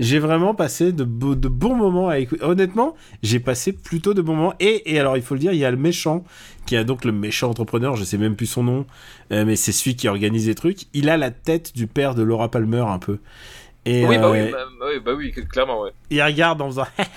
J'ai 0.00 0.18
vraiment 0.18 0.54
passé 0.56 0.90
de, 0.90 1.04
beaux- 1.04 1.36
de 1.36 1.46
bons 1.46 1.76
moments 1.76 2.08
à 2.08 2.18
écouter. 2.18 2.42
Honnêtement, 2.42 2.96
j'ai 3.22 3.38
passé 3.38 3.70
plutôt 3.72 4.12
de 4.12 4.22
bons 4.22 4.34
moments. 4.34 4.54
Et, 4.58 4.92
et 4.92 4.98
alors, 4.98 5.16
il 5.16 5.22
faut 5.22 5.34
le 5.34 5.40
dire, 5.40 5.52
il 5.52 5.58
y 5.60 5.64
a 5.64 5.70
le 5.70 5.76
méchant, 5.76 6.24
qui 6.66 6.76
a 6.76 6.82
donc 6.82 7.04
le 7.04 7.12
méchant 7.12 7.48
entrepreneur, 7.50 7.94
je 7.94 8.02
sais 8.02 8.18
même 8.18 8.34
plus 8.34 8.46
son 8.46 8.64
nom, 8.64 8.86
euh, 9.30 9.44
mais 9.44 9.54
c'est 9.54 9.70
celui 9.70 9.94
qui 9.94 10.08
organise 10.08 10.48
les 10.48 10.56
trucs. 10.56 10.86
Il 10.94 11.08
a 11.08 11.16
la 11.16 11.30
tête 11.30 11.76
du 11.76 11.86
père 11.86 12.16
de 12.16 12.24
Laura 12.24 12.50
Palmer, 12.50 12.84
un 12.88 12.98
peu. 12.98 13.18
Et, 13.86 14.06
oui, 14.06 14.16
bah 14.16 14.28
euh, 14.28 14.32
oui, 14.46 14.50
bah, 14.50 14.58
bah 14.80 14.86
oui, 14.88 15.00
bah 15.04 15.12
oui, 15.14 15.32
clairement 15.50 15.82
ouais. 15.82 15.90
il 16.10 16.22
regarde 16.22 16.62
en 16.62 16.68
faisant 16.68 16.86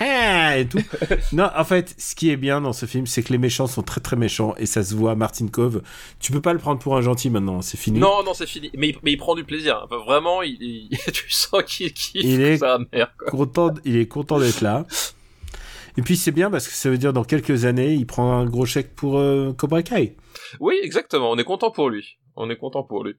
et 0.56 0.66
tout. 0.68 0.78
non, 1.32 1.48
en 1.56 1.64
fait, 1.64 1.94
ce 1.96 2.14
qui 2.14 2.30
est 2.30 2.36
bien 2.36 2.60
dans 2.60 2.74
ce 2.74 2.84
film, 2.84 3.06
c'est 3.06 3.22
que 3.22 3.32
les 3.32 3.38
méchants 3.38 3.66
sont 3.66 3.82
très 3.82 4.02
très 4.02 4.16
méchants 4.16 4.54
et 4.58 4.66
ça 4.66 4.82
se 4.84 4.94
voit. 4.94 5.14
Martin 5.14 5.48
Cove, 5.48 5.82
tu 6.20 6.30
peux 6.30 6.42
pas 6.42 6.52
le 6.52 6.58
prendre 6.58 6.78
pour 6.78 6.94
un 6.96 7.00
gentil 7.00 7.30
maintenant, 7.30 7.62
c'est 7.62 7.78
fini. 7.78 7.98
Non, 7.98 8.22
non, 8.22 8.34
c'est 8.34 8.46
fini. 8.46 8.70
Mais, 8.76 8.90
il- 8.90 8.98
mais 9.02 9.12
il 9.12 9.16
prend 9.16 9.34
du 9.34 9.44
plaisir. 9.44 9.80
Enfin, 9.84 9.96
vraiment, 10.04 10.42
il, 10.42 10.58
il- 10.60 10.90
tu 11.12 11.30
sens 11.30 11.62
qu'il 11.66 11.92
kiffe 11.94 12.22
Il 12.22 12.42
est- 12.42 12.58
sa 12.58 12.78
mère, 12.92 13.14
quoi. 13.18 13.30
Content, 13.30 13.74
il 13.86 13.96
est 13.96 14.06
content 14.08 14.38
d'être 14.38 14.60
là. 14.60 14.84
Et 15.96 16.02
puis 16.02 16.16
c'est 16.16 16.32
bien 16.32 16.50
parce 16.50 16.68
que 16.68 16.74
ça 16.74 16.90
veut 16.90 16.98
dire 16.98 17.12
dans 17.12 17.24
quelques 17.24 17.64
années, 17.64 17.94
il 17.94 18.06
prend 18.06 18.32
un 18.38 18.44
gros 18.44 18.66
chèque 18.66 18.94
pour 18.94 19.18
euh, 19.18 19.52
Cobra 19.52 19.82
Kai. 19.82 20.16
Oui, 20.60 20.74
exactement. 20.82 21.30
On 21.30 21.36
est 21.38 21.44
content 21.44 21.70
pour 21.70 21.88
lui. 21.90 22.18
On 22.36 22.48
est 22.50 22.56
content 22.56 22.82
pour 22.84 23.02
lui. 23.04 23.14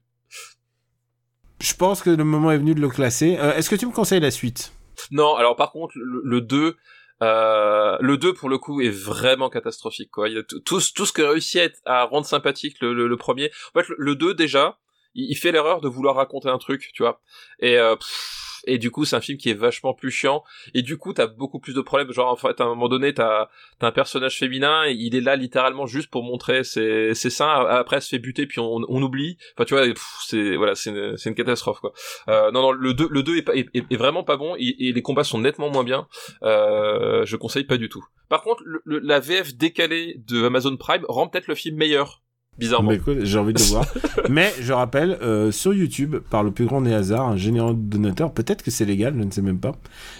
Je 1.60 1.74
pense 1.74 2.02
que 2.02 2.10
le 2.10 2.24
moment 2.24 2.50
est 2.50 2.58
venu 2.58 2.74
de 2.74 2.80
le 2.80 2.88
classer. 2.88 3.36
Euh, 3.38 3.54
Est-ce 3.54 3.68
que 3.70 3.76
tu 3.76 3.86
me 3.86 3.92
conseilles 3.92 4.20
la 4.20 4.30
suite? 4.30 4.72
Non, 5.10 5.34
alors 5.36 5.56
par 5.56 5.72
contre, 5.72 5.92
le, 5.96 6.22
le 6.24 6.40
2, 6.40 6.76
euh, 7.22 7.96
le 8.00 8.16
2 8.16 8.32
pour 8.32 8.48
le 8.48 8.58
coup 8.58 8.80
est 8.80 8.88
vraiment 8.90 9.50
catastrophique, 9.50 10.10
quoi. 10.10 10.28
Tout, 10.48 10.60
tout, 10.60 10.80
ce- 11.06 11.12
que 11.12 11.22
réussit 11.22 11.72
à, 11.84 12.04
rendre 12.04 12.26
sympathique 12.26 12.76
le, 12.80 13.16
premier. 13.16 13.50
En 13.74 13.80
fait, 13.80 13.88
le, 13.88 13.96
le 13.98 14.16
2 14.16 14.34
déjà, 14.34 14.78
il, 15.14 15.30
il 15.30 15.36
fait 15.36 15.52
l'erreur 15.52 15.80
de 15.80 15.88
vouloir 15.88 16.16
raconter 16.16 16.48
un 16.48 16.58
truc, 16.58 16.90
tu 16.94 17.02
vois. 17.02 17.20
Et 17.60 17.76
euh, 17.78 17.96
pff, 17.96 18.39
et 18.66 18.78
du 18.78 18.90
coup 18.90 19.04
c'est 19.04 19.16
un 19.16 19.20
film 19.20 19.38
qui 19.38 19.50
est 19.50 19.54
vachement 19.54 19.94
plus 19.94 20.10
chiant. 20.10 20.42
Et 20.74 20.82
du 20.82 20.96
coup 20.96 21.12
t'as 21.12 21.26
beaucoup 21.26 21.58
plus 21.60 21.74
de 21.74 21.80
problèmes. 21.80 22.12
Genre 22.12 22.30
en 22.30 22.36
fait 22.36 22.60
à 22.60 22.64
un 22.64 22.68
moment 22.68 22.88
donné 22.88 23.14
t'as 23.14 23.48
as 23.80 23.86
un 23.86 23.92
personnage 23.92 24.38
féminin 24.38 24.84
et 24.86 24.92
il 24.92 25.14
est 25.14 25.20
là 25.20 25.36
littéralement 25.36 25.86
juste 25.86 26.10
pour 26.10 26.22
montrer 26.22 26.64
ses, 26.64 27.14
ses 27.14 27.30
seins. 27.30 27.48
Après 27.66 27.96
elle 27.96 28.02
se 28.02 28.08
fait 28.08 28.18
buter 28.18 28.46
puis 28.46 28.60
on, 28.60 28.80
on 28.88 29.02
oublie. 29.02 29.38
Enfin 29.54 29.64
tu 29.64 29.74
vois 29.74 29.84
c'est 30.26 30.56
voilà 30.56 30.74
c'est 30.74 30.90
une, 30.90 31.16
une 31.24 31.34
catastrophe 31.34 31.80
quoi. 31.80 31.92
Euh, 32.28 32.50
non 32.50 32.62
non 32.62 32.72
le 32.72 32.94
2 32.94 33.08
le 33.10 33.22
2 33.22 33.36
est, 33.36 33.48
est, 33.54 33.84
est, 33.90 33.96
vraiment 33.96 34.24
pas 34.24 34.36
bon 34.36 34.54
et, 34.58 34.88
et, 34.88 34.92
les 34.92 35.02
combats 35.02 35.24
sont 35.24 35.38
nettement 35.38 35.70
moins 35.70 35.84
bien. 35.84 36.06
Euh, 36.42 37.24
je 37.24 37.36
conseille 37.36 37.64
pas 37.64 37.76
du 37.76 37.88
tout. 37.88 38.04
Par 38.28 38.42
contre 38.42 38.62
le, 38.64 38.82
la 38.84 39.20
VF 39.20 39.54
décalée 39.54 40.16
de 40.26 40.44
Amazon 40.44 40.76
Prime 40.76 41.04
rend 41.08 41.28
peut-être 41.28 41.48
le 41.48 41.54
film 41.54 41.76
meilleur 41.76 42.22
bizarrement. 42.60 42.92
j'ai 43.22 43.38
envie 43.38 43.52
de 43.54 43.58
le 43.58 43.64
voir. 43.64 43.86
Mais 44.28 44.52
je 44.60 44.72
rappelle, 44.72 45.18
euh, 45.22 45.50
sur 45.50 45.74
YouTube, 45.74 46.16
par 46.30 46.44
le 46.44 46.52
plus 46.52 46.66
grand 46.66 46.82
des 46.82 46.92
hasards, 46.92 47.26
un 47.26 47.36
généreux 47.36 47.74
donateur, 47.74 48.32
peut-être 48.32 48.62
que 48.62 48.70
c'est 48.70 48.84
légal, 48.84 49.14
je 49.18 49.24
ne 49.24 49.30
sais 49.30 49.42
même 49.42 49.58
pas, 49.58 49.72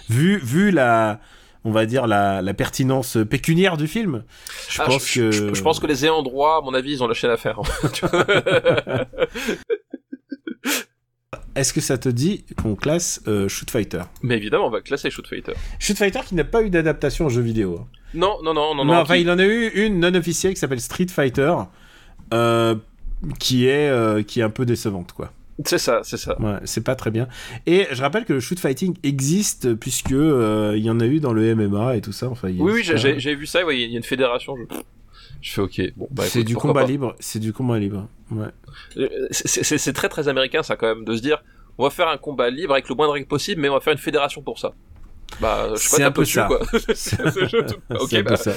vu, 0.09 0.37
vu 0.39 0.71
la, 0.71 1.21
on 1.63 1.71
va 1.71 1.85
dire, 1.85 2.07
la, 2.07 2.41
la 2.41 2.53
pertinence 2.53 3.17
pécuniaire 3.29 3.77
du 3.77 3.87
film, 3.87 4.23
je 4.67 4.81
ah, 4.81 4.85
pense 4.85 5.07
je, 5.07 5.21
que... 5.21 5.31
Je, 5.31 5.53
je, 5.53 5.61
pense 5.61 5.79
que 5.79 5.87
les 5.87 6.03
ayants 6.03 6.23
droit, 6.23 6.57
à 6.57 6.65
mon 6.65 6.73
avis, 6.73 6.91
ils 6.93 7.03
ont 7.03 7.07
lâché 7.07 7.27
l'affaire. 7.27 7.61
Est-ce 11.53 11.73
que 11.73 11.81
ça 11.81 11.97
te 11.97 12.07
dit 12.07 12.45
qu'on 12.61 12.75
classe 12.75 13.21
euh, 13.27 13.49
Shoot 13.49 13.69
Fighter? 13.69 14.03
Mais 14.21 14.37
évidemment, 14.37 14.67
on 14.67 14.69
va 14.69 14.81
classer 14.81 15.09
Shoot 15.09 15.27
Fighter. 15.27 15.53
Shoot 15.79 15.97
Fighter 15.97 16.21
qui 16.25 16.35
n'a 16.35 16.45
pas 16.45 16.61
eu 16.61 16.69
d'adaptation 16.69 17.25
en 17.25 17.29
jeu 17.29 17.41
vidéo. 17.41 17.79
Hein. 17.81 17.87
Non, 18.13 18.37
non, 18.41 18.53
non, 18.53 18.73
non. 18.73 18.85
Non, 18.85 18.93
non 18.93 18.99
enfin, 19.01 19.17
il 19.17 19.29
en 19.29 19.37
a 19.37 19.43
eu 19.43 19.67
une 19.67 19.99
non 19.99 20.13
officielle 20.15 20.53
qui 20.53 20.59
s'appelle 20.59 20.79
Street 20.79 21.07
Fighter, 21.09 21.53
euh, 22.33 22.75
qui 23.39 23.67
est 23.67 23.89
euh, 23.89 24.23
qui 24.23 24.39
est 24.39 24.43
un 24.43 24.49
peu 24.49 24.65
décevante, 24.65 25.13
quoi. 25.13 25.31
C'est 25.63 25.77
ça, 25.77 26.01
c'est 26.03 26.17
ça. 26.17 26.41
Ouais, 26.41 26.57
c'est 26.63 26.83
pas 26.83 26.95
très 26.95 27.11
bien. 27.11 27.27
Et 27.67 27.85
je 27.91 28.01
rappelle 28.01 28.25
que 28.25 28.33
le 28.33 28.39
shoot 28.39 28.59
fighting 28.59 28.95
existe 29.03 29.75
puisque 29.75 30.11
euh, 30.11 30.73
il 30.75 30.83
y 30.83 30.89
en 30.89 30.99
a 30.99 31.05
eu 31.05 31.19
dans 31.19 31.33
le 31.33 31.53
MMA 31.55 31.97
et 31.97 32.01
tout 32.01 32.13
ça. 32.13 32.29
Enfin, 32.29 32.47
oui, 32.49 32.59
oui, 32.59 32.83
j'ai 32.83 33.35
vu 33.35 33.45
ça. 33.45 33.63
Ouais, 33.63 33.79
il 33.79 33.91
y 33.91 33.93
a 33.93 33.97
une 33.97 34.03
fédération. 34.03 34.55
Je, 34.57 34.75
je 35.41 35.51
fais 35.51 35.61
ok. 35.61 35.81
Bon, 35.97 36.07
bah, 36.09 36.23
c'est 36.25 36.43
du 36.43 36.55
combat 36.55 36.83
libre. 36.83 37.15
C'est 37.19 37.39
du 37.39 37.53
combat 37.53 37.77
libre. 37.77 38.07
Ouais. 38.31 38.47
C'est 39.31 39.93
très 39.93 40.09
très 40.09 40.27
américain 40.27 40.63
ça 40.63 40.75
quand 40.75 40.87
même 40.87 41.05
de 41.05 41.15
se 41.15 41.21
dire 41.21 41.43
on 41.77 41.83
va 41.83 41.89
faire 41.89 42.07
un 42.07 42.17
combat 42.17 42.49
libre 42.49 42.73
avec 42.73 42.89
le 42.89 42.95
moins 42.95 43.07
de 43.07 43.13
règles 43.13 43.27
possible, 43.27 43.61
mais 43.61 43.69
on 43.69 43.73
va 43.73 43.79
faire 43.79 43.93
une 43.93 43.99
fédération 43.99 44.41
pour 44.41 44.59
ça. 44.59 44.73
Bah, 45.39 45.69
je 45.75 45.79
sais 45.79 46.01
pas, 46.01 46.07
un 46.07 46.11
peu 46.11 46.21
dessus, 46.21 46.33
ça. 46.35 46.47
quoi. 46.47 46.59
c'est 46.95 47.19
un 47.21 48.23
peu 48.23 48.35
ça. 48.35 48.51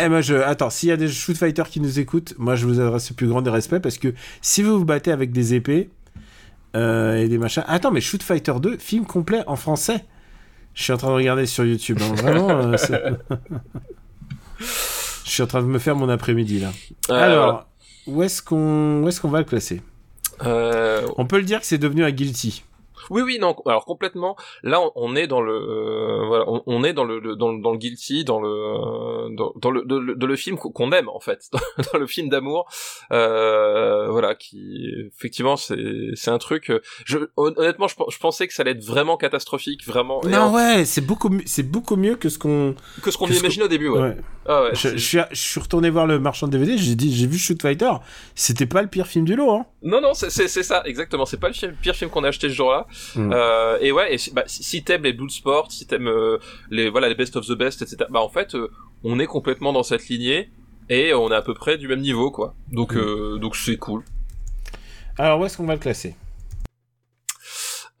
Eh 0.00 0.08
moi 0.08 0.20
je 0.20 0.34
attends, 0.34 0.70
s'il 0.70 0.88
y 0.90 0.92
a 0.92 0.96
des 0.96 1.08
shoot 1.08 1.36
fighters 1.36 1.68
qui 1.68 1.80
nous 1.80 1.98
écoutent, 1.98 2.34
moi 2.38 2.54
je 2.54 2.66
vous 2.66 2.78
adresse 2.80 3.10
le 3.10 3.16
plus 3.16 3.26
grand 3.26 3.42
des 3.42 3.50
respects 3.50 3.80
parce 3.80 3.98
que 3.98 4.14
si 4.40 4.62
vous 4.62 4.78
vous 4.78 4.84
battez 4.84 5.10
avec 5.10 5.32
des 5.32 5.54
épées 5.54 5.90
euh, 6.76 7.16
et 7.16 7.28
des 7.28 7.38
machins. 7.38 7.64
Attends, 7.66 7.90
mais 7.90 8.00
Shoot 8.00 8.22
Fighter 8.22 8.54
2, 8.60 8.78
film 8.78 9.04
complet 9.04 9.42
en 9.46 9.56
français. 9.56 10.04
Je 10.74 10.82
suis 10.84 10.92
en 10.92 10.96
train 10.96 11.08
de 11.08 11.14
regarder 11.14 11.44
sur 11.44 11.64
YouTube. 11.64 11.98
Hein, 12.00 12.14
vraiment. 12.14 12.50
Euh, 12.50 12.76
je 14.58 14.64
suis 15.30 15.42
en 15.42 15.46
train 15.46 15.60
de 15.60 15.66
me 15.66 15.78
faire 15.78 15.96
mon 15.96 16.08
après-midi 16.08 16.60
là. 16.60 16.72
Euh, 17.10 17.14
Alors, 17.14 17.44
voilà. 17.44 17.66
où 18.06 18.22
est-ce 18.22 18.42
qu'on 18.42 19.02
où 19.02 19.08
est-ce 19.08 19.20
qu'on 19.20 19.28
va 19.28 19.40
le 19.40 19.44
classer? 19.44 19.82
On 20.40 21.26
peut 21.26 21.36
le 21.36 21.44
dire 21.44 21.60
que 21.60 21.66
c'est 21.66 21.78
devenu 21.78 22.04
un 22.04 22.10
guilty. 22.10 22.64
Oui, 23.10 23.22
oui, 23.22 23.38
non. 23.40 23.56
Alors 23.66 23.84
complètement. 23.84 24.36
Là, 24.62 24.80
on, 24.80 24.92
on 24.96 25.16
est 25.16 25.26
dans 25.26 25.40
le, 25.40 25.52
euh, 25.54 26.26
voilà, 26.26 26.44
on, 26.48 26.62
on, 26.66 26.84
est 26.84 26.92
dans 26.92 27.04
le, 27.04 27.18
le, 27.18 27.36
dans 27.36 27.52
le, 27.52 27.60
dans 27.62 27.72
le 27.72 27.78
guilty, 27.78 28.24
dans 28.24 28.40
le, 28.40 28.48
euh, 28.48 29.28
dans, 29.36 29.52
dans 29.56 29.70
le, 29.70 29.84
de, 29.84 30.14
de 30.14 30.26
le 30.26 30.36
film 30.36 30.56
qu'on 30.56 30.92
aime 30.92 31.08
en 31.08 31.20
fait, 31.20 31.50
dans 31.92 31.98
le 31.98 32.06
film 32.06 32.28
d'amour. 32.28 32.68
Euh, 33.12 34.08
voilà, 34.10 34.34
qui 34.34 34.88
effectivement, 35.16 35.56
c'est, 35.56 35.76
c'est 36.14 36.30
un 36.30 36.38
truc. 36.38 36.70
euh, 36.70 36.80
Je, 37.04 37.18
honnêtement, 37.36 37.88
je, 37.88 37.94
je 38.10 38.18
pensais 38.18 38.46
que 38.46 38.54
ça 38.54 38.62
allait 38.62 38.72
être 38.72 38.84
vraiment 38.84 39.16
catastrophique, 39.16 39.86
vraiment. 39.86 40.20
Non 40.24 40.52
ouais, 40.52 40.84
c'est 40.84 41.00
beaucoup 41.04 41.30
c'est 41.46 41.62
beaucoup 41.68 41.96
mieux 41.96 42.16
que 42.16 42.28
ce 42.28 42.38
qu'on. 42.38 42.74
que 43.02 43.10
ce 43.10 43.18
qu'on 43.18 43.26
imaginait 43.26 43.64
au 43.64 43.68
début, 43.68 43.88
ouais. 43.88 44.00
Ouais. 44.00 44.16
Ah 44.46 44.62
ouais. 44.64 44.70
Je, 44.74 44.96
suis 44.96 45.18
je 45.30 45.36
suis 45.40 45.60
retourné 45.60 45.90
voir 45.90 46.06
le 46.06 46.18
marchand 46.18 46.46
de 46.46 46.52
DVD. 46.52 46.76
J'ai 46.76 46.94
dit 46.94 47.14
j'ai 47.14 47.26
vu 47.26 47.38
Shoot 47.38 47.60
Fighter. 47.60 47.90
C'était 48.34 48.66
pas 48.66 48.82
le 48.82 48.88
pire 48.88 49.06
film 49.06 49.24
du 49.24 49.36
lot. 49.36 49.50
Hein. 49.52 49.66
Non, 49.82 50.00
non, 50.00 50.14
c'est 50.14 50.30
ça, 50.30 50.82
exactement. 50.84 51.26
C'est 51.26 51.38
pas 51.38 51.48
le 51.48 51.72
pire 51.80 51.94
film 51.94 52.10
qu'on 52.10 52.24
a 52.24 52.28
acheté 52.28 52.48
ce 52.48 52.54
jour-là. 52.54 52.86
Mm. 53.16 53.32
Euh, 53.32 53.78
et 53.80 53.92
ouais, 53.92 54.14
et 54.14 54.18
si, 54.18 54.32
bah, 54.32 54.44
si- 54.46 54.82
t'aimes 54.84 55.04
les 55.04 55.12
Bloodsport, 55.12 55.70
si 55.72 55.86
t'aimes 55.86 56.08
euh, 56.08 56.38
les 56.70 56.88
voilà 56.90 57.08
les 57.08 57.14
best 57.14 57.36
of 57.36 57.46
the 57.46 57.52
best, 57.52 57.82
etc. 57.82 58.04
Bah 58.10 58.20
en 58.20 58.28
fait, 58.28 58.54
euh, 58.54 58.70
on 59.04 59.18
est 59.18 59.26
complètement 59.26 59.72
dans 59.72 59.82
cette 59.82 60.08
lignée 60.08 60.50
et 60.88 61.14
on 61.14 61.30
est 61.30 61.34
à 61.34 61.42
peu 61.42 61.54
près 61.54 61.78
du 61.78 61.88
même 61.88 62.00
niveau, 62.00 62.30
quoi. 62.30 62.54
Donc 62.70 62.94
Mm. 62.94 62.98
euh, 62.98 63.38
donc 63.38 63.56
c'est 63.56 63.76
cool. 63.76 64.04
Alors 65.18 65.40
où 65.40 65.44
est-ce 65.44 65.56
qu'on 65.56 65.66
va 65.66 65.74
le 65.74 65.80
classer? 65.80 66.14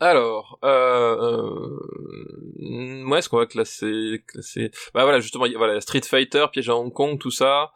Alors, 0.00 0.58
euh, 0.64 1.38
euh, 1.38 1.78
moi, 2.58 3.18
est-ce 3.18 3.28
qu'on 3.28 3.36
va 3.38 3.46
classer, 3.46 4.24
classer? 4.26 4.72
Bah 4.94 5.04
voilà, 5.04 5.20
justement, 5.20 5.46
y 5.46 5.54
voilà, 5.54 5.80
Street 5.80 6.00
Fighter, 6.04 6.44
Piège 6.50 6.68
à 6.70 6.74
Hong 6.76 6.92
Kong, 6.92 7.20
tout 7.20 7.30
ça. 7.30 7.70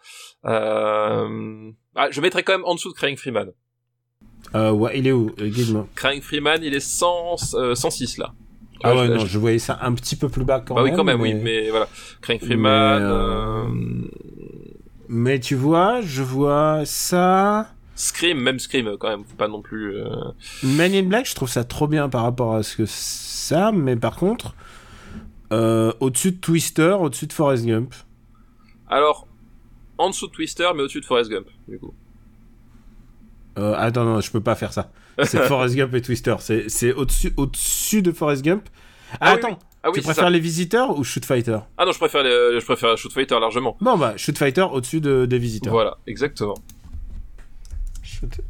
Euh... 0.45 1.71
Ah, 1.95 2.11
je 2.11 2.21
mettrais 2.21 2.43
quand 2.43 2.55
même 2.55 2.65
en 2.65 2.75
dessous 2.75 2.91
de 2.93 2.97
Crying 2.97 3.17
Freeman. 3.17 3.53
Euh, 4.55 4.71
Ouais, 4.71 4.99
il 4.99 5.07
est 5.07 5.13
où 5.13 5.31
Euh, 5.41 5.49
Guide-moi. 5.49 5.87
Crying 5.95 6.23
Freeman, 6.23 6.61
il 6.63 6.75
est 6.75 6.81
100, 6.81 7.37
euh, 7.55 7.75
106 7.75 8.19
là. 8.19 8.33
Ah 8.85 8.95
ouais 8.95 9.07
je- 9.07 9.13
non, 9.13 9.19
je- 9.21 9.27
je 9.27 9.39
voyais 9.39 9.59
ça 9.59 9.79
un 9.83 9.93
petit 9.95 10.17
peu 10.17 10.29
plus 10.29 10.45
bas 10.45 10.61
quand 10.61 10.75
bah 10.75 10.83
même. 10.83 10.93
oui, 10.93 10.97
quand 10.97 11.05
même, 11.05 11.21
mais... 11.21 11.35
oui, 11.35 11.41
mais 11.43 11.71
voilà. 11.71 11.89
Crying 12.21 12.39
Freeman, 12.41 12.99
Mais, 13.01 13.09
euh... 13.09 13.65
Mais 15.09 15.41
tu 15.41 15.55
vois, 15.55 16.01
je 16.03 16.23
vois 16.23 16.83
ça. 16.85 17.69
Scream, 17.95 18.39
même 18.41 18.59
Scream, 18.59 18.97
quand 18.99 19.09
même, 19.09 19.25
faut 19.25 19.37
pas 19.37 19.49
non 19.49 19.63
plus... 19.63 19.95
Man 20.63 20.93
in 20.93 21.05
Black, 21.05 21.27
je 21.29 21.35
trouve 21.35 21.49
ça 21.49 21.65
trop 21.65 21.87
bien 21.87 22.09
par 22.11 22.23
rapport 22.25 22.55
à 22.55 22.63
ce 22.63 22.77
que 22.77 22.85
ça, 22.87 23.73
mais 23.73 23.97
par 23.97 24.17
contre, 24.17 24.55
au-dessus 25.51 26.33
de 26.33 26.37
Twister, 26.39 26.97
au-dessus 27.01 27.27
de 27.27 27.33
Forrest 27.33 27.65
Gump. 27.65 27.95
Alors, 28.89 29.27
en 29.99 30.11
dessous 30.11 30.27
de 30.27 30.33
Twister, 30.33 30.69
mais 30.75 30.83
au-dessus 30.83 31.01
de 31.01 31.07
Forrest 31.07 31.31
Gump, 31.31 31.47
du 31.69 31.79
coup. 31.79 31.95
Euh, 33.59 33.75
attends, 33.77 34.05
non, 34.05 34.21
je 34.21 34.31
peux 34.31 34.41
pas 34.43 34.55
faire 34.55 34.73
ça. 34.73 34.91
C'est 35.25 35.39
Forrest 35.49 35.75
Gump 35.77 35.95
et 35.95 36.03
Twister. 36.03 36.35
C'est, 36.41 36.69
c'est 36.69 36.93
au-dessus, 36.93 37.33
au-dessus 37.37 38.03
de 38.03 38.13
Forrest 38.13 38.43
Gump. 38.45 38.69
Ah, 39.13 39.17
Ah 39.21 39.31
attends, 39.33 39.49
oui. 39.51 39.57
Ah 39.83 39.89
oui, 39.91 39.95
tu 39.95 40.03
préfères 40.03 40.25
ça. 40.25 40.31
les 40.31 40.41
visiteurs 40.41 40.99
ou 40.99 41.05
Shoot 41.05 41.25
Fighter? 41.25 41.59
Ah 41.79 41.85
non, 41.87 41.93
je 41.93 41.99
préfère, 41.99 42.23
les- 42.25 42.59
je 42.61 42.65
préfère 42.65 42.99
Shoot 42.99 43.13
Fighter 43.13 43.39
largement. 43.41 43.77
Bon, 43.81 43.97
bah, 43.97 44.15
Shoot 44.17 44.37
Fighter 44.37 44.63
au-dessus 44.73 45.01
de, 45.01 45.27
des 45.27 45.39
visiteurs. 45.39 45.73
Voilà, 45.73 45.97
exactement. 46.07 46.55
Shoot- 48.03 48.41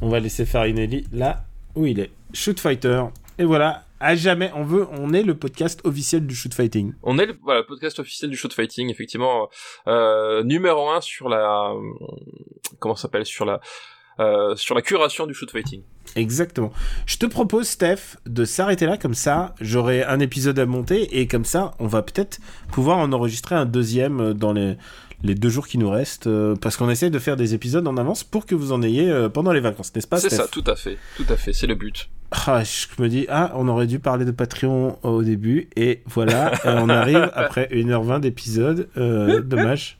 On 0.00 0.08
va 0.08 0.20
laisser 0.20 0.46
Farinelli 0.46 1.06
là 1.12 1.44
où 1.74 1.86
il 1.86 2.00
est. 2.00 2.10
Shoot 2.32 2.58
Fighter. 2.60 3.02
Et 3.38 3.44
voilà, 3.44 3.84
à 4.00 4.14
jamais, 4.14 4.50
on 4.54 4.62
veut, 4.64 4.86
on 4.92 5.12
est 5.12 5.22
le 5.22 5.34
podcast 5.34 5.80
officiel 5.84 6.26
du 6.26 6.34
shoot 6.34 6.52
fighting. 6.54 6.92
On 7.02 7.18
est 7.18 7.26
le 7.26 7.36
voilà, 7.42 7.62
podcast 7.64 7.98
officiel 7.98 8.30
du 8.30 8.36
shoot 8.36 8.52
fighting, 8.52 8.90
effectivement, 8.90 9.48
euh, 9.88 10.42
numéro 10.44 10.88
un 10.90 11.00
sur 11.00 11.28
la, 11.28 11.72
comment 12.78 12.94
ça 12.96 13.02
s'appelle, 13.02 13.24
sur 13.26 13.44
la, 13.44 13.60
euh, 14.20 14.54
sur 14.56 14.74
la 14.74 14.82
curation 14.82 15.26
du 15.26 15.34
shoot 15.34 15.50
fighting. 15.50 15.82
Exactement. 16.16 16.72
Je 17.06 17.16
te 17.16 17.26
propose, 17.26 17.68
Steph, 17.68 18.16
de 18.26 18.44
s'arrêter 18.44 18.86
là, 18.86 18.96
comme 18.96 19.14
ça, 19.14 19.54
j'aurai 19.60 20.04
un 20.04 20.20
épisode 20.20 20.58
à 20.58 20.66
monter, 20.66 21.18
et 21.20 21.26
comme 21.26 21.44
ça, 21.44 21.72
on 21.78 21.86
va 21.86 22.02
peut-être 22.02 22.38
pouvoir 22.70 22.98
en 22.98 23.12
enregistrer 23.12 23.54
un 23.54 23.66
deuxième 23.66 24.20
euh, 24.20 24.34
dans 24.34 24.52
les, 24.52 24.76
les 25.22 25.34
deux 25.34 25.48
jours 25.48 25.66
qui 25.66 25.78
nous 25.78 25.90
restent, 25.90 26.26
euh, 26.26 26.56
parce 26.56 26.76
qu'on 26.76 26.90
essaie 26.90 27.10
de 27.10 27.18
faire 27.18 27.36
des 27.36 27.54
épisodes 27.54 27.86
en 27.86 27.96
avance 27.96 28.24
pour 28.24 28.46
que 28.46 28.54
vous 28.54 28.72
en 28.72 28.82
ayez 28.82 29.10
euh, 29.10 29.28
pendant 29.28 29.52
les 29.52 29.60
vacances, 29.60 29.94
n'est-ce 29.94 30.06
pas, 30.06 30.18
C'est 30.18 30.30
ça, 30.30 30.48
tout 30.48 30.64
à 30.66 30.76
fait, 30.76 30.96
tout 31.16 31.26
à 31.28 31.36
fait, 31.36 31.52
c'est 31.52 31.66
le 31.66 31.74
but. 31.74 32.08
Ah, 32.46 32.62
je 32.64 33.02
me 33.02 33.08
dis, 33.08 33.26
ah, 33.28 33.52
on 33.56 33.68
aurait 33.68 33.86
dû 33.86 33.98
parler 33.98 34.24
de 34.24 34.30
Patreon 34.30 34.98
au 35.02 35.22
début, 35.22 35.68
et 35.76 36.02
voilà, 36.06 36.52
on 36.64 36.88
arrive 36.88 37.30
après 37.34 37.68
1h20 37.72 38.20
d'épisode, 38.20 38.88
euh, 38.96 39.40
dommage. 39.40 39.98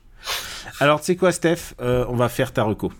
Alors, 0.79 0.99
tu 0.99 1.07
sais 1.07 1.15
quoi, 1.15 1.31
Steph, 1.31 1.73
Euh, 1.79 2.05
on 2.09 2.15
va 2.15 2.29
faire 2.29 2.53
ta 2.53 2.63
reco. 2.63 2.91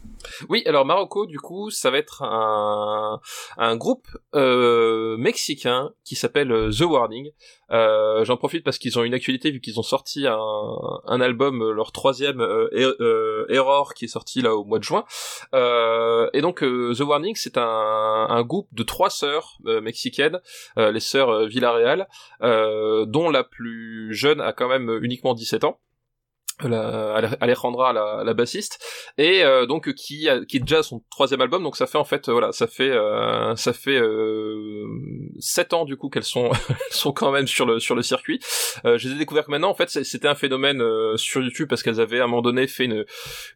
Oui, 0.50 0.62
alors 0.68 0.86
Marocco, 0.86 1.26
du 1.26 1.40
coup, 1.40 1.72
ça 1.72 1.90
va 1.90 1.98
être 1.98 2.22
un, 2.22 3.20
un 3.58 3.76
groupe 3.76 4.08
euh, 4.36 5.18
mexicain 5.18 5.90
qui 6.06 6.16
s'appelle 6.16 6.52
euh, 6.52 6.70
The 6.72 6.82
Warning. 6.82 7.32
Euh, 7.72 8.24
J'en 8.24 8.38
profite 8.38 8.64
parce 8.64 8.78
qu'ils 8.78 9.00
ont 9.00 9.04
une 9.04 9.16
actualité 9.16 9.50
vu 9.50 9.62
qu'ils 9.62 9.80
ont 9.80 9.84
sorti 9.84 10.28
un, 10.28 10.38
un 11.08 11.22
album, 11.22 11.62
euh, 11.64 11.72
leur 11.74 11.92
troisième 11.92 12.40
euh, 12.40 12.68
Er- 12.72 12.96
euh, 13.00 13.46
Error, 13.50 13.94
qui 13.96 14.06
est 14.06 14.10
sorti 14.10 14.42
là 14.42 14.54
au 14.56 14.64
mois 14.64 14.78
de 14.78 14.84
juin. 14.84 15.06
Et 16.34 16.42
donc 16.42 16.60
The 16.60 17.00
Warning, 17.02 17.36
c'est 17.36 17.58
un, 17.58 18.28
un 18.30 18.44
groupe 18.44 18.68
de 18.74 18.84
trois 18.84 19.10
sœurs 19.10 19.58
mexicaines, 19.82 20.40
les 20.78 21.00
sœurs 21.00 21.48
Villarreal, 21.48 22.08
dont 22.42 23.30
la 23.32 23.44
plus 23.44 24.14
jeune 24.14 24.40
a 24.40 24.54
quand 24.54 24.68
même 24.70 25.00
uniquement 25.02 25.34
17 25.34 25.64
ans. 25.64 25.80
La, 26.68 27.32
Alejandra 27.40 27.94
la, 27.94 28.24
la 28.24 28.34
bassiste. 28.34 28.80
Et 29.18 29.44
euh, 29.44 29.66
donc 29.66 29.94
qui 29.94 30.30
a, 30.30 30.44
qui 30.46 30.58
est 30.58 30.62
déjà 30.62 30.84
son 30.84 31.04
troisième 31.10 31.42
album. 31.42 31.64
Donc 31.64 31.76
ça 31.76 31.88
fait 31.88 31.98
en 31.98 32.04
fait 32.04 32.30
euh, 32.30 32.32
voilà 32.32 32.52
ça 32.52 32.68
fait 32.68 32.92
euh, 32.92 33.56
ça 33.56 33.74
fait 33.74 34.00
euh, 34.00 34.86
sept 35.40 35.74
ans 35.74 35.86
du 35.86 35.98
coup 35.98 36.10
qu'elles 36.10 36.24
sont 36.24 36.52
sont 36.90 37.12
quand 37.12 37.32
même 37.32 37.48
sur 37.48 37.66
le 37.66 37.80
sur 37.80 37.96
le 37.96 38.02
circuit. 38.02 38.40
Euh, 38.86 38.98
je 38.98 39.08
les 39.08 39.16
ai 39.16 39.18
découvertes 39.18 39.48
maintenant. 39.48 39.70
En 39.70 39.76
fait 39.76 39.90
c'était 39.90 40.28
un 40.28 40.36
phénomène 40.36 40.82
sur 41.18 41.42
YouTube 41.42 41.68
parce 41.70 41.84
qu'elles 41.84 42.00
avaient 42.00 42.20
à 42.20 42.26
un 42.26 42.28
moment 42.28 42.42
donné 42.42 42.68
fait 42.68 42.86
une 42.86 43.06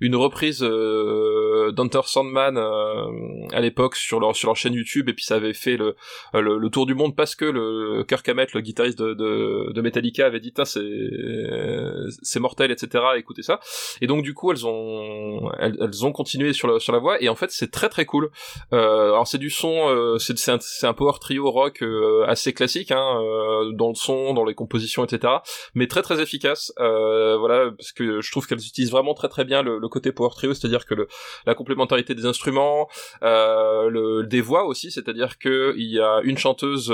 une 0.02 0.16
reprise 0.16 0.60
d'Hunter 0.62 2.02
Sandman 2.06 2.58
à 2.58 3.62
l'époque 3.62 3.96
sur 3.96 4.20
leur 4.20 4.36
sur 4.36 4.48
leur 4.48 4.56
chaîne 4.56 4.74
YouTube. 4.74 5.10
Et 5.10 5.14
puis 5.14 5.26
ça 5.26 5.36
avait 5.36 5.54
fait 5.54 5.78
le 5.78 5.96
le, 6.34 6.70
tour 6.70 6.86
du 6.86 6.96
monde 6.96 7.16
parce 7.16 7.36
que 7.36 7.46
le 7.46 8.04
Kirk 8.04 8.28
Hammett 8.28 8.54
le 8.54 8.62
guitariste 8.62 8.98
de, 8.98 9.14
de, 9.14 9.72
de 9.72 9.82
Metallica 9.82 10.26
avait 10.26 10.40
dit 10.40 10.54
c'est 10.66 10.80
c'est 12.22 12.40
mortel 12.40 12.72
etc 12.72 12.95
écouter 13.18 13.44
ça. 13.44 13.60
Et 14.02 14.08
donc 14.08 14.24
du 14.24 14.34
coup 14.34 14.52
elles 14.52 14.66
ont 14.66 15.52
elles, 15.60 16.06
ont 16.06 16.12
continué 16.12 16.54
sur 16.54 16.68
la 16.68 16.80
sur 16.80 16.94
la 16.94 17.00
voie 17.00 17.22
et 17.22 17.30
en 17.30 17.36
fait 17.36 17.52
c'est 17.52 17.72
très 17.72 17.90
très 17.90 18.06
cool. 18.06 18.30
Euh, 18.74 19.12
alors 19.12 19.28
c'est 19.28 19.38
du 19.38 19.50
son, 19.50 19.90
euh, 19.90 20.18
c'est 20.18 20.38
c'est 20.38 20.88
un, 20.88 20.94
power 20.94 21.14
trio 21.20 21.50
rock 21.50 21.82
euh, 21.82 22.24
assez 22.28 22.54
classique 22.54 22.92
hein, 22.92 23.22
dans 23.74 23.90
le 23.90 23.96
son, 23.96 24.34
dans 24.34 24.46
les 24.46 24.54
compositions 24.54 25.04
etc. 25.04 25.34
Mais 25.74 25.88
très 25.88 26.02
très 26.02 26.22
efficace. 26.22 26.74
Voilà 26.78 27.72
parce 27.78 27.92
que 27.92 28.22
je 28.22 28.32
trouve 28.32 28.48
qu'elles 28.48 28.66
utilisent 28.66 28.92
vraiment 28.92 29.14
très 29.14 29.30
très 29.30 29.46
bien 29.46 29.62
le, 29.62 29.80
côté 29.90 30.12
power 30.12 30.30
trio, 30.36 30.54
c'est-à-dire 30.54 30.86
que 30.86 31.08
la 31.46 31.56
complémentarité 31.56 32.16
des 32.16 32.26
instruments, 32.26 32.88
le, 33.22 34.24
des 34.24 34.42
voix 34.42 34.66
aussi, 34.66 34.92
c'est-à-dire 34.92 35.38
que 35.38 35.74
il 35.78 35.92
y 35.92 36.00
a 36.00 36.22
une 36.24 36.38
chanteuse 36.38 36.94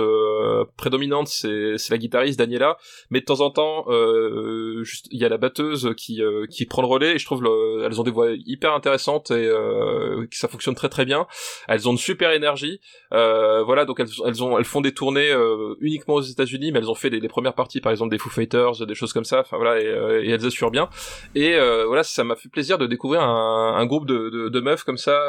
prédominante, 0.77 1.27
c'est 1.27 1.89
la 1.89 1.97
guitariste 1.97 2.39
Daniela, 2.39 2.77
mais 3.09 3.19
de 3.21 3.25
temps 3.25 3.41
en 3.41 3.51
temps 3.51 3.85
il 3.89 5.19
y 5.19 5.25
a 5.25 5.29
la 5.29 5.37
batteuse 5.37 5.80
qui 5.89 6.21
euh, 6.21 6.45
qui 6.49 6.65
prend 6.65 6.81
le 6.81 6.87
relais 6.87 7.15
et 7.15 7.19
je 7.19 7.25
trouve 7.25 7.43
elles 7.85 7.99
ont 7.99 8.03
des 8.03 8.11
voix 8.11 8.29
hyper 8.45 8.73
intéressantes 8.73 9.31
et 9.31 9.47
euh, 9.47 10.25
que 10.27 10.35
ça 10.35 10.47
fonctionne 10.47 10.75
très 10.75 10.89
très 10.89 11.05
bien. 11.05 11.27
Elles 11.67 11.87
ont 11.87 11.91
une 11.91 11.97
super 11.97 12.31
énergie. 12.31 12.79
Euh, 13.13 13.63
voilà, 13.63 13.85
donc 13.85 13.99
elles, 13.99 14.09
elles 14.25 14.43
ont 14.43 14.57
elles 14.57 14.65
font 14.65 14.81
des 14.81 14.93
tournées 14.93 15.31
uniquement 15.79 16.15
aux 16.15 16.21
États-Unis, 16.21 16.71
mais 16.71 16.79
elles 16.79 16.89
ont 16.89 16.95
fait 16.95 17.09
les, 17.09 17.27
premières 17.27 17.53
parties 17.53 17.81
par 17.81 17.91
exemple 17.91 18.11
des 18.11 18.17
Foo 18.17 18.29
Fighters, 18.29 18.85
des 18.85 18.95
choses 18.95 19.13
comme 19.13 19.23
ça. 19.23 19.41
Enfin 19.41 19.57
voilà, 19.57 19.79
et, 19.81 20.29
elles 20.29 20.45
assurent 20.45 20.71
bien. 20.71 20.89
Et 21.35 21.57
voilà, 21.85 22.03
ça 22.03 22.23
m'a 22.23 22.35
fait 22.35 22.49
plaisir 22.49 22.77
de 22.77 22.87
découvrir 22.87 23.21
un, 23.21 23.85
groupe 23.85 24.05
de, 24.05 24.59
meufs 24.61 24.83
comme 24.83 24.97
ça 24.97 25.19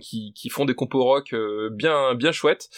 qui 0.00 0.32
qui 0.34 0.48
font 0.48 0.64
des 0.64 0.74
compos 0.74 1.04
rock 1.04 1.34
bien 1.72 2.14
bien 2.14 2.32
chouettes, 2.32 2.68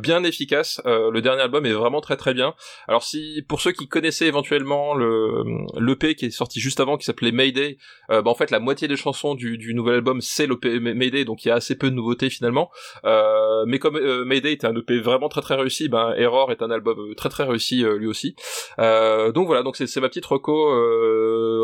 bien 0.00 0.24
efficaces. 0.24 0.80
le 0.84 1.20
dernier 1.20 1.42
album 1.42 1.66
est 1.66 1.72
vraiment 1.72 2.00
très 2.00 2.16
très 2.16 2.34
bien. 2.34 2.54
Alors 2.88 3.02
si 3.02 3.44
pour 3.48 3.60
ceux 3.60 3.72
qui 3.72 3.88
connaissaient 3.88 4.26
éventuellement 4.26 4.94
le 4.94 5.44
l'EP 5.78 6.14
qui 6.14 6.26
est 6.26 6.30
sorti 6.40 6.58
juste 6.58 6.80
avant 6.80 6.96
qui 6.96 7.04
s'appelait 7.04 7.32
Mayday. 7.32 7.76
Euh, 8.10 8.22
bah, 8.22 8.30
en 8.30 8.34
fait 8.34 8.50
la 8.50 8.60
moitié 8.60 8.88
des 8.88 8.96
chansons 8.96 9.34
du, 9.34 9.58
du 9.58 9.74
nouvel 9.74 9.96
album 9.96 10.20
c'est 10.20 10.46
l'EP 10.46 10.80
Mayday 10.80 11.24
donc 11.24 11.44
il 11.44 11.48
y 11.48 11.50
a 11.50 11.54
assez 11.54 11.76
peu 11.76 11.90
de 11.90 11.94
nouveautés 11.94 12.30
finalement. 12.30 12.70
Euh, 13.04 13.64
mais 13.66 13.78
comme 13.78 13.96
euh, 13.96 14.24
Mayday 14.24 14.52
était 14.52 14.66
un 14.66 14.74
EP 14.74 14.98
vraiment 15.00 15.28
très 15.28 15.42
très 15.42 15.56
réussi, 15.56 15.88
ben 15.88 16.14
Error 16.16 16.50
est 16.50 16.62
un 16.62 16.70
album 16.70 16.98
euh, 16.98 17.14
très 17.14 17.28
très 17.28 17.44
réussi 17.44 17.84
lui 17.98 18.06
aussi. 18.06 18.34
donc 18.78 19.46
voilà 19.46 19.62
donc 19.62 19.76
c'est 19.76 20.00
ma 20.00 20.08
petite 20.08 20.26
reco 20.26 20.54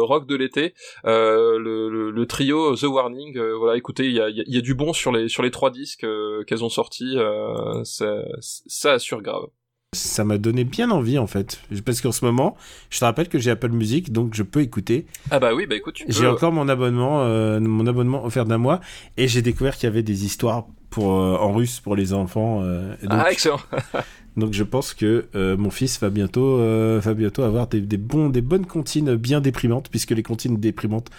rock 0.06 0.26
de 0.26 0.36
l'été. 0.36 0.74
Le, 1.04 2.10
le, 2.10 2.26
trio 2.26 2.76
The 2.76 2.84
Warning. 2.84 3.38
voilà 3.58 3.76
écoutez 3.76 4.06
il 4.06 4.12
y 4.12 4.20
a, 4.20 4.28
y 4.28 4.58
a, 4.58 4.60
du 4.60 4.74
bon 4.74 4.92
sur 4.92 5.12
les 5.12 5.28
sur 5.28 5.42
les 5.42 5.50
trois 5.50 5.70
disques 5.70 6.06
qu'elles 6.46 6.64
ont 6.64 6.68
sortis. 6.68 7.16
ça, 7.84 8.24
ça 8.40 8.92
assure 8.92 9.22
grave 9.22 9.46
ça 10.16 10.24
m'a 10.24 10.38
donné 10.38 10.64
bien 10.64 10.90
envie 10.90 11.18
en 11.18 11.26
fait. 11.26 11.60
Parce 11.84 12.00
qu'en 12.00 12.12
ce 12.12 12.24
moment, 12.24 12.56
je 12.90 13.00
te 13.00 13.04
rappelle 13.04 13.28
que 13.28 13.38
j'ai 13.38 13.50
Apple 13.50 13.70
Music, 13.70 14.12
donc 14.12 14.34
je 14.34 14.42
peux 14.42 14.60
écouter. 14.60 15.06
Ah 15.30 15.40
bah 15.40 15.54
oui, 15.54 15.66
bah 15.66 15.74
écoute, 15.74 16.02
J'ai 16.06 16.26
encore 16.26 16.52
mon 16.52 16.68
abonnement, 16.68 17.22
euh, 17.22 17.58
mon 17.60 17.86
abonnement 17.86 18.24
offert 18.24 18.44
d'un 18.44 18.58
mois, 18.58 18.80
et 19.16 19.26
j'ai 19.28 19.42
découvert 19.42 19.76
qu'il 19.76 19.84
y 19.84 19.92
avait 19.92 20.02
des 20.02 20.24
histoires 20.24 20.66
pour 20.90 21.12
euh, 21.12 21.36
en 21.36 21.52
russe 21.52 21.80
pour 21.80 21.96
les 21.96 22.12
enfants. 22.12 22.60
Euh, 22.62 22.94
ah 23.08 23.30
excellent. 23.30 23.60
donc 24.36 24.52
je 24.52 24.62
pense 24.62 24.94
que 24.94 25.26
mon 25.34 25.70
fils 25.70 25.98
va 26.00 26.10
bientôt, 26.10 26.58
va 26.58 27.14
bientôt 27.14 27.42
avoir 27.42 27.66
des, 27.66 27.80
bons, 27.96 28.28
des 28.28 28.42
bonnes 28.42 28.66
comptines 28.66 29.16
bien 29.16 29.40
déprimantes, 29.40 29.88
puisque 29.90 30.12
les 30.12 30.22
comptines 30.22 30.58
déprimantes 30.58 31.10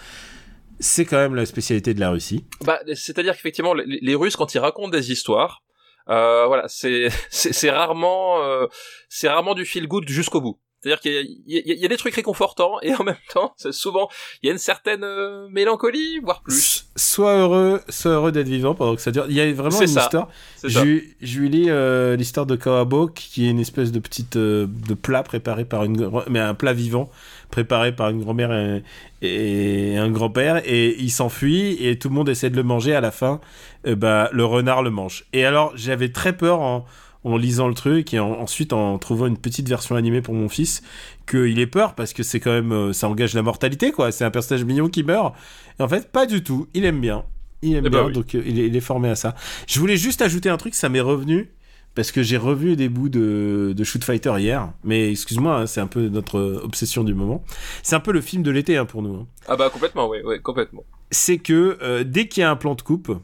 c'est 0.80 1.04
quand 1.04 1.16
même 1.16 1.34
la 1.34 1.44
spécialité 1.44 1.92
de 1.92 1.98
la 1.98 2.10
Russie. 2.10 2.44
Bah, 2.64 2.78
c'est-à-dire 2.94 3.34
qu'effectivement, 3.34 3.74
les, 3.74 3.98
les, 4.00 4.14
Russes, 4.14 4.36
quand 4.36 4.54
ils 4.54 4.60
racontent 4.60 4.90
des 4.90 5.10
histoires, 5.10 5.64
euh, 6.10 6.46
voilà, 6.46 6.64
c'est 6.68 7.08
c'est 7.30 7.70
rarement 7.70 8.42
euh, 8.42 8.66
c'est 9.08 9.28
rarement 9.28 9.54
du 9.54 9.64
feel 9.64 9.86
good 9.86 10.08
jusqu'au 10.08 10.40
bout. 10.40 10.58
C'est-à-dire 10.80 11.00
qu'il 11.00 11.42
y, 11.46 11.80
y, 11.80 11.84
a 11.84 11.88
des 11.88 11.96
trucs 11.96 12.14
réconfortants 12.14 12.76
et 12.82 12.94
en 12.94 13.02
même 13.02 13.16
temps, 13.32 13.52
c'est 13.56 13.72
souvent 13.72 14.08
il 14.42 14.46
y 14.46 14.48
a 14.48 14.52
une 14.52 14.60
certaine 14.60 15.02
euh, 15.02 15.48
mélancolie, 15.50 16.20
voire 16.22 16.40
plus. 16.40 16.86
Sois 16.94 17.36
heureux, 17.36 17.80
sois 17.88 18.12
heureux 18.12 18.30
d'être 18.30 18.46
vivant 18.46 18.76
pendant 18.76 18.94
que 18.94 19.02
ça 19.02 19.10
dure. 19.10 19.26
Il 19.28 19.34
y 19.34 19.40
a 19.40 19.52
vraiment 19.52 19.76
une 19.80 19.88
histoire. 19.88 20.28
Je, 20.62 21.00
je 21.20 21.40
lui 21.40 21.48
lis 21.48 21.64
euh, 21.68 22.14
l'histoire 22.14 22.46
de 22.46 22.54
Kawabok, 22.54 23.12
qui 23.12 23.46
est 23.46 23.50
une 23.50 23.58
espèce 23.58 23.90
de 23.90 23.98
petite 23.98 24.36
de 24.36 24.94
plat 24.94 25.24
préparé 25.24 25.64
par 25.64 25.82
une 25.82 26.08
mais 26.28 26.38
un 26.38 26.54
plat 26.54 26.72
vivant 26.72 27.10
préparé 27.50 27.94
par 27.94 28.10
une 28.10 28.20
grand-mère 28.20 28.80
et, 29.22 29.96
un 29.96 30.10
grand-père, 30.10 30.62
et 30.64 30.96
il 30.98 31.10
s'enfuit, 31.10 31.76
et 31.84 31.98
tout 31.98 32.08
le 32.08 32.14
monde 32.14 32.28
essaie 32.28 32.50
de 32.50 32.56
le 32.56 32.62
manger. 32.62 32.94
À 32.94 33.00
la 33.00 33.10
fin, 33.10 33.40
euh, 33.86 33.94
bah, 33.94 34.28
le 34.32 34.44
renard 34.44 34.82
le 34.82 34.90
mange. 34.90 35.24
Et 35.32 35.44
alors, 35.44 35.72
j'avais 35.74 36.10
très 36.10 36.36
peur 36.36 36.60
en, 36.60 36.86
lisant 37.36 37.68
le 37.68 37.74
truc, 37.74 38.14
et 38.14 38.18
ensuite 38.18 38.72
en 38.72 38.96
trouvant 38.98 39.26
une 39.26 39.36
petite 39.36 39.68
version 39.68 39.96
animée 39.96 40.22
pour 40.22 40.32
mon 40.32 40.48
fils, 40.48 40.82
qu'il 41.28 41.58
ait 41.58 41.66
peur, 41.66 41.94
parce 41.94 42.14
que 42.14 42.22
c'est 42.22 42.40
quand 42.40 42.52
même, 42.52 42.72
euh, 42.72 42.92
ça 42.94 43.08
engage 43.08 43.34
la 43.34 43.42
mortalité, 43.42 43.92
quoi. 43.92 44.12
C'est 44.12 44.24
un 44.24 44.30
personnage 44.30 44.64
mignon 44.64 44.88
qui 44.88 45.02
meurt. 45.02 45.34
Et 45.78 45.82
en 45.82 45.88
fait, 45.88 46.10
pas 46.10 46.24
du 46.24 46.42
tout. 46.42 46.68
Il 46.72 46.86
aime 46.86 47.00
bien. 47.00 47.24
Il 47.60 47.74
aime 47.74 47.86
eh 47.86 47.90
ben 47.90 48.04
bien, 48.04 48.10
donc 48.10 48.34
euh, 48.34 48.42
il, 48.46 48.58
est, 48.60 48.68
il, 48.68 48.76
est, 48.76 48.80
formé 48.80 49.10
à 49.10 49.14
ça. 49.14 49.34
Je 49.66 49.78
voulais 49.78 49.96
juste 49.96 50.22
ajouter 50.22 50.48
un 50.48 50.56
truc, 50.56 50.74
ça 50.74 50.88
m'est 50.88 51.00
revenu 51.00 51.50
parce 51.98 52.12
que 52.12 52.22
j'ai 52.22 52.36
revu 52.36 52.76
des 52.76 52.88
bouts 52.88 53.08
de, 53.08 53.74
de 53.76 53.84
Shoot 53.84 54.04
Fighter 54.04 54.32
hier, 54.38 54.70
mais 54.84 55.10
excuse-moi, 55.10 55.56
hein, 55.56 55.66
c'est 55.66 55.80
un 55.80 55.88
peu 55.88 56.06
notre 56.06 56.38
obsession 56.62 57.02
du 57.02 57.12
moment. 57.12 57.42
C'est 57.82 57.96
un 57.96 58.00
peu 58.00 58.12
le 58.12 58.20
film 58.20 58.44
de 58.44 58.52
l'été 58.52 58.76
hein, 58.76 58.84
pour 58.84 59.02
nous. 59.02 59.16
Hein. 59.16 59.26
Ah 59.48 59.56
bah 59.56 59.68
complètement, 59.68 60.08
oui, 60.08 60.18
ouais, 60.22 60.38
complètement. 60.38 60.84
C'est 61.10 61.38
que 61.38 61.76
euh, 61.82 62.04
dès 62.04 62.28
qu'il 62.28 62.42
y 62.42 62.44
a 62.44 62.52
un 62.52 62.54
plan 62.54 62.76
de 62.76 62.82
coupe, 62.82 63.18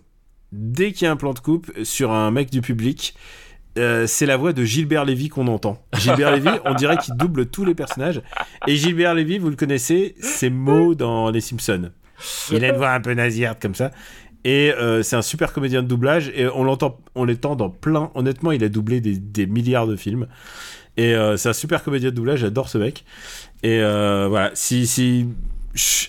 dès 0.51 0.91
qu'il 0.91 1.05
y 1.05 1.09
a 1.09 1.13
un 1.13 1.17
plan 1.17 1.35
de 1.35 1.39
coupe 1.39 1.71
sur 1.85 2.11
un 2.11 2.33
mec 2.33 2.51
du 2.51 2.63
public, 2.63 3.15
euh, 3.79 4.09
c'est 4.09 4.27
la 4.27 4.37
voix 4.37 4.53
de 4.53 4.65
Gilbert 4.65 5.05
Lévy 5.05 5.29
qu'on 5.29 5.47
entend. 5.47 5.81
Gilbert 5.97 6.33
Lévy, 6.33 6.51
on 6.65 6.75
dirait 6.75 6.97
qu'il 6.97 7.15
double 7.15 7.47
tous 7.47 7.65
les 7.65 7.77
personnages. 7.77 8.23
Et 8.67 8.75
Gilbert 8.75 9.15
Lévy, 9.15 9.39
vous 9.39 9.51
le 9.51 9.57
connaissez, 9.57 10.17
c'est 10.19 10.51
Mo 10.51 10.97
dans 10.97 11.31
Les 11.31 11.41
Simpsons. 11.41 11.93
Il 12.51 12.65
a 12.65 12.71
une 12.71 12.77
voix 12.77 12.91
un 12.91 13.01
peu 13.01 13.13
nasillarde 13.15 13.59
comme 13.61 13.75
ça. 13.75 13.91
Et 14.45 14.73
euh, 14.73 15.03
c'est 15.03 15.17
un 15.17 15.23
super 15.23 15.53
comédien 15.53 15.83
de 15.83 15.89
doublage 15.89 16.31
et 16.35 16.47
on 16.47 16.65
l'entend, 16.65 16.99
on 17.15 17.25
l'étend 17.25 17.57
dans 17.57 17.71
plein. 17.71 18.11
Honnêtement, 18.15 18.53
il 18.53 18.63
a 18.63 18.69
doublé 18.69 19.01
des, 19.01 19.47
milliards 19.47 19.87
de 19.87 19.97
films. 19.97 20.27
Et 20.97 21.15
euh, 21.15 21.37
c'est 21.37 21.49
un 21.49 21.55
super 21.55 21.83
comédien 21.83 22.11
de 22.11 22.15
doublage, 22.15 22.41
j'adore 22.41 22.69
ce 22.69 22.79
mec. 22.79 23.05
Et 23.63 23.81
euh, 23.81 24.27
voilà, 24.29 24.51
si, 24.55 24.87
si 24.87 25.27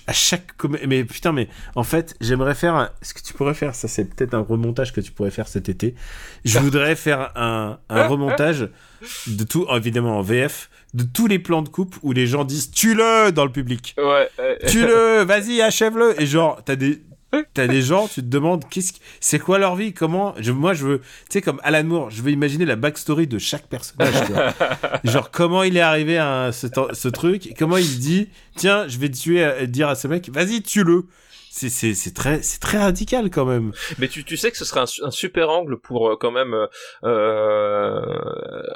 à 0.05 0.13
chaque 0.13 0.51
mais 0.87 1.03
putain 1.05 1.31
mais 1.31 1.47
en 1.73 1.81
fait 1.81 2.15
j'aimerais 2.21 2.53
faire 2.53 2.91
ce 3.01 3.15
que 3.15 3.21
tu 3.23 3.33
pourrais 3.33 3.55
faire 3.55 3.73
ça 3.73 3.87
c'est 3.87 4.05
peut-être 4.05 4.35
un 4.35 4.41
remontage 4.41 4.93
que 4.93 5.01
tu 5.01 5.11
pourrais 5.11 5.31
faire 5.31 5.47
cet 5.47 5.69
été 5.69 5.95
je 6.43 6.59
voudrais 6.59 6.95
faire 6.95 7.31
un, 7.35 7.79
un 7.89 8.07
remontage 8.07 8.69
de 9.25 9.43
tout 9.43 9.65
évidemment 9.71 10.19
en 10.19 10.21
VF 10.21 10.69
de 10.93 11.01
tous 11.01 11.25
les 11.25 11.39
plans 11.39 11.63
de 11.63 11.69
coupe 11.69 11.95
où 12.03 12.11
les 12.11 12.27
gens 12.27 12.43
disent 12.43 12.69
tue-le 12.69 13.31
dans 13.31 13.43
le 13.43 13.51
public 13.51 13.95
ouais 13.97 14.29
tue-le 14.67 15.23
vas-y 15.23 15.63
achève-le 15.63 16.21
et 16.21 16.27
genre 16.27 16.61
t'as 16.63 16.75
des 16.75 17.01
T'as 17.53 17.67
des 17.67 17.81
gens, 17.81 18.07
tu 18.07 18.21
te 18.21 18.27
demandes 18.27 18.63
qu'est-ce 18.69 18.93
c'est 19.19 19.39
quoi 19.39 19.57
leur 19.57 19.75
vie, 19.75 19.93
comment. 19.93 20.33
Je, 20.39 20.51
moi, 20.51 20.73
je 20.73 20.85
veux, 20.85 20.99
tu 20.99 21.05
sais, 21.29 21.41
comme 21.41 21.59
Alan 21.63 21.83
Moore, 21.83 22.09
je 22.09 22.21
veux 22.21 22.31
imaginer 22.31 22.65
la 22.65 22.75
backstory 22.77 23.27
de 23.27 23.39
chaque 23.39 23.67
personnage. 23.67 24.13
Genre 25.03 25.31
comment 25.31 25.63
il 25.63 25.75
est 25.75 25.81
arrivé 25.81 26.17
à 26.17 26.51
ce, 26.53 27.07
truc, 27.09 27.53
comment 27.57 27.77
il 27.77 27.99
dit, 27.99 28.29
tiens, 28.55 28.87
je 28.87 28.97
vais 28.99 29.09
tuer, 29.09 29.67
dire 29.67 29.89
à 29.89 29.95
ce 29.95 30.07
mec, 30.07 30.29
vas-y, 30.29 30.61
tue-le 30.61 31.07
c'est 31.55 32.13
très 32.13 32.41
c'est 32.41 32.59
très 32.59 32.77
radical 32.77 33.29
quand 33.29 33.45
même. 33.45 33.71
Mais 33.97 34.09
tu, 34.09 34.25
tu 34.25 34.35
sais 34.35 34.51
que 34.51 34.57
ce 34.57 34.65
serait 34.65 34.81
un, 34.81 35.11
super 35.11 35.49
angle 35.49 35.77
pour 35.79 36.09
euh, 36.09 36.17
quand 36.19 36.31
même 36.31 36.53
euh, 36.53 36.67
euh, 37.05 38.01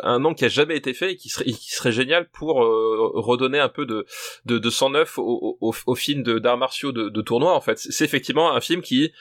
un 0.04 0.24
angle 0.24 0.36
qui 0.36 0.46
a 0.46 0.50
jamais 0.50 0.78
été 0.78 0.94
fait 0.94 1.14
et 1.14 1.16
qui 1.18 1.28
serait 1.30 1.46
qui 1.46 1.74
serait 1.74 1.92
génial 1.92 2.30
pour 2.30 2.64
euh, 2.64 3.12
redonner 3.16 3.60
un 3.60 3.70
peu 3.70 3.86
de 3.86 4.06
de, 4.46 4.58
de 4.58 4.70
sang 4.70 4.92
neuf 4.92 5.18
au, 5.18 5.58
au, 5.60 5.74
au 5.86 5.96
film 5.96 6.24
d'arts 6.24 6.58
martiaux 6.58 6.92
de, 6.92 7.10
de 7.10 7.22
tournoi 7.22 7.54
en 7.54 7.62
fait. 7.62 7.78
C'est 7.80 8.06
effectivement 8.06 8.54
un 8.54 8.62
film 8.62 8.82
qui 8.82 9.12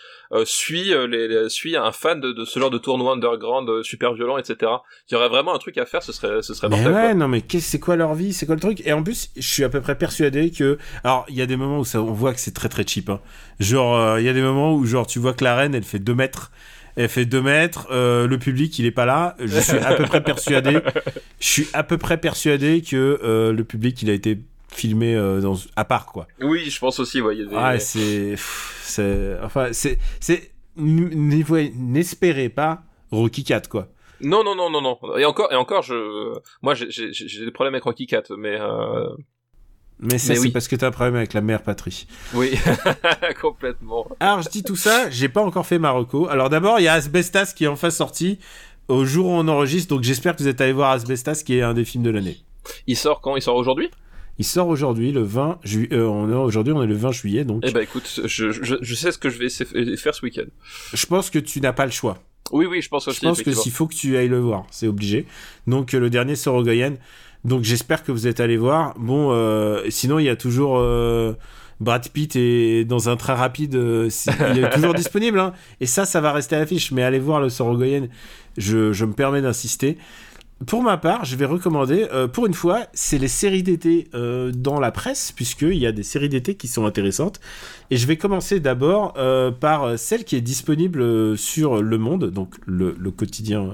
suit 0.44 0.92
les, 1.08 1.48
suit 1.48 1.76
un 1.76 1.92
fan 1.92 2.20
de, 2.20 2.32
de, 2.32 2.44
ce 2.44 2.58
genre 2.58 2.70
de 2.70 2.78
tournoi 2.78 3.12
underground 3.12 3.82
super 3.82 4.12
violent 4.14 4.38
etc. 4.38 4.72
Il 5.08 5.14
y 5.14 5.16
aurait 5.16 5.28
vraiment 5.28 5.54
un 5.54 5.58
truc 5.58 5.78
à 5.78 5.86
faire, 5.86 6.02
ce 6.02 6.12
serait 6.12 6.42
ce 6.42 6.54
serait 6.54 6.68
mortel. 6.68 6.92
Ouais, 6.92 7.14
non 7.14 7.28
mais 7.28 7.42
c'est 7.60 7.80
quoi 7.80 7.96
leur 7.96 8.14
vie, 8.14 8.32
c'est 8.32 8.46
quoi 8.46 8.54
le 8.54 8.60
truc? 8.60 8.82
Et 8.86 8.92
en 8.92 9.02
plus, 9.02 9.30
je 9.36 9.48
suis 9.48 9.64
à 9.64 9.68
peu 9.68 9.80
près 9.80 9.96
persuadé 9.96 10.50
que 10.50 10.78
alors 11.04 11.24
il 11.28 11.36
y 11.36 11.42
a 11.42 11.46
des 11.46 11.56
moments 11.56 11.78
où 11.78 11.84
ça 11.84 12.02
on 12.02 12.12
voit 12.12 12.32
que 12.34 12.40
c'est 12.40 12.54
très 12.54 12.68
très 12.68 12.86
cheap. 12.86 13.08
Hein. 13.10 13.20
Genre, 13.60 13.96
euh, 13.96 14.20
il 14.20 14.26
y 14.26 14.28
a 14.28 14.32
des 14.32 14.42
moments 14.42 14.74
où, 14.74 14.84
genre, 14.86 15.06
tu 15.06 15.18
vois 15.18 15.34
que 15.34 15.44
la 15.44 15.56
reine, 15.56 15.74
elle 15.74 15.84
fait 15.84 15.98
2 15.98 16.14
mètres. 16.14 16.50
Elle 16.96 17.08
fait 17.08 17.26
2 17.26 17.42
mètres. 17.42 17.86
Euh, 17.90 18.26
le 18.26 18.38
public, 18.38 18.78
il 18.78 18.86
est 18.86 18.92
pas 18.92 19.06
là. 19.06 19.36
Je 19.40 19.58
suis 19.58 19.78
à 19.78 19.94
peu 19.94 20.04
près 20.04 20.22
persuadé. 20.22 20.80
Je 21.40 21.46
suis 21.46 21.68
à 21.72 21.82
peu 21.82 21.98
près 21.98 22.18
persuadé 22.18 22.82
que 22.82 23.20
euh, 23.22 23.52
le 23.52 23.64
public, 23.64 24.02
il 24.02 24.10
a 24.10 24.12
été 24.12 24.38
filmé 24.72 25.14
euh, 25.14 25.40
dans, 25.40 25.56
à 25.76 25.84
part 25.84 26.06
quoi. 26.06 26.26
Oui, 26.40 26.68
je 26.70 26.78
pense 26.78 26.98
aussi. 27.00 27.20
Ouais, 27.20 27.36
il 27.36 27.40
y 27.40 27.46
a 27.46 27.46
des- 27.46 27.56
Ah, 27.56 27.78
c'est, 27.78 28.34
c'est, 28.82 29.36
enfin, 29.42 29.68
c'est, 29.72 29.98
c'est, 30.20 30.50
n'espérez 30.76 32.48
pas 32.48 32.82
Rocky 33.10 33.44
4 33.44 33.68
quoi. 33.68 33.88
Non, 34.20 34.42
non, 34.42 34.54
non, 34.56 34.68
non, 34.70 34.80
non. 34.82 34.98
Et 35.16 35.24
encore, 35.24 35.52
et 35.52 35.56
encore, 35.56 35.82
je, 35.82 36.34
moi, 36.62 36.74
j'ai- 36.74 37.44
des 37.44 37.50
problèmes 37.52 37.74
avec 37.74 37.84
Rocky 37.84 38.06
4, 38.06 38.36
mais 38.36 38.56
euh... 38.60 39.06
Mais 40.00 40.18
ça, 40.18 40.34
c'est 40.34 40.40
oui. 40.40 40.50
parce 40.50 40.68
que 40.68 40.76
t'as 40.76 40.88
un 40.88 40.90
problème 40.92 41.16
avec 41.16 41.32
la 41.34 41.40
mère 41.40 41.62
patrie. 41.62 42.06
oui, 42.34 42.52
complètement. 43.40 44.06
Alors, 44.20 44.42
je 44.42 44.48
dis 44.48 44.62
tout 44.62 44.76
ça, 44.76 45.10
j'ai 45.10 45.28
pas 45.28 45.42
encore 45.42 45.66
fait 45.66 45.78
Marocco. 45.80 46.28
Alors, 46.28 46.50
d'abord, 46.50 46.78
il 46.78 46.84
y 46.84 46.88
a 46.88 46.92
Asbestas 46.94 47.52
qui 47.56 47.64
est 47.64 47.68
enfin 47.68 47.90
sorti 47.90 48.38
au 48.86 49.04
jour 49.04 49.26
où 49.26 49.30
on 49.30 49.48
enregistre, 49.48 49.94
donc 49.94 50.04
j'espère 50.04 50.36
que 50.36 50.42
vous 50.42 50.48
êtes 50.48 50.60
allé 50.60 50.72
voir 50.72 50.90
Asbestas 50.92 51.42
qui 51.44 51.58
est 51.58 51.62
un 51.62 51.74
des 51.74 51.84
films 51.84 52.04
de 52.04 52.10
l'année. 52.10 52.38
Il 52.86 52.96
sort 52.96 53.20
quand? 53.20 53.34
Il 53.36 53.42
sort 53.42 53.56
aujourd'hui? 53.56 53.90
Il 54.38 54.44
sort 54.44 54.68
aujourd'hui, 54.68 55.10
le 55.12 55.22
20 55.22 55.58
juillet. 55.64 55.88
est 55.92 55.98
aujourd'hui, 55.98 56.72
on 56.72 56.82
est 56.82 56.86
le 56.86 56.94
20 56.94 57.12
juillet, 57.12 57.44
donc 57.44 57.62
Eh 57.66 57.72
ben, 57.72 57.80
écoute, 57.80 58.20
je, 58.24 58.50
je, 58.52 58.76
je 58.80 58.94
sais 58.94 59.10
ce 59.12 59.18
que 59.18 59.30
je 59.30 59.38
vais 59.38 59.48
faire 59.96 60.14
ce 60.14 60.22
week-end. 60.24 60.46
je 60.92 61.06
pense 61.06 61.30
que 61.30 61.38
tu 61.38 61.60
n'as 61.60 61.72
pas 61.72 61.84
le 61.86 61.90
choix. 61.92 62.18
Oui, 62.52 62.64
oui, 62.66 62.80
je 62.80 62.88
pense 62.88 63.08
aussi. 63.08 63.20
Je 63.20 63.26
pense 63.26 63.42
que 63.42 63.52
s'il 63.52 63.72
faut 63.72 63.86
que 63.86 63.94
tu 63.94 64.16
ailles 64.16 64.28
le 64.28 64.38
voir, 64.38 64.64
c'est 64.70 64.86
obligé. 64.86 65.26
Donc 65.66 65.92
euh, 65.92 66.00
le 66.00 66.08
dernier 66.08 66.34
Sorogoyen. 66.36 66.94
Donc 67.44 67.62
j'espère 67.64 68.02
que 68.04 68.10
vous 68.12 68.26
êtes 68.26 68.40
allé 68.40 68.56
voir. 68.56 68.94
Bon, 68.98 69.32
euh, 69.32 69.82
sinon 69.90 70.18
il 70.18 70.24
y 70.24 70.28
a 70.30 70.36
toujours 70.36 70.78
euh, 70.78 71.34
Brad 71.80 72.08
Pitt 72.08 72.36
et 72.36 72.84
dans 72.84 73.08
un 73.10 73.16
train 73.16 73.34
rapide, 73.34 73.74
euh, 73.74 74.08
il 74.54 74.64
est 74.64 74.70
toujours 74.70 74.94
disponible. 75.04 75.38
hein. 75.40 75.52
Et 75.80 75.86
ça, 75.86 76.04
ça 76.06 76.20
va 76.20 76.32
rester 76.32 76.56
à 76.56 76.60
l'affiche. 76.60 76.90
Mais 76.90 77.02
allez 77.02 77.18
voir 77.18 77.40
le 77.40 77.48
Sorogoyen. 77.50 78.08
Je, 78.56 78.92
je 78.92 79.04
me 79.04 79.12
permets 79.12 79.42
d'insister. 79.42 79.98
Pour 80.66 80.82
ma 80.82 80.96
part, 80.96 81.24
je 81.24 81.36
vais 81.36 81.44
recommander, 81.44 82.08
euh, 82.12 82.26
pour 82.26 82.46
une 82.46 82.52
fois, 82.54 82.86
c'est 82.92 83.18
les 83.18 83.28
séries 83.28 83.62
d'été 83.62 84.08
euh, 84.14 84.50
dans 84.50 84.80
la 84.80 84.90
presse, 84.90 85.30
puisqu'il 85.30 85.76
y 85.78 85.86
a 85.86 85.92
des 85.92 86.02
séries 86.02 86.28
d'été 86.28 86.56
qui 86.56 86.66
sont 86.66 86.84
intéressantes. 86.84 87.38
Et 87.90 87.96
je 87.96 88.06
vais 88.08 88.16
commencer 88.16 88.58
d'abord 88.58 89.14
euh, 89.18 89.52
par 89.52 89.84
euh, 89.84 89.96
celle 89.96 90.24
qui 90.24 90.34
est 90.34 90.40
disponible 90.40 91.00
euh, 91.00 91.36
sur 91.36 91.80
Le 91.80 91.96
Monde, 91.98 92.30
donc 92.30 92.56
le, 92.66 92.96
le 92.98 93.10
quotidien, 93.12 93.70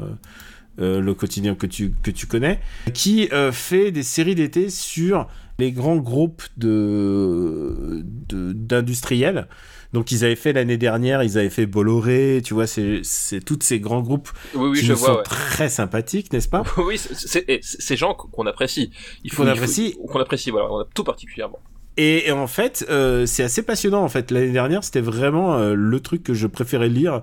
euh, 0.79 1.01
le 1.01 1.15
quotidien 1.15 1.55
que 1.55 1.67
tu, 1.67 1.95
que 2.03 2.11
tu 2.11 2.27
connais, 2.27 2.61
qui 2.93 3.31
fait 3.53 3.91
des 3.91 4.03
séries 4.03 4.35
d'été 4.35 4.69
sur 4.69 5.27
les 5.59 5.73
grands 5.73 5.97
groupes 5.97 6.43
de 6.59 8.05
de- 8.29 8.53
d'industriels. 8.53 9.47
Donc 9.95 10.11
ils 10.13 10.25
avaient 10.25 10.35
fait 10.37 10.53
l'année 10.53 10.77
dernière, 10.77 11.23
ils 11.23 11.39
avaient 11.39 11.49
fait 11.51 11.67
Bolloré, 11.67 12.43
tu 12.45 12.53
vois, 12.53 12.67
c'est 12.67 13.01
c'est 13.05 13.41
tous 13.43 13.59
ces 13.63 13.79
grands 13.81 14.03
groupes 14.03 14.29
Oui, 14.55 14.71
oui, 14.71 14.79
qui 14.81 14.85
je 14.87 14.93
nous 14.93 14.99
vois. 14.99 15.09
sont 15.09 15.17
ouais. 15.19 15.23
très 15.23 15.69
sympathiques, 15.71 16.33
n'est-ce 16.33 16.49
pas? 16.49 16.65
Oui, 16.79 16.99
c'est- 16.99 17.47
ces 17.63 17.97
gens 17.97 18.13
qu'on 18.15 18.47
apprécie. 18.47 18.91
Il 19.23 19.33
faut 19.33 19.45
Qu'on 19.45 19.49
apprécie. 19.49 19.97
Qu'on 20.11 20.19
apprécie, 20.21 20.51
voilà, 20.51 20.71
on 20.71 20.81
a 20.81 20.85
tout 20.95 21.05
particulièrement. 21.05 21.61
Et, 21.97 22.27
et 22.29 22.33
en 22.33 22.49
fait, 22.49 22.85
euh, 22.91 23.25
c'est 23.25 23.45
assez 23.45 23.63
passionnant. 23.63 24.03
En 24.03 24.09
fait, 24.09 24.33
l'année 24.33 24.51
dernière, 24.51 24.83
c'était 24.83 25.01
vraiment 25.01 25.55
euh, 25.55 25.75
le 25.75 26.01
truc 26.01 26.25
que 26.25 26.35
je 26.35 26.49
préférais 26.49 26.89
lire 26.89 27.23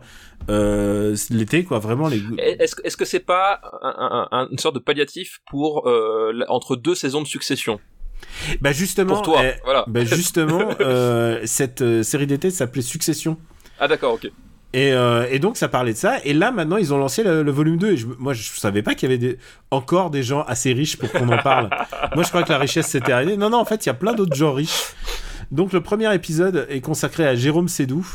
euh, 0.49 1.13
l'été, 1.29 1.65
quoi. 1.65 1.79
Vraiment 1.79 2.07
les. 2.07 2.21
Est-ce 2.37 2.75
que- 2.77 2.81
est-ce 2.85 2.95
que 2.95 3.03
c'est 3.03 3.19
pas 3.19 3.59
un- 3.81 3.95
un- 3.99 4.27
un- 4.31 4.47
une 4.49 4.57
sorte 4.57 4.75
de 4.75 4.79
palliatif 4.79 5.39
pour 5.49 5.89
euh, 5.89 6.31
entre 6.47 6.77
deux 6.77 6.95
saisons 6.95 7.21
de 7.21 7.27
succession? 7.27 7.81
Bah 8.61 8.71
justement. 8.71 9.13
pour 9.15 9.21
toi 9.23 9.41
eh, 9.43 9.53
Voilà. 9.63 9.85
bah 9.87 10.03
justement, 10.05 10.69
euh, 10.79 11.41
cette 11.45 11.81
euh, 11.81 12.03
série 12.03 12.27
d'été 12.27 12.49
s'appelait 12.51 12.81
Succession. 12.81 13.37
Ah 13.79 13.87
d'accord, 13.87 14.13
ok. 14.13 14.25
Et, 14.73 14.93
euh, 14.93 15.27
et 15.29 15.39
donc 15.39 15.57
ça 15.57 15.67
parlait 15.67 15.91
de 15.91 15.97
ça. 15.97 16.19
Et 16.23 16.33
là 16.33 16.51
maintenant 16.51 16.77
ils 16.77 16.93
ont 16.93 16.97
lancé 16.97 17.23
le, 17.23 17.43
le 17.43 17.51
volume 17.51 17.77
2. 17.77 17.91
Et 17.91 17.97
je, 17.97 18.07
moi 18.19 18.33
je 18.33 18.43
savais 18.51 18.81
pas 18.81 18.95
qu'il 18.95 19.09
y 19.09 19.13
avait 19.13 19.17
des, 19.19 19.37
encore 19.69 20.09
des 20.11 20.23
gens 20.23 20.43
assez 20.43 20.71
riches 20.71 20.95
pour 20.97 21.11
qu'on 21.11 21.27
en 21.27 21.37
parle. 21.41 21.69
moi 22.15 22.23
je 22.23 22.29
crois 22.29 22.43
que 22.43 22.49
la 22.51 22.57
richesse 22.57 22.87
c'était 22.87 23.11
arrêté. 23.11 23.35
Non 23.35 23.49
non 23.49 23.57
en 23.57 23.65
fait 23.65 23.85
il 23.85 23.89
y 23.89 23.91
a 23.91 23.93
plein 23.95 24.13
d'autres 24.13 24.35
gens 24.35 24.53
riches. 24.53 24.93
Donc 25.51 25.73
le 25.73 25.81
premier 25.81 26.13
épisode 26.15 26.65
est 26.69 26.79
consacré 26.79 27.27
à 27.27 27.35
Jérôme 27.35 27.67
Sédou. 27.67 28.07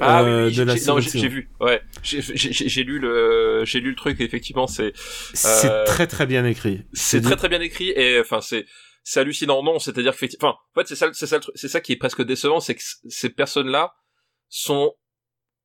Ah 0.00 0.22
euh, 0.22 0.44
oui, 0.46 0.50
oui, 0.52 0.56
de 0.56 0.62
la 0.62 0.74
j'ai- 0.76 0.80
série 0.80 1.28
vu. 1.28 1.50
Ouais, 1.60 1.82
j'ai 2.02 2.84
lu 2.84 2.98
le, 3.00 3.62
j'ai 3.66 3.80
lu 3.80 3.90
le 3.90 3.96
truc. 3.96 4.18
et 4.20 4.24
Effectivement, 4.24 4.66
c'est 4.66 4.92
C'est 5.34 5.84
très 5.84 6.06
très 6.06 6.24
bien 6.24 6.44
écrit. 6.46 6.84
c'est 6.94 7.20
très 7.20 7.36
très 7.36 7.48
bien 7.50 7.60
écrit 7.60 7.90
et 7.90 8.18
enfin 8.20 8.38
c'est 8.40 8.64
c'est 9.10 9.20
hallucinant. 9.20 9.62
Non, 9.62 9.78
c'est-à-dire 9.78 10.16
que 10.16 10.26
enfin, 10.40 10.54
en 10.74 10.80
fait, 10.80 10.86
c'est 10.88 10.96
ça, 10.96 11.08
c'est 11.12 11.26
ça, 11.26 11.36
le 11.36 11.42
truc- 11.42 11.54
c'est 11.56 11.68
ça 11.68 11.80
qui 11.80 11.92
est 11.92 11.96
presque 11.96 12.22
décevant, 12.22 12.60
c'est 12.60 12.74
que 12.74 12.82
ces 13.08 13.30
personnes-là 13.30 13.92
sont 14.48 14.92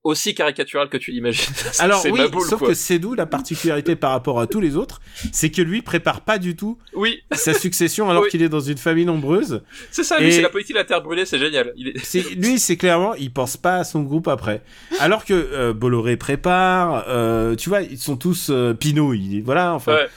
aussi 0.03 0.36
caricaturales 0.36 0.90
que 0.90 0.98
tu 0.98 1.11
l'imagines. 1.11 1.53
Alors 1.80 2.06
oui, 2.06 2.28
boule, 2.30 2.45
sauf 2.45 2.60
quoi. 2.60 2.68
que 2.68 2.74
Sédou, 2.74 3.14
la 3.14 3.26
particularité 3.26 3.95
par 3.95 4.11
rapport 4.11 4.40
à 4.41 4.48
tous 4.48 4.60
les 4.60 4.76
autres, 4.76 4.99
c'est 5.32 5.49
que 5.49 5.61
lui 5.61 5.82
prépare 5.82 6.22
pas 6.22 6.38
du 6.40 6.57
tout 6.57 6.78
Oui, 6.94 7.22
sa 7.32 7.53
succession 7.53 8.10
alors 8.10 8.24
Oui. 8.24 8.30
qu'il 8.30 8.41
est 8.41 8.49
dans 8.49 8.60
une 8.60 8.78
famille 8.78 9.06
nombreuse. 9.06 9.61
c'est 9.91 10.03
ça. 10.03 10.20
Lui, 10.20 10.28
Et- 10.28 10.32
c'est 10.34 10.41
la 10.41 10.49
politique 10.49 10.74
de 10.76 10.80
la 10.80 10.86
terre 10.86 11.02
brûlée, 11.02 11.26
c'est 11.26 11.40
génial. 11.40 11.72
Il 11.78 11.88
est... 11.90 11.99
C'est 12.03 12.22
lui, 12.36 12.60
c'est 12.60 12.76
clairement, 12.76 13.14
il 13.15 13.32
pense 13.32 13.56
pas 13.56 13.78
à 13.78 13.84
son 13.86 14.02
groupe 14.02 14.28
après. 14.28 14.61
Alors 14.99 15.24
que 15.24 15.34
euh, 15.34 15.72
Bolloré 15.74 16.18
prépare, 16.18 17.06
euh, 17.07 17.56
tu 17.56 17.70
vois, 17.70 17.82
ils 17.82 17.98
sont 17.98 18.18
tous 18.18 18.49
euh, 18.49 18.74
Pinot, 18.74 19.14
il, 19.14 19.41
voilà, 19.41 19.74
enfin. 19.74 19.94
Ouais. 19.95 20.07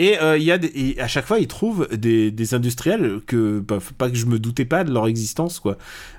Et 0.00 0.18
euh, 0.18 0.38
y 0.38 0.50
a 0.50 0.56
des, 0.56 0.96
à 0.98 1.08
chaque 1.08 1.26
fois, 1.26 1.40
ils 1.40 1.46
trouvent 1.46 1.86
des, 1.94 2.30
des 2.30 2.54
industriels 2.54 3.20
que 3.26 3.60
bah, 3.60 3.80
pas 3.98 4.08
que 4.08 4.16
je 4.16 4.24
me 4.24 4.38
doutais 4.38 4.64
pas 4.64 4.82
de 4.82 4.90
leur 4.90 5.06
existence 5.06 5.60
quoi. 5.60 5.76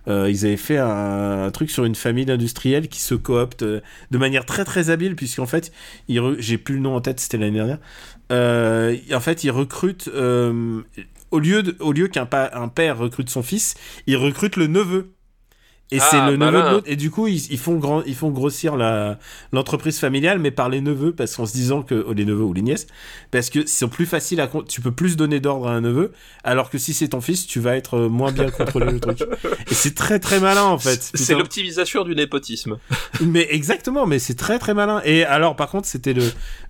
Euh, 0.07 0.29
ils 0.29 0.45
avaient 0.45 0.55
fait 0.55 0.77
un, 0.77 1.49
truc 1.49 1.71
sur 1.71 1.83
une 1.83 1.95
famille 1.95 2.25
d'industriels 2.25 2.89
qui 2.89 2.99
se 2.99 3.15
cooptent 3.15 3.63
euh, 3.63 3.81
de 4.11 4.19
manière 4.19 4.45
très 4.45 4.65
très 4.65 4.91
habile 4.91 5.15
puisqu'en 5.15 5.47
fait, 5.47 5.71
j'ai 6.07 6.59
plus 6.59 6.75
le 6.75 6.81
nom 6.81 6.95
en 6.95 7.01
tête, 7.01 7.19
c'était 7.19 7.39
l'année 7.39 7.57
dernière. 7.57 7.79
En 8.29 9.19
fait, 9.19 9.43
ils 9.43 9.49
recrutent 9.49 10.09
au 10.09 11.39
lieu 11.39 11.63
lieu 11.91 12.07
qu'un 12.07 12.29
un 12.53 12.67
père 12.67 12.99
recrute 12.99 13.31
son 13.31 13.41
fils, 13.41 13.73
ils 14.05 14.15
recrutent 14.15 14.57
le 14.57 14.67
neveu. 14.67 15.11
Et 15.91 15.99
Ah, 15.99 16.07
c'est 16.09 16.18
le 16.18 16.38
neveu 16.38 16.38
malin. 16.38 16.65
de 16.69 16.72
l'autre. 16.76 16.88
Et 16.89 16.95
du 16.95 17.11
coup, 17.11 17.27
ils, 17.27 17.51
ils 17.51 17.57
font 17.57 17.76
grand, 17.76 18.01
ils 18.03 18.15
font 18.15 18.30
grossir 18.30 18.77
la 18.77 19.19
l'entreprise 19.51 19.99
familiale, 19.99 20.39
mais 20.39 20.51
par 20.51 20.69
les 20.69 20.80
neveux, 20.81 21.11
parce 21.13 21.35
qu'en 21.35 21.45
se 21.45 21.53
disant 21.53 21.81
que 21.84 22.05
oh, 22.07 22.13
les 22.13 22.23
neveux 22.26 22.43
ou 22.43 22.53
les 22.53 22.61
nièces, 22.61 22.88
parce 23.31 23.49
que 23.49 23.65
c'est 23.65 23.88
plus 23.89 24.05
facile 24.05 24.39
à, 24.41 24.49
tu 24.68 24.80
peux 24.81 24.91
plus 24.91 25.18
donner 25.18 25.39
d'ordre 25.39 25.68
à 25.68 25.72
un 25.73 25.81
neveu, 25.81 26.11
alors 26.43 26.69
que 26.69 26.77
si 26.77 26.93
c'est 26.93 27.09
ton 27.09 27.19
fils, 27.22 27.45
tu 27.45 27.59
vas 27.59 27.76
être 27.76 27.95
euh, 27.97 28.09
moins 28.09 28.31
bien 28.31 28.49
contrôler 28.49 28.91
le 28.91 28.99
truc. 29.01 29.19
Et 29.69 29.73
c'est 29.73 29.93
très 29.95 30.19
très 30.19 30.39
malin 30.39 30.63
en 30.63 30.77
fait. 30.80 31.11
C'est 31.13 31.34
l'optimisation 31.35 32.03
du 32.03 32.15
népotisme. 32.15 32.77
Mais 33.26 33.47
exactement, 33.51 34.05
mais 34.05 34.19
c'est 34.19 34.35
très 34.35 34.59
très 34.59 34.73
malin. 34.73 35.01
Et 35.03 35.26
alors, 35.26 35.55
par 35.57 35.69
contre, 35.69 35.88
c'était 35.88 36.13
le, 36.13 36.23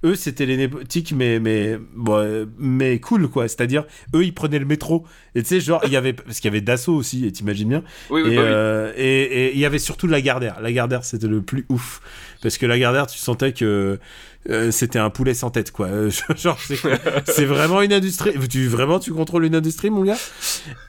eux, 0.03 0.15
c'était 0.15 0.45
les 0.47 0.57
népotiques, 0.57 1.13
mais 1.15 1.39
mais 1.39 1.77
bon, 1.95 2.15
euh, 2.17 2.45
mais 2.57 2.99
cool 2.99 3.27
quoi. 3.29 3.47
C'est-à-dire, 3.47 3.83
eux, 4.15 4.23
ils 4.23 4.33
prenaient 4.33 4.59
le 4.59 4.65
métro. 4.65 5.05
Et 5.35 5.43
tu 5.43 5.49
sais, 5.49 5.59
genre, 5.61 5.81
il 5.85 5.91
y 5.91 5.95
avait 5.95 6.13
parce 6.13 6.39
qu'il 6.39 6.49
y 6.49 6.53
avait 6.53 6.61
Dassault 6.61 6.95
aussi, 6.95 7.25
et 7.25 7.31
t'imagines 7.31 7.69
bien. 7.69 7.83
Oui, 8.09 8.21
oui, 8.23 8.33
et 8.33 8.35
bah 8.35 8.41
oui. 8.41 8.47
euh, 8.49 8.93
et 8.97 9.10
il 9.53 9.59
y 9.59 9.65
avait 9.65 9.79
surtout 9.79 10.07
Lagardère. 10.07 10.61
Lagardère, 10.61 11.03
c'était 11.03 11.27
le 11.27 11.41
plus 11.41 11.65
ouf 11.69 12.01
parce 12.41 12.57
que 12.57 12.65
Lagardère, 12.65 13.07
tu 13.07 13.17
sentais 13.17 13.53
que 13.53 13.99
euh, 14.49 14.71
c'était 14.71 14.97
un 14.97 15.09
poulet 15.09 15.33
sans 15.33 15.51
tête 15.51 15.71
quoi. 15.71 15.87
Euh, 15.87 16.09
genre, 16.35 16.57
c'est 17.25 17.45
vraiment 17.45 17.81
une 17.81 17.93
industrie. 17.93 18.33
Tu 18.49 18.67
vraiment, 18.67 18.99
tu 18.99 19.13
contrôles 19.13 19.45
une 19.45 19.55
industrie, 19.55 19.89
mon 19.89 20.03
gars? 20.03 20.17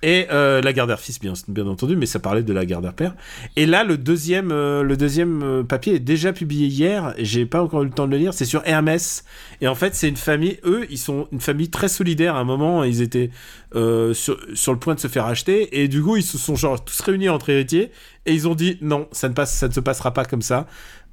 Et 0.02 0.26
euh, 0.30 0.62
Lagardère 0.62 1.00
fils, 1.00 1.20
bien 1.20 1.34
bien 1.48 1.66
entendu, 1.66 1.96
mais 1.96 2.06
ça 2.06 2.18
parlait 2.18 2.42
de 2.42 2.52
Lagardère 2.52 2.94
père. 2.94 3.14
Et 3.56 3.66
là, 3.66 3.84
le 3.84 3.98
deuxième, 3.98 4.52
euh, 4.52 4.82
le 4.82 4.96
deuxième 4.96 5.64
papier 5.68 5.96
est 5.96 6.00
déjà 6.00 6.32
publié 6.32 6.66
hier. 6.66 7.14
J'ai 7.18 7.44
pas 7.44 7.62
encore 7.62 7.82
eu 7.82 7.86
le 7.86 7.92
temps 7.92 8.06
de 8.06 8.12
le 8.12 8.18
lire. 8.18 8.32
C'est 8.32 8.46
sur 8.46 8.62
Hermès. 8.64 9.24
Et 9.60 9.68
en 9.68 9.74
fait, 9.74 9.94
c'est 9.94 10.08
une 10.08 10.16
famille. 10.16 10.58
Eux, 10.64 10.86
ils 10.88 10.98
sont 10.98 11.28
une 11.30 11.40
famille 11.40 11.68
très 11.68 11.88
solidaire. 11.88 12.36
À 12.36 12.40
un 12.40 12.44
moment, 12.44 12.84
ils 12.84 13.02
étaient 13.02 13.30
sur, 13.74 14.38
sur 14.54 14.72
le 14.72 14.78
point 14.78 14.94
de 14.94 15.00
se 15.00 15.08
faire 15.08 15.26
acheter. 15.26 15.80
Et 15.82 15.88
du 15.88 16.02
coup, 16.02 16.16
ils 16.16 16.22
se 16.22 16.38
sont 16.38 16.56
genre 16.56 16.82
tous 16.82 17.00
réunis 17.00 17.28
entre 17.28 17.50
héritiers. 17.50 17.90
Et 18.24 18.34
ils 18.34 18.46
ont 18.46 18.54
dit 18.54 18.78
non, 18.80 19.08
ça 19.12 19.28
ne 19.28 19.34
passe, 19.34 19.54
ça 19.54 19.68
ne 19.68 19.72
se 19.72 19.80
passera 19.80 20.12
pas 20.14 20.24
comme 20.24 20.42
ça. 20.42 20.66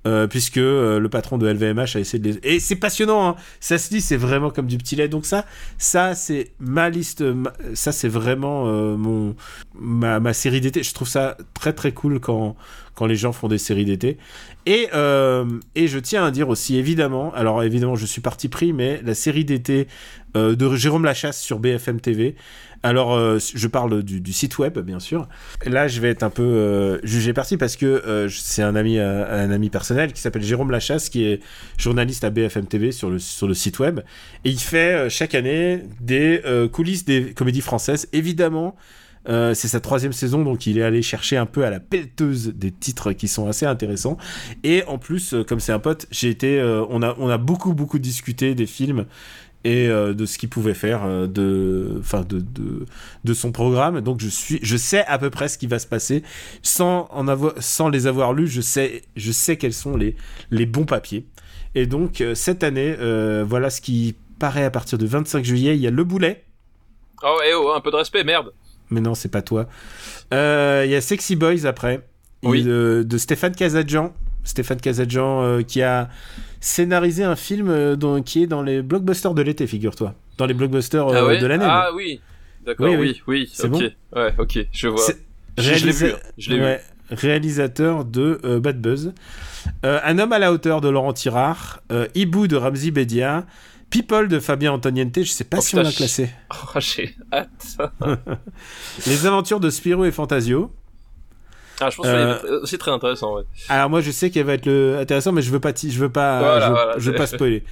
Euh, 0.08 0.28
puisque 0.28 0.58
euh, 0.58 1.00
le 1.00 1.10
patron 1.10 1.38
de 1.38 1.48
LVMH 1.48 1.96
a 1.96 2.00
essayé 2.00 2.20
de 2.20 2.30
les... 2.32 2.40
Et 2.44 2.60
c'est 2.60 2.76
passionnant, 2.78 3.28
hein. 3.28 3.36
ça 3.60 3.78
se 3.78 3.90
dit, 3.90 4.00
c'est 4.02 4.18
vraiment 4.18 4.50
comme 4.50 4.68
du 4.68 4.78
petit 4.78 4.96
lait. 4.96 5.10
Donc 5.10 5.26
ça, 5.26 5.46
ça 5.78 6.16
c'est 6.16 6.52
ma 6.60 6.90
liste, 6.90 7.22
ma- 7.22 7.54
ça 7.74 7.92
c'est 7.92 8.08
vraiment 8.08 8.68
euh, 8.68 8.96
mon 8.96 9.36
ma, 9.76 10.20
ma 10.20 10.34
série 10.34 10.62
d'été. 10.62 10.84
Je 10.84 10.94
trouve 10.94 11.08
ça 11.08 11.38
très 11.54 11.74
très 11.74 11.92
cool 11.92 12.20
quand 12.20 12.56
quand 12.96 13.06
les 13.06 13.16
gens 13.16 13.32
font 13.32 13.48
des 13.48 13.58
séries 13.58 13.86
d'été. 13.86 14.18
Et 14.66 14.90
euh, 14.94 15.46
et 15.76 15.88
je 15.88 16.00
tiens 16.00 16.26
à 16.26 16.32
dire 16.32 16.50
aussi 16.50 16.78
évidemment, 16.78 17.34
alors 17.34 17.64
évidemment 17.64 17.96
je 17.96 18.06
suis 18.06 18.22
parti 18.22 18.50
pris, 18.50 18.74
mais 18.74 19.02
la 19.04 19.16
série 19.16 19.46
d'été 19.46 19.88
euh, 20.38 20.56
de 20.56 20.76
Jérôme 20.76 21.06
Lachasse 21.06 21.42
sur 21.42 21.60
BFM 21.60 22.00
TV. 22.02 22.36
Alors, 22.82 23.14
euh, 23.14 23.40
je 23.40 23.68
parle 23.68 24.04
du, 24.04 24.34
site 24.34 24.58
web, 24.58 24.80
bien 24.80 25.00
sûr. 25.00 25.28
Là, 25.66 25.88
je 25.88 26.00
vais 26.00 26.10
être 26.10 26.24
un 26.24 26.30
peu 26.30 26.44
euh, 26.44 27.00
jugé 27.04 27.34
parti 27.34 27.58
parce 27.58 27.76
que 27.76 27.86
euh, 27.86 28.30
c'est 28.30 28.64
un 28.64 28.76
ami, 28.76 28.98
un 29.00 29.52
ami 29.52 29.70
personnel 29.70 30.14
qui 30.14 30.22
s'appelle 30.22 30.44
Jérôme 30.44 30.72
Lachasse, 30.72 31.10
qui 31.10 31.26
est 31.26 31.42
journaliste 31.78 32.24
à 32.24 32.30
BFM 32.30 32.68
TV 32.68 32.92
sur 32.92 33.10
le, 33.10 33.20
sur 33.20 33.48
le 33.48 33.54
site 33.54 33.80
web. 33.80 34.00
Et 34.46 34.50
il 34.50 34.60
fait 34.60 35.10
chaque 35.10 35.36
année 35.36 35.84
des 36.00 36.42
coulisses 36.72 37.06
des 37.06 37.34
comédies 37.34 37.62
françaises. 37.62 38.08
Évidemment, 38.14 38.76
c'est 39.28 39.68
sa 39.68 39.80
troisième 39.80 40.14
saison, 40.14 40.44
donc 40.44 40.66
il 40.66 40.78
est 40.78 40.84
allé 40.84 41.02
chercher 41.02 41.38
un 41.38 41.46
peu 41.46 41.66
à 41.66 41.70
la 41.70 41.80
pelleteuse 41.80 42.54
des 42.56 42.72
titres 42.72 43.12
qui 43.12 43.28
sont 43.28 43.48
assez 43.48 43.66
intéressants. 43.66 44.18
Et 44.64 44.84
en 44.86 44.98
plus, 44.98 45.36
comme 45.48 45.60
c'est 45.60 45.74
un 45.74 45.80
pote, 45.80 46.08
j'ai 46.12 46.30
été, 46.30 46.62
on 46.90 47.02
a, 47.02 47.16
on 47.20 47.30
a 47.30 47.38
beaucoup 47.38 47.74
beaucoup 47.74 48.00
discuté 48.00 48.56
des 48.56 48.66
films 48.66 49.06
et 49.64 49.88
euh, 49.88 50.14
de 50.14 50.26
ce 50.26 50.38
qu'il 50.38 50.50
pouvait 50.50 50.74
faire 50.74 51.04
euh, 51.04 51.28
de 51.28 51.98
enfin 52.00 52.22
de, 52.22 52.40
de 52.40 52.86
de 53.24 53.34
son 53.34 53.52
programme. 53.52 54.02
Donc 54.02 54.22
je 54.22 54.30
suis 54.30 54.60
je 54.62 54.78
sais 54.78 55.06
à 55.06 55.18
peu 55.18 55.30
près 55.30 55.50
ce 55.50 55.58
qui 55.58 55.68
va 55.68 55.80
se 55.80 55.88
passer. 55.88 56.24
Sans 56.62 57.08
en 57.12 57.28
avoir 57.28 57.54
sans 57.60 57.90
les 57.90 58.08
avoir 58.08 58.34
lus 58.34 58.48
je 58.48 58.62
sais 58.62 59.04
je 59.16 59.32
sais 59.32 59.58
quels 59.58 59.74
sont 59.74 59.98
les 59.98 60.16
les 60.52 60.66
bons 60.66 60.86
papiers. 60.86 61.26
Et 61.76 61.86
donc 61.86 62.22
euh, 62.22 62.36
cette 62.36 62.64
année 62.64 62.96
voilà 63.44 63.70
ce 63.70 63.82
qui 63.82 64.16
paraît 64.40 64.64
à 64.64 64.72
partir 64.72 64.98
du 64.98 65.08
25 65.08 65.44
juillet. 65.44 65.76
Il 65.76 65.82
y 65.82 65.88
a 65.88 65.92
le 65.92 66.04
boulet. 66.04 66.44
Oh, 67.24 67.38
eh 67.46 67.54
oh, 67.54 67.74
un 67.76 67.82
peu 67.82 67.92
de 67.92 67.98
respect, 67.98 68.24
merde. 68.24 68.54
mais 68.90 69.02
non 69.02 69.14
c'est 69.14 69.30
pas 69.30 69.42
toi. 69.42 69.68
Il 70.32 70.90
y 70.90 70.96
a 70.96 71.02
Sexy 71.02 71.36
Boys 71.36 71.66
après. 71.66 72.06
Oui. 72.42 72.64
De, 72.64 73.04
de 73.06 73.18
Stéphane 73.18 73.54
Kazadjian 73.54 74.14
Stéphane 74.44 74.80
Kazadjian 74.80 75.44
euh, 75.44 75.62
qui 75.62 75.82
a 75.82 76.10
scénarisé 76.60 77.24
un 77.24 77.36
film 77.36 77.70
euh, 77.70 77.96
dans- 77.96 78.22
qui 78.22 78.44
est 78.44 78.48
dans 78.48 78.62
les 78.62 78.82
blockbusters 78.82 79.34
de 79.34 79.42
l'été 79.42 79.66
figure-toi 79.68 80.14
dans 80.38 80.46
les 80.46 80.54
blockbusters 80.54 81.08
euh, 81.08 81.16
ah 81.18 81.26
ouais 81.26 81.38
de 81.40 81.48
l'année 81.48 81.66
Ah 81.68 81.90
oui. 81.96 82.22
D'accord, 82.66 82.88
Oui, 82.90 83.22
oui. 83.28 83.50
C'est 83.54 83.66
ok. 83.66 83.72
bon 83.72 83.90
Ouais, 84.16 84.34
ok, 84.38 84.60
je 84.72 84.88
vois. 84.88 85.02
Je, 85.58 85.86
l'ai 85.86 85.92
vu. 85.92 86.14
réalisateur 87.10 88.06
de 88.06 88.40
euh, 88.44 88.60
Bad 88.60 88.80
Buzz. 88.82 89.14
Euh, 89.86 90.00
un 90.04 90.20
homme 90.20 90.32
à 90.34 90.40
la 90.40 90.52
hauteur 90.54 90.82
de 90.82 90.90
Laurent 90.90 91.14
Tirard. 91.14 91.82
Euh, 91.92 92.08
Hibou 92.16 92.48
de 92.48 92.56
Ramzi 92.56 92.92
Bedia. 92.92 93.46
People 93.90 94.28
de 94.28 94.40
Fabien 94.40 94.72
Antoniente. 94.74 95.16
Je 95.24 95.32
sais 95.32 95.44
pas 95.44 95.58
Oh, 95.60 95.62
si 95.62 95.76
on 95.76 95.82
l'a 95.82 95.92
classé. 95.92 96.30
Oh, 96.76 96.80
j'ai 96.80 97.16
hâte. 97.34 97.78
Les 99.08 99.26
aventures 99.26 99.60
de 99.60 99.70
Spirou 99.70 100.06
et 100.06 100.12
Fantasio. 100.12 100.72
Ah, 101.82 101.90
je 101.90 101.96
pense 101.98 102.06
que 102.08 102.12
Euh, 102.12 102.38
c'est 102.42 102.50
aussi 102.50 102.78
très 102.78 102.92
intéressant, 102.92 103.36
ouais. 103.38 103.44
Alors 103.70 103.90
moi 103.90 104.02
je 104.02 104.12
sais 104.12 104.30
qu'elle 104.30 104.46
va 104.46 104.54
être 104.56 104.66
le... 104.66 104.98
intéressant 105.00 105.32
mais 105.32 105.42
je 105.42 105.50
veux 105.52 105.60
pas 105.62 105.72
ti- 105.74 105.92
je 105.92 106.00
veux 106.00 106.10
pas 106.12 106.40
Voilà, 106.40 106.60
je, 106.60 106.66
veux, 106.68 106.72
voilà, 106.74 106.94
je 106.98 107.06
veux 107.06 107.12
c'est- 107.14 107.18
pas 107.18 107.28
spoiler. 107.38 107.64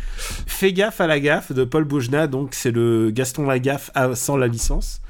Fais 0.47 0.71
gaffe 0.73 1.01
à 1.01 1.07
la 1.07 1.19
gaffe 1.19 1.51
de 1.51 1.63
Paul 1.65 1.83
Boujna 1.83 2.27
donc 2.27 2.53
c'est 2.53 2.71
le 2.71 3.11
Gaston 3.11 3.45
Lagaffe 3.47 3.91
à- 3.95 4.15
sans 4.15 4.37
la 4.37 4.47
licence. 4.47 5.01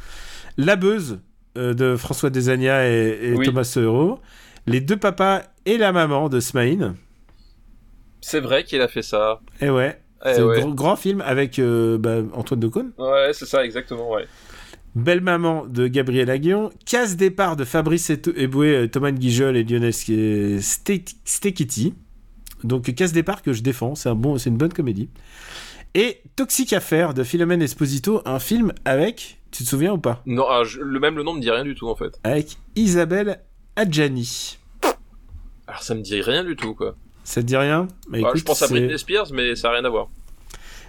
La 0.58 0.76
Beuse 0.76 1.20
euh, 1.58 1.74
de 1.74 1.96
François 1.96 2.30
Desagna 2.32 2.88
et, 2.88 3.20
et 3.22 3.34
Oui. 3.34 3.46
Thomas 3.46 3.64
Seureau. 3.64 4.20
Les 4.66 4.82
deux 4.82 4.98
papas 4.98 5.44
et 5.66 5.78
la 5.78 5.92
maman 5.92 6.28
de 6.30 6.40
Smaïn. 6.40 6.96
C'est 8.22 8.40
vrai 8.40 8.64
qu'il 8.64 8.82
a 8.82 8.88
fait 8.88 9.02
ça. 9.04 9.40
Et 9.62 9.70
ouais, 9.70 10.00
Eh 10.26 10.34
c'est 10.34 10.42
ouais. 10.42 10.62
un 10.62 10.68
gr- 10.68 10.76
grand 10.76 10.96
film 10.96 11.22
avec 11.22 11.60
euh, 11.60 11.98
bah, 11.98 12.18
Antoine 12.34 12.60
Decaune. 12.60 12.92
Ouais, 12.98 13.30
c'est 13.34 13.46
ça, 13.46 13.64
exactement, 13.64 14.12
ouais. 14.12 14.28
Belle 14.98 15.22
maman 15.22 15.68
de 15.68 15.86
Gabriel 15.88 16.32
Aguillon. 16.32 16.72
Casse 16.88 17.18
départ 17.18 17.56
de 17.56 17.66
Fabrice 17.66 18.10
Eboué, 18.10 18.76
euh, 18.76 18.88
Thomas 18.88 19.12
Guijol 19.12 19.56
et 19.56 19.64
Lionel 19.64 19.94
Stekiti. 19.94 21.94
Donc 22.64 22.92
casse 22.96 23.12
départ 23.12 23.44
que 23.44 23.54
je 23.54 23.62
défends, 23.62 23.94
c'est 23.94 24.10
un 24.10 24.16
bon, 24.16 24.40
c'est 24.40 24.50
une 24.50 24.58
bonne 24.58 24.74
comédie. 24.74 25.08
Et 25.94 26.22
Toxic 26.36 26.74
Affaire 26.74 27.14
de 27.14 27.24
Philomène 27.24 27.62
Esposito, 27.62 28.24
un 28.26 28.40
film 28.40 28.74
avec, 28.86 29.38
tu 29.52 29.64
te 29.64 29.70
souviens 29.70 29.94
ou 29.94 30.00
pas? 30.00 30.24
Non, 30.26 30.46
ah, 30.50 30.64
je- 30.64 30.80
le 30.82 31.00
même 31.00 31.16
le 31.16 31.22
nom 31.22 31.34
me 31.36 31.42
dit 31.42 31.52
rien 31.52 31.64
du 31.64 31.76
tout, 31.76 31.88
en 31.88 31.96
fait. 31.96 32.20
Avec 32.24 32.58
Isabelle 32.76 33.42
Adjani. 33.76 34.58
Alors, 35.68 35.84
ça 35.84 35.94
me 35.94 36.02
dit 36.02 36.20
rien 36.22 36.44
du 36.44 36.56
tout, 36.56 36.74
quoi. 36.74 36.96
Ça 37.24 37.42
te 37.42 37.46
dit 37.46 37.56
rien? 37.58 37.84
Bah, 37.84 37.90
Bah, 38.10 38.18
écoute, 38.20 38.38
je 38.38 38.44
pense 38.46 38.64
à 38.64 38.68
Britney 38.68 38.98
Spears, 38.98 39.28
mais 39.32 39.56
ça 39.56 39.70
a 39.70 39.74
rien 39.74 39.86
à 39.86 39.90
voir. 39.90 40.08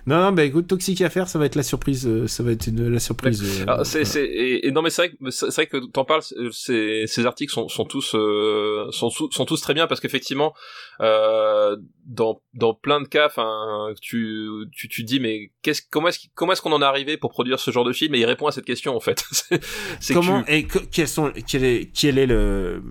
Non, 0.07 0.21
non, 0.23 0.33
bah 0.33 0.45
écoute, 0.45 0.67
Toxic 0.69 1.01
Affaire, 1.03 1.29
ça 1.29 1.39
va 1.39 1.47
être 1.47 1.55
la 1.55 1.63
surprise. 1.63 2.07
euh, 2.07 2.27
ça 2.27 2.43
va 2.43 2.53
être 2.53 2.67
une, 2.67 2.89
la 2.89 2.99
surprise. 3.01 3.43
euh, 3.43 3.65
Alors, 3.71 3.85
c'est, 3.87 4.05
c'est, 4.05 4.25
et, 4.25 4.67
et 4.67 4.71
non, 4.71 4.81
mais 4.83 4.91
c'est 4.91 5.07
vrai 5.09 5.11
que, 5.17 5.31
c'est 5.31 5.55
vrai 5.55 5.67
que 5.67 5.77
t'en 5.91 6.05
parles, 6.05 6.23
c'est- 6.53 7.07
ces 7.07 7.27
articles 7.27 7.53
sont, 7.53 7.69
sont 7.69 7.85
tous, 7.85 8.15
euh, 8.15 8.87
sont, 8.91 9.11
sont 9.11 9.45
tous 9.45 9.61
très 9.61 9.75
bien 9.75 9.87
parce 9.87 10.01
qu'effectivement, 10.01 10.55
euh, 11.01 11.77
dans, 12.07 12.41
dans 12.55 12.75
plein 12.75 13.01
de 13.01 13.09
cas, 13.09 13.27
enfin, 13.27 13.93
tu, 14.01 14.49
tu, 14.73 14.89
tu 14.89 15.05
dis, 15.05 15.21
mais 15.21 15.53
qu'est-ce, 15.63 15.83
comment 15.91 16.09
est-ce, 16.09 16.21
comment 16.35 16.53
est-ce 16.53 16.63
qu'on 16.63 16.73
en 16.73 16.81
est 16.81 16.85
arrivé 16.85 17.17
pour 17.17 17.31
produire 17.31 17.61
ce 17.61 17.71
genre 17.71 17.85
de 17.85 17.93
film? 17.93 18.15
Et 18.15 18.21
il 18.21 18.25
répond 18.27 18.47
à 18.47 18.53
cette 18.53 18.65
question, 18.65 18.97
en 18.97 19.01
fait. 19.01 19.25
C'est- 19.33 19.61
c'est 20.01 20.15
que 20.15 20.19
Comment 20.19 20.43
tu- 20.43 20.53
et 20.53 20.65
que- 20.65 20.79
quels 20.79 21.09
sont 21.09 21.33
quel 21.47 21.65
est 21.65 21.91
quel 21.95 22.19
est 22.19 22.27
le- 22.27 22.83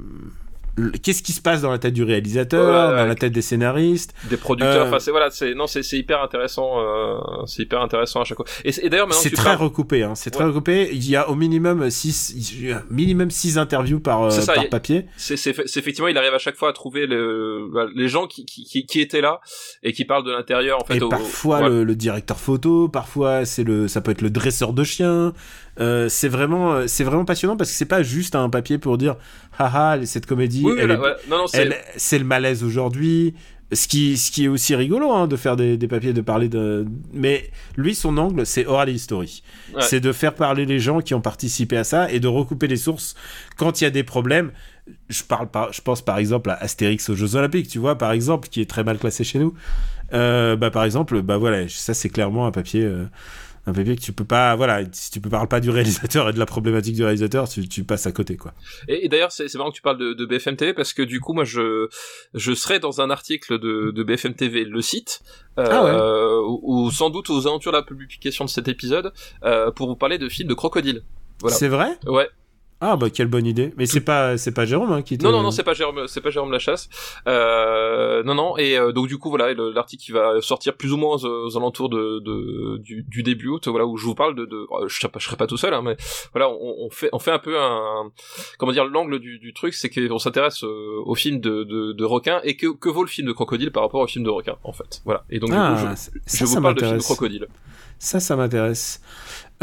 qu'est-ce 1.03 1.23
qui 1.23 1.31
se 1.31 1.41
passe 1.41 1.61
dans 1.61 1.71
la 1.71 1.79
tête 1.79 1.93
du 1.93 2.03
réalisateur, 2.03 2.61
Ouais, 2.89 2.93
ouais. 2.95 3.01
dans 3.01 3.07
la 3.07 3.15
tête 3.15 3.31
des 3.33 3.41
scénaristes 3.41 4.13
des 4.29 4.37
producteurs, 4.37 4.85
Euh, 4.85 4.87
enfin, 4.87 4.99
c'est, 4.99 5.11
voilà, 5.11 5.29
c'est, 5.31 5.53
non, 5.53 5.67
c'est, 5.67 5.81
hyper 5.97 6.21
intéressant, 6.21 6.79
euh, 6.79 7.17
c'est 7.45 7.63
hyper 7.63 7.81
intéressant 7.81 8.21
à 8.21 8.23
chaque 8.25 8.37
fois. 8.37 8.45
Et, 8.63 8.71
d'ailleurs, 8.89 9.07
maintenant 9.07 9.21
C'est 9.21 9.31
très 9.31 9.43
parles- 9.55 9.57
recoupé, 9.63 10.03
hein. 10.03 10.13
C'est 10.15 10.31
très 10.31 10.43
recoupé. 10.43 10.89
Il 10.93 11.09
y 11.09 11.15
a 11.15 11.29
au 11.29 11.35
minimum 11.35 11.89
6 11.89 12.35
minimum 12.89 13.31
six 13.31 13.57
interviews 13.57 13.99
par 13.99 14.23
euh, 14.23 14.29
ça, 14.29 14.53
par 14.53 14.63
il 14.63 14.69
papier. 14.69 15.05
c'est, 15.17 15.33
effectivement, 15.47 16.07
il 16.07 16.17
arrive 16.17 16.33
à 16.33 16.39
chaque 16.39 16.55
fois 16.55 16.69
à 16.69 16.73
trouver 16.73 17.07
le, 17.07 17.69
bah, 17.73 17.85
les 17.95 18.07
gens 18.07 18.27
qui, 18.27 18.45
qui, 18.45 18.63
qui, 18.63 18.85
qui 18.85 18.99
étaient 19.01 19.21
là 19.21 19.39
et 19.83 19.93
qui 19.93 20.05
parlent 20.05 20.25
de 20.25 20.31
l'intérieur, 20.31 20.81
en 20.81 20.85
fait. 20.85 20.97
et 20.97 21.01
au- 21.01 21.09
parfois 21.09 21.67
le, 21.69 21.83
le 21.83 21.95
directeur 21.95 22.39
photo, 22.39 22.87
parfois 22.87 23.45
c'est 23.45 23.63
le, 23.63 23.87
ça 23.87 24.01
peut 24.01 24.11
être 24.11 24.21
le 24.21 24.29
dresseur 24.29 24.73
de 24.73 24.83
chiens. 24.83 25.33
Euh, 25.79 26.09
c'est 26.09 26.27
vraiment, 26.29 26.73
euh, 26.73 26.87
c'est 26.87 27.03
vraiment 27.03 27.25
passionnant 27.25 27.55
parce 27.55 27.69
que 27.69 27.75
c'est 27.75 27.85
pas 27.85 28.03
juste 28.03 28.35
un 28.35 28.49
papier 28.49 28.77
pour 28.77 28.97
dire, 28.97 29.15
haha, 29.59 30.03
cette 30.05 30.25
comédie, 30.25 30.63
Oui, 30.65 30.73
ouais. 30.73 30.87
c'est, 31.97 32.19
le 32.19 32.25
malaise 32.25 32.63
aujourd'hui. 32.63 33.33
Ce 33.73 33.89
qui, 33.89 34.15
ce 34.17 34.31
qui 34.31 34.45
est 34.45 34.47
aussi 34.47 34.75
rigolo, 34.75 35.11
hein, 35.11 35.27
de 35.27 35.35
faire 35.35 35.57
des, 35.57 35.75
des 35.75 35.89
papiers, 35.89 36.13
de 36.13 36.21
parler 36.21 36.47
de. 36.47 36.85
Mais 37.11 37.51
lui, 37.75 37.95
son 37.95 38.17
angle, 38.17 38.45
c'est 38.45 38.65
oral 38.65 38.89
history. 38.89 39.43
Ouais. 39.75 39.81
C'est 39.81 39.99
de 39.99 40.13
faire 40.13 40.35
parler 40.35 40.65
les 40.65 40.79
gens 40.79 41.01
qui 41.01 41.13
ont 41.13 41.19
participé 41.19 41.75
à 41.75 41.83
ça 41.83 42.09
et 42.09 42.21
de 42.21 42.29
recouper 42.29 42.67
les 42.67 42.77
sources 42.77 43.15
quand 43.57 43.81
il 43.81 43.83
y 43.83 43.87
a 43.87 43.89
des 43.89 44.03
problèmes. 44.03 44.51
Je 45.09 45.21
parle 45.23 45.49
par, 45.49 45.73
je 45.73 45.81
pense 45.81 46.01
par 46.01 46.17
exemple 46.17 46.49
à 46.49 46.53
Astérix 46.53 47.09
aux 47.09 47.15
Jeux 47.15 47.35
Olympiques, 47.35 47.67
tu 47.67 47.77
vois, 47.77 47.97
par 47.97 48.13
exemple, 48.13 48.47
qui 48.47 48.61
est 48.61 48.69
très 48.69 48.85
mal 48.85 48.97
classé 48.99 49.25
chez 49.25 49.37
nous. 49.37 49.53
Euh, 50.13 50.55
bah, 50.55 50.71
par 50.71 50.85
exemple, 50.85 51.21
bah 51.21 51.35
voilà, 51.35 51.67
ça 51.67 51.93
c'est 51.93 52.07
clairement 52.07 52.47
un 52.47 52.51
papier. 52.51 52.83
euh, 52.83 53.03
un 53.67 53.73
papier 53.73 53.95
que 53.95 54.01
tu 54.01 54.13
peux 54.13 54.23
pas, 54.25 54.55
voilà, 54.55 54.81
si 54.91 55.11
tu 55.11 55.19
peux 55.21 55.29
parles 55.29 55.47
pas 55.47 55.59
du 55.59 55.69
réalisateur 55.69 56.29
et 56.29 56.33
de 56.33 56.39
la 56.39 56.45
problématique 56.45 56.95
du 56.95 57.03
réalisateur, 57.03 57.47
tu, 57.49 57.67
tu 57.67 57.83
passes 57.83 58.07
à 58.07 58.11
côté, 58.11 58.37
quoi. 58.37 58.53
Et, 58.87 59.05
et 59.05 59.09
d'ailleurs, 59.09 59.31
c'est 59.31 59.47
c'est 59.47 59.57
marrant 59.57 59.71
que 59.71 59.75
tu 59.75 59.81
parles 59.81 59.97
de, 59.97 60.13
de 60.13 60.25
BFM 60.25 60.55
TV 60.55 60.73
parce 60.73 60.93
que 60.93 61.01
du 61.01 61.19
coup, 61.19 61.33
moi, 61.33 61.43
je 61.43 61.87
je 62.33 62.53
serai 62.53 62.79
dans 62.79 63.01
un 63.01 63.09
article 63.09 63.59
de, 63.59 63.91
de 63.91 64.03
BFM 64.03 64.33
TV, 64.35 64.63
le 64.63 64.81
site, 64.81 65.21
euh, 65.59 65.65
Ah 65.69 65.83
ouais. 65.83 66.47
ou, 66.47 66.85
ou 66.85 66.91
sans 66.91 67.09
doute 67.09 67.29
aux 67.29 67.45
alentours 67.47 67.73
de 67.73 67.77
la 67.77 67.83
publication 67.83 68.45
de 68.45 68.49
cet 68.49 68.67
épisode, 68.67 69.11
euh, 69.43 69.69
pour 69.71 69.87
vous 69.87 69.95
parler 69.95 70.17
de 70.17 70.29
films 70.29 70.49
de 70.49 70.53
crocodile. 70.53 71.03
Voilà. 71.41 71.55
C'est 71.55 71.67
vrai? 71.67 71.97
Ouais. 72.05 72.29
Ah 72.79 72.95
bah 72.95 73.09
quelle 73.09 73.27
bonne 73.27 73.47
idée. 73.47 73.73
Mais 73.75 73.87
c'est 73.87 74.01
pas, 74.01 74.37
c'est 74.37 74.51
pas 74.51 74.65
Jérôme 74.65 74.91
hein, 74.91 75.01
qui 75.01 75.17
te... 75.17 75.23
Non, 75.25 75.31
non, 75.31 75.41
non, 75.41 75.49
c'est 75.49 75.63
pas 75.63 75.73
Jérôme, 75.73 76.07
c'est 76.07 76.21
pas 76.21 76.29
Jérôme 76.29 76.51
Lachasse. 76.51 76.89
Euh, 77.27 78.21
non, 78.23 78.35
non. 78.35 78.57
Et 78.57 78.77
euh, 78.77 78.91
donc 78.91 79.07
du 79.07 79.17
coup, 79.17 79.29
voilà, 79.29 79.51
le- 79.53 79.71
l'article 79.71 80.03
qui 80.03 80.11
va 80.11 80.39
sortir 80.41 80.75
plus 80.75 80.93
ou 80.93 80.97
moins 80.97 81.15
aux, 81.17 81.47
aux 81.47 81.57
alentours 81.57 81.89
de, 81.89 82.19
de 82.19 82.77
du, 82.77 83.03
du 83.07 83.23
début 83.23 83.47
août, 83.47 83.67
voilà, 83.67 83.85
où 83.87 83.97
je 83.97 84.05
vous 84.05 84.13
parle 84.15 84.35
de, 84.35 84.45
de 84.45 84.57
euh, 84.57 84.87
je, 84.87 84.95
serai 84.95 85.09
pas, 85.09 85.17
je 85.19 85.25
serai 85.25 85.37
pas 85.37 85.47
tout 85.47 85.57
seul, 85.57 85.73
hein, 85.73 85.81
mais 85.83 85.97
voilà, 86.33 86.49
on, 86.49 86.85
on 86.85 86.89
fait, 86.91 87.09
on 87.13 87.19
fait 87.19 87.31
un 87.31 87.39
peu 87.39 87.59
un, 87.59 88.11
comment 88.59 88.71
dire, 88.71 88.85
l'angle 88.85 89.19
du, 89.19 89.39
du 89.39 89.53
truc, 89.53 89.73
c'est 89.73 89.89
qu'on 89.89 90.19
s'intéresse 90.19 90.63
euh, 90.63 91.01
au 91.03 91.15
film 91.15 91.39
de, 91.39 91.63
de, 91.63 91.93
de 91.93 92.05
requin 92.05 92.41
et 92.43 92.55
que, 92.57 92.67
que 92.67 92.89
vaut 92.89 93.03
le 93.03 93.09
film 93.09 93.27
de 93.27 93.33
crocodile 93.33 93.71
par 93.71 93.83
rapport 93.83 94.01
au 94.01 94.07
film 94.07 94.23
de 94.23 94.29
requin, 94.29 94.55
en 94.63 94.71
fait. 94.73 95.01
Voilà. 95.03 95.23
Et 95.31 95.39
donc 95.39 95.49
Ah, 95.53 95.73
du 95.75 95.81
coup, 95.83 95.89
je, 95.91 95.95
ça, 95.95 96.11
je 96.27 96.45
ça 96.45 96.45
vous 96.45 96.61
parle 96.61 96.75
de 96.75 96.85
film 96.85 96.97
de 96.97 97.01
crocodile. 97.03 97.47
Ça, 97.99 98.19
ça 98.19 98.35
m'intéresse. 98.35 99.01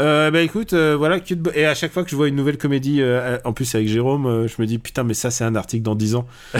Euh, 0.01 0.29
bah 0.29 0.41
écoute, 0.41 0.73
euh, 0.73 0.95
voilà, 0.97 1.21
cute 1.21 1.39
et 1.53 1.65
à 1.65 1.73
chaque 1.73 1.93
fois 1.93 2.03
que 2.03 2.09
je 2.09 2.17
vois 2.17 2.27
une 2.27 2.35
nouvelle 2.35 2.57
comédie, 2.57 3.01
euh, 3.01 3.37
en 3.45 3.53
plus 3.53 3.73
avec 3.75 3.87
Jérôme, 3.87 4.25
euh, 4.25 4.47
je 4.47 4.61
me 4.61 4.67
dis 4.67 4.77
putain, 4.77 5.03
mais 5.03 5.13
ça 5.13 5.31
c'est 5.31 5.45
un 5.45 5.55
article 5.55 5.83
dans 5.83 5.95
10 5.95 6.15
ans. 6.15 6.27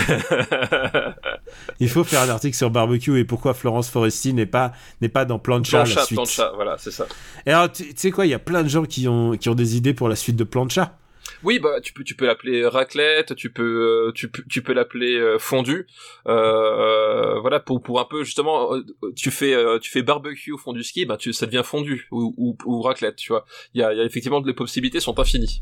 Il 1.80 1.90
faut 1.90 2.06
faire 2.06 2.22
un 2.22 2.30
article 2.30 2.56
sur 2.56 2.70
barbecue 2.70 3.20
et 3.20 3.26
pourquoi 3.26 3.53
Florence 3.53 3.90
Foresti 3.90 4.34
n'est 4.34 4.45
pas 4.45 4.72
n'est 5.02 5.10
pas 5.10 5.26
dans 5.26 5.38
Plancha, 5.38 5.80
la 5.80 5.84
Plancha, 5.84 6.06
suite. 6.06 6.16
plancha, 6.16 6.52
voilà, 6.56 6.78
c'est 6.80 6.91
ça. 6.91 7.07
Et 7.45 7.52
alors 7.52 7.72
tu 7.72 7.84
tu 7.84 7.94
sais 7.98 8.12
quoi, 8.12 8.26
il 8.26 8.30
y 8.30 8.34
a 8.34 8.40
plein 8.40 8.64
de 8.64 8.70
gens 8.70 8.86
qui 8.86 9.07
ont 9.10 9.36
qui 9.36 9.49
ont 9.49 9.56
des 9.56 9.76
idées 9.76 9.94
pour 9.94 10.07
la 10.07 10.16
suite 10.16 10.38
de 10.38 10.45
Plancha. 10.45 10.98
Oui, 11.45 11.59
bah 11.59 11.80
tu 11.81 11.93
peux 11.93 12.03
tu 12.03 12.15
peux 12.15 12.26
l'appeler 12.26 12.65
raclette, 12.65 13.35
tu 13.35 13.51
peux 13.51 14.07
euh, 14.07 14.11
tu 14.13 14.31
tu 14.49 14.61
peux 14.63 14.73
l'appeler 14.73 15.15
euh, 15.15 15.38
fondu. 15.38 15.85
Euh, 16.27 17.39
voilà 17.39 17.59
pour 17.59 17.81
pour 17.81 17.99
un 17.99 18.05
peu 18.05 18.23
justement 18.23 18.73
euh, 18.73 18.84
tu 19.15 19.30
fais 19.30 19.55
tu 19.80 19.91
fais 19.91 20.01
barbecue 20.01 20.51
au 20.51 20.57
fond 20.57 20.73
du 20.73 20.84
ski, 20.84 21.05
bah 21.05 21.17
tu 21.17 21.31
ça 21.34 21.45
devient 21.45 21.63
fondu 21.63 22.07
ou 22.11 22.34
ou, 22.38 22.57
ou 22.65 22.81
raclette, 22.81 23.15
tu 23.17 23.31
vois. 23.31 23.45
Il 23.76 23.81
y 23.81 23.84
a 23.84 23.93
y 23.93 24.01
a 24.01 24.03
effectivement 24.03 24.41
les 24.41 24.53
possibilités 24.53 24.99
sont 24.99 25.19
infinies. 25.19 25.61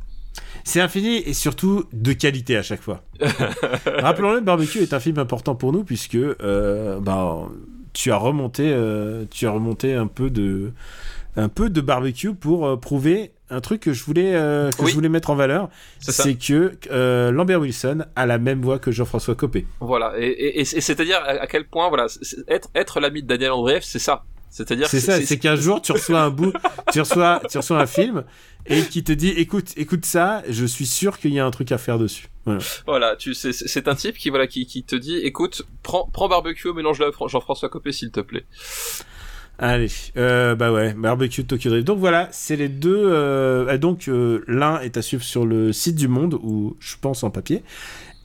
C'est 0.64 0.80
infini 0.80 1.18
et 1.18 1.34
surtout 1.34 1.86
de 1.92 2.14
qualité 2.14 2.56
à 2.56 2.64
chaque 2.64 2.82
fois. 2.82 3.04
Rappelons-le, 3.86 4.40
Barbecue 4.40 4.80
est 4.80 4.94
un 4.94 5.00
film 5.00 5.20
important 5.20 5.56
pour 5.56 5.74
nous 5.74 5.84
puisque 5.84 6.16
euh, 6.16 7.00
bah, 7.00 7.50
tu 7.92 8.12
as 8.12 8.18
remonté, 8.18 8.72
euh, 8.72 9.26
tu 9.30 9.46
as 9.46 9.52
remonté 9.52 9.94
un 9.94 10.08
peu 10.08 10.30
de, 10.30 10.72
un 11.36 11.50
peu 11.50 11.70
de 11.70 11.82
barbecue 11.82 12.34
pour 12.34 12.66
euh, 12.68 12.78
prouver 12.78 13.32
un 13.50 13.62
truc 13.62 13.82
que 13.82 13.94
je 13.94 14.04
voulais, 14.04 14.34
euh, 14.36 14.70
que 14.72 14.82
Oui. 14.84 14.90
je 14.90 14.96
voulais 14.96 15.10
mettre 15.10 15.30
en 15.30 15.36
valeur, 15.36 15.70
C'est 16.00 16.36
que 16.36 16.74
euh, 16.92 17.32
Lambert 17.32 17.60
Wilson 17.62 18.06
a 18.16 18.26
la 18.26 18.38
même 18.40 18.62
voix 18.62 18.80
que 18.80 18.92
Jean-François 18.92 19.36
Copé. 19.36 19.66
Voilà 19.80 20.14
et 20.18 20.26
et, 20.28 20.58
et- 20.58 20.62
et 20.62 20.82
c'est-à-dire 20.82 21.22
à, 21.24 21.46
quel 21.48 21.68
point 21.68 21.90
voilà 21.90 22.08
être 22.48 22.70
être 22.76 23.00
l'ami 23.00 23.22
de 23.22 23.28
Daniel 23.28 23.52
Andreev, 23.52 23.82
c'est 23.84 24.00
ça. 24.00 24.24
C'est-à-dire 24.50 24.88
C'est 24.88 25.00
ça, 25.00 25.20
c'est 25.20 25.40
qu'un 25.40 25.56
jour 25.56 25.82
tu 25.82 25.92
reçois 25.94 26.22
un 26.22 26.30
bout, 26.30 26.54
tu 26.92 27.00
reçois, 27.00 27.42
tu 27.50 27.58
reçois 27.58 27.80
un 27.80 27.88
film 27.88 28.24
et 28.68 28.82
qui 28.84 29.04
te 29.04 29.12
dit, 29.12 29.30
écoute, 29.30 29.70
écoute 29.78 30.06
ça, 30.06 30.44
je 30.48 30.64
suis 30.66 30.86
sûr 30.86 31.18
qu'il 31.18 31.34
y 31.34 31.40
a 31.40 31.46
un 31.46 31.50
truc 31.52 31.72
à 31.72 31.80
faire 31.80 31.98
dessus. 31.98 32.28
Voilà. 32.46 32.60
Voilà, 32.86 33.16
tu 33.16 33.34
c'est 33.34 33.52
c'est 33.52 33.88
un 33.88 33.96
type 33.96 34.16
qui 34.18 34.30
voilà 34.30 34.46
qui 34.46 34.68
qui 34.68 34.84
te 34.84 34.96
dit 34.96 35.18
écoute, 35.18 35.64
prends 35.82 36.08
prends 36.14 36.30
barbecue, 36.30 36.72
mélange-le 36.72 37.12
Jean-François 37.28 37.70
Copé 37.70 37.92
s'il 37.92 38.12
te 38.12 38.20
plaît. 38.20 38.46
Allez, 39.60 39.88
euh, 40.18 40.56
bah 40.56 40.72
ouais, 40.74 40.94
barbecue 40.94 41.46
Tokyo 41.46 41.70
Drift. 41.70 41.86
Donc 41.86 42.00
voilà, 42.00 42.28
c'est 42.32 42.56
les 42.56 42.70
deux. 42.70 42.96
euh, 43.12 43.78
donc 43.78 44.08
euh, 44.08 44.44
l'un 44.48 44.80
est 44.82 44.98
à 44.98 45.02
suivre 45.04 45.24
sur 45.24 45.46
le 45.46 45.72
site 45.72 45.96
du 45.96 46.08
Monde 46.08 46.34
ou 46.42 46.76
je 46.80 46.96
pense 47.00 47.24
en 47.24 47.30
papier, 47.30 47.64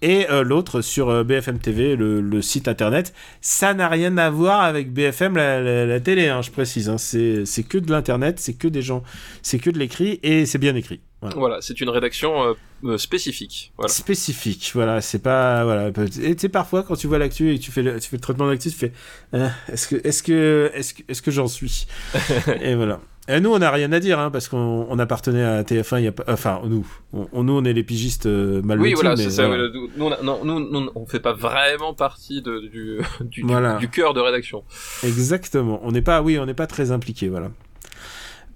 et 0.02 0.26
euh, 0.30 0.42
l'autre 0.44 0.80
sur 0.82 1.10
euh, 1.10 1.24
BFM 1.24 1.58
TV, 1.60 1.96
le, 1.96 2.42
site 2.42 2.68
internet. 2.68 3.14
Ça 3.42 3.74
n'a 3.74 3.88
rien 3.88 4.18
à 4.18 4.30
voir 4.30 4.62
avec 4.62 4.92
BFM 4.92 5.36
la, 5.36 5.86
la- 5.86 6.00
télé, 6.00 6.28
hein, 6.28 6.42
je 6.42 6.50
précise. 6.50 6.88
hein. 6.90 6.98
C'est 6.98 7.44
que 7.68 7.78
de 7.78 7.90
l'internet, 7.92 8.40
c'est 8.40 8.54
que 8.54 8.68
des 8.68 8.82
gens, 8.82 9.02
c'est 9.42 9.58
que 9.58 9.70
de 9.70 9.78
l'écrit 9.78 10.20
et 10.22 10.46
c'est 10.46 10.58
bien 10.58 10.76
écrit. 10.76 11.00
Voilà. 11.20 11.36
Voilà, 11.36 11.56
c'est 11.60 11.80
une 11.80 11.88
rédaction 11.88 12.42
euh, 12.44 12.52
euh, 12.84 12.96
spécifique. 12.98 13.72
Voilà. 13.76 13.92
Spécifique, 13.92 14.70
voilà, 14.74 15.00
c'est 15.00 15.18
pas 15.22 15.64
voilà. 15.64 15.88
Et 15.88 16.34
tu 16.36 16.40
sais 16.42 16.48
parfois 16.48 16.84
quand 16.84 16.94
tu 16.94 17.06
vois 17.08 17.18
l'actu 17.18 17.52
et 17.52 17.58
que 17.58 17.64
tu 17.64 17.72
fais 17.72 17.82
le, 17.82 17.98
tu 17.98 18.08
fais 18.08 18.16
le 18.16 18.20
traitement 18.20 18.46
d'actu, 18.46 18.70
tu 18.70 18.76
fais 18.76 18.92
euh, 19.34 19.48
est-ce 19.72 19.88
que 19.88 19.96
est-ce 20.06 20.22
que 20.22 20.70
est-ce 20.74 20.94
que 20.94 21.02
est-ce 21.08 21.20
que 21.22 21.30
j'en 21.32 21.48
suis 21.48 21.86
Et 22.62 22.74
voilà. 22.76 23.00
Et 23.30 23.40
nous 23.40 23.50
on 23.52 23.58
n'a 23.58 23.70
rien 23.70 23.92
à 23.92 24.00
dire 24.00 24.18
hein, 24.20 24.30
parce 24.30 24.48
qu'on 24.48 24.86
on 24.88 24.98
appartenait 24.98 25.42
à 25.44 25.62
TF1 25.62 25.98
il 25.98 26.04
y 26.04 26.06
a 26.06 26.12
pas 26.12 26.24
enfin 26.28 26.62
nous 26.64 26.86
on, 27.12 27.42
nous 27.42 27.52
on 27.52 27.64
est 27.64 27.74
les 27.74 27.82
pigistes 27.82 28.24
euh, 28.24 28.62
mal 28.62 28.80
Oui, 28.80 28.94
voilà, 28.94 29.16
c'est 29.16 29.28
ça. 29.30 29.46
voilà. 29.48 29.64
nous, 29.74 29.90
on 30.06 30.12
a- 30.12 30.22
non, 30.22 30.44
nous, 30.44 30.60
nous, 30.60 30.90
on 30.94 31.04
fait 31.04 31.20
pas 31.20 31.34
vraiment 31.34 31.92
partie 31.92 32.40
de, 32.40 32.60
du, 32.60 33.00
du, 33.20 33.42
du- 33.42 33.46
Voilà. 33.46 33.74
du 33.76 33.90
cœur 33.90 34.14
de 34.14 34.20
rédaction. 34.20 34.62
Exactement. 35.04 35.80
On 35.82 35.92
n'est 35.92 36.00
pas 36.00 36.22
oui 36.22 36.38
on 36.38 36.46
n'est 36.46 36.54
pas 36.54 36.66
très 36.66 36.90
impliqué 36.90 37.28
voilà. 37.28 37.50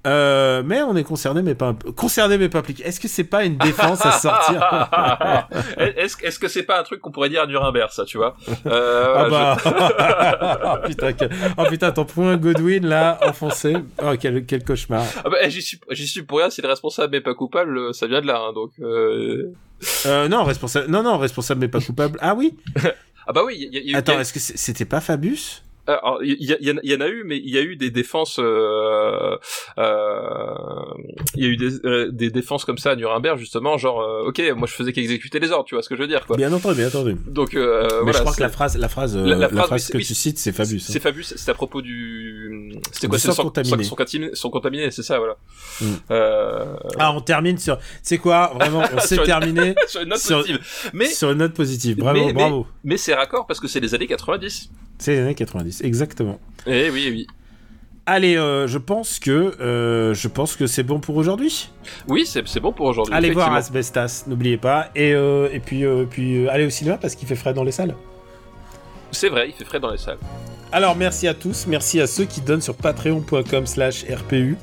Euh, 0.04 0.62
mais 0.66 0.82
on 0.82 0.96
est 0.96 1.04
concerné 1.04 1.42
mais 1.42 1.54
pas 1.54 1.76
concerné 1.96 2.36
mais 2.36 2.48
pas 2.48 2.58
impliqué. 2.58 2.82
Est-ce 2.84 2.98
que 2.98 3.06
c'est 3.06 3.22
pas 3.24 3.44
une 3.44 3.56
défense 3.56 4.04
à 4.04 4.10
sortir 4.12 4.60
est-ce, 5.78 6.38
que 6.40 6.48
c'est 6.48 6.64
pas 6.64 6.80
un 6.80 6.82
truc 6.82 7.00
qu'on 7.00 7.12
pourrait 7.12 7.28
dire 7.28 7.42
à 7.42 7.46
Nuremberg, 7.46 7.90
ça, 7.92 8.04
tu 8.04 8.16
vois? 8.16 8.34
Euh, 8.66 9.14
Ah 9.16 9.24
je- 9.26 9.30
bah 9.30 9.56
oh, 10.82 10.86
putain, 10.88 11.12
quel- 11.12 11.30
oh 11.56 11.64
putain 11.68 11.92
ton 11.92 12.04
point 12.04 12.36
Godwin 12.36 12.84
là 12.86 13.18
enfoncé. 13.26 13.76
Oh 14.02 14.12
quel 14.20 14.44
quel 14.44 14.64
cauchemar. 14.64 15.04
Ah 15.24 15.30
bah, 15.30 15.48
j'y 15.48 15.62
suis, 15.62 15.78
j'y 15.90 16.06
suis 16.08 16.22
pour 16.22 16.38
rien, 16.38 16.50
si 16.50 16.62
le 16.62 16.68
responsable 16.68 17.12
n'est 17.12 17.20
pas 17.20 17.34
coupable, 17.34 17.78
euh, 17.78 17.92
ça 17.92 18.06
vient 18.08 18.20
de 18.20 18.26
là, 18.26 18.40
hein, 18.48 18.52
donc... 18.52 18.72
Euh... 18.80 19.52
Euh, 20.06 20.28
non, 20.28 20.42
responsable. 20.44 20.90
Non, 20.90 21.02
non, 21.04 21.18
responsable 21.18 21.60
mais 21.60 21.68
pas 21.68 21.80
coupable. 21.80 22.18
Ah 22.20 22.34
oui? 22.34 22.56
Ah 23.24 23.32
bah 23.32 23.42
oui, 23.46 23.54
y, 23.56 23.76
a- 23.76 23.80
y 23.80 23.88
a 23.90 23.92
eu... 23.92 23.94
Attends, 23.94 24.18
est-ce 24.18 24.32
que 24.32 24.40
c'est- 24.40 24.56
c'était 24.56 24.84
pas 24.84 25.00
Fabius? 25.00 25.62
Il 25.88 26.36
y, 26.40 26.52
a- 26.52 26.56
il 26.60 26.66
y 26.68 26.70
en- 26.70 26.80
il 26.82 26.90
y 26.90 26.94
en 26.94 27.00
a 27.00 27.09
eu, 27.09 27.24
mais 27.24 27.38
il 27.38 27.50
y 27.50 27.59
a 27.59 27.62
eu 27.62 27.76
des 27.76 27.90
défenses. 27.90 28.38
euh, 28.38 29.36
euh, 29.78 30.54
il 31.34 31.42
y 31.42 31.46
a 31.46 31.48
eu 31.48 31.56
des, 31.56 31.84
euh, 31.86 32.10
des 32.12 32.30
défenses 32.30 32.64
comme 32.64 32.78
ça 32.78 32.90
à 32.92 32.96
Nuremberg, 32.96 33.38
justement, 33.38 33.78
genre, 33.78 34.00
euh, 34.00 34.28
ok, 34.28 34.40
moi 34.56 34.66
je 34.68 34.74
faisais 34.74 34.92
qu'exécuter 34.92 35.38
les 35.40 35.50
ordres, 35.50 35.64
tu 35.64 35.74
vois 35.74 35.82
ce 35.82 35.88
que 35.88 35.96
je 35.96 36.02
veux 36.02 36.06
dire, 36.09 36.26
quoi. 36.26 36.36
Bien 36.36 36.52
entendu, 36.52 36.76
bien 36.76 36.88
entendu. 36.88 37.16
Donc, 37.26 37.54
euh, 37.54 37.82
Mais 37.90 37.96
voilà. 38.02 38.12
je 38.12 38.22
crois 38.22 38.34
que 38.34 38.40
la 38.42 38.48
phrase, 38.48 38.76
la 38.76 38.88
phrase, 38.88 39.16
euh, 39.16 39.24
La- 39.24 39.48
phrase, 39.48 39.88
que 39.88 39.96
oui, 39.98 40.04
tu 40.04 40.14
cites, 40.14 40.38
c'est 40.38 40.52
Fabius. 40.52 40.84
C'est 40.86 41.00
Fabius, 41.00 41.34
c'est 41.36 41.50
à 41.50 41.54
propos 41.54 41.82
du. 41.82 42.72
C'était 42.92 43.09
quoi 43.09 43.18
C'est. 43.18 43.32
Sont 43.32 43.42
contaminés, 43.44 44.34
sont 44.34 44.50
contaminés, 44.50 44.90
c'est 44.90 45.02
ça, 45.02 45.18
voilà. 45.18 45.36
Mm. 45.80 45.86
Euh... 46.10 46.64
Ah, 46.98 47.12
on 47.14 47.20
termine 47.20 47.59
sur. 47.59 47.78
C'est 48.02 48.18
quoi 48.18 48.52
Vraiment, 48.54 48.82
on 48.94 48.98
s'est 49.00 49.16
terminé 49.24 49.74
Sur 49.88 50.02
une 50.02 50.09
note 50.10 50.18
Sur- 50.18 50.38
positive. 50.38 50.60
Mais, 50.92 51.06
sur 51.06 51.30
une 51.30 51.38
note 51.38 51.54
positive. 51.54 51.96
Bravo, 51.96 52.26
mais- 52.26 52.32
bravo. 52.32 52.66
mais 52.84 52.96
c'est 52.96 53.14
raccord 53.14 53.46
parce 53.46 53.59
que 53.60 53.68
c'est 53.68 53.80
les 53.80 53.94
années 53.94 54.06
90. 54.06 54.70
C'est 55.02 55.14
les 55.14 55.18
années 55.18 55.34
90, 55.34 55.80
exactement. 55.82 56.38
Eh 56.64 56.88
oui, 56.90 57.08
oui. 57.10 57.26
Allez, 58.06 58.36
euh, 58.36 58.68
je 58.68 58.78
pense 58.78 59.18
que 59.18 59.30
euh, 59.60 60.14
je 60.14 60.28
pense 60.28 60.54
que 60.54 60.68
c'est 60.68 60.84
bon 60.84 61.00
pour 61.00 61.16
aujourd'hui. 61.16 61.70
Oui, 62.06 62.24
c'est 62.24 62.60
bon 62.60 62.72
pour 62.72 62.86
aujourd'hui. 62.86 63.12
Allez 63.12 63.32
voir. 63.32 63.52
Asbestas, 63.52 64.24
n'oubliez 64.28 64.58
pas. 64.58 64.90
Et 64.94 65.12
euh, 65.12 65.48
et 65.52 65.58
puis 65.58 65.84
euh, 65.84 66.04
puis 66.08 66.48
allez 66.48 66.66
au 66.66 66.70
cinéma 66.70 66.98
parce 66.98 67.16
qu'il 67.16 67.26
fait 67.26 67.34
frais 67.34 67.52
dans 67.52 67.64
les 67.64 67.72
salles. 67.72 67.96
C'est 69.10 69.28
vrai, 69.28 69.48
il 69.48 69.54
fait 69.54 69.64
frais 69.64 69.80
dans 69.80 69.90
les 69.90 69.98
salles. 69.98 70.18
Alors 70.70 70.94
merci 70.94 71.26
à 71.26 71.34
tous, 71.34 71.66
merci 71.66 72.00
à 72.00 72.06
ceux 72.06 72.24
qui 72.24 72.40
donnent 72.40 72.62
sur 72.62 72.76
patreon.com 72.76 73.66
slash 73.66 74.04
RPU. 74.04 74.56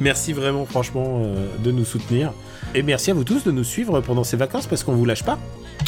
Merci 0.00 0.32
vraiment 0.32 0.64
franchement 0.64 1.22
de 1.62 1.70
nous 1.70 1.84
soutenir. 1.84 2.32
Et 2.74 2.82
merci 2.82 3.10
à 3.10 3.14
vous 3.14 3.24
tous 3.24 3.44
de 3.44 3.50
nous 3.50 3.64
suivre 3.64 4.00
pendant 4.00 4.24
ces 4.24 4.38
vacances 4.38 4.66
parce 4.66 4.82
qu'on 4.82 4.94
vous 4.94 5.04
lâche 5.04 5.24
pas. 5.24 5.38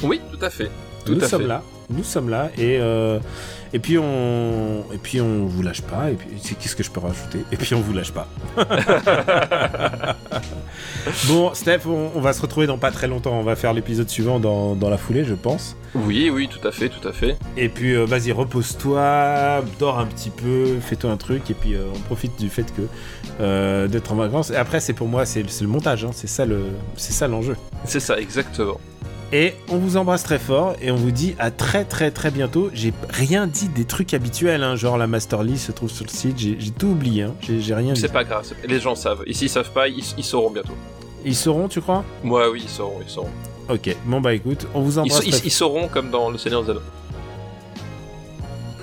Oui, 0.02 0.20
tout 0.31 0.44
à 0.44 0.51
fait. 0.51 0.70
Tout 1.07 1.15
nous 1.15 1.24
à 1.24 1.28
sommes 1.28 1.43
fait. 1.43 1.48
là, 1.48 1.62
nous 1.90 2.05
sommes 2.05 2.28
là 2.28 2.51
et 2.57 2.78
euh, 2.78 3.19
et 3.73 3.79
puis 3.79 3.99
on 3.99 4.85
et 4.93 4.99
puis 4.99 5.21
on 5.21 5.47
vous 5.47 5.63
lâche 5.63 5.83
pas 5.83 6.11
et 6.11 6.15
puis 6.15 6.29
c'est- 6.41 6.55
qu'est-ce 6.57 6.75
que 6.77 6.83
je 6.83 6.91
peux 6.91 7.01
rajouter? 7.01 7.41
Et 7.53 7.57
puis 7.57 7.75
on 7.75 7.81
vous 7.81 7.93
lâche 7.93 8.13
pas. 8.13 8.27
bon 11.29 11.55
Steph, 11.55 11.81
on, 11.87 12.11
on 12.15 12.21
va 12.21 12.33
se 12.33 12.43
retrouver 12.43 12.67
dans 12.67 12.79
pas 12.79 12.91
très 12.91 13.07
longtemps. 13.09 13.33
On 13.39 13.43
va 13.43 13.57
faire 13.57 13.73
l'épisode 13.73 14.09
suivant 14.09 14.39
dans, 14.41 14.75
dans 14.75 14.91
la 14.91 14.99
foulée, 14.99 15.25
je 15.25 15.35
pense. 15.35 15.77
Oui, 15.95 16.31
oui, 16.31 16.49
tout 16.49 16.67
à 16.67 16.73
fait, 16.73 16.89
tout 16.89 17.07
à 17.07 17.13
fait. 17.13 17.37
Et 17.57 17.69
puis 17.69 17.95
euh, 17.95 18.05
vas-y, 18.05 18.33
repose-toi, 18.33 19.63
dors 19.79 19.99
un 19.99 20.07
petit 20.07 20.31
peu, 20.31 20.79
fais-toi 20.81 21.11
un 21.11 21.17
truc, 21.17 21.51
et 21.51 21.55
puis 21.55 21.75
euh, 21.75 21.87
on 21.95 21.99
profite 22.01 22.39
du 22.39 22.49
fait 22.49 22.65
que 22.75 22.83
euh, 23.41 23.89
d'être 23.89 24.13
en 24.13 24.17
vacances. 24.17 24.51
Et 24.51 24.57
après, 24.57 24.81
c'est 24.81 24.93
pour 24.93 25.09
moi, 25.09 25.25
c'est 25.27 25.49
c'est 25.51 25.65
le 25.65 25.71
montage, 25.71 26.05
hein, 26.05 26.11
c'est 26.13 26.29
ça 26.29 26.45
le, 26.47 26.67
c'est 26.97 27.13
ça 27.13 27.27
l'enjeu. 27.29 27.57
C'est 27.85 28.01
ça, 28.01 28.19
exactement. 28.21 28.79
Et 29.32 29.55
on 29.69 29.77
vous 29.77 29.97
embrasse 29.97 30.24
très 30.24 30.40
fort 30.40 30.74
et 30.82 30.90
on 30.90 30.97
vous 30.97 31.12
dit 31.12 31.36
à 31.39 31.52
très 31.52 31.85
très 31.85 32.11
très 32.11 32.32
bientôt. 32.32 32.69
J'ai 32.74 32.93
rien 33.11 33.47
dit 33.47 33.69
des 33.69 33.85
trucs 33.85 34.12
habituels, 34.12 34.65
hein, 34.65 34.74
genre 34.74 34.98
la 34.98 35.07
master 35.07 35.43
se 35.57 35.70
trouve 35.70 35.89
sur 35.90 36.05
le 36.05 36.11
site. 36.11 36.36
J'ai 36.39 36.57
tout 36.77 36.89
oublié, 36.89 37.23
hein, 37.23 37.35
j'ai 37.40 37.74
rien 37.74 37.93
dit. 37.93 38.01
C'est 38.01 38.12
pas 38.12 38.24
grave, 38.24 38.44
les 38.66 38.81
gens 38.81 38.97
savent. 38.97 39.23
Et 39.27 39.32
s'ils 39.35 39.48
savent 39.48 39.70
pas, 39.70 39.86
ils, 39.86 40.02
ils 40.19 40.24
sauront 40.24 40.51
bientôt. 40.51 40.74
Ils 41.24 41.36
sauront, 41.36 41.69
tu 41.69 41.81
crois? 41.81 42.02
Moi, 42.24 42.51
oui, 42.51 42.62
ils 42.65 42.69
sauront, 42.69 42.98
ils 43.07 43.11
sauront. 43.11 43.31
Ok. 43.69 43.94
Bon 44.05 44.20
bah 44.20 44.35
écoute, 44.35 44.66
on 44.74 44.81
vous 44.81 44.94
Ils, 44.94 44.98
embrasse. 45.01 45.24
ils- 45.27 45.44
ils 45.47 45.51
sauront 45.52 45.86
comme 45.86 46.11
dans 46.11 46.28
Le 46.31 46.39
Seigneur 46.39 46.65
des 46.65 46.70
Anneaux. 46.73 46.81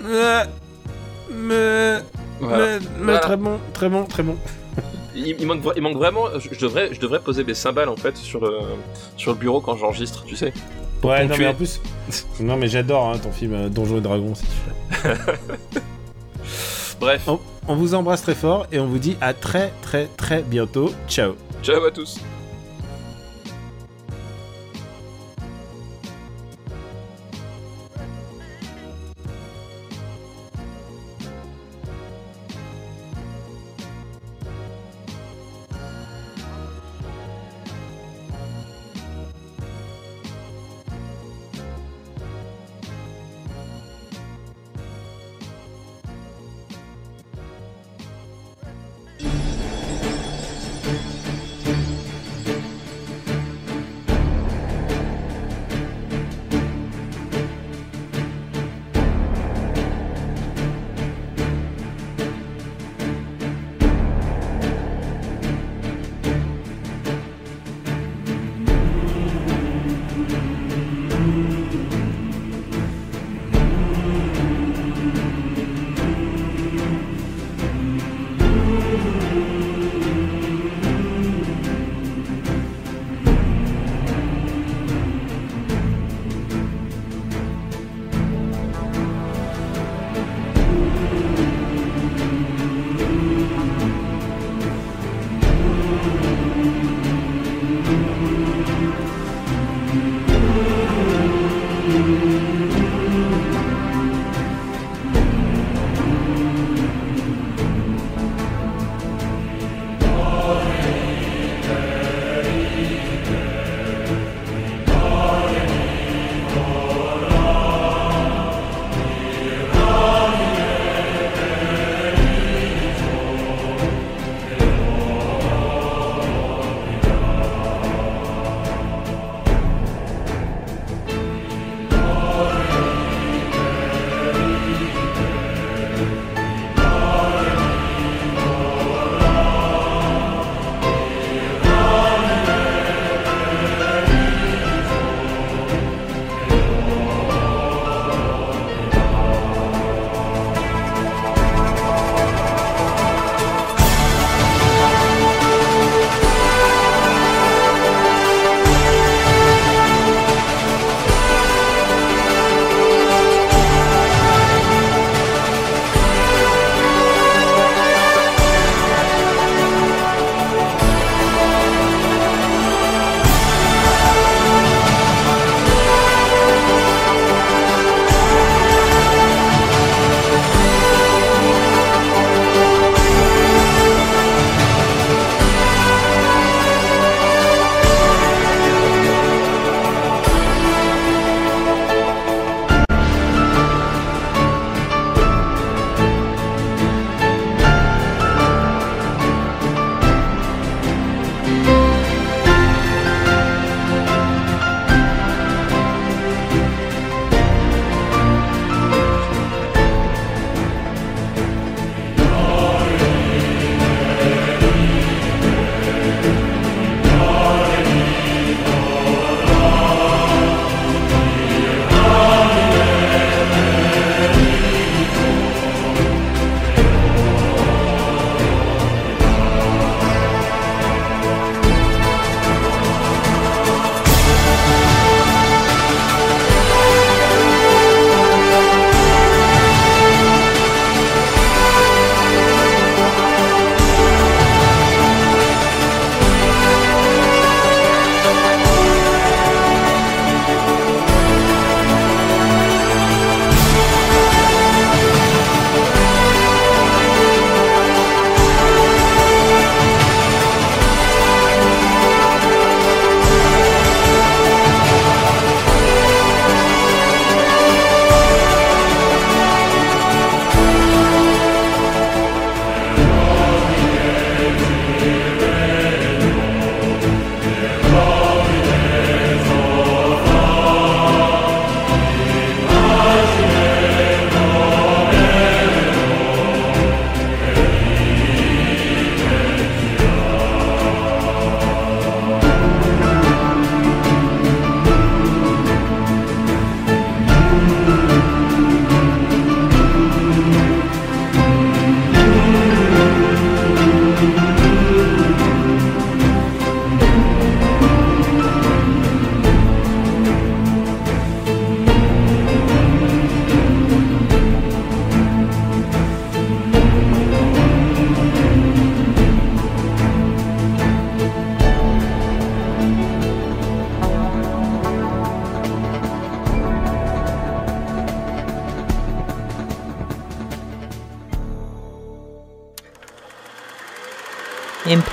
Me- 0.03 1.99
Voilà. 2.39 2.79
me- 2.79 2.79
me- 2.79 3.03
Voilà. 3.03 3.19
Très 3.19 3.35
bon, 3.37 3.59
très 3.73 3.89
bon, 3.89 4.05
très 4.05 4.23
bon. 4.23 4.37
Il, 5.17 5.35
il 5.39 5.45
manque, 5.47 5.63
vra- 5.63 5.73
il 5.75 5.81
manque 5.81 5.97
vraiment. 5.97 6.25
Je, 6.39 6.49
je 6.53 6.59
devrais, 6.59 6.93
je 6.93 6.99
devrais 6.99 7.19
poser 7.19 7.43
mes 7.43 7.53
cymbales 7.53 7.89
en 7.89 7.95
fait 7.97 8.15
sur 8.17 8.39
le, 8.39 8.59
sur 9.17 9.31
le 9.31 9.37
bureau 9.37 9.59
quand 9.61 9.75
j'enregistre, 9.77 10.23
tu 10.25 10.35
sais. 10.35 10.53
Ouais, 11.03 11.25
non 11.25 11.35
mais 11.37 11.47
en 11.47 11.53
plus, 11.53 11.79
non 12.39 12.55
mais 12.57 12.67
j'adore 12.67 13.09
hein, 13.09 13.17
ton 13.19 13.31
film 13.31 13.53
euh, 13.53 13.69
Donjons 13.69 13.97
et 13.97 14.01
Dragons. 14.01 14.33
si 14.35 14.43
tu 14.43 15.07
veux. 15.07 15.13
Bref, 16.99 17.21
On, 17.27 17.39
on 17.67 17.75
vous 17.75 17.93
embrasse 17.93 18.23
très 18.23 18.33
fort 18.35 18.65
et 18.71 18.79
on 18.79 18.87
vous 18.87 18.97
dit 18.97 19.15
à 19.21 19.33
très 19.33 19.71
très 19.83 20.07
très 20.17 20.41
bientôt. 20.41 20.91
Ciao. 21.07 21.33
ciao 21.61 21.83
à 21.83 21.91
tous. 21.91 22.19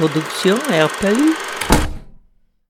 Production 0.09 0.59
RPU. 0.69 1.44